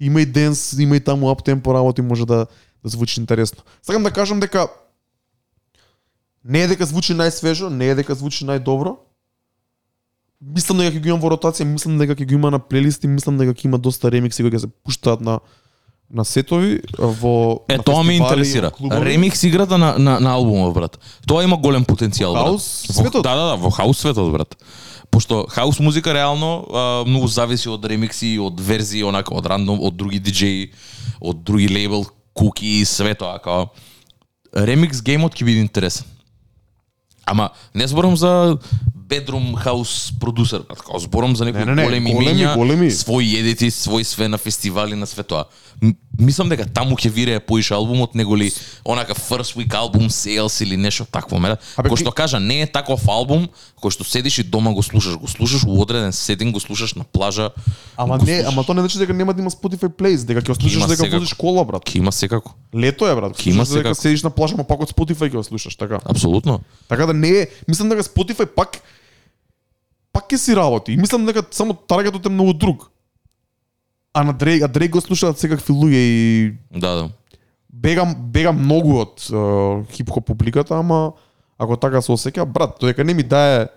Има 0.00 0.22
и 0.22 0.26
денс, 0.26 0.72
има 0.72 0.96
и 0.96 1.00
таму 1.00 1.28
аптемпо 1.28 1.74
работи, 1.74 2.02
може 2.02 2.26
да 2.26 2.46
да 2.82 2.88
звучи 2.88 3.20
интересно. 3.20 3.62
Сакам 3.82 4.02
да 4.02 4.10
кажам 4.10 4.40
дека 4.40 4.68
не 6.44 6.62
е 6.64 6.68
дека 6.72 6.86
звучи 6.86 7.14
најсвежо, 7.14 7.68
не 7.68 7.90
е 7.92 7.94
дека 7.94 8.14
звучи 8.14 8.46
најдобро, 8.48 8.96
мислам 10.40 10.80
дека 10.80 10.96
ќе 10.96 11.02
го 11.02 11.12
имам 11.12 11.22
во 11.22 11.32
ротација, 11.34 11.66
мислам 11.68 11.98
дека 12.00 12.16
ќе 12.16 12.28
го 12.28 12.38
има 12.38 12.50
на 12.50 12.60
плейлисти, 12.62 13.08
мислам 13.08 13.38
дека 13.40 13.54
ќе 13.54 13.68
има 13.68 13.78
доста 13.78 14.10
ремикси 14.10 14.44
кои 14.44 14.52
ќе 14.54 14.64
се 14.66 14.70
пуштаат 14.84 15.20
на 15.20 15.40
на 16.10 16.24
сетови 16.24 16.80
во 16.98 17.62
Е, 17.68 17.76
на 17.78 17.84
тоа 17.86 18.02
ме 18.02 18.16
интересира. 18.18 18.72
Ремикс 18.82 19.44
играта 19.46 19.78
на, 19.78 19.94
на, 19.98 20.18
на 20.18 20.32
албумот, 20.34 20.74
брат. 20.74 20.98
Тоа 21.22 21.44
има 21.44 21.56
голем 21.56 21.84
потенцијал, 21.84 22.34
брат. 22.34 22.50
Хаус 22.50 22.86
Во- 22.88 22.94
светот? 22.94 23.22
Да, 23.22 23.34
да, 23.36 23.44
да, 23.52 23.54
во 23.54 23.70
хаус 23.70 23.98
светот, 23.98 24.32
брат. 24.32 24.56
Пошто 25.10 25.46
хаус 25.46 25.78
музика 25.78 26.14
реално 26.14 26.66
а, 26.66 27.04
многу 27.06 27.28
зависи 27.28 27.68
од 27.68 27.84
ремикси, 27.84 28.38
од 28.42 28.58
верзии, 28.58 29.04
онака, 29.06 29.34
од 29.34 29.46
рандом, 29.46 29.78
од 29.78 29.94
други 29.94 30.18
диџеи, 30.18 30.72
од 31.20 31.44
други 31.46 31.68
лейбл, 31.70 32.06
куки 32.34 32.80
и 32.80 32.84
све 32.84 33.14
тоа, 33.14 33.38
као 33.38 33.70
ремикс 34.54 35.02
геймот 35.02 35.34
ќе 35.38 35.46
биде 35.46 35.62
интересен. 35.62 36.06
Ама 37.24 37.50
не 37.74 37.86
зборам 37.86 38.16
за 38.16 38.58
bedroom 39.10 39.54
house 39.56 40.12
продусер, 40.18 40.60
брат. 40.60 40.78
Као 40.80 40.98
зборам 40.98 41.36
за 41.36 41.44
некои 41.44 41.60
Не, 41.60 41.66
не, 41.66 41.74
не, 41.74 41.84
големи, 41.84 42.14
големи, 42.14 42.38
имења, 42.38 42.54
големи. 42.54 42.90
своји 42.90 43.38
едити, 43.38 43.66
свој 43.66 44.02
све 44.04 44.28
на 44.28 44.38
фестивали, 44.38 44.94
на 44.94 45.06
све 45.06 45.22
тоа. 45.22 45.44
М- 45.82 45.94
Мислам 46.20 46.48
дека 46.48 46.66
таму 46.66 46.94
ќе 46.94 47.08
вирее 47.08 47.40
поише 47.40 47.72
албумот 47.72 48.14
него 48.14 48.36
ли 48.36 48.52
онака 48.84 49.14
first 49.14 49.56
week 49.56 49.68
album 49.70 50.06
sales 50.06 50.62
или 50.62 50.76
нешто 50.76 51.06
такво, 51.06 51.38
мера. 51.38 51.56
Кој 51.76 51.96
што 51.96 52.12
кажа, 52.12 52.38
не 52.38 52.60
е 52.60 52.66
таков 52.66 53.08
албум 53.08 53.48
кој 53.76 53.90
што 53.90 54.04
седиш 54.04 54.38
и 54.38 54.42
дома 54.44 54.72
го 54.72 54.82
слушаш, 54.82 55.16
го 55.16 55.24
слушаш 55.26 55.64
у 55.64 55.80
одреден 55.80 56.12
сетинг, 56.12 56.52
го 56.52 56.60
слушаш 56.60 56.94
на 56.94 57.04
плажа. 57.04 57.50
Ама 57.96 58.18
не, 58.18 58.24
слушаш. 58.36 58.44
ама 58.46 58.64
тоа 58.64 58.74
не 58.74 58.80
значи 58.80 58.98
дека 58.98 59.12
нема 59.12 59.32
да 59.32 59.40
има 59.40 59.50
Spotify 59.50 59.88
plays, 59.88 60.22
дека 60.22 60.42
ќе 60.42 60.48
го 60.48 60.54
слушаш 60.54 60.82
дека 60.82 60.96
секако. 60.98 61.16
возиш 61.16 61.32
кола, 61.34 61.64
брат. 61.64 61.82
Ќе 61.82 61.96
има 61.96 62.12
секако. 62.12 62.52
Лето 62.70 63.08
е, 63.08 63.14
брат. 63.14 63.32
Ќе 63.32 63.48
има 63.48 63.64
Слушаш 63.64 63.74
дека 63.74 63.88
секако. 63.88 64.02
седиш 64.02 64.22
на 64.22 64.30
плажа, 64.30 64.54
ама 64.54 64.64
пак 64.64 64.80
од 64.80 64.92
Spotify 64.92 65.26
ќе 65.26 65.32
го 65.32 65.42
слушаш, 65.42 65.72
така. 65.74 65.98
Апсолутно. 66.04 66.60
Така 66.86 67.06
да 67.06 67.14
не 67.14 67.28
е, 67.30 67.46
мислам 67.66 67.88
дека 67.88 68.02
Spotify 68.02 68.44
пак 68.46 68.76
пак 70.12 70.26
ќе 70.26 70.36
си 70.36 70.54
работи. 70.54 70.92
И 70.92 70.96
мислам 70.96 71.26
дека 71.26 71.42
само 71.50 71.74
таргетот 71.74 72.26
е 72.26 72.28
многу 72.28 72.52
друг. 72.54 72.90
А 74.14 74.22
на 74.22 74.32
Дрейк, 74.32 74.62
а 74.62 74.68
Дрейк 74.68 74.90
го 74.90 75.00
слушаат 75.00 75.38
секакви 75.38 75.72
луѓе 75.72 75.94
и 75.96 76.52
Да, 76.72 76.90
да. 76.90 77.08
бегам 77.70 78.14
бегам 78.26 78.58
многу 78.58 78.98
од 78.98 79.20
uh, 79.22 79.86
хип-хоп 79.88 80.26
публиката, 80.26 80.74
ама 80.74 81.12
ако 81.56 81.76
така 81.76 82.02
се 82.02 82.12
осеќа, 82.12 82.44
брат, 82.44 82.74
додека 82.80 83.04
не 83.04 83.14
ми 83.14 83.22
дае 83.22 83.68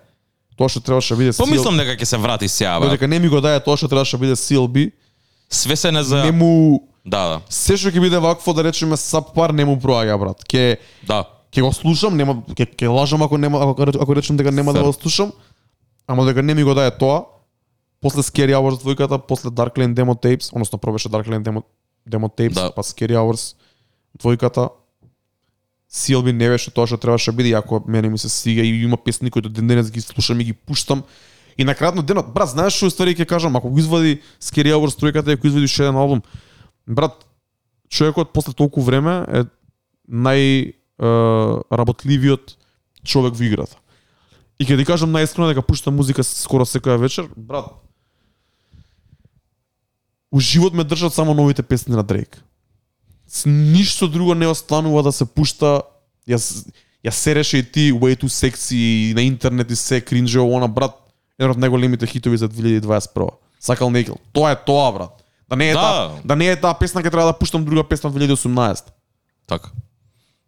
тоа 0.56 0.68
што 0.68 0.80
требаше 0.80 1.14
да 1.14 1.18
биде 1.18 1.32
CL, 1.32 1.44
Помислам 1.44 1.76
дека 1.76 1.94
ќе 1.94 2.04
се 2.04 2.16
врати 2.16 2.48
сега, 2.48 2.80
бе. 2.80 2.86
додека 2.86 3.06
не 3.06 3.18
ми 3.18 3.28
го 3.28 3.40
дае 3.40 3.60
тоа 3.60 3.76
што 3.76 3.86
требаше 3.86 4.16
да 4.16 4.20
биде 4.20 4.34
CLB, 4.34 4.90
Све 5.50 5.76
се 5.76 5.92
не 5.92 6.02
за 6.02 6.24
не 6.24 6.32
му 6.32 6.82
Да, 7.04 7.22
да. 7.28 7.40
се 7.48 7.76
што 7.76 7.88
ќе 7.88 8.00
биде 8.00 8.18
вакво 8.18 8.52
да 8.52 8.64
речеме 8.64 8.96
саппар 8.96 9.50
не 9.50 9.64
му 9.64 9.76
проаѓа 9.76 10.18
брат. 10.18 10.42
Ке 10.44 10.78
Да. 11.06 11.24
ќе 11.52 11.62
го 11.62 11.70
слушам, 11.70 12.16
нема 12.16 12.42
ќе 12.48 12.66
ќе 12.66 12.88
лажам 12.88 13.22
ако 13.22 13.38
нема 13.38 13.62
ако, 13.62 13.82
ако 13.94 14.14
речем 14.14 14.36
дека 14.36 14.50
нема 14.50 14.72
да 14.72 14.80
Фер. 14.80 14.86
го 14.86 14.92
слушам, 14.94 15.30
ама 16.06 16.24
дека 16.24 16.42
не 16.42 16.54
ми 16.54 16.62
го 16.64 16.74
дае 16.74 16.90
тоа, 16.90 17.24
после 18.00 18.22
Scary 18.22 18.52
Hours 18.52 18.82
двојката, 18.82 19.18
после 19.18 19.50
Dark 19.50 19.76
Lane 19.76 19.94
Demo 19.94 20.14
Tapes, 20.14 20.52
односно 20.52 20.78
пробеше 20.78 21.08
Dark 21.08 21.28
Lane 21.28 21.42
Demo 21.42 21.62
Demo 22.08 22.28
Tapes, 22.28 22.54
Да. 22.54 22.72
па 22.74 22.82
Scary 22.82 23.16
Hours 23.16 23.54
двојката. 24.18 24.70
CLB 25.90 26.32
не 26.32 26.48
беше 26.48 26.70
тоа 26.74 26.86
што 26.86 26.98
требаше 26.98 27.30
да 27.30 27.36
биде, 27.36 27.54
ако 27.54 27.82
мене 27.86 28.08
ми 28.08 28.18
се 28.18 28.28
свига 28.28 28.62
и 28.62 28.82
има 28.82 28.96
песни 28.96 29.30
кои 29.30 29.42
до 29.42 29.48
ден 29.48 29.66
денес 29.66 29.90
ги 29.90 30.00
слушам 30.00 30.40
и 30.40 30.44
ги 30.44 30.52
пуштам. 30.52 31.04
И 31.58 31.64
на 31.64 31.74
крајот 31.74 31.94
на 31.94 32.02
денот, 32.02 32.32
брат, 32.34 32.50
знаеш 32.50 32.74
што 32.74 32.90
ствари 32.90 33.14
ќе 33.14 33.26
кажам, 33.30 33.54
ако 33.56 33.70
го 33.70 33.78
извади 33.78 34.18
Scary 34.42 34.74
Hours 34.74 34.98
тројката 34.98 35.32
ако 35.32 35.46
извади 35.46 35.70
уште 35.70 35.86
еден 35.86 35.96
албум, 35.96 36.22
брат, 36.86 37.14
човекот 37.88 38.32
после 38.34 38.52
толку 38.52 38.82
време 38.82 39.22
е 39.28 39.44
нај 40.10 40.74
е, 40.74 40.74
работливиот 41.70 42.56
човек 43.04 43.38
во 43.38 43.44
играта. 43.44 43.78
И 44.58 44.64
ќе 44.64 44.76
ти 44.78 44.84
кажам 44.86 45.10
најискрено 45.10 45.48
дека 45.50 45.62
пуштам 45.62 45.96
музика 45.96 46.22
скоро 46.24 46.64
секоја 46.64 46.98
вечер, 47.00 47.28
брат. 47.36 47.72
У 50.30 50.40
живот 50.40 50.74
ме 50.74 50.84
држат 50.84 51.14
само 51.14 51.34
новите 51.34 51.62
песни 51.62 51.94
на 51.94 52.02
Дрейк. 52.02 52.42
С 53.26 53.46
ништо 53.46 54.08
друго 54.08 54.34
не 54.34 54.46
останува 54.46 55.02
да 55.02 55.12
се 55.12 55.24
пушта. 55.24 55.82
Јас 56.28 56.66
ја 57.04 57.10
сереше 57.10 57.58
и 57.58 57.62
ти 57.62 57.92
Way 57.92 58.16
Too 58.16 58.30
Sexy 58.30 58.74
и 59.10 59.14
на 59.14 59.22
интернет 59.22 59.70
и 59.70 59.76
се 59.76 60.00
кринже 60.00 60.40
она 60.40 60.68
брат. 60.68 60.94
Еден 61.38 61.50
од 61.50 61.58
најголемите 61.58 62.06
хитови 62.06 62.38
за 62.38 62.48
2021. 62.48 63.30
Сакал 63.60 63.90
Некил. 63.90 64.16
Тоа 64.32 64.52
е 64.52 64.56
тоа 64.56 64.92
брат. 64.92 65.24
Да 65.48 65.56
не 65.56 65.70
е 65.70 65.74
Да. 65.74 65.80
таа, 65.80 66.20
да 66.24 66.36
не 66.36 66.46
е 66.46 66.56
таа 66.56 66.74
песна 66.78 67.02
ќе 67.02 67.10
треба 67.10 67.26
да 67.26 67.38
пуштам 67.38 67.64
друга 67.64 67.84
песна 67.84 68.10
од 68.10 68.16
2018. 68.16 68.90
Така. 69.46 69.70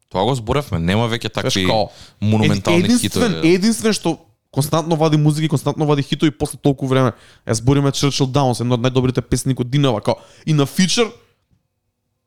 Тоа 0.09 0.25
го 0.25 0.35
зборевме, 0.35 0.79
нема 0.79 1.09
веќе 1.09 1.33
такви 1.33 1.51
Знаеш 1.51 1.67
као, 1.67 1.89
монументални 2.21 2.85
единствен, 2.85 3.33
хитови. 3.33 3.55
единствен 3.55 3.93
што 3.93 4.19
константно 4.53 4.97
вади 4.97 5.17
музика 5.17 5.45
и 5.45 5.49
константно 5.49 5.87
вади 5.87 6.03
хитови 6.03 6.31
после 6.31 6.59
толку 6.59 6.87
време. 6.87 7.13
Ја 7.47 7.53
збориме 7.53 7.91
Churchill 7.91 8.27
Downs, 8.27 8.61
една 8.61 8.75
од 8.75 8.81
најдобрите 8.81 9.21
песни 9.21 9.55
годинава, 9.55 10.01
као 10.01 10.15
и 10.47 10.53
на 10.53 10.67
фичер 10.67 11.11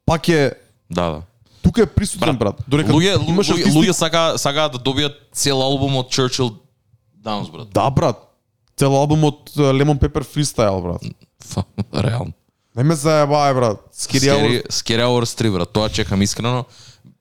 пак 0.05 0.27
е 0.29 0.53
Да, 0.89 1.09
да. 1.09 1.21
тука 1.63 1.81
е 1.81 1.85
присутен 1.85 2.37
брат. 2.37 2.61
Додека 2.67 2.91
Луѓе, 2.91 3.29
имаш 3.29 3.47
луѓе, 3.47 3.71
луѓе 3.71 3.91
сака 3.91 4.37
сака 4.37 4.69
да 4.69 4.77
добијат 4.79 5.15
цел 5.31 5.61
албум 5.61 5.95
од 5.97 6.09
Churchill 6.09 6.55
Downs, 7.23 7.51
брат. 7.51 7.69
Да 7.69 7.89
брат. 7.89 8.17
Цел 8.77 8.95
албум 8.95 9.23
од 9.23 9.49
Lemon 9.55 9.99
Pepper 9.99 10.23
Freestyle 10.23 10.81
брат. 10.81 11.01
Реално. 11.93 12.33
Не 12.75 12.83
ме 12.83 12.95
заебај 12.95 13.53
брат. 13.53 13.77
Scary 13.91 14.29
Hours. 14.29 14.69
Hours 14.99 15.33
3, 15.35 15.51
брат. 15.51 15.69
Тоа 15.69 15.89
чекам 15.89 16.21
искрено. 16.21 16.65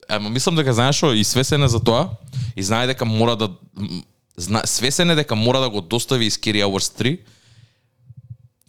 Ема 0.09 0.29
мислам 0.29 0.55
дека 0.55 0.73
знаеш 0.73 0.97
што 0.97 1.13
и 1.13 1.23
свесен 1.23 1.63
е 1.63 1.67
за 1.69 1.79
тоа 1.79 2.09
и 2.55 2.63
знае 2.63 2.87
дека 2.87 3.05
мора 3.05 3.35
да 3.35 3.49
зна, 4.37 4.61
свесен 4.65 5.09
е 5.09 5.15
дека 5.15 5.35
мора 5.35 5.59
да 5.59 5.69
го 5.69 5.81
достави 5.81 6.25
и 6.25 6.31
Scary 6.31 6.65
Hours 6.65 6.89
3. 7.01 7.19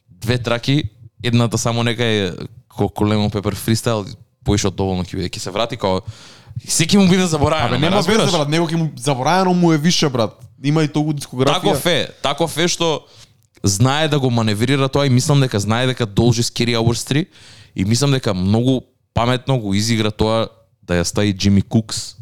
Две 0.09 0.39
траки, 0.39 0.85
едната 1.23 1.59
само 1.59 1.83
нека 1.83 2.05
е 2.05 2.33
колку 2.69 3.05
Lemon 3.05 3.33
Pepper 3.33 3.57
Freestyle, 3.57 4.17
поише 4.45 4.69
од 4.69 4.77
доволно 4.77 5.05
ќе 5.05 5.17
биде. 5.17 5.33
Ќе 5.33 5.39
се 5.39 5.51
врати 5.51 5.77
као 5.81 6.05
Секи 6.69 6.99
му 6.99 7.09
биде 7.09 7.27
заборавено. 7.27 7.77
Абе 7.77 7.79
нема 7.79 8.01
везе 8.01 8.31
брат, 8.31 8.49
него 8.49 8.69
ќе 8.69 8.77
му 8.77 8.91
забораено 8.97 9.55
му 9.55 9.73
е 9.73 9.79
више 9.79 10.09
брат. 10.09 10.37
Има 10.65 10.85
и 10.85 10.89
толку 10.89 11.15
дискографија. 11.17 11.61
Таков 11.61 11.87
е, 11.87 12.09
таков 12.23 12.57
е 12.59 12.69
што 12.69 12.89
знае 13.65 14.09
да 14.09 14.21
го 14.21 14.31
маневрира 14.31 14.89
тоа 14.89 15.07
и 15.07 15.11
мислам 15.11 15.41
дека 15.41 15.61
знае 15.61 15.87
дека 15.87 16.07
должи 16.07 16.43
Scary 16.43 16.77
Hours 16.77 17.07
3 17.09 17.27
и 17.77 17.85
мислам 17.85 18.13
дека 18.13 18.35
многу 18.35 18.81
паметно 19.15 19.59
го 19.61 19.75
изигра 19.75 20.11
тоа 20.11 20.49
да 20.83 21.01
ја 21.01 21.03
стави 21.03 21.33
Джими 21.37 21.63
Кукс 21.63 22.17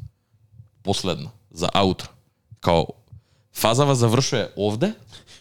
последна 0.83 1.31
за 1.55 1.69
аутро. 1.75 2.09
Као 2.61 2.87
фазава 3.53 3.95
завршува 3.95 4.49
овде, 4.57 4.95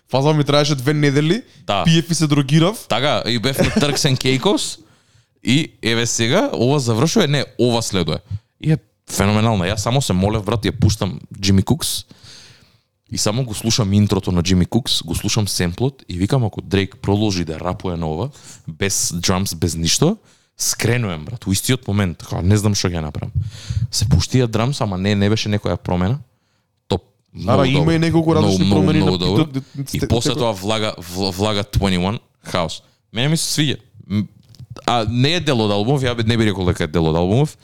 Фаза 0.10 0.34
ми 0.34 0.44
траеше 0.44 0.76
две 0.76 0.94
недели. 0.94 1.44
Да. 1.66 1.84
Пиев 1.84 2.12
и 2.12 2.16
се 2.16 2.28
дрогирав. 2.28 2.86
така 2.90 3.24
и 3.26 3.40
бев 3.40 3.58
на 3.60 3.66
Turks 3.66 3.96
and 3.96 4.18
Caicos 4.18 4.80
и 5.44 5.74
еве 5.82 6.06
сега 6.06 6.50
ова 6.54 6.80
завршува, 6.80 7.28
не, 7.28 7.46
ова 7.60 7.82
следува. 7.82 8.20
И 8.62 8.72
е 8.72 8.78
феноменално. 9.12 9.66
Јас 9.66 9.76
само 9.76 10.02
се 10.02 10.14
молев 10.14 10.44
брат, 10.44 10.66
ја 10.66 10.72
пуштам 10.72 11.20
Джими 11.42 11.64
Кукс 11.64 12.06
и 13.12 13.18
само 13.18 13.44
го 13.44 13.54
слушам 13.54 13.94
интрото 13.94 14.32
на 14.32 14.44
Джими 14.44 14.66
Кукс, 14.66 15.04
го 15.04 15.16
слушам 15.16 15.48
семплот 15.48 16.04
и 16.10 16.18
викам 16.18 16.46
ако 16.46 16.62
Дрейк 16.62 16.98
продолжи 17.02 17.46
да 17.46 17.60
рапуе 17.60 17.98
на 17.98 18.08
ова, 18.08 18.30
без 18.68 19.14
драмс, 19.16 19.56
без 19.56 19.76
ништо, 19.76 20.18
скренуем 20.58 21.26
брат, 21.26 21.48
у 21.48 21.52
истиот 21.52 21.88
момент, 21.88 22.18
така 22.18 22.42
не 22.42 22.58
знам 22.58 22.74
што 22.76 22.90
ќе 22.90 23.02
направам. 23.02 23.32
Се 23.92 24.06
пуштија 24.06 24.48
драмс, 24.48 24.82
ама 24.82 24.98
не 24.98 25.16
не 25.16 25.30
беше 25.30 25.50
некоја 25.50 25.78
промена. 25.78 26.20
Топ. 26.88 27.04
Ара, 27.48 27.68
има 27.68 27.94
и 27.94 28.00
неколку 28.00 28.36
различни 28.36 28.66
Многу, 28.66 28.82
промени 28.82 29.04
многу 29.04 29.18
на 29.18 29.26
добро. 29.28 29.62
И 29.94 30.08
после 30.08 30.34
тоа 30.34 30.52
влага 30.54 30.96
вл- 30.98 31.32
влага 31.32 31.64
21 31.64 32.20
хаос. 32.44 32.82
Мене 33.14 33.30
ми 33.30 33.38
се 33.38 33.62
свиѓа. 33.62 33.78
А 34.86 35.06
не 35.10 35.30
е 35.30 35.40
дел 35.40 35.62
од 35.62 35.72
албумов, 35.72 36.02
ја 36.02 36.28
не 36.28 36.38
би 36.38 36.46
рекол 36.46 36.66
дека 36.66 36.84
е 36.84 36.88
дел 36.88 37.06
од 37.06 37.16
албумов. 37.16 37.58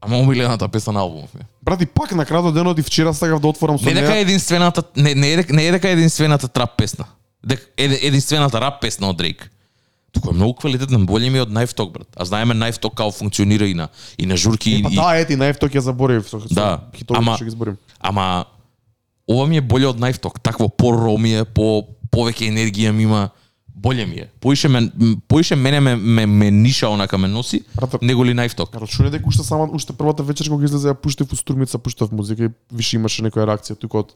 Ама 0.00 0.18
омилената 0.18 0.68
песна 0.68 0.92
на 0.92 1.00
албумов 1.00 1.34
е. 1.34 1.44
Брат, 1.62 1.82
и 1.82 1.86
пак 1.86 2.14
на 2.14 2.26
крајот 2.26 2.48
од 2.48 2.54
денот 2.54 2.78
и 2.78 2.82
вчера 2.82 3.14
сакав 3.14 3.40
да 3.40 3.48
отворам 3.48 3.78
со 3.78 3.84
Не 3.84 3.94
дека 3.94 4.18
е 4.18 4.24
неа. 4.24 4.24
туку 4.24 4.30
е 9.34 9.55
многу 10.32 10.54
квалитетен, 10.54 11.06
боле 11.06 11.30
ми 11.30 11.38
е 11.38 11.42
од 11.42 11.50
Talk, 11.50 11.92
брат. 11.92 12.08
А 12.16 12.24
знаеме 12.24 12.54
Talk 12.54 12.94
како 12.94 13.10
функционира 13.12 13.66
и 13.66 13.74
на 13.74 13.88
и 14.18 14.26
на 14.26 14.36
журки 14.36 14.74
Е, 14.74 14.82
па 14.82 14.90
и, 14.92 14.96
да, 14.96 15.16
ети, 15.16 15.36
најфток 15.36 15.74
ја 15.74 15.78
заборив. 15.78 16.28
Со, 16.28 16.40
Да, 16.50 16.80
ама- 17.14 17.36
што 17.36 17.44
ги 17.44 17.50
зборим. 17.50 17.76
Ама 18.00 18.44
ова 19.28 19.46
ми 19.46 19.56
е 19.56 19.60
боле 19.60 19.86
од 19.86 19.98
Talk. 19.98 20.40
Такво 20.40 20.68
по 20.68 21.18
ми 21.18 21.34
е, 21.34 21.44
по 21.44 21.86
повеќе 22.10 22.48
енергија 22.48 22.92
ми 22.92 23.02
има. 23.02 23.30
Боле 23.76 24.06
ми 24.06 24.16
е. 24.16 24.30
Поише 24.40 24.68
ме 24.68 24.90
поише 25.28 25.56
мене 25.56 25.80
ме, 25.80 25.96
ме, 25.96 26.26
ме 26.26 26.50
ниша 26.50 26.88
онака 26.88 27.18
ме 27.18 27.28
носи, 27.28 27.60
Брате, 27.74 27.98
него 28.02 28.24
ли 28.24 28.34
Talk. 28.34 28.80
Рачуне 28.80 29.10
дека 29.10 29.28
уште 29.28 29.42
само 29.42 29.68
уште 29.72 29.92
првата 29.92 30.22
вечер 30.22 30.48
кога 30.48 30.64
излезе 30.64 30.88
ја 30.88 30.94
пуштив 30.94 31.32
у 31.32 31.36
Струмица, 31.36 31.78
пуштав 31.78 32.12
музика 32.12 32.44
и 32.44 32.50
више 32.72 32.96
имаше 32.96 33.22
некоја 33.22 33.44
реакција 33.44 33.76
тука 33.78 33.98
од 33.98 34.14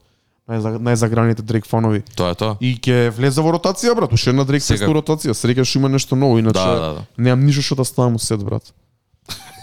најза- 0.49 0.79
најзаграните 0.79 1.41
Дрейк 1.41 1.65
фанови. 1.65 2.03
Тоа 2.15 2.31
е 2.31 2.35
тоа. 2.35 2.57
И 2.59 2.75
ќе 2.75 3.09
влезе 3.09 3.41
во 3.41 3.51
ротација, 3.51 3.95
брат, 3.95 4.11
уште 4.11 4.29
една 4.29 4.43
Дрейк 4.43 4.61
Сега- 4.61 4.87
ротација. 4.87 5.33
Среќа 5.33 5.63
што 5.63 5.79
има 5.79 5.89
нешто 5.89 6.15
ново, 6.15 6.39
иначе 6.39 6.53
Да, 6.53 6.65
да, 6.67 6.93
да. 6.93 7.05
немам 7.17 7.45
ништо 7.45 7.61
што 7.61 7.75
да 7.75 7.85
ставам 7.85 8.19
сет, 8.19 8.43
брат. 8.43 8.73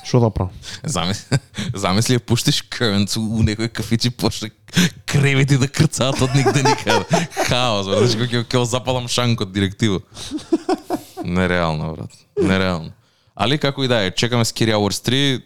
Што 0.04 0.20
да 0.20 0.30
правам? 0.30 0.52
Замисли, 0.84 1.36
замисли 1.74 2.16
ја 2.16 2.20
пуштиш 2.20 2.62
Currents 2.64 3.18
у, 3.18 3.42
некој 3.42 3.68
кафичи 3.68 4.08
почне 4.10 4.50
кревети 5.04 5.58
да 5.58 5.68
крцаат 5.68 6.22
од 6.22 6.32
нигде 6.32 6.62
никаде. 6.62 7.04
Хаос, 7.46 7.86
брат. 7.86 8.08
Значи 8.08 8.16
ќе 8.26 8.44
ќе 8.44 8.64
запалам 8.64 9.04
шанкот 9.06 9.52
директиво. 9.52 10.00
Нереално, 11.24 11.94
брат. 11.94 12.10
Нереално. 12.38 12.90
Али 13.36 13.58
како 13.58 13.84
и 13.84 13.88
да 13.88 14.02
е, 14.02 14.10
чекаме 14.10 14.44
Scary 14.44 14.72
Hours 14.72 15.04
3, 15.04 15.42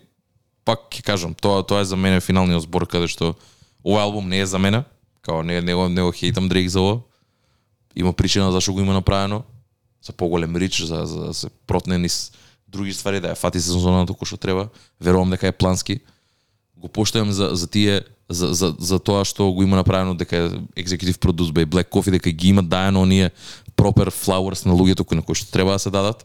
пак 0.64 0.78
ќе 0.90 1.02
кажам, 1.02 1.34
тоа 1.34 1.62
тоа 1.62 1.80
е 1.80 1.84
за 1.84 1.96
мене 1.96 2.20
финалниот 2.20 2.62
збор 2.62 2.86
каде 2.86 3.08
што 3.08 3.34
овој 3.82 4.00
албум 4.00 4.28
не 4.28 4.38
е 4.38 4.46
за 4.46 4.58
мене, 4.58 4.84
као 5.22 5.42
не 5.42 5.60
не 5.60 5.74
го 5.74 5.88
не 5.88 6.02
го 6.02 6.12
хейтам 6.12 6.48
Дрейк 6.48 6.68
за 6.68 6.80
ова. 6.80 7.00
Има 7.96 8.12
причина 8.12 8.52
зашто 8.52 8.72
го 8.72 8.80
има 8.80 8.92
направено, 8.92 9.42
за 10.02 10.12
поголем 10.12 10.56
рич, 10.56 10.82
за 10.82 11.06
за 11.06 11.26
да 11.26 11.34
се 11.34 11.48
протне 11.66 11.98
низ 11.98 12.32
други 12.68 12.92
ствари 12.92 13.20
да 13.20 13.32
ја 13.32 13.36
фати 13.36 13.60
сезоната 13.60 14.12
кој 14.12 14.26
што 14.26 14.36
треба. 14.36 14.68
Верувам 15.00 15.30
дека 15.30 15.46
е 15.46 15.52
плански. 15.52 16.00
Го 16.76 16.88
поштувам 16.88 17.32
за 17.32 17.50
за 17.52 17.66
тие 17.68 18.00
за, 18.28 18.54
за, 18.54 18.74
за 18.78 18.98
тоа 18.98 19.24
што 19.24 19.52
го 19.52 19.62
има 19.62 19.76
направено 19.76 20.14
дека 20.14 20.36
е 20.36 20.48
executive 20.82 21.20
produce 21.20 21.52
by 21.52 21.66
Black 21.66 21.90
Coffee 21.92 22.10
дека 22.10 22.30
ги 22.30 22.48
има 22.48 22.62
даено 22.62 23.02
оние 23.02 23.30
proper 23.76 24.08
flowers 24.08 24.66
на 24.66 24.72
луѓето 24.72 25.04
кои 25.04 25.16
на 25.16 25.22
кои 25.22 25.34
што 25.34 25.50
треба 25.52 25.72
да 25.72 25.78
се 25.78 25.90
дадат. 25.90 26.24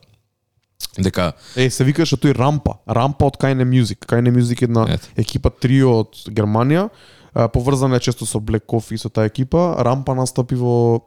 Дека 0.98 1.34
Е, 1.56 1.70
се 1.70 1.84
викаше 1.84 2.18
тој 2.18 2.38
Рампа. 2.38 2.78
Рампа 2.88 3.26
од 3.28 3.38
Kine 3.38 3.66
Music. 3.66 4.06
Kine 4.06 4.32
Music 4.32 4.62
е 4.62 4.66
една 4.66 4.98
екипа 5.18 5.50
трио 5.50 6.00
од 6.00 6.16
Германија. 6.30 6.90
А, 7.38 7.48
Поврзана 7.50 7.96
е 7.96 8.00
често 8.00 8.26
со 8.26 8.40
Black 8.40 8.66
Coffee 8.66 8.96
и 8.96 8.98
со 8.98 9.10
таа 9.10 9.30
екипа. 9.30 9.76
Рампа 9.78 10.16
настапи 10.16 10.56
во 10.56 11.06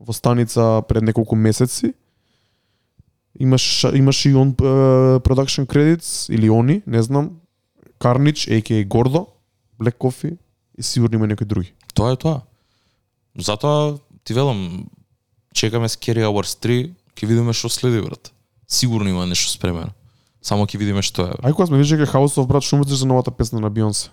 во 0.00 0.12
станица 0.12 0.80
пред 0.88 1.02
неколку 1.02 1.36
месеци. 1.36 1.92
Имаш 3.38 3.84
имаш 3.84 4.26
и 4.26 4.32
он 4.34 4.54
production 4.54 5.66
credits 5.66 6.32
или 6.32 6.48
они, 6.48 6.82
не 6.86 7.02
знам. 7.02 7.40
Carnage, 8.00 8.48
a.k.a. 8.48 8.84
Гордо, 8.84 9.28
Black 9.78 9.98
Coffee 9.98 10.38
и 10.78 10.82
сигурно 10.82 11.16
има 11.16 11.26
некои 11.26 11.46
други. 11.46 11.74
тоа 11.94 12.12
е 12.12 12.16
тоа. 12.16 12.40
Затоа 13.36 13.98
ти 14.24 14.34
велам 14.34 14.88
чекаме 15.54 15.88
Scary 15.88 16.24
Hours 16.24 16.56
3, 16.64 16.94
ќе 17.14 17.26
видиме 17.26 17.52
што 17.52 17.68
следи 17.68 18.00
брат. 18.00 18.32
Сигурно 18.66 19.08
има 19.08 19.26
нешто 19.26 19.52
спремено. 19.52 19.92
Само 20.40 20.64
ќе 20.64 20.78
видиме 20.78 21.02
што 21.02 21.28
е. 21.28 21.36
Ај 21.44 21.52
кога 21.52 21.66
сме 21.66 21.84
дека 21.84 22.08
House 22.08 22.40
of 22.40 22.46
брат, 22.46 22.64
што 22.64 22.80
мислиш 22.80 23.04
за 23.04 23.06
новата 23.06 23.30
песна 23.30 23.60
на 23.60 23.68
Бионсе? 23.70 24.08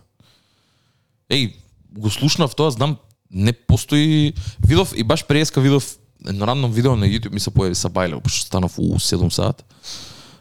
Еј, 1.29 1.53
го 1.91 2.09
слушнав 2.09 2.55
тоа, 2.55 2.71
знам, 2.71 2.97
не 3.31 3.53
постои... 3.53 4.33
Видов, 4.59 4.93
и 4.95 5.03
баш 5.03 5.25
преска 5.25 5.61
видов 5.61 5.97
едно 6.27 6.47
рандом 6.47 6.71
видео 6.71 6.95
на 6.95 7.05
YouTube, 7.05 7.33
ми 7.33 7.39
се 7.39 7.51
појави 7.51 7.73
са 7.73 7.89
Бајле, 7.89 8.19
пошто 8.19 8.45
станав 8.45 8.73
у 8.77 8.99
7 8.99 9.29
сат. 9.29 9.63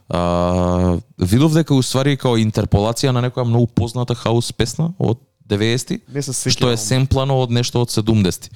А, 0.09 0.99
видов 1.19 1.53
дека 1.53 1.75
уствари 1.75 2.17
као 2.17 2.39
интерполација 2.41 3.13
на 3.13 3.21
некоја 3.23 3.45
многу 3.45 3.67
позната 3.67 4.15
хаус 4.15 4.53
песна 4.53 4.93
од 4.99 5.21
90-ти, 5.49 6.01
Не 6.09 6.23
се 6.23 6.33
сеќавам. 6.33 6.53
што 6.53 6.71
е 6.73 6.77
семплано 6.77 7.37
од 7.41 7.51
нешто 7.51 7.81
од 7.81 7.89
70-ти. 7.89 8.51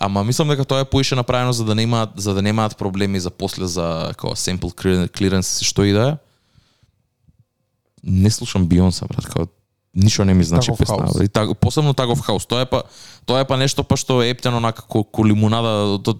Ама 0.00 0.24
мислам 0.24 0.48
дека 0.48 0.64
тоа 0.64 0.80
е 0.80 0.84
поише 0.84 1.14
направено 1.14 1.52
за 1.52 1.64
да 1.64 1.74
немаат 1.74 2.10
за 2.16 2.34
да 2.34 2.42
немаат 2.42 2.76
проблеми 2.76 3.20
за 3.20 3.30
после 3.30 3.66
за 3.66 4.12
clear- 4.16 5.08
clearance 5.08 5.62
и 5.62 5.64
што 5.64 5.84
и 5.84 5.92
да 5.92 6.08
е. 6.08 6.16
Не 8.04 8.30
слушам 8.30 8.66
Бионса, 8.66 9.06
брат, 9.06 9.26
као 9.26 9.46
ништо 9.96 10.24
не 10.24 10.34
ми 10.34 10.44
значи 10.44 10.70
песна. 10.78 11.24
И 11.24 11.28
так, 11.28 11.58
посебно 11.58 11.94
таков 11.94 12.20
хаус. 12.20 12.46
Тоа 12.46 12.60
е 12.60 12.66
па 12.66 12.82
тоа 13.26 13.40
е 13.40 13.44
па 13.44 13.56
нешто 13.56 13.84
па 13.84 13.96
што 13.96 14.22
е 14.22 14.30
ептено 14.30 14.56
онака 14.56 14.82
ко, 14.82 15.04
ко 15.04 15.26
лимунада, 15.26 15.98
то 16.02 16.18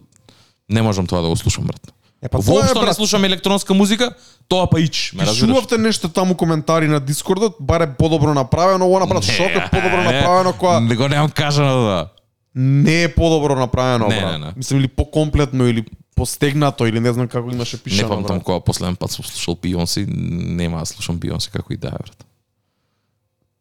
не 0.68 0.83
можам 0.83 1.07
тоа 1.07 1.22
да 1.22 1.29
го 1.29 1.37
слушам, 1.37 1.64
брат. 1.64 1.93
Е, 2.22 2.29
па 2.29 2.39
Воопшто 2.39 2.87
не 2.87 2.95
слушам 2.95 3.25
електронска 3.25 3.75
музика, 3.75 4.14
тоа 4.49 4.66
па 4.66 4.81
ич, 4.81 5.12
ме 5.12 5.27
разбираш? 5.27 5.41
Пишувавте 5.41 5.79
нешто 5.79 6.09
таму 6.09 6.35
коментари 6.35 6.89
на 6.89 7.01
Дискордот, 7.01 7.57
баре 7.61 7.95
подобро 7.99 8.35
направено, 8.35 8.87
ова 8.87 9.01
направо 9.01 9.22
шок 9.22 9.51
е 9.51 9.68
подобро 9.70 9.97
Не, 9.97 10.12
направено 10.12 10.53
која 10.53 10.79
Не 10.89 10.97
го 10.97 11.09
немам 11.09 11.31
кажано 11.31 11.85
да. 11.85 12.09
не 12.55 13.03
е 13.03 13.14
подобро 13.14 13.57
направено, 13.57 14.09
Не, 14.09 14.20
брат. 14.20 14.33
не, 14.33 14.47
не. 14.47 14.53
Мислам 14.57 14.81
или 14.81 14.89
покомплетно 14.89 15.68
или 15.68 15.85
постегнато 16.16 16.87
или 16.87 17.01
не 17.01 17.12
знам 17.12 17.29
како 17.29 17.51
имаше 17.51 17.77
Не 17.77 17.83
пишано. 17.83 18.09
памтам 18.09 18.37
брат. 18.37 18.45
кога 18.45 18.61
последен 18.61 18.97
пат 18.97 19.11
сум 19.11 19.25
слушал 19.25 19.59
Бионси, 19.62 20.07
нема 20.09 20.79
да 20.79 20.87
слушам 20.87 21.16
Бионси 21.18 21.51
како 21.51 21.72
и 21.72 21.77
да 21.77 21.89
е, 21.89 21.91
брат. 21.91 22.25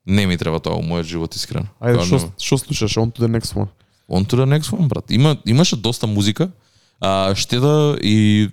Не 0.05 0.25
ми 0.27 0.37
треба 0.37 0.59
тоа 0.59 0.75
у 0.75 0.83
мојот 0.83 1.03
живот 1.03 1.35
искрено. 1.35 1.67
Ајде, 1.79 2.03
што 2.03 2.19
што 2.37 2.57
слушаш 2.57 2.97
on 2.97 3.11
to 3.11 3.23
the 3.23 3.31
next 3.31 3.55
one? 3.55 3.67
On 4.09 4.25
to 4.25 4.35
the 4.35 4.45
next 4.45 4.71
one, 4.71 4.87
брат. 4.87 5.05
Има, 5.09 5.37
имаше 5.45 5.75
доста 5.75 6.07
музика. 6.07 6.49
А, 6.99 7.35
штеда 7.35 7.97
и 8.01 8.49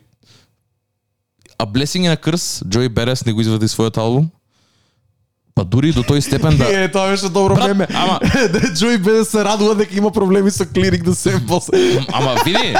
A 1.58 1.66
Blessing 1.66 2.06
in 2.06 2.12
a 2.12 2.16
Curse, 2.16 2.64
Joey 2.64 2.88
Beres 2.88 3.26
не 3.26 3.32
го 3.32 3.40
извади 3.40 3.66
својот 3.68 3.98
албум. 3.98 4.30
Па 5.54 5.64
дури 5.64 5.92
до 5.92 6.00
тој 6.02 6.20
степен 6.20 6.56
да... 6.56 6.64
Е, 6.72 6.88
тоа 6.88 7.10
беше 7.10 7.28
добро 7.28 7.54
Брат, 7.54 7.68
меме. 7.68 7.86
ама- 7.94 8.20
да 8.52 8.74
Джои 8.74 8.98
Беде 8.98 9.24
се 9.24 9.44
радува 9.44 9.74
дека 9.74 9.96
има 9.96 10.10
проблеми 10.10 10.50
со 10.50 10.64
clearing 10.64 11.02
the 11.02 11.12
samples. 11.12 11.66
Ама 12.12 12.36
види, 12.44 12.74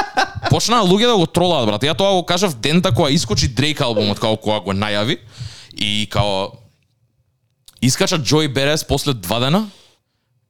почнаа 0.51 0.87
луѓе 0.87 1.07
да 1.07 1.17
го 1.17 1.27
тролаат, 1.27 1.67
брат. 1.67 1.83
Ја 1.83 1.97
тоа 1.99 2.15
го 2.15 2.23
кажав 2.25 2.55
дента 2.55 2.95
кога 2.95 3.11
искочи 3.11 3.49
Дрейк 3.49 3.81
албумот, 3.81 4.21
као 4.21 4.37
кога 4.37 4.61
го 4.61 4.73
најави. 4.73 5.19
И 5.77 6.07
као 6.11 6.49
искача 7.83 8.19
Джои 8.19 8.49
Берес 8.49 8.85
после 8.85 9.15
два 9.15 9.41
дена 9.41 9.69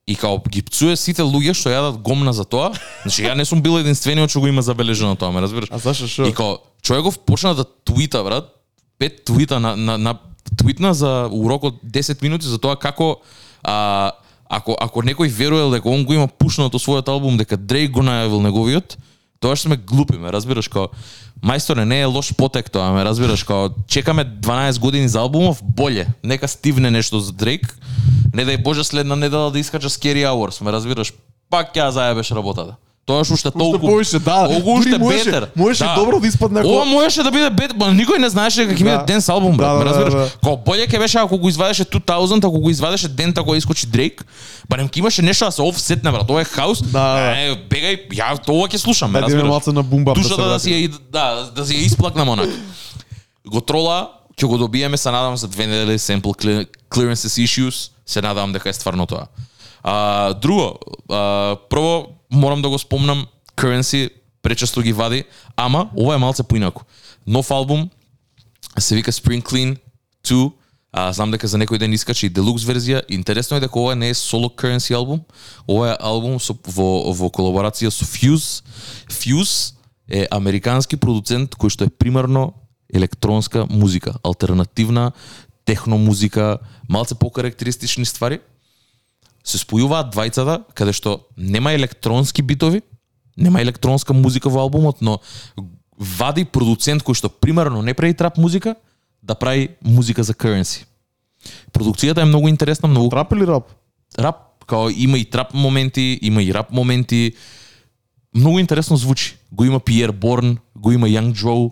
и 0.07 0.17
као 0.17 0.41
ги 0.49 0.63
пцуе 0.63 0.97
сите 0.97 1.23
луѓе 1.23 1.55
што 1.55 1.71
јадат 1.71 2.01
гомна 2.03 2.33
за 2.35 2.45
тоа. 2.45 2.73
Значи 3.05 3.27
ја 3.29 3.37
не 3.39 3.45
сум 3.45 3.63
бил 3.63 3.79
единствениот 3.79 4.31
што 4.31 4.43
го 4.43 4.51
има 4.51 4.63
забележано 4.63 5.17
тоа, 5.17 5.31
ме 5.31 5.41
разбираш? 5.41 5.71
А 5.71 5.79
зашо 5.79 6.09
шо? 6.09 6.27
И 6.27 6.35
као 6.35 6.59
човеков 6.83 7.19
почна 7.19 7.55
да 7.55 7.65
твита, 7.65 8.25
брат, 8.25 8.51
пет 8.99 9.25
твита 9.25 9.61
на, 9.61 9.77
на, 9.77 9.99
на 9.99 10.19
твитна 10.59 10.95
за 10.95 11.29
урок 11.31 11.65
од 11.65 11.83
10 11.85 12.23
минути 12.23 12.47
за 12.47 12.59
тоа 12.59 12.77
како 12.77 13.21
а, 13.63 14.13
ако 14.49 14.75
ако 14.81 15.03
некој 15.07 15.31
верувал 15.31 15.71
дека 15.71 15.89
он 15.89 16.05
го 16.05 16.15
има 16.15 16.27
пушнато 16.27 16.79
својот 16.79 17.09
албум 17.09 17.39
дека 17.39 17.57
Дрейк 17.57 17.93
го 17.95 18.03
најавил 18.03 18.43
неговиот, 18.43 18.97
тоа 19.39 19.55
што 19.55 19.71
сме 19.71 19.77
глупи, 19.77 20.19
ме 20.19 20.33
разбираш 20.33 20.69
као 20.69 20.91
Мајсторе 21.41 21.87
не 21.89 22.03
е 22.03 22.07
лош 22.07 22.35
потек 22.37 22.69
тоа, 22.69 22.93
ме 22.93 23.05
разбираш 23.05 23.45
као 23.49 23.71
чекаме 23.89 24.25
12 24.25 24.79
години 24.79 25.09
за 25.09 25.21
албумов, 25.21 25.63
боле, 25.65 26.07
нека 26.23 26.49
стивне 26.49 26.91
нешто 26.91 27.21
за 27.21 27.33
Дрейк. 27.33 27.65
Не 28.35 28.45
дај 28.45 28.63
Боже 28.63 28.85
следна 28.85 29.17
недела 29.17 29.51
да 29.51 29.59
искача 29.59 29.89
Scary 29.89 30.27
Hours, 30.29 30.61
ме 30.61 30.73
разбираш? 30.73 31.15
Пак 31.51 31.73
ќе 31.73 31.81
ја 31.81 31.89
заебеш 31.91 32.31
работата. 32.37 32.77
Тоа 33.07 33.25
што 33.25 33.35
уште 33.35 33.51
толку 33.51 33.79
повише, 33.81 34.19
да, 34.21 34.47
Толку 34.47 34.71
уште 34.73 34.99
можеше- 34.99 35.25
бетер. 35.25 35.49
можеше 35.57 35.85
добро 35.97 36.21
да 36.21 36.27
испадне 36.29 36.61
ако- 36.61 36.69
Ова 36.71 36.85
можеше 36.85 37.23
да 37.23 37.31
биде 37.31 37.51
бет, 37.51 37.73
ма 37.75 37.87
никој 37.87 38.19
не 38.19 38.29
знаеше 38.29 38.61
дека 38.61 38.73
ќе 38.73 38.79
биде 38.79 38.91
Да. 38.93 39.05
Денс 39.05 39.29
албум, 39.29 39.57
брат, 39.57 39.69
Да, 39.69 39.75
ме 39.75 39.85
да, 39.85 39.91
разбираш? 39.91 40.13
да, 40.13 40.21
да. 40.21 40.31
Као 40.39 40.57
боле 40.59 40.87
ќе 40.87 40.99
беше 40.99 41.19
ако 41.19 41.39
го 41.39 41.49
извадеше 41.49 41.85
2000, 41.85 42.39
ако 42.41 42.61
го 42.61 42.71
извадеше 42.71 43.09
дента 43.11 43.43
кога 43.43 43.57
искочи 43.57 43.87
Дрейк, 43.87 44.25
барем 44.69 44.89
ќе 44.89 44.99
имаше 44.99 45.23
нешто 45.23 45.45
да 45.45 45.53
се 45.53 45.63
офсетне, 45.63 46.11
брат. 46.13 46.31
Ова 46.31 46.41
е 46.41 46.45
хаус. 46.45 46.83
Да, 46.83 47.15
да. 47.15 47.33
Е, 47.33 47.57
бегај, 47.67 48.09
ја 48.11 48.37
тоа 48.39 48.69
ќе 48.69 48.77
слушам, 48.77 49.13
Да, 49.13 49.19
да 49.19 49.27
разбираш? 49.27 49.49
малце 49.49 49.73
на 49.73 49.83
бумбап 49.83 50.15
да 50.15 50.23
се 50.23 50.29
Душата 50.29 50.49
да, 50.49 50.59
си 50.59 50.71
ја, 50.71 50.99
да, 51.11 51.25
да 51.51 51.67
си 51.67 51.75
ја 51.75 51.83
исплакнам 51.83 52.29
онак. 52.29 52.49
Го 53.47 53.61
трола, 53.61 54.11
ќе 54.37 54.47
го 54.47 54.59
добиеме, 54.59 54.97
се 54.97 55.11
надам 55.11 55.37
за 55.37 55.49
две 55.49 55.67
недели 55.67 55.99
sample 55.99 56.37
cle- 56.37 56.67
clearances 56.91 57.35
issues, 57.41 57.91
се 58.07 58.23
надам 58.23 58.53
дека 58.53 58.69
е 58.69 58.73
стварно 58.73 59.07
тоа. 59.07 59.27
А, 59.83 59.95
друго, 60.35 60.75
а, 61.11 61.57
прво 61.67 62.07
морам 62.31 62.63
да 62.63 62.69
го 62.69 62.79
спомнам, 62.79 63.27
Currency 63.57 64.11
пречесто 64.43 64.83
ги 64.83 64.93
вади, 64.93 65.25
ама 65.57 65.91
ова 65.97 66.15
е 66.15 66.19
малце 66.19 66.43
поинако. 66.43 66.85
Нов 67.27 67.51
албум, 67.51 67.91
се 68.79 68.95
вика 68.95 69.13
Spring 69.13 69.43
Clean 69.43 69.77
2, 70.25 70.53
а, 70.93 71.13
знам 71.13 71.31
дека 71.31 71.47
за 71.47 71.59
некој 71.59 71.79
ден 71.79 71.93
искача 71.95 72.27
и 72.27 72.33
делукс 72.33 72.65
верзија. 72.67 73.03
Интересно 73.09 73.57
е 73.57 73.61
дека 73.61 73.79
ова 73.79 73.95
не 73.95 74.11
е 74.11 74.15
соло 74.15 74.51
Currency 74.51 74.95
албум, 74.95 75.21
ова 75.69 75.93
е 75.93 75.99
албум 76.01 76.41
со, 76.41 76.57
во, 76.67 77.13
во 77.13 77.31
колаборација 77.31 77.91
со 77.95 78.05
Fuse. 78.05 78.63
Fuse 79.07 79.75
е 80.11 80.27
американски 80.31 80.97
продуцент 80.97 81.55
кој 81.55 81.71
што 81.71 81.87
е 81.87 81.95
примарно 81.95 82.53
електронска 82.91 83.67
музика, 83.71 84.17
алтернативна 84.25 85.13
техно 85.65 85.99
музика, 85.99 86.59
малце 86.89 87.15
покарактеристични 87.15 88.05
ствари. 88.05 88.41
Се 89.45 89.59
спојуваат 89.59 90.13
двајцата 90.13 90.65
каде 90.75 90.93
што 90.93 91.27
нема 91.37 91.73
електронски 91.73 92.43
битови, 92.43 92.83
нема 93.37 93.61
електронска 93.61 94.13
музика 94.13 94.51
во 94.51 94.61
албумот, 94.61 95.01
но 95.01 95.21
вади 95.97 96.45
продуцент 96.45 97.03
кој 97.03 97.15
што 97.15 97.29
примерно 97.29 97.83
не 97.83 97.95
прави 97.95 98.15
трап 98.15 98.37
музика, 98.37 98.75
да 99.23 99.35
прави 99.35 99.69
музика 99.83 100.23
за 100.25 100.35
currency. 100.35 100.85
Продукцијата 101.73 102.21
е 102.21 102.25
многу 102.29 102.49
интересна, 102.49 102.89
многу 102.89 103.09
Трап 103.09 103.33
или 103.33 103.47
рап? 103.47 103.73
рап, 104.19 104.65
као 104.67 104.91
има 104.91 105.19
и 105.19 105.25
трап 105.25 105.55
моменти, 105.55 106.19
има 106.23 106.43
и 106.43 106.55
рап 106.55 106.71
моменти. 106.71 107.33
Многу 108.35 108.59
интересно 108.59 108.97
звучи. 108.97 109.37
Го 109.53 109.65
има 109.65 109.81
Пиер 109.81 110.13
Борн, 110.13 110.59
го 110.77 110.93
има 110.93 111.09
Young 111.09 111.33
Джоу, 111.33 111.71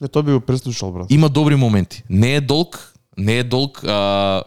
Не, 0.00 0.08
тоа 0.08 0.22
би 0.22 0.32
го 0.32 0.40
преслушал, 0.40 0.92
брат. 0.92 1.06
има 1.10 1.28
добри 1.28 1.56
моменти. 1.56 2.02
Не 2.10 2.34
е 2.34 2.40
долг, 2.40 2.94
не 3.18 3.38
е 3.38 3.44
долг 3.44 3.84
а, 3.84 4.42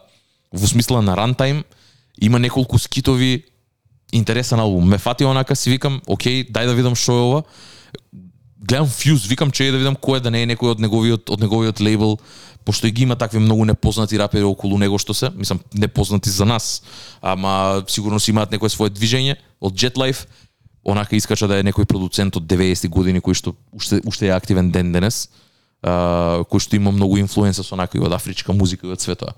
во 0.54 0.68
смисла 0.68 1.02
на 1.02 1.18
рантайм, 1.18 1.64
има 2.22 2.40
неколку 2.40 2.80
скитови, 2.80 3.44
интересен 4.12 4.60
албум. 4.60 4.90
Ме 4.90 4.98
фати 4.98 5.26
онака, 5.26 5.56
си 5.56 5.70
викам, 5.70 6.02
окей, 6.08 6.44
дај 6.44 6.66
да 6.66 6.76
видам 6.76 6.96
што 6.96 7.12
е 7.12 7.22
ова. 7.22 7.44
Гледам 8.58 8.88
Fuse, 8.88 9.28
викам 9.28 9.52
че 9.52 9.68
е 9.68 9.72
да 9.72 9.78
видам 9.78 9.96
кој 9.96 10.18
е 10.18 10.24
да 10.26 10.32
не 10.32 10.44
е 10.44 10.48
некој 10.48 10.74
од 10.74 10.80
неговиот 10.80 11.30
од 11.30 11.40
неговиот 11.40 11.80
лейбл, 11.80 12.18
пошто 12.66 12.88
и 12.88 12.92
ги 12.92 13.04
има 13.04 13.16
такви 13.16 13.40
многу 13.40 13.66
непознати 13.66 14.18
рапери 14.20 14.44
околу 14.44 14.78
него 14.78 14.98
што 14.98 15.14
се, 15.14 15.30
мислам 15.36 15.60
непознати 15.74 16.30
за 16.30 16.46
нас, 16.46 16.84
ама 17.22 17.84
сигурно 17.88 18.20
си 18.20 18.32
имаат 18.32 18.52
некое 18.52 18.70
свое 18.70 18.90
движење 18.90 19.38
од 19.62 19.74
Jet 19.74 19.96
Life, 19.96 20.26
онака 20.84 21.16
искача 21.16 21.48
да 21.48 21.60
е 21.60 21.68
некој 21.68 21.86
продуцент 21.86 22.36
од 22.36 22.44
90 22.44 22.90
години 22.90 23.22
кој 23.22 23.36
што 23.38 23.54
уште 23.72 24.02
уште 24.08 24.28
е 24.28 24.36
активен 24.36 24.72
ден 24.72 24.92
денес, 24.92 25.30
а, 25.84 26.44
кој 26.50 26.60
што 26.60 26.76
има 26.76 26.92
многу 26.92 27.20
инфлуенса 27.22 27.64
со 27.64 27.76
онака 27.76 27.98
и 27.98 28.02
од 28.02 28.12
афричка 28.12 28.54
музика 28.54 28.88
и 28.88 28.92
од 28.92 29.02
светот. 29.02 29.36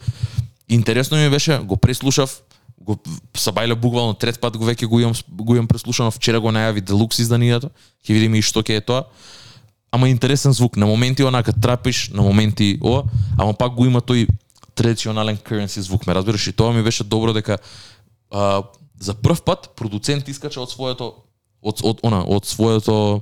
Интересно 0.70 1.18
ми 1.18 1.30
беше, 1.30 1.58
го 1.66 1.78
преслушав, 1.78 2.42
го 2.80 2.96
сабајле 3.36 3.76
буквално 3.76 4.14
трет 4.14 4.40
пат 4.40 4.58
го 4.58 4.66
веќе 4.66 4.88
го 4.88 5.00
имам 5.00 5.14
го 5.30 5.56
имам 5.56 5.68
преслушано, 5.68 6.12
вчера 6.12 6.40
го 6.40 6.52
најави 6.52 6.82
делукс 6.82 7.20
изданието, 7.20 7.70
ќе 8.06 8.14
видиме 8.16 8.40
и 8.40 8.46
што 8.46 8.64
ќе 8.64 8.80
е 8.80 8.82
тоа. 8.82 9.04
Ама 9.92 10.10
интересен 10.10 10.54
звук, 10.54 10.78
на 10.78 10.86
моменти 10.86 11.24
онака 11.24 11.54
трапиш, 11.54 12.10
на 12.14 12.22
моменти 12.22 12.78
ова, 12.82 13.04
ама 13.38 13.54
пак 13.54 13.74
го 13.74 13.86
има 13.86 14.02
тој 14.02 14.28
традиционален 14.76 15.38
currency 15.38 15.80
звук, 15.80 16.08
ме 16.08 16.14
разбираш 16.14 16.48
и 16.48 16.54
тоа 16.54 16.74
ми 16.74 16.84
беше 16.84 17.04
добро 17.04 17.34
дека 17.34 17.58
а, 18.32 18.64
за 19.00 19.14
прв 19.14 19.42
пат 19.42 19.70
продуцент 19.76 20.28
искача 20.28 20.62
од 20.62 20.72
своето 20.72 21.14
од 21.62 21.82
од 21.84 22.00
она 22.04 22.24
од 22.24 22.46
своето 22.46 23.22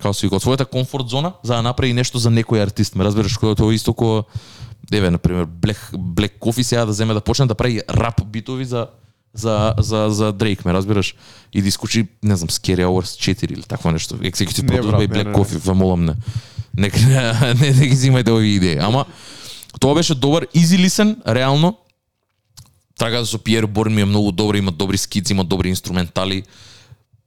како 0.00 0.14
се 0.14 0.30
од 0.30 0.42
својата 0.42 0.64
комфорт 0.64 1.08
зона 1.08 1.34
за 1.42 1.58
да 1.58 1.62
направи 1.62 1.92
нешто 1.92 2.18
за 2.18 2.30
некој 2.30 2.62
артист. 2.62 2.94
Ме 2.94 3.04
разбираш 3.04 3.36
кој 3.36 3.56
тоа 3.56 3.74
исто 3.74 3.92
ко 3.92 4.24
еве 4.92 5.10
на 5.10 5.18
пример 5.18 5.46
Black 5.46 5.92
Black 5.92 6.38
Coffee 6.38 6.62
сега 6.62 6.84
да 6.84 6.92
земе 6.92 7.14
да 7.14 7.20
почне 7.20 7.46
да 7.46 7.54
прави 7.54 7.80
рап 7.90 8.26
битови 8.26 8.64
за 8.64 8.86
за 9.34 9.74
за 9.78 10.06
за 10.10 10.32
Дрейк, 10.32 10.64
ме 10.64 10.72
разбираш? 10.72 11.14
И 11.52 11.62
да 11.62 11.68
искучи, 11.68 12.08
не 12.22 12.36
знам, 12.36 12.48
Scary 12.48 12.84
Hours 12.84 13.34
4 13.34 13.52
или 13.52 13.62
такво 13.62 13.90
нешто. 13.90 14.16
Executive 14.16 14.62
Не, 14.62 14.78
Producer 14.78 14.90
брат, 14.90 15.00
by 15.00 15.08
не, 15.08 15.14
Black 15.14 15.26
не. 15.26 15.34
Coffee, 15.34 15.58
ве 15.58 15.72
молам 15.72 16.04
не. 16.04 16.14
Нека 16.76 17.00
не, 17.00 17.54
не, 17.60 17.70
не 17.70 17.86
ги 17.86 17.96
взимајте 17.96 18.30
овие 18.30 18.56
идеи. 18.56 18.78
Ама 18.80 19.04
тоа 19.80 19.94
беше 19.94 20.14
добар, 20.14 20.46
easy 20.54 20.86
listen, 20.86 21.16
реално. 21.26 21.78
Трагата 22.98 23.26
со 23.26 23.38
Пиер 23.38 23.66
Борн 23.66 23.94
ми 23.94 24.00
е 24.00 24.04
многу 24.04 24.32
добра, 24.32 24.58
има 24.58 24.72
добри 24.72 24.98
скици, 24.98 25.32
има 25.32 25.44
добри 25.44 25.68
инструментали. 25.68 26.42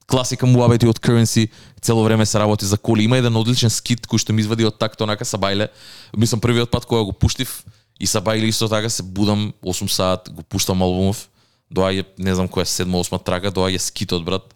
Класика 0.07 0.45
му 0.45 0.63
абети 0.63 0.87
од 0.87 0.99
Currency, 0.99 1.49
цело 1.81 2.03
време 2.03 2.25
се 2.25 2.39
работи 2.39 2.65
за 2.65 2.77
коли. 2.77 3.03
Има 3.03 3.17
еден 3.17 3.35
одличен 3.35 3.69
скит 3.69 4.07
кој 4.07 4.19
што 4.19 4.33
ми 4.33 4.43
извади 4.43 4.65
од 4.67 4.77
такто 4.79 5.03
онака 5.03 5.25
Сабајле. 5.25 5.69
Мислам 6.17 6.41
првиот 6.43 6.71
пат 6.71 6.85
кога 6.85 7.03
го 7.03 7.13
пуштив 7.13 7.63
и 7.99 8.07
Сабајле 8.07 8.51
исто 8.51 8.67
така 8.67 8.89
се 8.89 9.03
будам 9.03 9.53
8 9.63 9.87
сат, 9.87 10.29
го 10.29 10.43
пуштам 10.43 10.81
албумов. 10.81 11.29
Доаѓа, 11.73 12.05
не 12.19 12.35
знам 12.35 12.47
која 12.47 12.67
е 12.67 12.69
седма, 12.69 12.99
осма 12.99 13.17
трака, 13.19 13.51
доаѓа 13.51 13.79
скитот 13.79 14.25
брат 14.25 14.53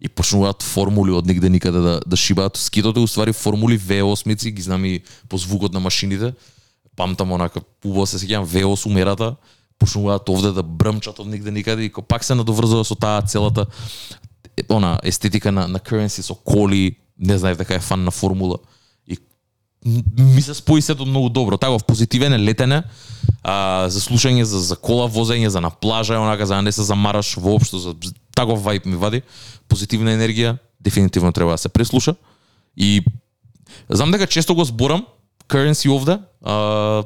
и 0.00 0.08
почнуваат 0.08 0.62
формули 0.62 1.12
од 1.12 1.26
нигде 1.26 1.48
никаде 1.48 1.78
да, 1.80 2.00
да 2.06 2.16
шибаат. 2.16 2.56
Скитот 2.56 2.96
е 2.96 3.04
уствари 3.04 3.32
формули 3.32 3.78
V8 3.78 4.50
ги 4.50 4.62
знам 4.62 4.84
и 4.84 5.00
по 5.28 5.38
звукот 5.38 5.72
на 5.72 5.80
машините. 5.80 6.34
Памтам 6.96 7.32
онака, 7.32 7.60
убаво 7.84 8.06
се 8.06 8.18
сеќавам 8.18 8.48
V8 8.48 8.86
умерата, 8.86 9.36
почнуваат 9.78 10.28
овде 10.28 10.52
да 10.56 10.62
брмчат 10.62 11.18
од 11.20 11.28
нигде 11.28 11.50
никаде 11.50 11.84
и 11.84 11.92
пак 11.92 12.24
се 12.24 12.34
надоврзува 12.34 12.84
со 12.84 12.96
таа 12.96 13.22
целата 13.22 13.66
она 14.68 15.00
естетика 15.02 15.52
на 15.52 15.68
на 15.68 15.78
currency 15.78 16.22
со 16.22 16.34
коли, 16.34 16.96
не 17.18 17.38
знаев 17.38 17.58
дека 17.58 17.74
е 17.74 17.80
фан 17.80 18.04
на 18.04 18.10
формула. 18.10 18.58
И 19.06 19.18
ми 20.18 20.42
се 20.42 20.54
спои 20.54 20.82
сето 20.82 21.06
многу 21.06 21.28
добро. 21.28 21.56
Таков 21.56 21.84
позитивен 21.84 22.32
е 22.32 22.38
летене, 22.38 22.82
а, 23.42 23.86
за 23.88 24.00
слушање, 24.00 24.42
за, 24.42 24.60
за 24.60 24.76
кола 24.76 25.08
возење, 25.08 25.46
за 25.46 25.60
на 25.60 25.70
плажа, 25.70 26.18
онака, 26.20 26.46
за 26.46 26.54
да 26.54 26.62
не 26.62 26.72
се 26.72 26.82
замараш 26.82 27.36
воопшто, 27.36 27.78
за 27.78 27.94
таков 28.34 28.64
вајб 28.64 28.86
ми 28.86 28.96
вади. 28.96 29.22
Позитивна 29.68 30.10
енергија, 30.16 30.58
дефинитивно 30.80 31.32
треба 31.32 31.50
да 31.50 31.58
се 31.58 31.68
преслуша. 31.68 32.14
И 32.76 33.04
знам 33.88 34.10
дека 34.10 34.26
често 34.26 34.54
го 34.54 34.64
зборам, 34.64 35.06
currency 35.48 35.90
овде, 35.90 36.18
а, 36.42 37.04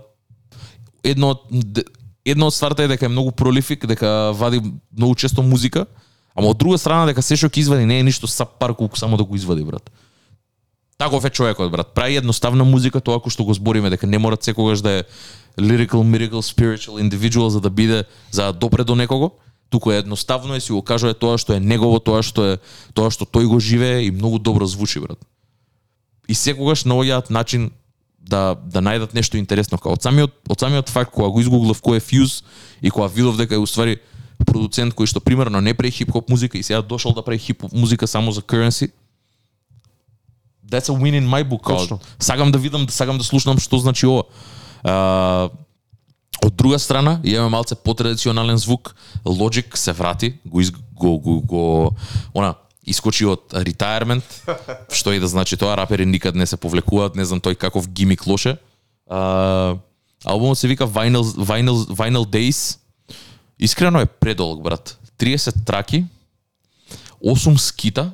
едно 1.04 1.30
од 1.30 1.84
едно 2.24 2.50
од 2.50 2.54
стварта 2.54 2.84
е 2.84 2.90
дека 2.90 3.06
е 3.06 3.12
многу 3.12 3.32
пролифик, 3.32 3.86
дека 3.86 4.32
вади 4.36 4.60
многу 4.92 5.14
често 5.14 5.42
музика, 5.42 5.86
ама 6.34 6.48
од 6.48 6.58
друга 6.58 6.78
страна 6.78 7.06
дека 7.06 7.22
се 7.22 7.36
што 7.36 7.50
ќе 7.50 7.64
извади 7.64 7.86
не 7.86 8.00
е 8.00 8.06
ништо 8.06 8.26
сап 8.26 8.58
пар 8.58 8.74
колку 8.74 8.98
само 8.98 9.16
да 9.16 9.24
го 9.24 9.36
извади 9.36 9.64
брат. 9.64 9.90
Таков 10.98 11.24
е 11.24 11.30
човекот 11.30 11.72
брат. 11.72 11.94
Прави 11.94 12.16
едноставна 12.20 12.64
музика 12.64 13.00
тоа 13.00 13.18
кој 13.18 13.32
што 13.32 13.44
го 13.44 13.54
збориме 13.56 13.90
дека 13.90 14.06
не 14.06 14.18
мора 14.18 14.36
секогаш 14.36 14.84
да 14.84 15.00
е 15.00 15.04
lyrical, 15.56 16.04
miracle, 16.04 16.44
spiritual 16.44 17.00
individual 17.00 17.48
за 17.48 17.60
да 17.60 17.70
биде 17.70 18.04
за 18.30 18.44
да 18.44 18.52
допре 18.52 18.84
до 18.84 18.94
некого, 18.94 19.32
туку 19.70 19.92
е 19.92 19.98
едноставно 19.98 20.54
е 20.54 20.60
си 20.60 20.72
го 20.72 20.82
кажува 20.82 21.14
тоа 21.14 21.38
што 21.38 21.56
е 21.56 21.60
негово, 21.60 22.00
тоа 22.04 22.22
што 22.22 22.44
е 22.44 22.58
тоа 22.92 23.08
што 23.10 23.24
тој 23.24 23.48
го 23.48 23.60
живее 23.60 24.04
и 24.04 24.10
многу 24.10 24.38
добро 24.38 24.66
звучи 24.66 25.00
брат. 25.00 25.18
И 26.28 26.34
секогаш 26.34 26.84
наоѓаат 26.84 27.30
начин 27.30 27.70
да 28.20 28.54
да 28.54 28.84
најдат 28.84 29.14
нешто 29.14 29.40
интересно 29.40 29.78
као 29.78 29.96
од 29.96 30.04
самиот 30.04 30.36
од 30.52 30.60
самиот 30.60 30.92
факт 30.92 31.14
кога 31.16 31.30
го 31.32 31.40
изгуглав 31.40 31.80
кој 31.80 31.96
е 31.96 32.04
Fuse 32.04 32.44
и 32.82 32.90
кога 32.90 33.08
видов 33.08 33.40
дека 33.40 33.54
е 33.54 33.62
уствари 33.62 33.98
продуцент 34.44 34.94
кој 34.94 35.06
што 35.06 35.20
примерно 35.20 35.60
не 35.60 35.74
прави 35.74 35.90
хип-хоп 35.90 36.28
музика 36.28 36.58
и 36.58 36.62
сега 36.62 36.82
дошол 36.82 37.14
да 37.14 37.22
прави 37.22 37.38
хип-хоп 37.38 37.72
музика 37.72 38.06
само 38.06 38.32
за 38.32 38.40
currency. 38.40 38.90
That's 40.70 40.88
a 40.88 40.94
win 40.94 41.18
in 41.18 41.26
my 41.26 41.44
book. 41.44 41.66
Точно. 41.66 42.00
сакам 42.18 42.52
да 42.52 42.58
видам, 42.58 42.88
сакам 42.88 43.18
да 43.18 43.24
слушнам 43.24 43.58
што 43.58 43.78
значи 43.78 44.06
ова. 44.06 44.24
А, 44.82 45.50
од 46.44 46.54
друга 46.54 46.78
страна, 46.78 47.20
имаме 47.24 47.50
малце 47.50 47.74
потрадиционален 47.74 48.56
звук. 48.56 48.94
Logic 49.24 49.76
се 49.76 49.92
врати, 49.92 50.34
го 50.46 50.60
из, 50.60 50.70
го, 50.70 51.18
го, 51.18 51.40
го 51.40 51.94
она 52.34 52.54
искочи 52.86 53.26
од 53.26 53.52
retirement, 53.52 54.24
што 54.98 55.12
и 55.12 55.20
да 55.20 55.28
значи 55.28 55.56
тоа, 55.56 55.76
рапери 55.76 56.06
никад 56.06 56.34
не 56.34 56.46
се 56.46 56.56
повлекуваат, 56.56 57.16
не 57.16 57.24
знам 57.24 57.40
тој 57.40 57.58
каков 57.58 57.88
гимик 57.88 58.26
лоше. 58.26 58.56
А, 59.10 59.76
албумот 60.24 60.58
се 60.58 60.68
вика 60.68 60.86
Vinyl, 60.86 61.22
Vinyl, 61.22 61.86
Vinyl 61.90 62.24
Days. 62.26 62.78
Искрено 63.60 64.00
е 64.00 64.06
предолг, 64.06 64.62
брат. 64.62 64.98
30 65.18 65.64
траки, 65.66 66.04
8 67.24 67.56
скита, 67.56 68.12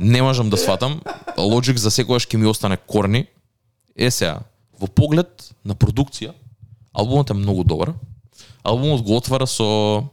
не 0.00 0.22
можам 0.22 0.50
да 0.50 0.56
сватам. 0.56 1.00
Logic 1.38 1.76
за 1.76 1.90
секогаш 1.90 2.26
ќе 2.26 2.36
ми 2.36 2.46
остане 2.50 2.76
корни. 2.76 3.26
Е 3.96 4.10
сега, 4.10 4.42
во 4.74 4.88
поглед 4.90 5.52
на 5.64 5.76
продукција, 5.78 6.32
албумот 6.92 7.30
е 7.30 7.38
многу 7.38 7.62
добар. 7.64 7.94
Албумот 8.64 9.04
го 9.06 9.16
отвара 9.16 9.46
со 9.46 10.08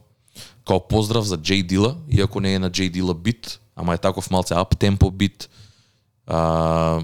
као 0.66 0.80
поздрав 0.88 1.24
за 1.24 1.36
Джей 1.36 1.62
Дила, 1.62 1.96
иако 2.08 2.40
не 2.40 2.54
е 2.54 2.58
на 2.58 2.70
Джей 2.70 2.90
Дила 2.90 3.14
бит, 3.14 3.58
ама 3.76 3.94
е 3.94 3.98
таков 3.98 4.30
малце 4.30 4.54
ап 4.54 4.78
темпо 4.78 5.10
бит. 5.10 5.48
А... 6.26 7.02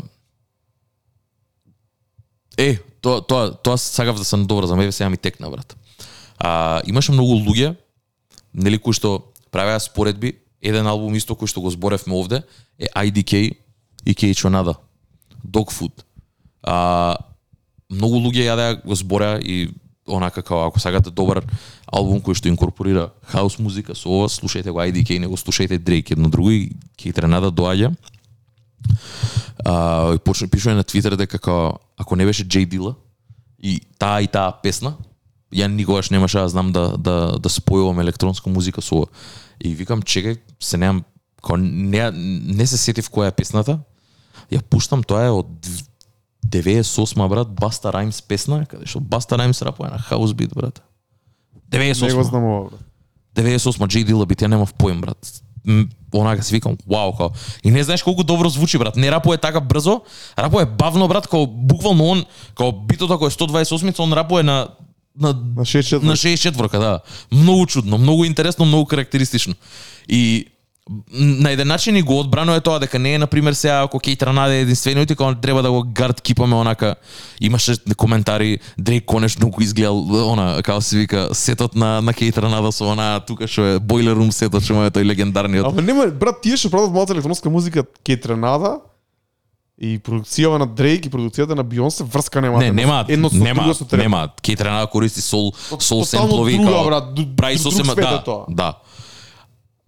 Е, 2.56 2.78
тоа 3.00 3.20
тоа 3.26 3.50
тоа 3.50 3.78
сакав 3.78 4.16
да 4.16 4.24
се 4.24 4.36
добро, 4.36 4.66
за 4.66 4.76
мене 4.76 4.92
сега 4.92 5.10
ми 5.10 5.16
текна 5.16 5.50
брат. 5.50 5.76
А, 6.38 6.82
имаше 6.86 7.12
многу 7.12 7.38
луѓе 7.40 7.76
нели 8.52 8.78
кои 8.78 8.96
што 8.96 9.32
правеа 9.52 9.80
споредби, 9.80 10.36
еден 10.60 10.86
албум 10.86 11.16
исто 11.16 11.36
кој 11.36 11.48
што 11.50 11.60
го 11.60 11.70
зборевме 11.70 12.14
овде 12.16 12.42
е 12.78 12.88
IDK 12.88 13.56
и 14.06 14.14
K 14.14 14.32
Chonada. 14.34 14.76
Dog 15.44 15.72
Food. 15.72 16.04
А, 16.62 17.16
многу 17.90 18.20
луѓе 18.20 18.48
јадеа 18.48 18.80
го 18.84 18.94
збореа 18.94 19.38
и 19.40 19.68
онака 20.06 20.42
како 20.42 20.66
ако 20.66 20.80
сакате 20.80 21.10
добар 21.10 21.42
албум 21.86 22.20
кој 22.22 22.38
што 22.38 22.50
инкорпорира 22.50 23.10
хаус 23.32 23.58
музика 23.58 23.94
со 23.94 24.08
ова, 24.08 24.28
слушајте 24.30 24.70
го 24.70 24.82
IDK, 24.82 25.18
не 25.18 25.26
го 25.26 25.36
слушајте 25.36 25.78
Drake 25.78 26.12
едно 26.12 26.28
друго 26.28 26.50
и 26.50 26.70
K 26.96 27.12
Tronada 27.12 27.50
доаѓа. 27.50 27.94
А, 29.64 30.14
и 30.14 30.18
почна 30.18 30.48
пишува 30.48 30.76
на 30.76 30.84
Твитер 30.84 31.16
дека 31.16 31.38
како 31.38 31.80
ако 31.96 32.16
не 32.16 32.24
беше 32.24 32.44
Джей 32.44 32.66
Дила 32.66 32.94
и 33.58 33.80
таа 33.98 34.22
и 34.22 34.26
таа 34.28 34.52
песна, 34.62 34.96
ја 35.56 35.66
никогаш 35.72 36.10
немаше 36.10 36.38
да 36.38 36.48
знам 36.48 36.72
да 36.72 36.96
да 36.98 37.38
да 37.40 37.48
спојувам 37.48 38.00
електронска 38.00 38.50
музика 38.50 38.82
со 38.82 39.02
ова. 39.02 39.06
И 39.60 39.74
викам 39.74 40.02
чекај, 40.02 40.38
се 40.60 40.76
немам 40.76 41.04
како 41.40 41.56
не 41.56 42.10
не 42.12 42.66
се 42.66 42.76
сетив 42.76 43.10
која 43.10 43.32
е 43.32 43.36
песната. 43.36 43.80
Ја 44.52 44.62
пуштам, 44.62 45.02
тоа 45.02 45.24
е 45.26 45.30
од 45.30 45.48
98 46.46 47.28
брат, 47.28 47.48
Баста 47.48 47.92
Раймс 47.92 48.20
песна, 48.22 48.66
каде 48.66 48.86
што 48.86 49.00
Баста 49.00 49.38
Раймс 49.38 49.62
рапува 49.62 49.90
на 49.90 49.98
хаус 49.98 50.34
бит 50.34 50.54
брат. 50.54 50.82
Не 51.72 51.78
го 51.78 51.84
98. 51.84 52.22
знам 52.22 52.44
ова, 52.44 52.70
брат. 52.70 52.80
98 53.34 53.88
Джей 53.88 54.04
Дила 54.04 54.26
бит, 54.26 54.42
ја 54.42 54.48
немав 54.48 54.74
поим 54.74 55.00
брат. 55.00 55.42
Онака 56.14 56.42
си 56.42 56.54
викам, 56.54 56.76
вау, 56.86 57.12
као. 57.16 57.30
И 57.64 57.70
не 57.70 57.82
знаеш 57.82 58.02
колку 58.02 58.22
добро 58.24 58.48
звучи, 58.48 58.78
брат. 58.78 58.96
Не 58.96 59.10
рапува 59.10 59.38
така 59.38 59.60
брзо, 59.60 60.00
рапува 60.38 60.66
бавно, 60.66 61.08
брат, 61.08 61.26
као 61.26 61.46
буквално 61.46 62.04
он, 62.04 62.24
као 62.54 62.72
битот 62.72 63.10
ако 63.10 63.26
е 63.26 63.30
128, 63.30 64.00
он 64.00 64.12
рапува 64.12 64.42
на 64.42 64.68
на 65.20 65.28
На 65.56 65.64
6 65.64 66.02
на 66.02 66.12
64 66.12 66.78
да. 66.78 67.00
Многу 67.32 67.66
чудно, 67.66 67.98
многу 67.98 68.24
интересно, 68.24 68.64
многу 68.64 68.86
карактеристично. 68.86 69.54
И 70.08 70.46
на 71.12 71.50
еден 71.50 71.68
начин 71.68 71.96
и 71.96 72.02
го 72.02 72.20
одбранува 72.20 72.60
тоа 72.60 72.78
дека 72.78 72.98
не 72.98 73.14
е 73.14 73.18
на 73.18 73.26
пример 73.26 73.52
сега 73.52 73.82
ако 73.82 73.98
Кейт 73.98 74.22
Ранаде 74.22 74.58
е 74.58 74.60
единствениот 74.60 75.10
и 75.10 75.16
кога 75.16 75.34
треба 75.34 75.62
да 75.62 75.70
го 75.70 75.84
гард 75.94 76.20
кипаме 76.20 76.54
онака 76.54 76.94
имаше 77.40 77.74
коментари 77.96 78.58
Дрейк 78.78 79.04
конечно 79.06 79.50
го 79.50 79.62
изгледал 79.62 80.32
она 80.32 80.62
како 80.62 80.80
се 80.80 80.96
вика 80.96 81.28
сетот 81.32 81.74
на 81.74 82.00
на 82.00 82.14
Кейт 82.14 82.38
Ранада 82.38 82.70
со 82.72 82.86
она 82.86 83.20
тука 83.20 83.48
што 83.50 83.66
е 83.66 83.78
Boiler 83.82 84.14
Room 84.14 84.30
сетот 84.30 84.62
што 84.62 84.86
е 84.86 84.94
тој 84.94 85.02
легендарниот 85.02 85.66
Ама 85.66 85.82
нема, 85.82 86.06
брат, 86.06 86.38
тие 86.42 86.56
што 86.56 86.70
прават 86.70 86.94
малата 86.94 87.18
електронска 87.18 87.50
музика 87.50 87.82
Кейт 88.04 88.26
Ренада 88.26 88.78
и 89.78 89.98
продукцијава 89.98 90.58
на 90.58 90.66
Дрейк 90.66 91.06
и 91.06 91.10
продукцијата 91.10 91.54
на 91.54 91.62
Бионсе 91.62 92.04
врска 92.04 92.40
нема. 92.40 92.58
Не, 92.58 92.72
нема, 92.72 93.04
едно 93.08 93.28
со 93.28 93.36
нема, 93.36 93.62
друго 93.62 93.74
со 93.74 93.84
треба. 93.84 94.02
нема. 94.02 94.32
Ренада 94.48 94.86
користи 94.86 95.20
сол, 95.20 95.52
сол 95.78 96.04
семплови, 96.04 96.56
друга, 96.56 96.72
као, 96.72 96.84
брат, 96.84 97.36
прави 97.36 97.58
свет 97.58 97.98
е 97.98 98.00
да, 98.00 98.22
тоа. 98.24 98.44
да. 98.48 98.78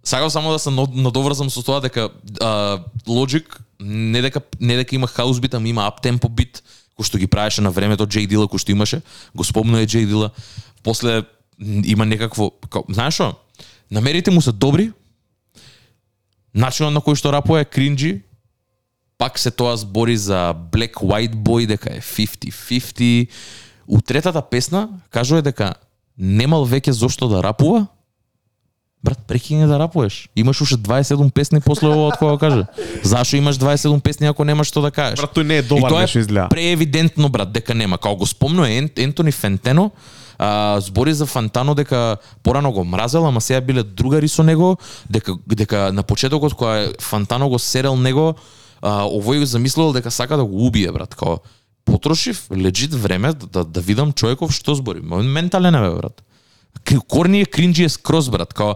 Сакам 0.03 0.29
само 0.29 0.51
да 0.51 0.59
се 0.59 0.69
над- 0.69 0.93
надоврзам 0.95 1.49
со 1.49 1.63
тоа 1.63 1.81
дека 1.81 2.09
а, 2.41 2.79
Logic 3.07 3.45
не 3.79 4.21
дека 4.21 4.41
не 4.59 4.75
дека 4.75 4.95
има 4.95 5.07
хаус 5.07 5.39
бит, 5.39 5.53
ама 5.53 5.67
има 5.67 5.87
аптемпо 5.87 6.29
бит 6.29 6.63
кој 6.99 7.05
што 7.05 7.17
ги 7.17 7.27
правеше 7.27 7.61
на 7.61 7.71
времето 7.71 8.05
Джей 8.05 8.27
Дила 8.27 8.45
кој 8.45 8.59
што 8.59 8.71
имаше, 8.71 9.01
го 9.33 9.43
спомнува 9.43 9.85
Джей 9.85 10.05
Дила. 10.05 10.31
После 10.83 11.23
има 11.59 12.05
некакво, 12.05 12.51
као, 12.69 12.83
знаеш 12.89 13.13
што? 13.13 13.33
Намерите 13.91 14.31
му 14.31 14.41
се 14.41 14.51
добри. 14.51 14.91
Начинот 16.53 16.93
на 16.93 17.01
кој 17.01 17.15
што 17.15 17.31
рапува 17.31 17.61
е 17.61 17.65
кринджи, 17.65 18.21
пак 19.19 19.39
се 19.39 19.51
тоа 19.51 19.75
збори 19.77 20.17
за 20.17 20.55
Black 20.71 21.03
White 21.03 21.35
Boy 21.35 21.67
дека 21.67 21.91
е 21.93 22.01
50-50. 22.01 23.27
У 23.87 24.01
третата 24.01 24.41
песна 24.41 24.87
кажува 25.11 25.43
дека 25.43 25.73
немал 26.17 26.63
веќе 26.65 26.95
зошто 26.95 27.27
да 27.27 27.43
рапува. 27.43 27.87
Брат, 29.03 29.19
прекине 29.27 29.67
да 29.67 29.79
рапуваш. 29.79 30.29
Имаш 30.35 30.61
уште 30.61 30.75
27 30.75 31.31
песни 31.31 31.61
после 31.61 31.87
ова 31.87 32.07
од 32.07 32.17
кога 32.19 32.37
каже. 32.37 32.63
Зашо 33.03 33.35
имаш 33.35 33.55
27 33.55 33.99
песни 33.99 34.27
ако 34.27 34.43
немаш 34.43 34.67
што 34.67 34.81
да 34.81 34.91
кажеш? 34.91 35.19
Брат, 35.19 35.35
тој 35.35 35.43
не 35.43 35.59
е 35.59 35.67
добар 35.67 35.89
тоа 35.89 36.01
нешто 36.01 36.19
е 36.19 36.21
изгледа. 36.21 36.47
преевидентно, 36.49 37.29
брат, 37.29 37.51
дека 37.51 37.75
нема. 37.75 37.97
Као 37.97 38.15
го 38.15 38.27
спомнува 38.27 38.69
Ен, 38.71 38.89
Ентони 38.97 39.31
Фентено, 39.31 39.91
а, 40.37 40.79
збори 40.79 41.13
за 41.13 41.25
Фантано 41.25 41.75
дека 41.75 42.17
порано 42.43 42.71
го 42.71 42.83
мразел, 42.83 43.27
ама 43.27 43.41
сега 43.41 43.61
биле 43.61 43.83
другари 43.83 44.27
со 44.27 44.43
него, 44.43 44.77
дека, 45.09 45.35
дека 45.47 45.91
на 45.93 46.03
почетокот 46.03 46.53
кога 46.53 46.87
Фантано 46.99 47.49
го 47.49 47.59
серел 47.59 47.95
него, 47.95 48.35
а, 48.81 49.05
овој 49.05 49.43
го 49.43 49.45
замислувал 49.45 49.93
дека 49.93 50.11
сака 50.11 50.37
да 50.37 50.45
го 50.45 50.65
убие, 50.67 50.91
брат. 50.91 51.15
Као, 51.15 51.39
потрошив 51.85 52.47
легит 52.51 52.93
време 52.93 53.33
да, 53.33 53.47
да, 53.47 53.63
да 53.65 53.81
видам 53.81 54.13
човеков 54.13 54.53
што 54.53 54.75
збори. 54.75 55.01
Ма, 55.01 55.23
Ментален 55.23 55.75
е, 55.75 55.89
брат. 55.95 56.23
Корни 57.07 57.41
е 57.41 57.45
кринджи 57.45 57.83
е 57.83 57.89
скроз, 57.89 58.29
брат. 58.29 58.53
Као, 58.53 58.75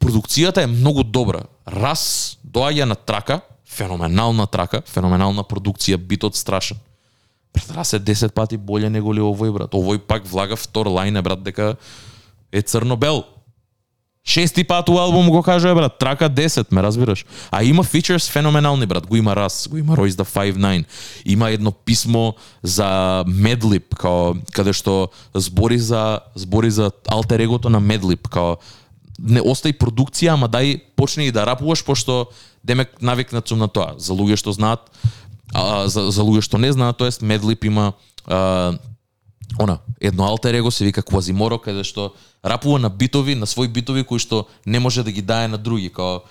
продукцијата 0.00 0.64
е 0.64 0.70
многу 0.70 1.04
добра. 1.04 1.46
Раз 1.66 2.36
доаѓа 2.44 2.84
на 2.84 2.94
трака, 2.94 3.40
феноменална 3.66 4.46
трака, 4.46 4.82
феноменална 4.86 5.44
продукција, 5.44 5.96
битот 5.96 6.36
страшен. 6.36 6.78
Брат, 7.54 7.70
раз 7.76 7.92
е 7.92 8.00
10 8.00 8.32
пати 8.32 8.56
боле 8.56 8.90
него 8.90 9.12
ли 9.14 9.20
овој, 9.20 9.52
брат. 9.52 9.74
Овој 9.74 10.00
пак 10.00 10.26
влага 10.26 10.56
втор 10.56 10.88
лајне, 10.88 11.22
брат, 11.22 11.42
дека 11.42 11.76
е 12.52 12.62
црно-бел. 12.62 13.24
Шести 14.24 14.64
пат 14.64 14.88
у 14.88 14.98
албум 14.98 15.30
го 15.30 15.42
кажува, 15.42 15.74
брат, 15.74 15.98
трака 15.98 16.30
10, 16.30 16.66
ме 16.72 16.82
разбираш. 16.82 17.24
А 17.50 17.64
има 17.64 17.82
фичерс 17.82 18.30
феноменални, 18.30 18.86
брат. 18.86 19.06
Го 19.06 19.16
има 19.16 19.36
Раз, 19.36 19.68
го 19.68 19.76
има 19.76 19.96
Royce 19.96 20.22
the 20.22 20.52
59, 20.52 20.84
Има 21.26 21.50
едно 21.50 21.72
писмо 21.72 22.32
за 22.62 23.24
Медлип, 23.26 23.94
као, 23.94 24.34
каде 24.52 24.72
што 24.72 25.10
збори 25.34 25.78
за, 25.78 26.20
збори 26.34 26.70
за 26.70 26.90
алтер 27.10 27.40
егото 27.40 27.70
на 27.70 27.80
Медлип, 27.80 28.28
као, 28.28 28.56
не 29.18 29.42
остај 29.42 29.74
продукција, 29.74 30.38
ама 30.38 30.46
дај 30.46 30.80
почни 30.96 31.26
и 31.26 31.34
да 31.34 31.42
рапуваш, 31.46 31.82
пошто 31.84 32.30
демек 32.64 33.02
навикнат 33.02 33.48
сум 33.48 33.58
на 33.58 33.68
тоа. 33.68 33.98
За 33.98 34.14
луѓе 34.14 34.38
што 34.38 34.54
знаат, 34.54 34.86
а, 35.50 35.88
за, 35.90 36.10
за 36.14 36.22
луѓе 36.22 36.46
што 36.46 36.62
не 36.62 36.70
знаат, 36.72 36.96
тоест 36.96 37.22
Медлип 37.22 37.64
има 37.64 37.92
а, 38.26 38.78
она, 39.58 39.78
едно 40.00 40.24
алтер 40.24 40.54
его 40.54 40.70
се 40.70 40.84
вика 40.84 41.02
Квазиморо, 41.02 41.58
каде 41.58 41.84
што 41.84 42.14
рапува 42.44 42.78
на 42.78 42.90
битови, 42.90 43.34
на 43.34 43.46
своји 43.46 43.68
битови 43.68 44.04
кои 44.04 44.18
што 44.18 44.46
не 44.66 44.80
може 44.80 45.02
да 45.02 45.12
ги 45.12 45.22
дае 45.22 45.48
на 45.48 45.58
други, 45.58 45.88
као 45.88 46.22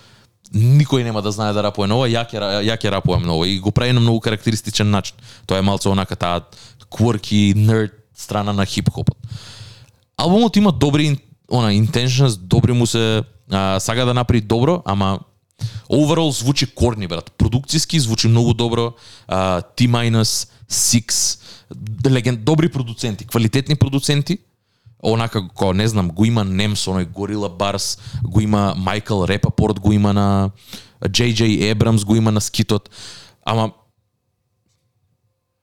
никој 0.54 1.04
нема 1.04 1.22
да 1.22 1.32
знае 1.32 1.54
да 1.54 1.64
рапува 1.64 1.88
на 1.88 1.96
ова, 1.96 2.10
ја 2.10 2.26
ќе 2.28 2.66
ја 2.66 2.76
ќе 2.76 2.92
рапува 2.92 3.20
на 3.20 3.36
и 3.48 3.60
го 3.60 3.72
прави 3.72 3.94
на 3.94 4.00
многу 4.00 4.20
карактеристичен 4.20 4.90
начин. 4.90 5.16
Тоа 5.46 5.60
е 5.60 5.62
малце 5.62 5.90
онака 5.90 6.16
таа 6.16 6.42
quirky 6.92 7.54
nerd 7.56 7.92
страна 8.14 8.54
на 8.54 8.66
хип-хопот. 8.66 9.18
Албумот 10.18 10.56
има 10.56 10.72
добри 10.72 11.18
она 11.52 11.72
intentions, 11.72 12.38
добри 12.38 12.74
му 12.74 12.88
се 12.88 13.24
а, 13.52 13.80
сага 13.80 14.06
да 14.06 14.14
направи 14.14 14.42
добро, 14.42 14.82
ама 14.86 15.20
overall 15.90 16.30
звучи 16.30 16.76
корни 16.76 17.08
брат. 17.08 17.32
Продукциски 17.38 18.00
звучи 18.00 18.28
многу 18.28 18.54
добро. 18.54 18.94
А, 19.28 19.62
T-minus, 19.62 20.50
Six, 20.72 21.40
леген 22.06 22.38
добри 22.38 22.70
продуценти, 22.70 23.26
квалитетни 23.26 23.76
продуценти. 23.76 24.38
Онака 25.04 25.48
ко 25.48 25.74
не 25.74 25.88
знам, 25.88 26.10
го 26.10 26.26
има 26.26 26.44
Немс, 26.44 26.86
оној 26.88 27.10
Горила 27.10 27.50
Барс, 27.50 27.98
го 28.24 28.40
има 28.40 28.74
Майкл 28.78 29.26
Репапорт, 29.26 29.80
го 29.80 29.94
има 29.94 30.14
на 30.14 30.52
Дж.Ј. 31.06 31.72
Ебрамс, 31.72 32.06
го 32.06 32.16
има 32.16 32.32
на 32.32 32.42
Скитот. 32.42 32.90
Ама 33.46 33.72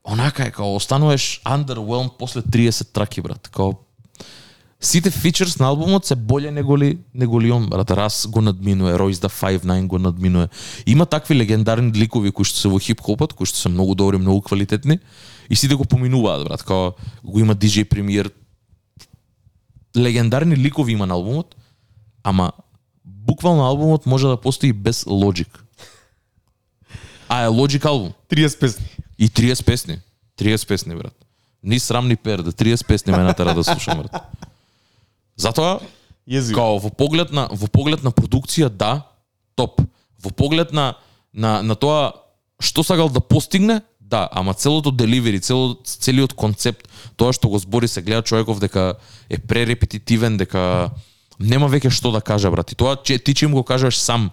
онака 0.04 0.42
е 0.46 0.50
као 0.50 0.74
остануваш 0.74 1.40
underwhelmed 1.46 2.18
после 2.18 2.42
30 2.42 2.92
траки 2.92 3.22
брат. 3.22 3.48
Као 3.48 3.72
сите 4.80 5.10
фичерс 5.10 5.58
на 5.58 5.66
албумот 5.66 6.06
се 6.06 6.14
боле 6.16 6.50
него 6.50 6.78
ли, 6.78 6.98
него 7.14 7.40
ли 7.40 7.52
он, 7.52 7.66
брат. 7.66 7.90
Раз 7.90 8.26
го 8.30 8.40
надминува, 8.40 8.98
Royce 8.98 9.28
the 9.28 9.58
5-9 9.58 9.86
го 9.86 9.98
надминува. 9.98 10.48
Има 10.86 11.06
такви 11.06 11.38
легендарни 11.38 11.92
ликови 11.92 12.32
кои 12.32 12.44
што 12.44 12.60
се 12.60 12.70
во 12.70 12.78
хип-хопот, 12.78 13.34
кои 13.34 13.46
што 13.46 13.58
се 13.58 13.68
многу 13.68 13.94
добри, 13.94 14.18
многу 14.18 14.42
квалитетни 14.42 14.98
и 15.50 15.56
сите 15.56 15.74
го 15.74 15.84
поминуваат, 15.84 16.44
брат. 16.44 16.62
Као 16.62 16.92
го 17.24 17.40
има 17.40 17.56
DJ 17.56 17.88
Premier. 17.88 18.30
Легендарни 19.96 20.56
ликови 20.56 20.92
има 20.92 21.06
на 21.06 21.14
албумот, 21.14 21.56
ама 22.22 22.52
буквално 23.04 23.66
албумот 23.66 24.06
може 24.06 24.26
да 24.26 24.36
постои 24.36 24.72
без 24.72 25.04
Logic. 25.04 25.48
А 27.28 27.44
е 27.44 27.48
Logic 27.48 27.84
албум. 27.84 28.12
30 28.30 28.60
песни. 28.60 28.84
И 29.18 29.28
30 29.28 29.64
песни. 29.64 29.98
30 30.38 30.68
песни, 30.68 30.94
брат. 30.94 31.14
Ни 31.62 31.80
срам 31.80 32.08
ни 32.08 32.16
пер, 32.16 32.42
да 32.42 32.52
30 32.52 32.86
песни 32.86 33.12
ме 33.12 33.18
натера 33.18 33.54
да 33.54 33.64
слушам, 33.64 33.98
брат. 33.98 34.22
Затоа, 35.38 35.78
Језиво. 36.26 36.54
као 36.54 36.78
во 36.82 36.90
поглед 36.90 37.32
на 37.32 37.48
во 37.50 37.68
поглед 37.70 38.02
на 38.02 38.10
продукција, 38.10 38.68
да, 38.68 39.08
топ. 39.54 39.80
Во 40.22 40.30
поглед 40.30 40.72
на 40.72 40.96
на 41.32 41.62
на 41.62 41.74
тоа 41.74 42.12
што 42.60 42.82
сакал 42.82 43.08
да 43.08 43.20
постигне, 43.20 43.82
да, 44.00 44.28
ама 44.32 44.54
целото 44.54 44.90
деливери, 44.90 45.40
цело, 45.40 45.76
целиот 45.84 46.34
концепт, 46.34 46.88
тоа 47.16 47.32
што 47.32 47.48
го 47.48 47.58
збори 47.58 47.88
се 47.88 48.02
гледа 48.02 48.22
човеков 48.22 48.58
дека 48.60 48.96
е 49.30 49.38
пререпетитивен, 49.38 50.36
дека 50.36 50.90
нема 51.38 51.68
веќе 51.68 51.92
што 51.94 52.10
да 52.10 52.20
каже 52.20 52.50
брат. 52.50 52.72
И 52.72 52.74
тоа 52.74 52.96
че 52.96 53.18
ти 53.18 53.34
че 53.34 53.46
им 53.46 53.52
го 53.52 53.62
кажеш 53.62 53.96
сам, 53.96 54.30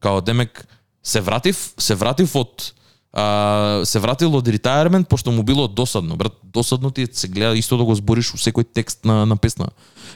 као 0.00 0.20
демек 0.20 0.68
се 1.02 1.20
вратив, 1.20 1.74
се 1.78 1.94
вратив 1.94 2.36
од 2.36 2.72
а, 3.14 3.86
се 3.86 4.00
вратил 4.02 4.34
од 4.34 4.48
ретајермент 4.50 5.06
пошто 5.06 5.30
му 5.30 5.42
било 5.46 5.68
досадно. 5.68 6.16
Брат, 6.16 6.34
досадно 6.42 6.90
ти 6.90 7.06
се 7.12 7.28
гледа 7.28 7.54
исто 7.56 7.78
да 7.78 7.84
го 7.86 7.94
збориш 7.94 8.34
у 8.34 8.38
секој 8.38 8.66
текст 8.66 9.04
на, 9.04 9.22
на 9.26 9.36
песна. 9.36 9.70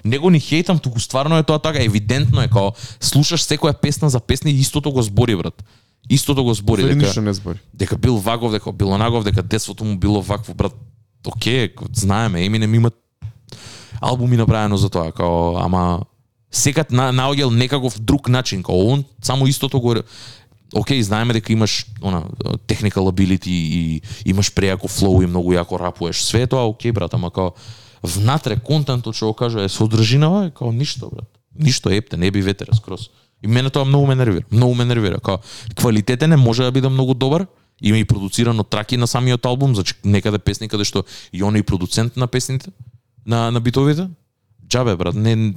Него 0.04 0.30
ни 0.30 0.40
хейтам, 0.40 0.78
туку 0.78 1.00
стварно 1.00 1.38
е 1.38 1.46
тоа 1.46 1.62
така, 1.62 1.78
евидентно 1.78 2.42
е 2.42 2.50
као 2.50 2.74
слушаш 3.00 3.46
секоја 3.46 3.78
песна 3.78 4.10
за 4.10 4.20
песни 4.20 4.50
и 4.50 4.60
истото 4.60 4.90
го 4.90 5.02
збори, 5.02 5.36
брат. 5.36 5.62
Истото 6.10 6.44
го 6.44 6.54
збори 6.54 6.82
Зали 6.82 6.94
дека 6.94 7.22
не 7.22 7.32
збори. 7.32 7.58
дека 7.74 7.96
бил 7.96 8.18
ваков, 8.18 8.52
дека 8.52 8.72
бил 8.72 8.90
онаков, 8.90 9.24
дека 9.24 9.42
детството 9.42 9.84
му 9.84 9.96
било 9.96 10.22
вакво, 10.22 10.54
брат. 10.54 10.74
Океј, 11.28 11.74
знаеме, 11.92 12.40
Eminem 12.40 12.74
има 12.74 12.90
албуми 14.00 14.36
направено 14.36 14.76
за 14.76 14.88
тоа, 14.88 15.12
као, 15.12 15.58
ама 15.58 16.00
секад 16.50 16.90
на, 16.90 17.12
наоѓал 17.12 17.52
некаков 17.54 18.00
друг 18.00 18.28
начин, 18.28 18.62
као 18.62 18.74
он 18.74 19.04
само 19.22 19.46
истото 19.46 19.80
го 19.80 19.94
Океј, 20.74 21.00
знаеме 21.00 21.32
дека 21.32 21.52
имаш 21.52 21.86
она 22.02 22.24
technical 22.68 23.08
ability 23.08 23.48
и 23.48 24.02
имаш 24.24 24.52
прејако 24.52 24.88
флоу 24.88 25.22
и 25.22 25.26
многу 25.26 25.54
јако 25.56 25.78
рапуеш. 25.80 26.20
Све 26.22 26.46
тоа 26.46 26.68
океј, 26.68 26.92
брат, 26.92 27.14
ама 27.14 27.30
као 27.30 27.54
внатре 28.02 28.58
контентот 28.60 29.16
што 29.16 29.32
го 29.32 29.34
кажа 29.34 29.64
е 29.64 29.68
содржинава, 29.68 30.48
е 30.48 30.50
као 30.50 30.72
ништо, 30.72 31.08
брат. 31.08 31.28
Ништо 31.56 31.90
епте, 31.90 32.16
не 32.16 32.30
би 32.30 32.42
ветера 32.42 32.74
скрос. 32.76 33.10
И 33.42 33.46
мене 33.46 33.70
тоа 33.70 33.84
многу 33.84 34.06
ме 34.06 34.14
нервира. 34.14 34.44
Многу 34.52 34.74
ме 34.74 34.84
нервира. 34.84 35.20
Као 35.20 35.38
квалитетен 35.76 36.32
е, 36.32 36.36
може 36.36 36.62
да 36.62 36.72
биде 36.72 36.88
многу 36.88 37.14
добар. 37.14 37.46
Има 37.82 37.98
и 37.98 38.04
продуцирано 38.04 38.64
траки 38.64 38.96
на 38.96 39.06
самиот 39.06 39.46
албум, 39.46 39.74
значи 39.74 39.94
некаде 40.04 40.38
песни 40.38 40.68
каде 40.68 40.84
што 40.84 41.04
и 41.32 41.42
он 41.42 41.54
е 41.54 41.58
и 41.58 41.62
продуцент 41.62 42.16
на 42.16 42.26
песните, 42.26 42.70
на 43.26 43.50
на 43.50 43.60
битовите. 43.60 44.08
Джабе 44.68 44.96
брат, 44.96 45.14
не 45.14 45.54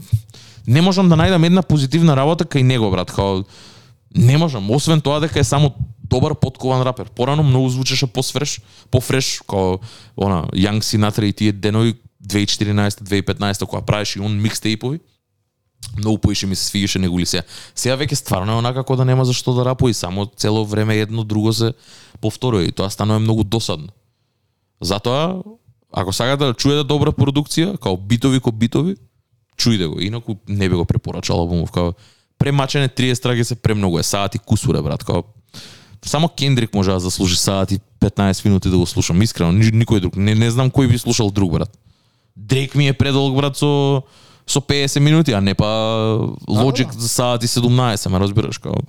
не 0.67 0.81
можам 0.81 1.09
да 1.09 1.15
најдам 1.15 1.45
една 1.45 1.61
позитивна 1.61 2.15
работа 2.15 2.45
кај 2.45 2.61
него 2.61 2.91
брат, 2.91 3.11
као 3.11 3.43
Не 4.15 4.37
можам, 4.37 4.71
освен 4.71 5.01
тоа 5.01 5.19
дека 5.19 5.39
е 5.39 5.43
само 5.43 5.71
добар 6.03 6.35
подкован 6.35 6.81
рапер. 6.81 7.09
Порано 7.15 7.43
многу 7.43 7.69
звучеше 7.69 8.07
посфреш, 8.07 8.61
пофреш, 8.91 9.41
као 9.47 9.79
она 10.17 10.43
Young 10.53 10.83
Sinatra 10.83 11.23
и 11.23 11.33
тие 11.33 11.51
денови 11.51 11.95
2014-2015 12.27 13.65
кога 13.65 13.81
правеше 13.81 14.19
и 14.19 14.21
он 14.21 14.41
микстейпови. 14.41 14.99
Многу 15.97 16.17
поише 16.17 16.47
ми 16.47 16.55
се 16.55 16.65
свигаше 16.65 16.99
него 16.99 17.19
ли 17.19 17.25
сега. 17.25 17.43
Сега 17.75 17.97
веќе 17.97 18.13
стварно 18.13 18.53
е 18.53 18.61
онака 18.61 18.83
како 18.83 18.95
да 18.95 19.05
нема 19.05 19.25
зашто 19.25 19.53
да 19.53 19.65
рапува 19.65 19.91
и 19.91 19.93
само 19.93 20.25
цело 20.25 20.65
време 20.65 20.97
едно 20.97 21.23
друго 21.23 21.53
се 21.53 21.73
повторува 22.21 22.63
и 22.63 22.71
тоа 22.71 22.89
станува 22.89 23.19
многу 23.19 23.43
досадно. 23.43 23.89
Затоа, 24.81 25.41
ако 25.91 26.13
сакате 26.13 26.45
да 26.45 26.53
чуете 26.53 26.83
добра 26.83 27.11
продукција, 27.11 27.77
као 27.79 27.97
битови 27.97 28.39
ко 28.39 28.51
битови, 28.51 28.95
чујте 29.57 29.87
го, 29.87 29.99
инаку 30.01 30.35
не 30.47 30.69
би 30.69 30.75
го 30.75 30.85
препорачал 30.85 31.39
албумов, 31.39 31.71
као 31.71 31.93
премачене 32.41 32.89
30 32.89 33.13
страги 33.13 33.43
се 33.43 33.55
премногу 33.55 33.99
е, 33.99 34.03
сати 34.03 34.39
кусуре 34.39 34.81
брат, 34.81 35.03
као 35.03 35.23
само 36.05 36.29
Кендрик 36.29 36.73
може 36.73 36.91
да 36.91 36.99
заслужи 36.99 37.37
сати 37.37 37.79
15 37.99 38.45
минути 38.45 38.69
да 38.69 38.77
го 38.77 38.85
слушам, 38.85 39.21
искрено, 39.21 39.51
ни- 39.51 39.85
никој 39.85 39.99
друг. 39.99 40.15
Не, 40.15 40.35
не 40.35 40.49
знам 40.51 40.71
кој 40.71 40.89
би 40.89 40.97
слушал 40.97 41.29
друг 41.31 41.51
брат. 41.53 41.69
Дрейк 42.35 42.75
ми 42.75 42.87
е 42.87 42.93
предолг 42.93 43.35
брат 43.35 43.57
со 43.57 44.01
со 44.47 44.61
50 44.61 44.99
минути, 44.99 45.31
а 45.31 45.41
не 45.41 45.53
па 45.53 45.65
Logic 46.49 46.91
за 46.91 47.07
сати 47.09 47.47
17, 47.47 48.09
ме 48.09 48.19
разбираш 48.19 48.57
као. 48.57 48.81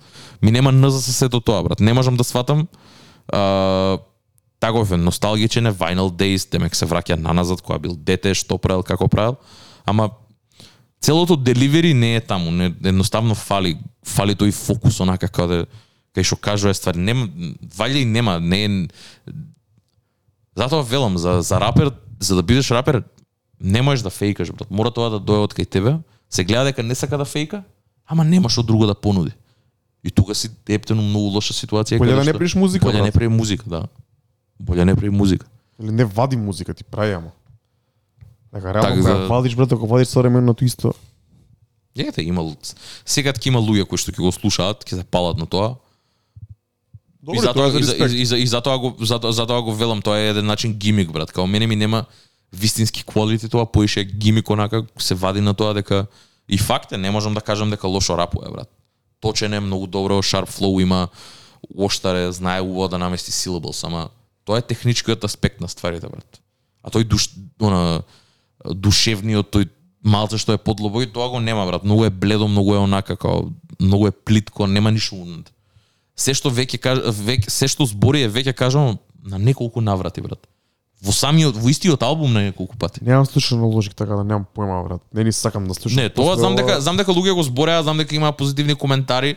Ми 0.43 0.51
нема 0.51 0.73
н 0.73 0.91
за 0.91 1.03
сето 1.03 1.41
тоа 1.41 1.62
брат. 1.62 1.81
Не 1.81 1.93
можам 1.93 2.16
да 2.16 2.24
сватам 2.24 2.69
а, 3.29 3.99
таков 4.61 4.93
е 4.93 4.97
носталгичен 4.97 5.66
е 5.66 5.73
Vinyl 5.73 6.11
Days, 6.11 6.51
демек 6.51 6.77
се 6.77 6.87
враќа 6.87 7.16
на 7.16 7.33
назад 7.33 7.62
кога 7.62 7.79
бил 7.79 7.97
дете, 7.97 8.35
што 8.35 8.59
правил, 8.59 8.83
како 8.83 9.09
правил, 9.09 9.37
ама 9.87 10.11
целото 11.03 11.37
деливери 11.37 11.95
не 11.95 12.16
е 12.16 12.20
таму, 12.20 12.51
не, 12.51 12.73
едноставно 12.85 13.35
фали, 13.35 13.77
фали 14.07 14.35
тој 14.35 14.53
фокус 14.55 15.01
онака 15.01 15.29
каде 15.29 15.66
кај 16.15 16.24
што 16.24 16.37
кажува 16.37 16.74
ствари, 16.74 16.99
нема 17.03 17.29
валја 17.77 18.03
и 18.03 18.09
нема, 18.09 18.39
не 18.41 18.65
е 18.65 18.70
Затоа 20.57 20.83
велам 20.83 21.19
за 21.19 21.41
за 21.43 21.61
рапер, 21.61 21.93
за 22.20 22.37
да 22.37 22.43
бидеш 22.43 22.70
рапер, 22.70 23.03
не 23.61 23.83
можеш 23.83 24.03
да 24.03 24.11
фейкаш, 24.11 24.53
брат. 24.53 24.70
Мора 24.70 24.91
тоа 24.91 25.11
да 25.11 25.19
дое 25.19 25.41
од 25.41 25.55
кај 25.55 25.66
тебе. 25.66 25.99
Се 26.29 26.45
гледа 26.45 26.65
дека 26.65 26.83
не 26.83 26.95
сака 26.95 27.19
да 27.19 27.24
фейка, 27.24 27.65
ама 28.07 28.24
нема 28.24 28.49
што 28.49 28.62
друго 28.62 28.87
да 28.87 28.95
понуди. 28.95 29.33
И 30.05 30.11
тука 30.11 30.35
си 30.35 30.51
ептено 30.69 31.03
многу 31.03 31.33
лоша 31.33 31.55
ситуација. 31.55 31.99
Боле 31.99 32.11
каде 32.11 32.20
да 32.20 32.24
не 32.24 32.33
правиш 32.33 32.55
музика, 32.55 32.85
Боле 32.85 33.03
не 33.03 33.12
прави 33.12 33.29
музика, 33.29 33.65
да. 33.66 33.89
Боле 34.61 34.85
не 34.85 34.95
прави 34.95 35.11
музика. 35.11 35.47
Или 35.81 35.91
не 35.91 36.05
вади 36.05 36.37
музика, 36.37 36.74
ти 36.74 36.85
прави 36.85 37.12
ама. 37.12 37.33
Дека 38.55 38.74
реално 38.74 38.89
Так, 38.89 38.99
кога 38.99 39.16
за- 39.16 39.27
вадиш 39.29 39.57
брат, 39.57 39.73
ако 39.73 39.87
вадиш 39.87 40.09
современото 40.09 40.65
исто. 40.65 40.95
Ете, 41.97 42.23
има 42.23 42.57
сега 43.05 43.33
ќе 43.33 43.47
има 43.49 43.61
луѓе 43.61 43.85
кои 43.85 43.99
што 43.99 44.12
ќе 44.12 44.20
го 44.24 44.33
слушаат, 44.33 44.85
ќе 44.85 44.97
се 44.97 45.05
палат 45.05 45.37
на 45.37 45.47
тоа. 45.47 45.77
Добро, 47.23 47.37
и 47.37 47.41
затоа 47.41 47.69
и, 47.69 48.23
и, 48.23 48.27
за, 48.27 48.39
и 48.39 48.47
затоа 48.47 48.79
го 48.79 48.97
затоа, 49.01 49.33
затоа 49.33 49.62
го 49.62 49.74
велам, 49.74 50.03
тоа 50.03 50.19
е 50.19 50.33
еден 50.33 50.47
начин 50.47 50.74
гимик 50.74 51.12
брат. 51.12 51.33
Као 51.33 51.47
мене 51.47 51.66
ми 51.66 51.77
нема 51.77 52.05
вистински 52.53 53.05
квалити 53.05 53.49
тоа, 53.49 53.66
поише 53.66 54.05
гимик 54.05 54.51
онака 54.51 54.85
се 54.99 55.15
вади 55.15 55.41
на 55.41 55.55
тоа 55.55 55.74
дека 55.74 56.07
и 56.49 56.59
факт 56.59 56.93
е, 56.93 56.99
не 56.99 57.11
можам 57.11 57.35
да 57.35 57.41
кажам 57.41 57.70
дека 57.70 57.89
лошо 57.89 58.19
рапува 58.19 58.51
брат. 58.51 58.69
Точен 59.20 59.55
е 59.55 59.61
многу 59.61 59.87
добро, 59.87 60.23
sharp 60.23 60.51
flow 60.51 60.83
има, 60.83 61.09
оштаре, 61.79 62.33
знае 62.33 62.61
убаво 62.61 62.89
да 62.89 62.99
намести 62.99 63.31
syllables, 63.31 63.87
ама 63.87 64.09
тоа 64.45 64.59
е 64.59 64.62
техничкиот 64.62 65.24
аспект 65.24 65.61
на 65.61 65.69
стварите 65.69 66.09
брат. 66.09 66.41
А 66.83 66.91
тој 66.91 67.05
душ, 67.05 67.31
она, 67.61 68.03
душевниот 68.64 69.51
тој 69.52 69.68
малце 70.02 70.39
што 70.39 70.56
е 70.56 70.59
подлобој, 70.59 71.12
тоа 71.14 71.28
го 71.30 71.40
нема 71.40 71.66
брат. 71.66 71.84
Многу 71.84 72.05
е 72.05 72.10
бледо, 72.10 72.48
многу 72.48 72.74
е 72.74 72.78
онака 72.78 73.16
као 73.16 73.51
многу 73.80 74.06
е 74.06 74.10
плитко, 74.10 74.66
нема 74.66 74.90
ништо 74.90 75.16
унат. 75.16 75.52
Се 76.16 76.34
што 76.34 76.51
веќе 76.51 76.78
веќе 77.10 77.51
се 77.51 77.68
што 77.68 77.86
збори 77.86 78.26
е 78.26 78.30
веќе 78.30 78.55
кажано 78.55 78.98
на 79.22 79.39
неколку 79.39 79.80
наврати 79.80 80.22
брат. 80.22 80.47
Во 81.02 81.12
самиот 81.12 81.56
во 81.59 81.70
истиот 81.70 82.02
албум 82.02 82.32
на 82.32 82.44
неколку 82.47 82.76
пати. 82.78 83.02
Немам 83.02 83.26
слушано 83.26 83.66
ложик 83.66 83.94
така 83.94 84.16
да 84.16 84.24
немам 84.24 84.47
појма 84.55 84.82
брат. 84.86 85.02
Не 85.12 85.24
ни 85.24 85.32
сакам 85.32 85.66
да 85.66 85.74
слушам. 85.74 86.02
Не, 86.02 86.10
тоа 86.10 86.36
знам 86.36 86.56
дека 86.56 86.80
знам 86.80 86.97
дека 86.97 87.12
луѓе 87.12 87.34
го 87.34 87.43
збореа, 87.43 87.82
знам 87.82 87.98
дека 87.98 88.14
има 88.14 88.32
позитивни 88.32 88.74
коментари, 88.74 89.36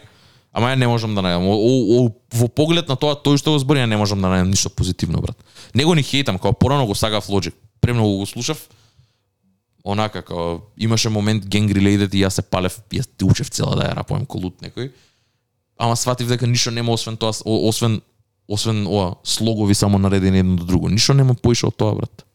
ама 0.54 0.70
ја 0.74 0.78
не 0.78 0.88
можам 0.88 1.16
да 1.16 1.22
најдам. 1.26 2.14
Во 2.34 2.48
поглед 2.48 2.90
на 2.90 2.96
тоа 2.96 3.18
тој 3.18 3.42
што 3.42 3.56
го 3.56 3.60
збори, 3.60 3.82
ја 3.82 3.90
не 3.90 3.98
можам 3.98 4.22
да 4.22 4.30
најдам 4.30 4.54
ништо 4.54 4.70
позитивно, 4.70 5.22
брат. 5.22 5.38
Него 5.74 5.96
ни 5.96 6.04
хейтам, 6.04 6.38
као 6.38 6.54
порано 6.54 6.86
го 6.86 6.96
сагав 6.96 7.28
Logic. 7.28 7.54
Премногу 7.82 8.18
го 8.18 8.26
слушав. 8.26 8.70
Онака 9.86 10.22
како 10.22 10.66
имаше 10.78 11.10
момент 11.14 11.46
gang 11.46 11.70
related 11.70 12.14
и 12.18 12.24
јас 12.26 12.40
се 12.40 12.42
палев, 12.42 12.80
јас 12.90 13.06
ти 13.06 13.26
учев 13.26 13.52
цела 13.54 13.76
да 13.78 13.90
ја 13.90 13.96
рапувам 14.00 14.26
колут 14.26 14.58
некој. 14.66 14.90
Ама 15.78 15.96
сватив 15.96 16.32
дека 16.32 16.48
ништо 16.48 16.72
нема 16.72 16.96
освен 16.96 17.18
тоа, 17.18 17.36
освен 17.46 18.02
освен 18.48 18.88
ова 18.88 19.16
слогови 19.24 19.76
само 19.76 19.98
наредени 19.98 20.40
едно 20.40 20.56
до 20.56 20.66
друго. 20.66 20.90
Ништо 20.90 21.14
нема 21.14 21.36
поише 21.36 21.68
од 21.68 21.78
тоа, 21.78 21.96
брат. 21.96 22.26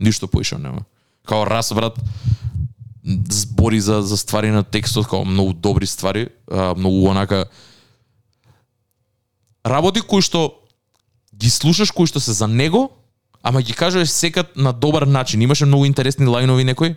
Ништо 0.00 0.28
поише 0.28 0.58
нема. 0.58 0.84
Као 1.24 1.46
раз, 1.46 1.72
брат, 1.72 1.96
збори 3.30 3.80
за 3.80 4.02
за 4.02 4.16
ствари 4.16 4.50
на 4.50 4.64
текстот 4.64 5.06
као 5.06 5.24
многу 5.24 5.52
добри 5.52 5.86
ствари, 5.86 6.28
а, 6.50 6.74
многу 6.74 7.08
онака 7.08 7.46
работи 9.64 10.00
кои 10.00 10.22
што 10.22 10.60
ги 11.34 11.50
слушаш 11.50 11.90
кои 11.90 12.06
што 12.06 12.20
се 12.20 12.32
за 12.32 12.48
него, 12.48 12.90
ама 13.44 13.62
ги 13.62 13.72
кажеш 13.72 14.08
секад 14.08 14.56
на 14.56 14.72
добар 14.72 15.02
начин. 15.02 15.42
Имаше 15.42 15.66
многу 15.66 15.84
интересни 15.84 16.26
лајнови 16.26 16.64
некои. 16.64 16.96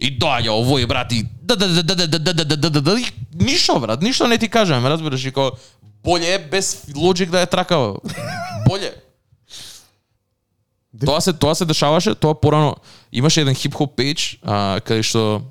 И 0.00 0.10
доаѓа 0.18 0.50
овој 0.50 0.86
брат 0.86 1.12
и 1.12 1.22
да 1.42 1.56
да 1.56 1.68
да 1.68 1.82
да 1.82 1.94
да 1.94 2.18
да 2.18 2.34
да 2.34 2.44
да 2.44 2.56
да 2.56 2.70
да 2.70 2.80
да 2.80 2.96
ништо 3.34 3.80
брат, 3.80 4.02
ништо 4.02 4.26
не 4.26 4.38
ти 4.38 4.48
кажам, 4.48 4.86
разбираш 4.86 5.24
и 5.24 5.32
боле 6.04 6.34
е 6.34 6.38
без 6.38 6.84
лоджик 6.96 7.30
да 7.30 7.40
е 7.40 7.46
тракава. 7.46 7.96
Боле. 8.68 8.94
Тоа 11.06 11.20
се 11.20 11.32
тоа 11.32 11.54
се 11.54 11.64
дешаваше, 11.64 12.14
тоа 12.14 12.34
порано 12.34 12.76
имаше 13.12 13.40
еден 13.40 13.54
хип-хоп 13.54 13.94
пејдж, 13.94 14.38
а, 14.42 14.80
каде 14.80 15.02
што 15.06 15.42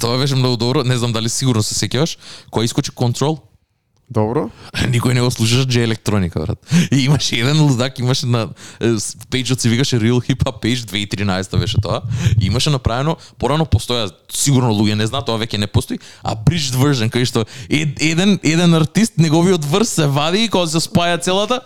тоа 0.00 0.18
беше 0.18 0.36
многу 0.36 0.56
добро, 0.56 0.84
не 0.84 0.98
знам 0.98 1.12
дали 1.12 1.28
сигурно 1.28 1.62
се 1.62 1.74
сеќаваш, 1.74 2.18
кој 2.52 2.68
искочи 2.68 2.92
контрол, 2.92 3.40
Добро. 4.10 4.48
никој 4.92 5.14
не 5.14 5.22
го 5.22 5.30
слушаш 5.30 5.68
J 5.70 5.84
електроника, 5.86 6.40
брат. 6.42 6.58
И 6.90 7.04
имаше 7.04 7.36
еден 7.38 7.62
лудак, 7.62 7.98
имаше 8.02 8.26
на 8.26 8.48
пејџот 9.30 9.62
се 9.62 9.70
викаше 9.70 10.00
Real 10.02 10.18
Hip 10.18 10.42
Hop 10.42 10.58
Page 10.58 10.82
2013 10.90 11.58
беше 11.58 11.78
тоа. 11.80 12.02
И 12.40 12.46
имаше 12.50 12.74
направено, 12.74 13.16
порано 13.38 13.64
постоја, 13.70 14.10
сигурно 14.26 14.74
луѓе 14.74 14.98
не 14.98 15.06
знаат, 15.06 15.30
тоа 15.30 15.38
веќе 15.38 15.62
не 15.62 15.70
постои, 15.70 16.02
а 16.26 16.34
bridged 16.34 16.74
version 16.74 17.06
кај 17.06 17.22
што 17.22 17.46
еден 17.70 18.40
еден 18.42 18.74
артист 18.74 19.22
неговиот 19.22 19.64
врс 19.64 19.94
се 20.02 20.10
вади 20.10 20.44
и 20.44 20.50
кога 20.50 20.66
се 20.66 20.82
спаја 20.82 21.22
целата 21.22 21.62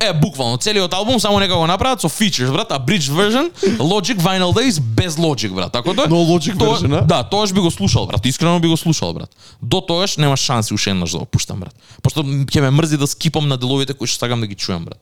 Е, 0.00 0.12
буквално, 0.12 0.56
целиот 0.56 0.94
албум 0.94 1.20
само 1.20 1.40
нека 1.40 1.56
го 1.56 1.66
направат 1.66 2.00
со 2.00 2.08
features, 2.08 2.52
брат, 2.52 2.72
а 2.72 2.80
bridged 2.80 3.12
version, 3.12 3.50
Logic 3.78 4.16
Vinyl 4.16 4.52
Days 4.52 4.80
без 4.80 5.16
Logic, 5.16 5.54
брат. 5.54 5.72
Така 5.72 5.94
тоа. 5.94 6.08
No 6.08 6.24
Logic 6.24 6.56
тоа- 6.56 6.78
version, 6.78 6.98
а? 7.02 7.04
Да, 7.04 7.22
тоаш 7.22 7.52
би 7.52 7.60
го 7.60 7.70
слушал, 7.70 8.06
брат. 8.06 8.26
Искрено 8.26 8.60
би 8.60 8.68
го 8.68 8.76
слушал, 8.76 9.12
брат. 9.14 9.36
До 9.62 9.80
тоаш 9.80 10.16
нема 10.16 10.36
шанси 10.36 10.74
уште 10.74 10.90
еднаш 10.90 11.10
да 11.10 11.18
го 11.18 11.24
пуштам, 11.24 11.60
брат. 11.60 11.74
Пошто 12.02 12.22
ќе 12.24 12.60
ме 12.60 12.70
мрзи 12.70 12.96
да 12.96 13.06
скипам 13.06 13.48
на 13.48 13.56
деловите 13.56 13.92
кои 13.94 14.08
што 14.08 14.18
сакам 14.24 14.40
да 14.40 14.46
ги 14.46 14.54
чуем, 14.54 14.84
брат. 14.84 14.98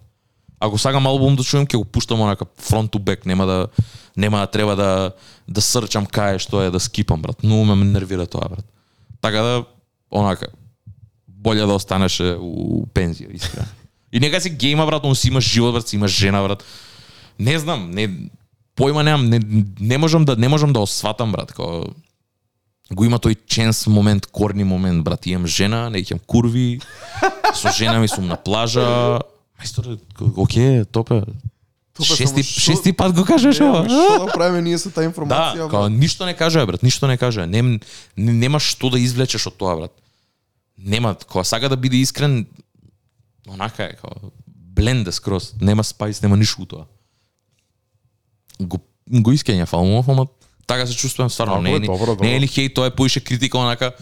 Ако 0.61 0.79
сакам 0.79 1.07
албум 1.07 1.37
да 1.37 1.45
чуем, 1.45 1.67
ќе 1.67 1.77
го 1.79 1.85
пуштам 1.85 2.21
онака 2.21 2.45
front 2.59 2.91
to 2.91 2.99
back, 2.99 3.27
нема 3.27 3.47
да 3.47 3.67
нема 4.17 4.39
да 4.39 4.47
треба 4.47 4.77
да 4.77 5.13
да 5.49 5.61
срчам 5.63 6.07
кај 6.07 6.39
што 6.43 6.63
е 6.67 6.71
да 6.75 6.81
скипам, 6.81 7.23
брат. 7.23 7.37
Но 7.43 7.65
ме 7.65 7.85
нервира 7.85 8.27
тоа, 8.27 8.49
брат. 8.51 8.67
Така 9.23 9.43
да 9.43 9.65
онака 10.11 10.47
боле 11.29 11.61
да 11.63 11.75
останеше 11.79 12.35
у 12.41 12.83
пензија, 12.91 13.31
искрено. 13.35 13.78
И 14.13 14.21
нека 14.21 14.41
си 14.41 14.51
гейма, 14.51 14.87
брат, 14.87 15.05
он 15.05 15.15
си 15.15 15.29
има 15.29 15.41
живот, 15.41 15.75
брат, 15.75 15.89
си 15.89 15.97
има 15.97 16.09
жена, 16.09 16.43
брат. 16.43 16.65
Не 17.39 17.59
знам, 17.59 17.91
не 17.91 18.09
појма 18.77 19.03
немам, 19.03 19.27
не, 19.27 19.41
не 19.81 19.99
можам 19.99 20.25
да 20.25 20.37
не 20.37 20.49
можам 20.49 20.73
да 20.73 20.81
осватам, 20.81 21.33
брат, 21.33 21.53
како 21.53 21.91
го 22.91 23.05
има 23.05 23.19
тој 23.19 23.37
ченс 23.47 23.87
момент, 23.87 24.27
корни 24.27 24.65
момент, 24.65 25.05
брат. 25.05 25.27
Имам 25.27 25.47
жена, 25.47 25.91
не 25.91 25.99
ќе 25.99 26.19
курви, 26.27 26.81
со 27.55 27.69
жена 27.71 27.99
ми 27.99 28.09
сум 28.09 28.27
на 28.27 28.37
плажа. 28.37 29.21
Мајстор, 29.61 29.99
оке, 30.37 30.85
топе. 30.85 31.23
Топе, 31.93 32.15
Шести, 32.15 32.43
што- 32.43 32.61
шести 32.61 32.93
пат 32.93 33.13
го 33.13 33.25
кажеш 33.25 33.59
ова. 33.61 33.83
Што 33.85 34.27
да 34.27 34.33
правиме 34.33 34.63
ние 34.63 34.79
со 34.79 34.89
таа 34.91 35.03
Да, 35.03 35.11
информација? 35.11 35.67
као 35.69 35.89
ништо 35.91 36.27
не 36.27 36.35
кажа, 36.35 36.65
брат, 36.67 36.83
ништо 36.83 37.07
не 37.07 37.19
кажа. 37.19 37.47
Нем, 37.47 37.81
не, 38.17 38.33
нема 38.33 38.61
што 38.63 38.89
да 38.91 38.99
извлечеш 38.99 39.47
од 39.47 39.59
тоа, 39.59 39.77
брат. 39.77 39.93
Нема, 40.79 41.17
кога 41.27 41.45
сака 41.45 41.69
да 41.69 41.77
биде 41.77 41.97
искрен, 41.97 42.47
онака 43.49 43.85
е, 43.85 43.97
као 43.97 44.31
бленде 44.79 45.13
скроз, 45.13 45.55
нема 45.61 45.83
спајс, 45.83 46.23
нема 46.23 46.37
ништо 46.37 46.67
тоа. 46.67 46.87
Го, 48.61 48.79
го 49.09 49.35
искења 49.35 49.67
фалмов, 49.67 50.09
ама 50.09 50.27
така 50.67 50.87
се 50.87 50.95
чувствувам 50.97 51.31
стварно. 51.31 51.63
Не 51.63 51.75
е, 51.75 51.79
ни, 51.79 51.87
добро, 51.87 52.15
добро. 52.15 52.25
не 52.25 52.37
е 52.37 52.41
ни 52.45 52.49
хејт, 52.49 52.75
тоа 52.75 52.87
е 52.87 52.95
поише 52.95 53.21
критика 53.21 53.59
онака 53.59 53.93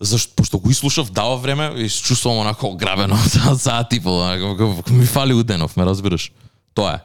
Зашто 0.00 0.34
пошто 0.36 0.58
го 0.58 0.70
изслушав 0.70 1.10
дава 1.10 1.36
време 1.36 1.72
и 1.76 1.88
се 1.88 2.02
чувствувам 2.02 2.38
онако 2.38 2.66
ограбено 2.66 3.16
за 3.26 3.54
за 3.54 3.84
типо, 3.84 4.10
онака, 4.10 4.82
ми 4.90 5.06
фали 5.06 5.34
Уденов, 5.34 5.76
ме 5.76 5.86
разбираш. 5.86 6.32
Тоа 6.74 6.94
е. 6.94 7.00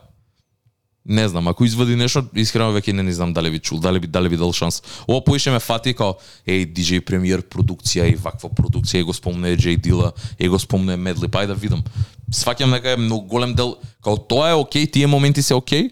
Не 1.06 1.28
знам, 1.28 1.48
ако 1.48 1.66
извади 1.66 1.98
нешто, 2.00 2.24
искрено 2.40 2.72
веќе 2.72 2.94
не, 2.96 3.04
не 3.04 3.12
знам 3.12 3.34
дали 3.36 3.50
би 3.52 3.60
чул, 3.60 3.80
дали 3.84 4.00
би 4.00 4.08
дали 4.08 4.30
би 4.30 4.38
дал 4.38 4.54
шанс. 4.54 4.82
Ова 5.08 5.20
поише 5.24 5.52
ме 5.52 5.60
фати 5.60 5.92
као 5.94 6.16
еј 6.48 6.64
DJ 6.72 7.02
премиер 7.04 7.44
продукција 7.44 8.08
и 8.08 8.16
ваква 8.16 8.48
продукција 8.48 9.02
и 9.02 9.04
го 9.04 9.14
спомне 9.14 9.58
J 9.58 9.76
Дила, 9.84 10.14
и 10.40 10.48
го 10.48 10.60
спомне 10.60 10.96
Медли, 10.96 11.28
па 11.28 11.44
да 11.48 11.60
видам. 11.60 11.84
Сваќам 12.32 12.72
дека 12.72 12.96
е 12.96 13.02
многу 13.04 13.28
голем 13.28 13.52
дел, 13.54 13.76
као 14.00 14.16
тоа 14.16 14.50
е 14.50 14.56
окей, 14.56 14.88
тие 14.88 15.08
моменти 15.08 15.44
се 15.44 15.60
окей, 15.60 15.92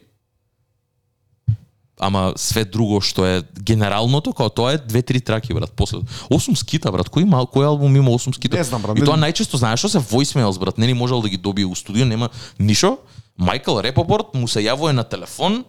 ама 1.99 2.31
све 2.35 2.63
друго 2.65 3.01
што 3.03 3.27
е 3.27 3.43
генералното, 3.61 4.31
као 4.33 4.49
тоа 4.49 4.73
е 4.73 4.81
две-три 4.81 5.19
траки, 5.19 5.53
брат. 5.53 5.75
После 5.75 5.99
8 6.31 6.55
скита, 6.55 6.91
брат. 6.91 7.11
Кој 7.11 7.27
има 7.27 7.43
кој 7.43 7.67
албум 7.67 7.95
има 7.95 8.15
8 8.15 8.31
скита? 8.31 8.55
Не 8.57 8.63
знам, 8.63 8.81
брат. 8.81 8.95
И 8.95 9.03
тоа 9.03 9.19
најчесто 9.19 9.59
знаеш 9.59 9.83
што 9.83 9.91
се 9.91 9.99
voicemails, 9.99 10.55
брат. 10.55 10.79
Не 10.79 10.87
ни 10.87 10.95
можел 10.95 11.21
да 11.21 11.29
ги 11.29 11.37
добие 11.37 11.67
у 11.67 11.75
студио, 11.75 12.07
нема 12.07 12.31
нишо. 12.57 12.97
Майкл 13.37 13.79
Репопорт 13.79 14.33
му 14.33 14.47
се 14.47 14.61
јавува 14.61 14.91
на 14.91 15.03
телефон, 15.03 15.63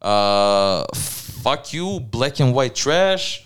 uh, 0.00 0.84
fuck 1.44 1.72
you, 1.72 2.00
black 2.10 2.40
and 2.40 2.52
white 2.52 2.76
trash, 2.76 3.44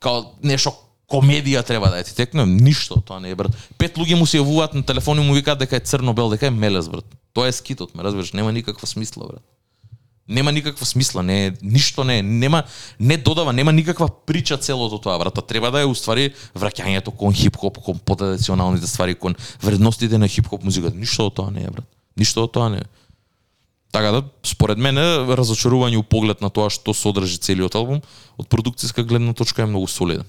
као 0.00 0.24
нешто 0.42 0.72
комедија 1.10 1.62
треба 1.66 1.90
да 1.90 1.98
е 1.98 2.04
ти 2.04 2.14
текне, 2.14 2.46
ништо 2.46 3.00
тоа 3.00 3.20
не 3.20 3.30
е 3.30 3.34
брат. 3.34 3.56
Пет 3.78 3.98
луѓе 3.98 4.18
му 4.18 4.26
се 4.26 4.38
јавуваат 4.38 4.74
на 4.74 4.82
телефон 4.86 5.18
и 5.18 5.26
му 5.26 5.34
викаат 5.34 5.58
дека 5.58 5.76
е 5.76 5.84
црно-бел, 5.84 6.30
дека 6.30 6.46
е 6.46 6.54
мелес 6.54 6.88
брат. 6.88 7.04
Тоа 7.34 7.50
е 7.50 7.52
скитот, 7.52 7.94
ме 7.94 8.04
разбираш, 8.06 8.32
нема 8.32 8.52
никаква 8.52 8.86
смисла 8.86 9.26
брат. 9.26 9.42
Нема 10.30 10.52
никаква 10.52 10.86
смисла, 10.86 11.22
не 11.22 11.56
ништо 11.62 12.04
не 12.04 12.22
нема 12.22 12.62
не 13.00 13.16
додава, 13.16 13.52
нема 13.52 13.72
никаква 13.72 14.08
прича 14.26 14.56
целото 14.56 14.98
тоа 14.98 15.18
брат. 15.18 15.46
Треба 15.48 15.70
да 15.70 15.80
е 15.82 15.90
уствари 15.90 16.30
враќањето 16.54 17.10
кон 17.10 17.34
хип-хоп, 17.34 17.82
кон 17.82 17.98
потрадиционалните 17.98 18.86
ствари, 18.86 19.14
кон 19.14 19.34
вредностите 19.62 20.18
на 20.18 20.28
хип-хоп 20.28 20.62
музиката. 20.62 20.96
Ништо 20.96 21.26
од 21.26 21.34
тоа 21.34 21.50
не 21.50 21.66
е 21.66 21.70
брат. 21.70 21.86
Ништо 22.16 22.46
од 22.46 22.54
тоа 22.54 22.70
не 22.70 22.78
е. 22.78 22.86
Така 23.92 24.10
да, 24.10 24.22
според 24.46 24.78
мене, 24.78 25.00
разочарување 25.34 25.96
у 25.98 26.02
поглед 26.02 26.40
на 26.40 26.50
тоа 26.50 26.70
што 26.70 26.94
содржи 26.94 27.38
целиот 27.38 27.74
албум, 27.74 28.02
од 28.38 28.46
продукцијска 28.46 29.02
гледна 29.02 29.34
точка 29.34 29.62
е 29.62 29.66
многу 29.66 29.88
солиден. 29.90 30.24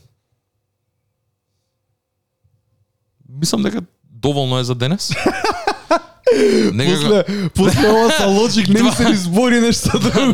Мислам 3.29 3.63
дека 3.63 3.83
доволно 4.03 4.59
е 4.59 4.63
за 4.63 4.75
денес. 4.75 5.11
После, 6.71 7.23
после 7.55 7.89
ова 7.89 8.11
са 8.11 8.27
лоджик 8.27 8.67
не 8.69 8.83
ми 8.83 8.91
се 8.91 9.09
ни 9.09 9.15
збори 9.15 9.59
нешто 9.59 9.99
друго, 9.99 10.31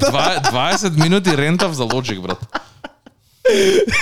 два- 0.00 0.40
20 0.42 1.02
минути 1.02 1.36
рентав 1.36 1.72
за 1.72 1.82
Logic, 1.82 2.20
брат. 2.20 2.38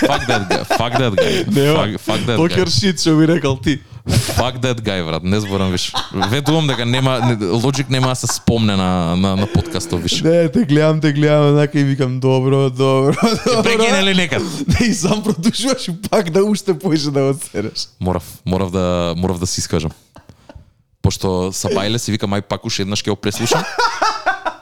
Fuck 0.01 0.27
that 0.27 0.47
guy. 0.47 0.63
Fuck 0.77 0.93
that 0.93 1.15
guy. 1.15 1.45
Fuck, 1.47 1.97
fuck 1.97 2.21
that 2.25 2.37
Покер 2.37 2.65
guy. 2.65 2.79
шит, 2.79 3.01
што 3.01 3.17
би 3.17 3.25
рекал 3.27 3.57
ти. 3.57 3.79
Fuck 4.09 4.59
that 4.59 4.81
guy, 4.81 5.05
брат. 5.05 5.23
Не 5.23 5.39
зборам 5.39 5.71
виш. 5.71 5.93
Ветувам 6.29 6.67
дека 6.67 6.85
нема 6.85 7.19
не, 7.19 7.37
Logic 7.37 7.89
нема 7.89 8.07
да 8.07 8.15
се 8.15 8.27
спомне 8.27 8.75
на 8.75 9.15
на, 9.15 9.35
на 9.35 9.47
подкастот 9.47 10.01
виш. 10.01 10.21
Не, 10.21 10.49
те 10.49 10.65
гледам, 10.65 11.01
те 11.01 11.13
гледам, 11.13 11.47
однака 11.49 11.79
и 11.79 11.83
викам, 11.83 12.19
добро, 12.19 12.69
добро, 12.69 13.15
добро. 13.45 13.63
Прекинели 13.63 14.15
некад. 14.15 14.43
Не, 14.67 14.87
и 14.87 14.93
сам 14.93 15.23
продолжуваш 15.23 15.87
и 15.87 16.01
пак 16.09 16.29
да 16.29 16.43
уште 16.43 16.79
поише 16.79 17.11
да 17.11 17.19
одсереш. 17.19 17.87
Морав, 17.99 18.23
морав 18.45 18.71
да 18.71 19.13
морав 19.17 19.39
да 19.39 19.47
си 19.47 19.59
искажам. 19.59 19.91
Пошто 21.01 21.51
са 21.53 21.67
бајле 21.67 21.97
си 21.97 22.11
вика 22.11 22.27
мај 22.27 22.41
пак 22.41 22.65
уште 22.65 22.83
еднаш 22.83 23.03
ќе 23.03 23.09
го 23.09 23.15
преслушам. 23.15 23.63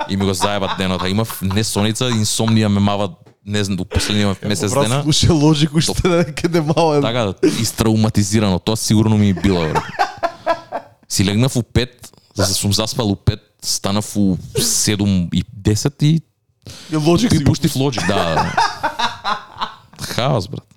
И 0.10 0.18
ми 0.18 0.26
го 0.26 0.34
заебат 0.34 0.78
денот, 0.78 1.04
а 1.04 1.10
имав 1.10 1.40
несоница, 1.42 2.12
инсомнија 2.12 2.68
ме 2.68 2.80
мава 2.80 3.10
не 3.48 3.64
знам, 3.64 3.78
до 3.78 3.86
последниот 3.86 4.44
месец 4.44 4.72
Брат, 4.72 4.88
дена. 4.88 5.04
слуша 5.04 5.34
лоджик 5.34 5.74
уште 5.74 6.10
да 6.10 6.26
каде 6.26 6.62
мало. 6.62 7.02
Така 7.02 7.20
да, 7.20 7.34
истрауматизирано, 7.62 8.60
тоа 8.60 8.78
сигурно 8.78 9.18
ми 9.18 9.30
е 9.30 9.34
било. 9.34 9.68
Си 11.10 11.26
легнав 11.26 11.56
у 11.56 11.62
5, 11.62 11.90
за 12.36 12.48
да 12.48 12.54
сум 12.54 12.74
заспал 12.74 13.12
у 13.12 13.16
5, 13.16 13.40
станав 13.62 14.18
у 14.18 14.38
7 14.58 15.30
и 15.34 15.44
10 15.44 16.04
и 16.04 16.22
лоджик 16.96 17.32
си 17.32 17.38
и 17.42 17.44
пуштив 17.44 17.74
Logic, 17.74 18.08
да. 18.08 18.36
да. 18.36 18.54
Хаос, 20.02 20.48
брат. 20.48 20.68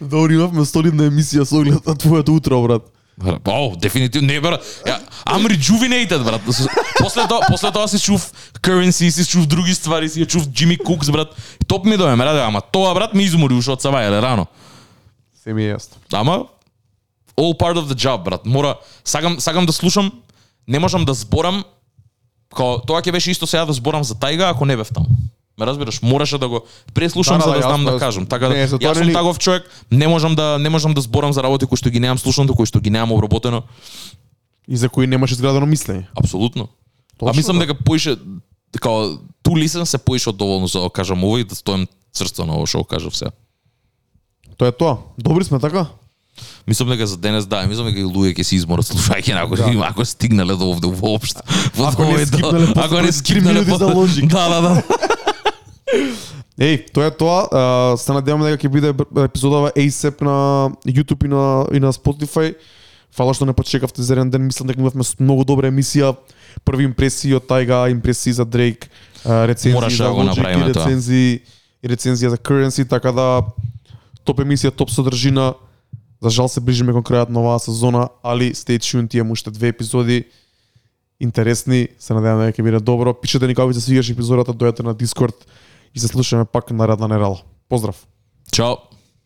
Добро, 0.00 0.32
имавме 0.32 0.64
солидна 0.64 1.10
емисија 1.10 1.44
со 1.44 1.60
оглед 1.60 1.86
на 1.86 1.94
твоето 1.94 2.34
утро, 2.34 2.62
брат. 2.62 2.95
О, 3.44 3.76
дефинитивно 3.76 4.28
не 4.28 4.40
брат. 4.40 4.64
Ја, 4.84 4.98
I'm 5.24 5.46
rejuvenated, 5.48 6.24
брат. 6.24 6.42
После 6.98 7.26
тоа, 7.28 7.46
после 7.48 7.72
тоа 7.72 7.88
си 7.88 8.00
чув 8.00 8.32
Currency, 8.60 9.08
си 9.10 9.24
чув 9.24 9.46
други 9.46 9.74
ствари, 9.74 10.08
ја 10.08 10.26
чув 10.26 10.44
Jimmy 10.52 10.76
Cooks, 10.76 11.10
брат. 11.12 11.32
Топ 11.66 11.86
ми 11.86 11.96
дојме, 11.96 12.24
раде, 12.24 12.44
ама 12.44 12.60
тоа, 12.60 12.94
брат, 12.94 13.14
ми 13.14 13.24
измори 13.24 13.56
уште 13.56 13.72
од 13.72 13.80
савајле 13.80 14.20
рано. 14.20 14.46
Се 15.42 15.54
ми 15.54 15.64
е 15.64 15.76
јасно. 15.76 15.96
Ама 16.12 16.44
all 17.36 17.56
part 17.56 17.80
of 17.80 17.88
the 17.88 17.96
job, 17.96 18.22
брат. 18.24 18.44
Мора 18.44 18.76
сакам 19.04 19.40
сакам 19.40 19.66
да 19.66 19.72
слушам, 19.72 20.12
не 20.68 20.78
можам 20.78 21.04
да 21.04 21.14
зборам 21.14 21.64
као 22.52 22.80
тоа 22.84 23.00
ќе 23.00 23.12
беше 23.12 23.30
исто 23.30 23.46
сега 23.46 23.64
да 23.64 23.72
зборам 23.72 24.04
за 24.04 24.14
тајга 24.14 24.50
ако 24.52 24.64
не 24.64 24.76
бев 24.76 24.92
таму. 24.92 25.08
Ме 25.58 25.66
разбираш, 25.66 26.02
мораше 26.02 26.38
да 26.38 26.48
го 26.48 26.60
преслушам 26.94 27.38
Да, 27.38 27.44
да, 27.44 27.44
за 27.44 27.50
да 27.50 27.56
да, 27.56 27.68
знам 27.68 27.84
да 27.84 27.98
кажам. 27.98 28.26
Така 28.26 28.48
да 28.48 28.54
Не, 28.54 28.68
тоа 28.68 28.78
јас 28.78 28.98
сум 28.98 29.12
таков 29.12 29.38
човек, 29.38 29.64
не 29.90 30.08
можам 30.08 30.34
да 30.34 30.58
не 30.58 30.68
можам 30.68 30.94
да 30.94 31.00
зборам 31.00 31.32
за 31.32 31.42
работи 31.42 31.66
кои 31.66 31.76
што 31.76 31.90
ги 31.90 32.00
немам 32.00 32.18
слушано, 32.18 32.52
кои 32.52 32.66
што 32.66 32.80
ги 32.80 32.90
немам 32.90 33.12
обработено. 33.12 33.62
И 34.68 34.76
за 34.76 34.88
кои 34.88 35.06
немаш 35.06 35.32
изградено 35.32 35.66
мислење. 35.66 36.06
Апсолутно. 36.14 36.68
Точно, 37.16 37.32
а 37.32 37.36
мислам 37.36 37.56
да. 37.58 37.66
дека 37.66 37.74
поише 37.74 38.16
као 38.80 39.16
ту 39.42 39.56
лисен 39.56 39.86
се 39.86 39.98
поише 39.98 40.28
од 40.28 40.36
доволно 40.36 40.66
за 40.66 40.80
да 40.80 40.90
кажам 40.90 41.24
ова 41.24 41.40
и 41.40 41.44
да 41.44 41.54
стојам 41.54 41.88
црсто 42.12 42.44
на 42.44 42.52
ово 42.52 42.66
што 42.66 42.84
кажав 42.84 43.16
сега. 43.16 43.30
Тоа 44.56 44.68
е 44.68 44.72
тоа. 44.72 44.98
Добри 45.18 45.44
сме 45.44 45.56
така? 45.58 45.86
Мислам 46.66 46.88
дека 46.88 47.06
за 47.06 47.16
денес 47.16 47.46
да, 47.46 47.64
мислам 47.66 47.86
дека 47.86 48.00
и 48.00 48.04
луѓе 48.04 48.36
ќе 48.36 48.42
се 48.42 48.56
изморат 48.56 48.84
слушајќи 48.92 49.32
на 49.32 49.40
ако, 49.40 49.56
Да. 49.56 49.72
ако 49.88 50.04
стигнале 50.04 50.52
до 50.52 50.68
овде 50.68 50.88
воопшто. 50.88 51.40
Во 51.74 51.88
Ако 51.88 52.04
не 52.04 52.12
овој 52.12 52.24
скипнале 52.26 52.66
ако 52.76 53.00
не 53.00 53.12
скипнале 53.12 53.64
за 53.64 53.70
после- 53.70 53.94
Logic. 53.94 54.28
Да, 54.28 54.48
да, 54.48 54.60
да. 54.60 54.82
Еј, 56.56 56.86
тоа 56.88 57.10
е 57.10 57.12
тоа. 57.12 57.40
А, 57.52 57.96
се 58.00 58.14
надеваме 58.16 58.48
дека 58.48 58.64
ќе 58.64 58.72
биде 58.72 58.92
епизодава 59.26 59.72
ASAP 59.76 60.22
на 60.24 60.72
YouTube 60.88 61.26
и 61.26 61.28
на 61.28 61.66
и 61.72 61.80
на 61.80 61.92
Spotify. 61.92 62.54
Фала 63.12 63.34
што 63.36 63.44
не 63.48 63.52
почекавте 63.52 64.02
за 64.02 64.16
еден 64.16 64.30
ден. 64.30 64.46
Мислам 64.48 64.68
дека 64.68 64.80
имавме 64.80 65.04
многу 65.20 65.44
добра 65.44 65.68
емисија. 65.68 66.14
Први 66.64 66.88
импресии 66.88 67.34
од 67.36 67.44
Тайга, 67.48 67.88
импресии 67.92 68.32
за 68.32 68.44
Дрейк, 68.44 68.88
рецензии 69.24 69.76
Мораше 69.76 69.96
за 69.96 70.04
да 70.04 70.32
Logic 70.32 70.72
тоа. 70.72 70.72
рецензии 70.72 71.40
и 71.82 71.86
рецензија 71.88 72.32
за 72.32 72.38
Currency, 72.40 72.88
така 72.88 73.12
да 73.12 73.44
топ 74.24 74.40
емисија, 74.40 74.72
топ 74.72 74.90
содржина. 74.90 75.54
За 76.22 76.30
жал 76.30 76.48
се 76.48 76.60
ближиме 76.60 76.96
кон 76.96 77.04
крајот 77.04 77.28
на 77.28 77.40
оваа 77.44 77.60
сезона, 77.60 78.08
али 78.24 78.54
stay 78.56 78.80
tuned, 78.80 79.12
имаме 79.12 79.32
уште 79.36 79.50
две 79.50 79.68
епизоди 79.68 80.24
интересни, 81.20 81.88
се 81.98 82.16
надеваме 82.16 82.48
дека 82.48 82.62
ќе 82.62 82.64
биде 82.64 82.80
добро. 82.80 83.12
Пишете 83.12 83.46
ни 83.46 83.54
како 83.54 83.68
ви 83.68 83.76
се 83.76 83.84
свигаше 83.84 84.16
епизодата, 84.16 84.56
дојдете 84.56 84.84
на 84.84 84.94
Дискорд 84.96 85.36
и 85.94 86.00
се 86.00 86.08
слушаме 86.08 86.44
пак 86.44 86.70
наредна 86.70 87.08
недела. 87.08 87.42
Поздрав! 87.68 88.06
Чао. 88.52 88.76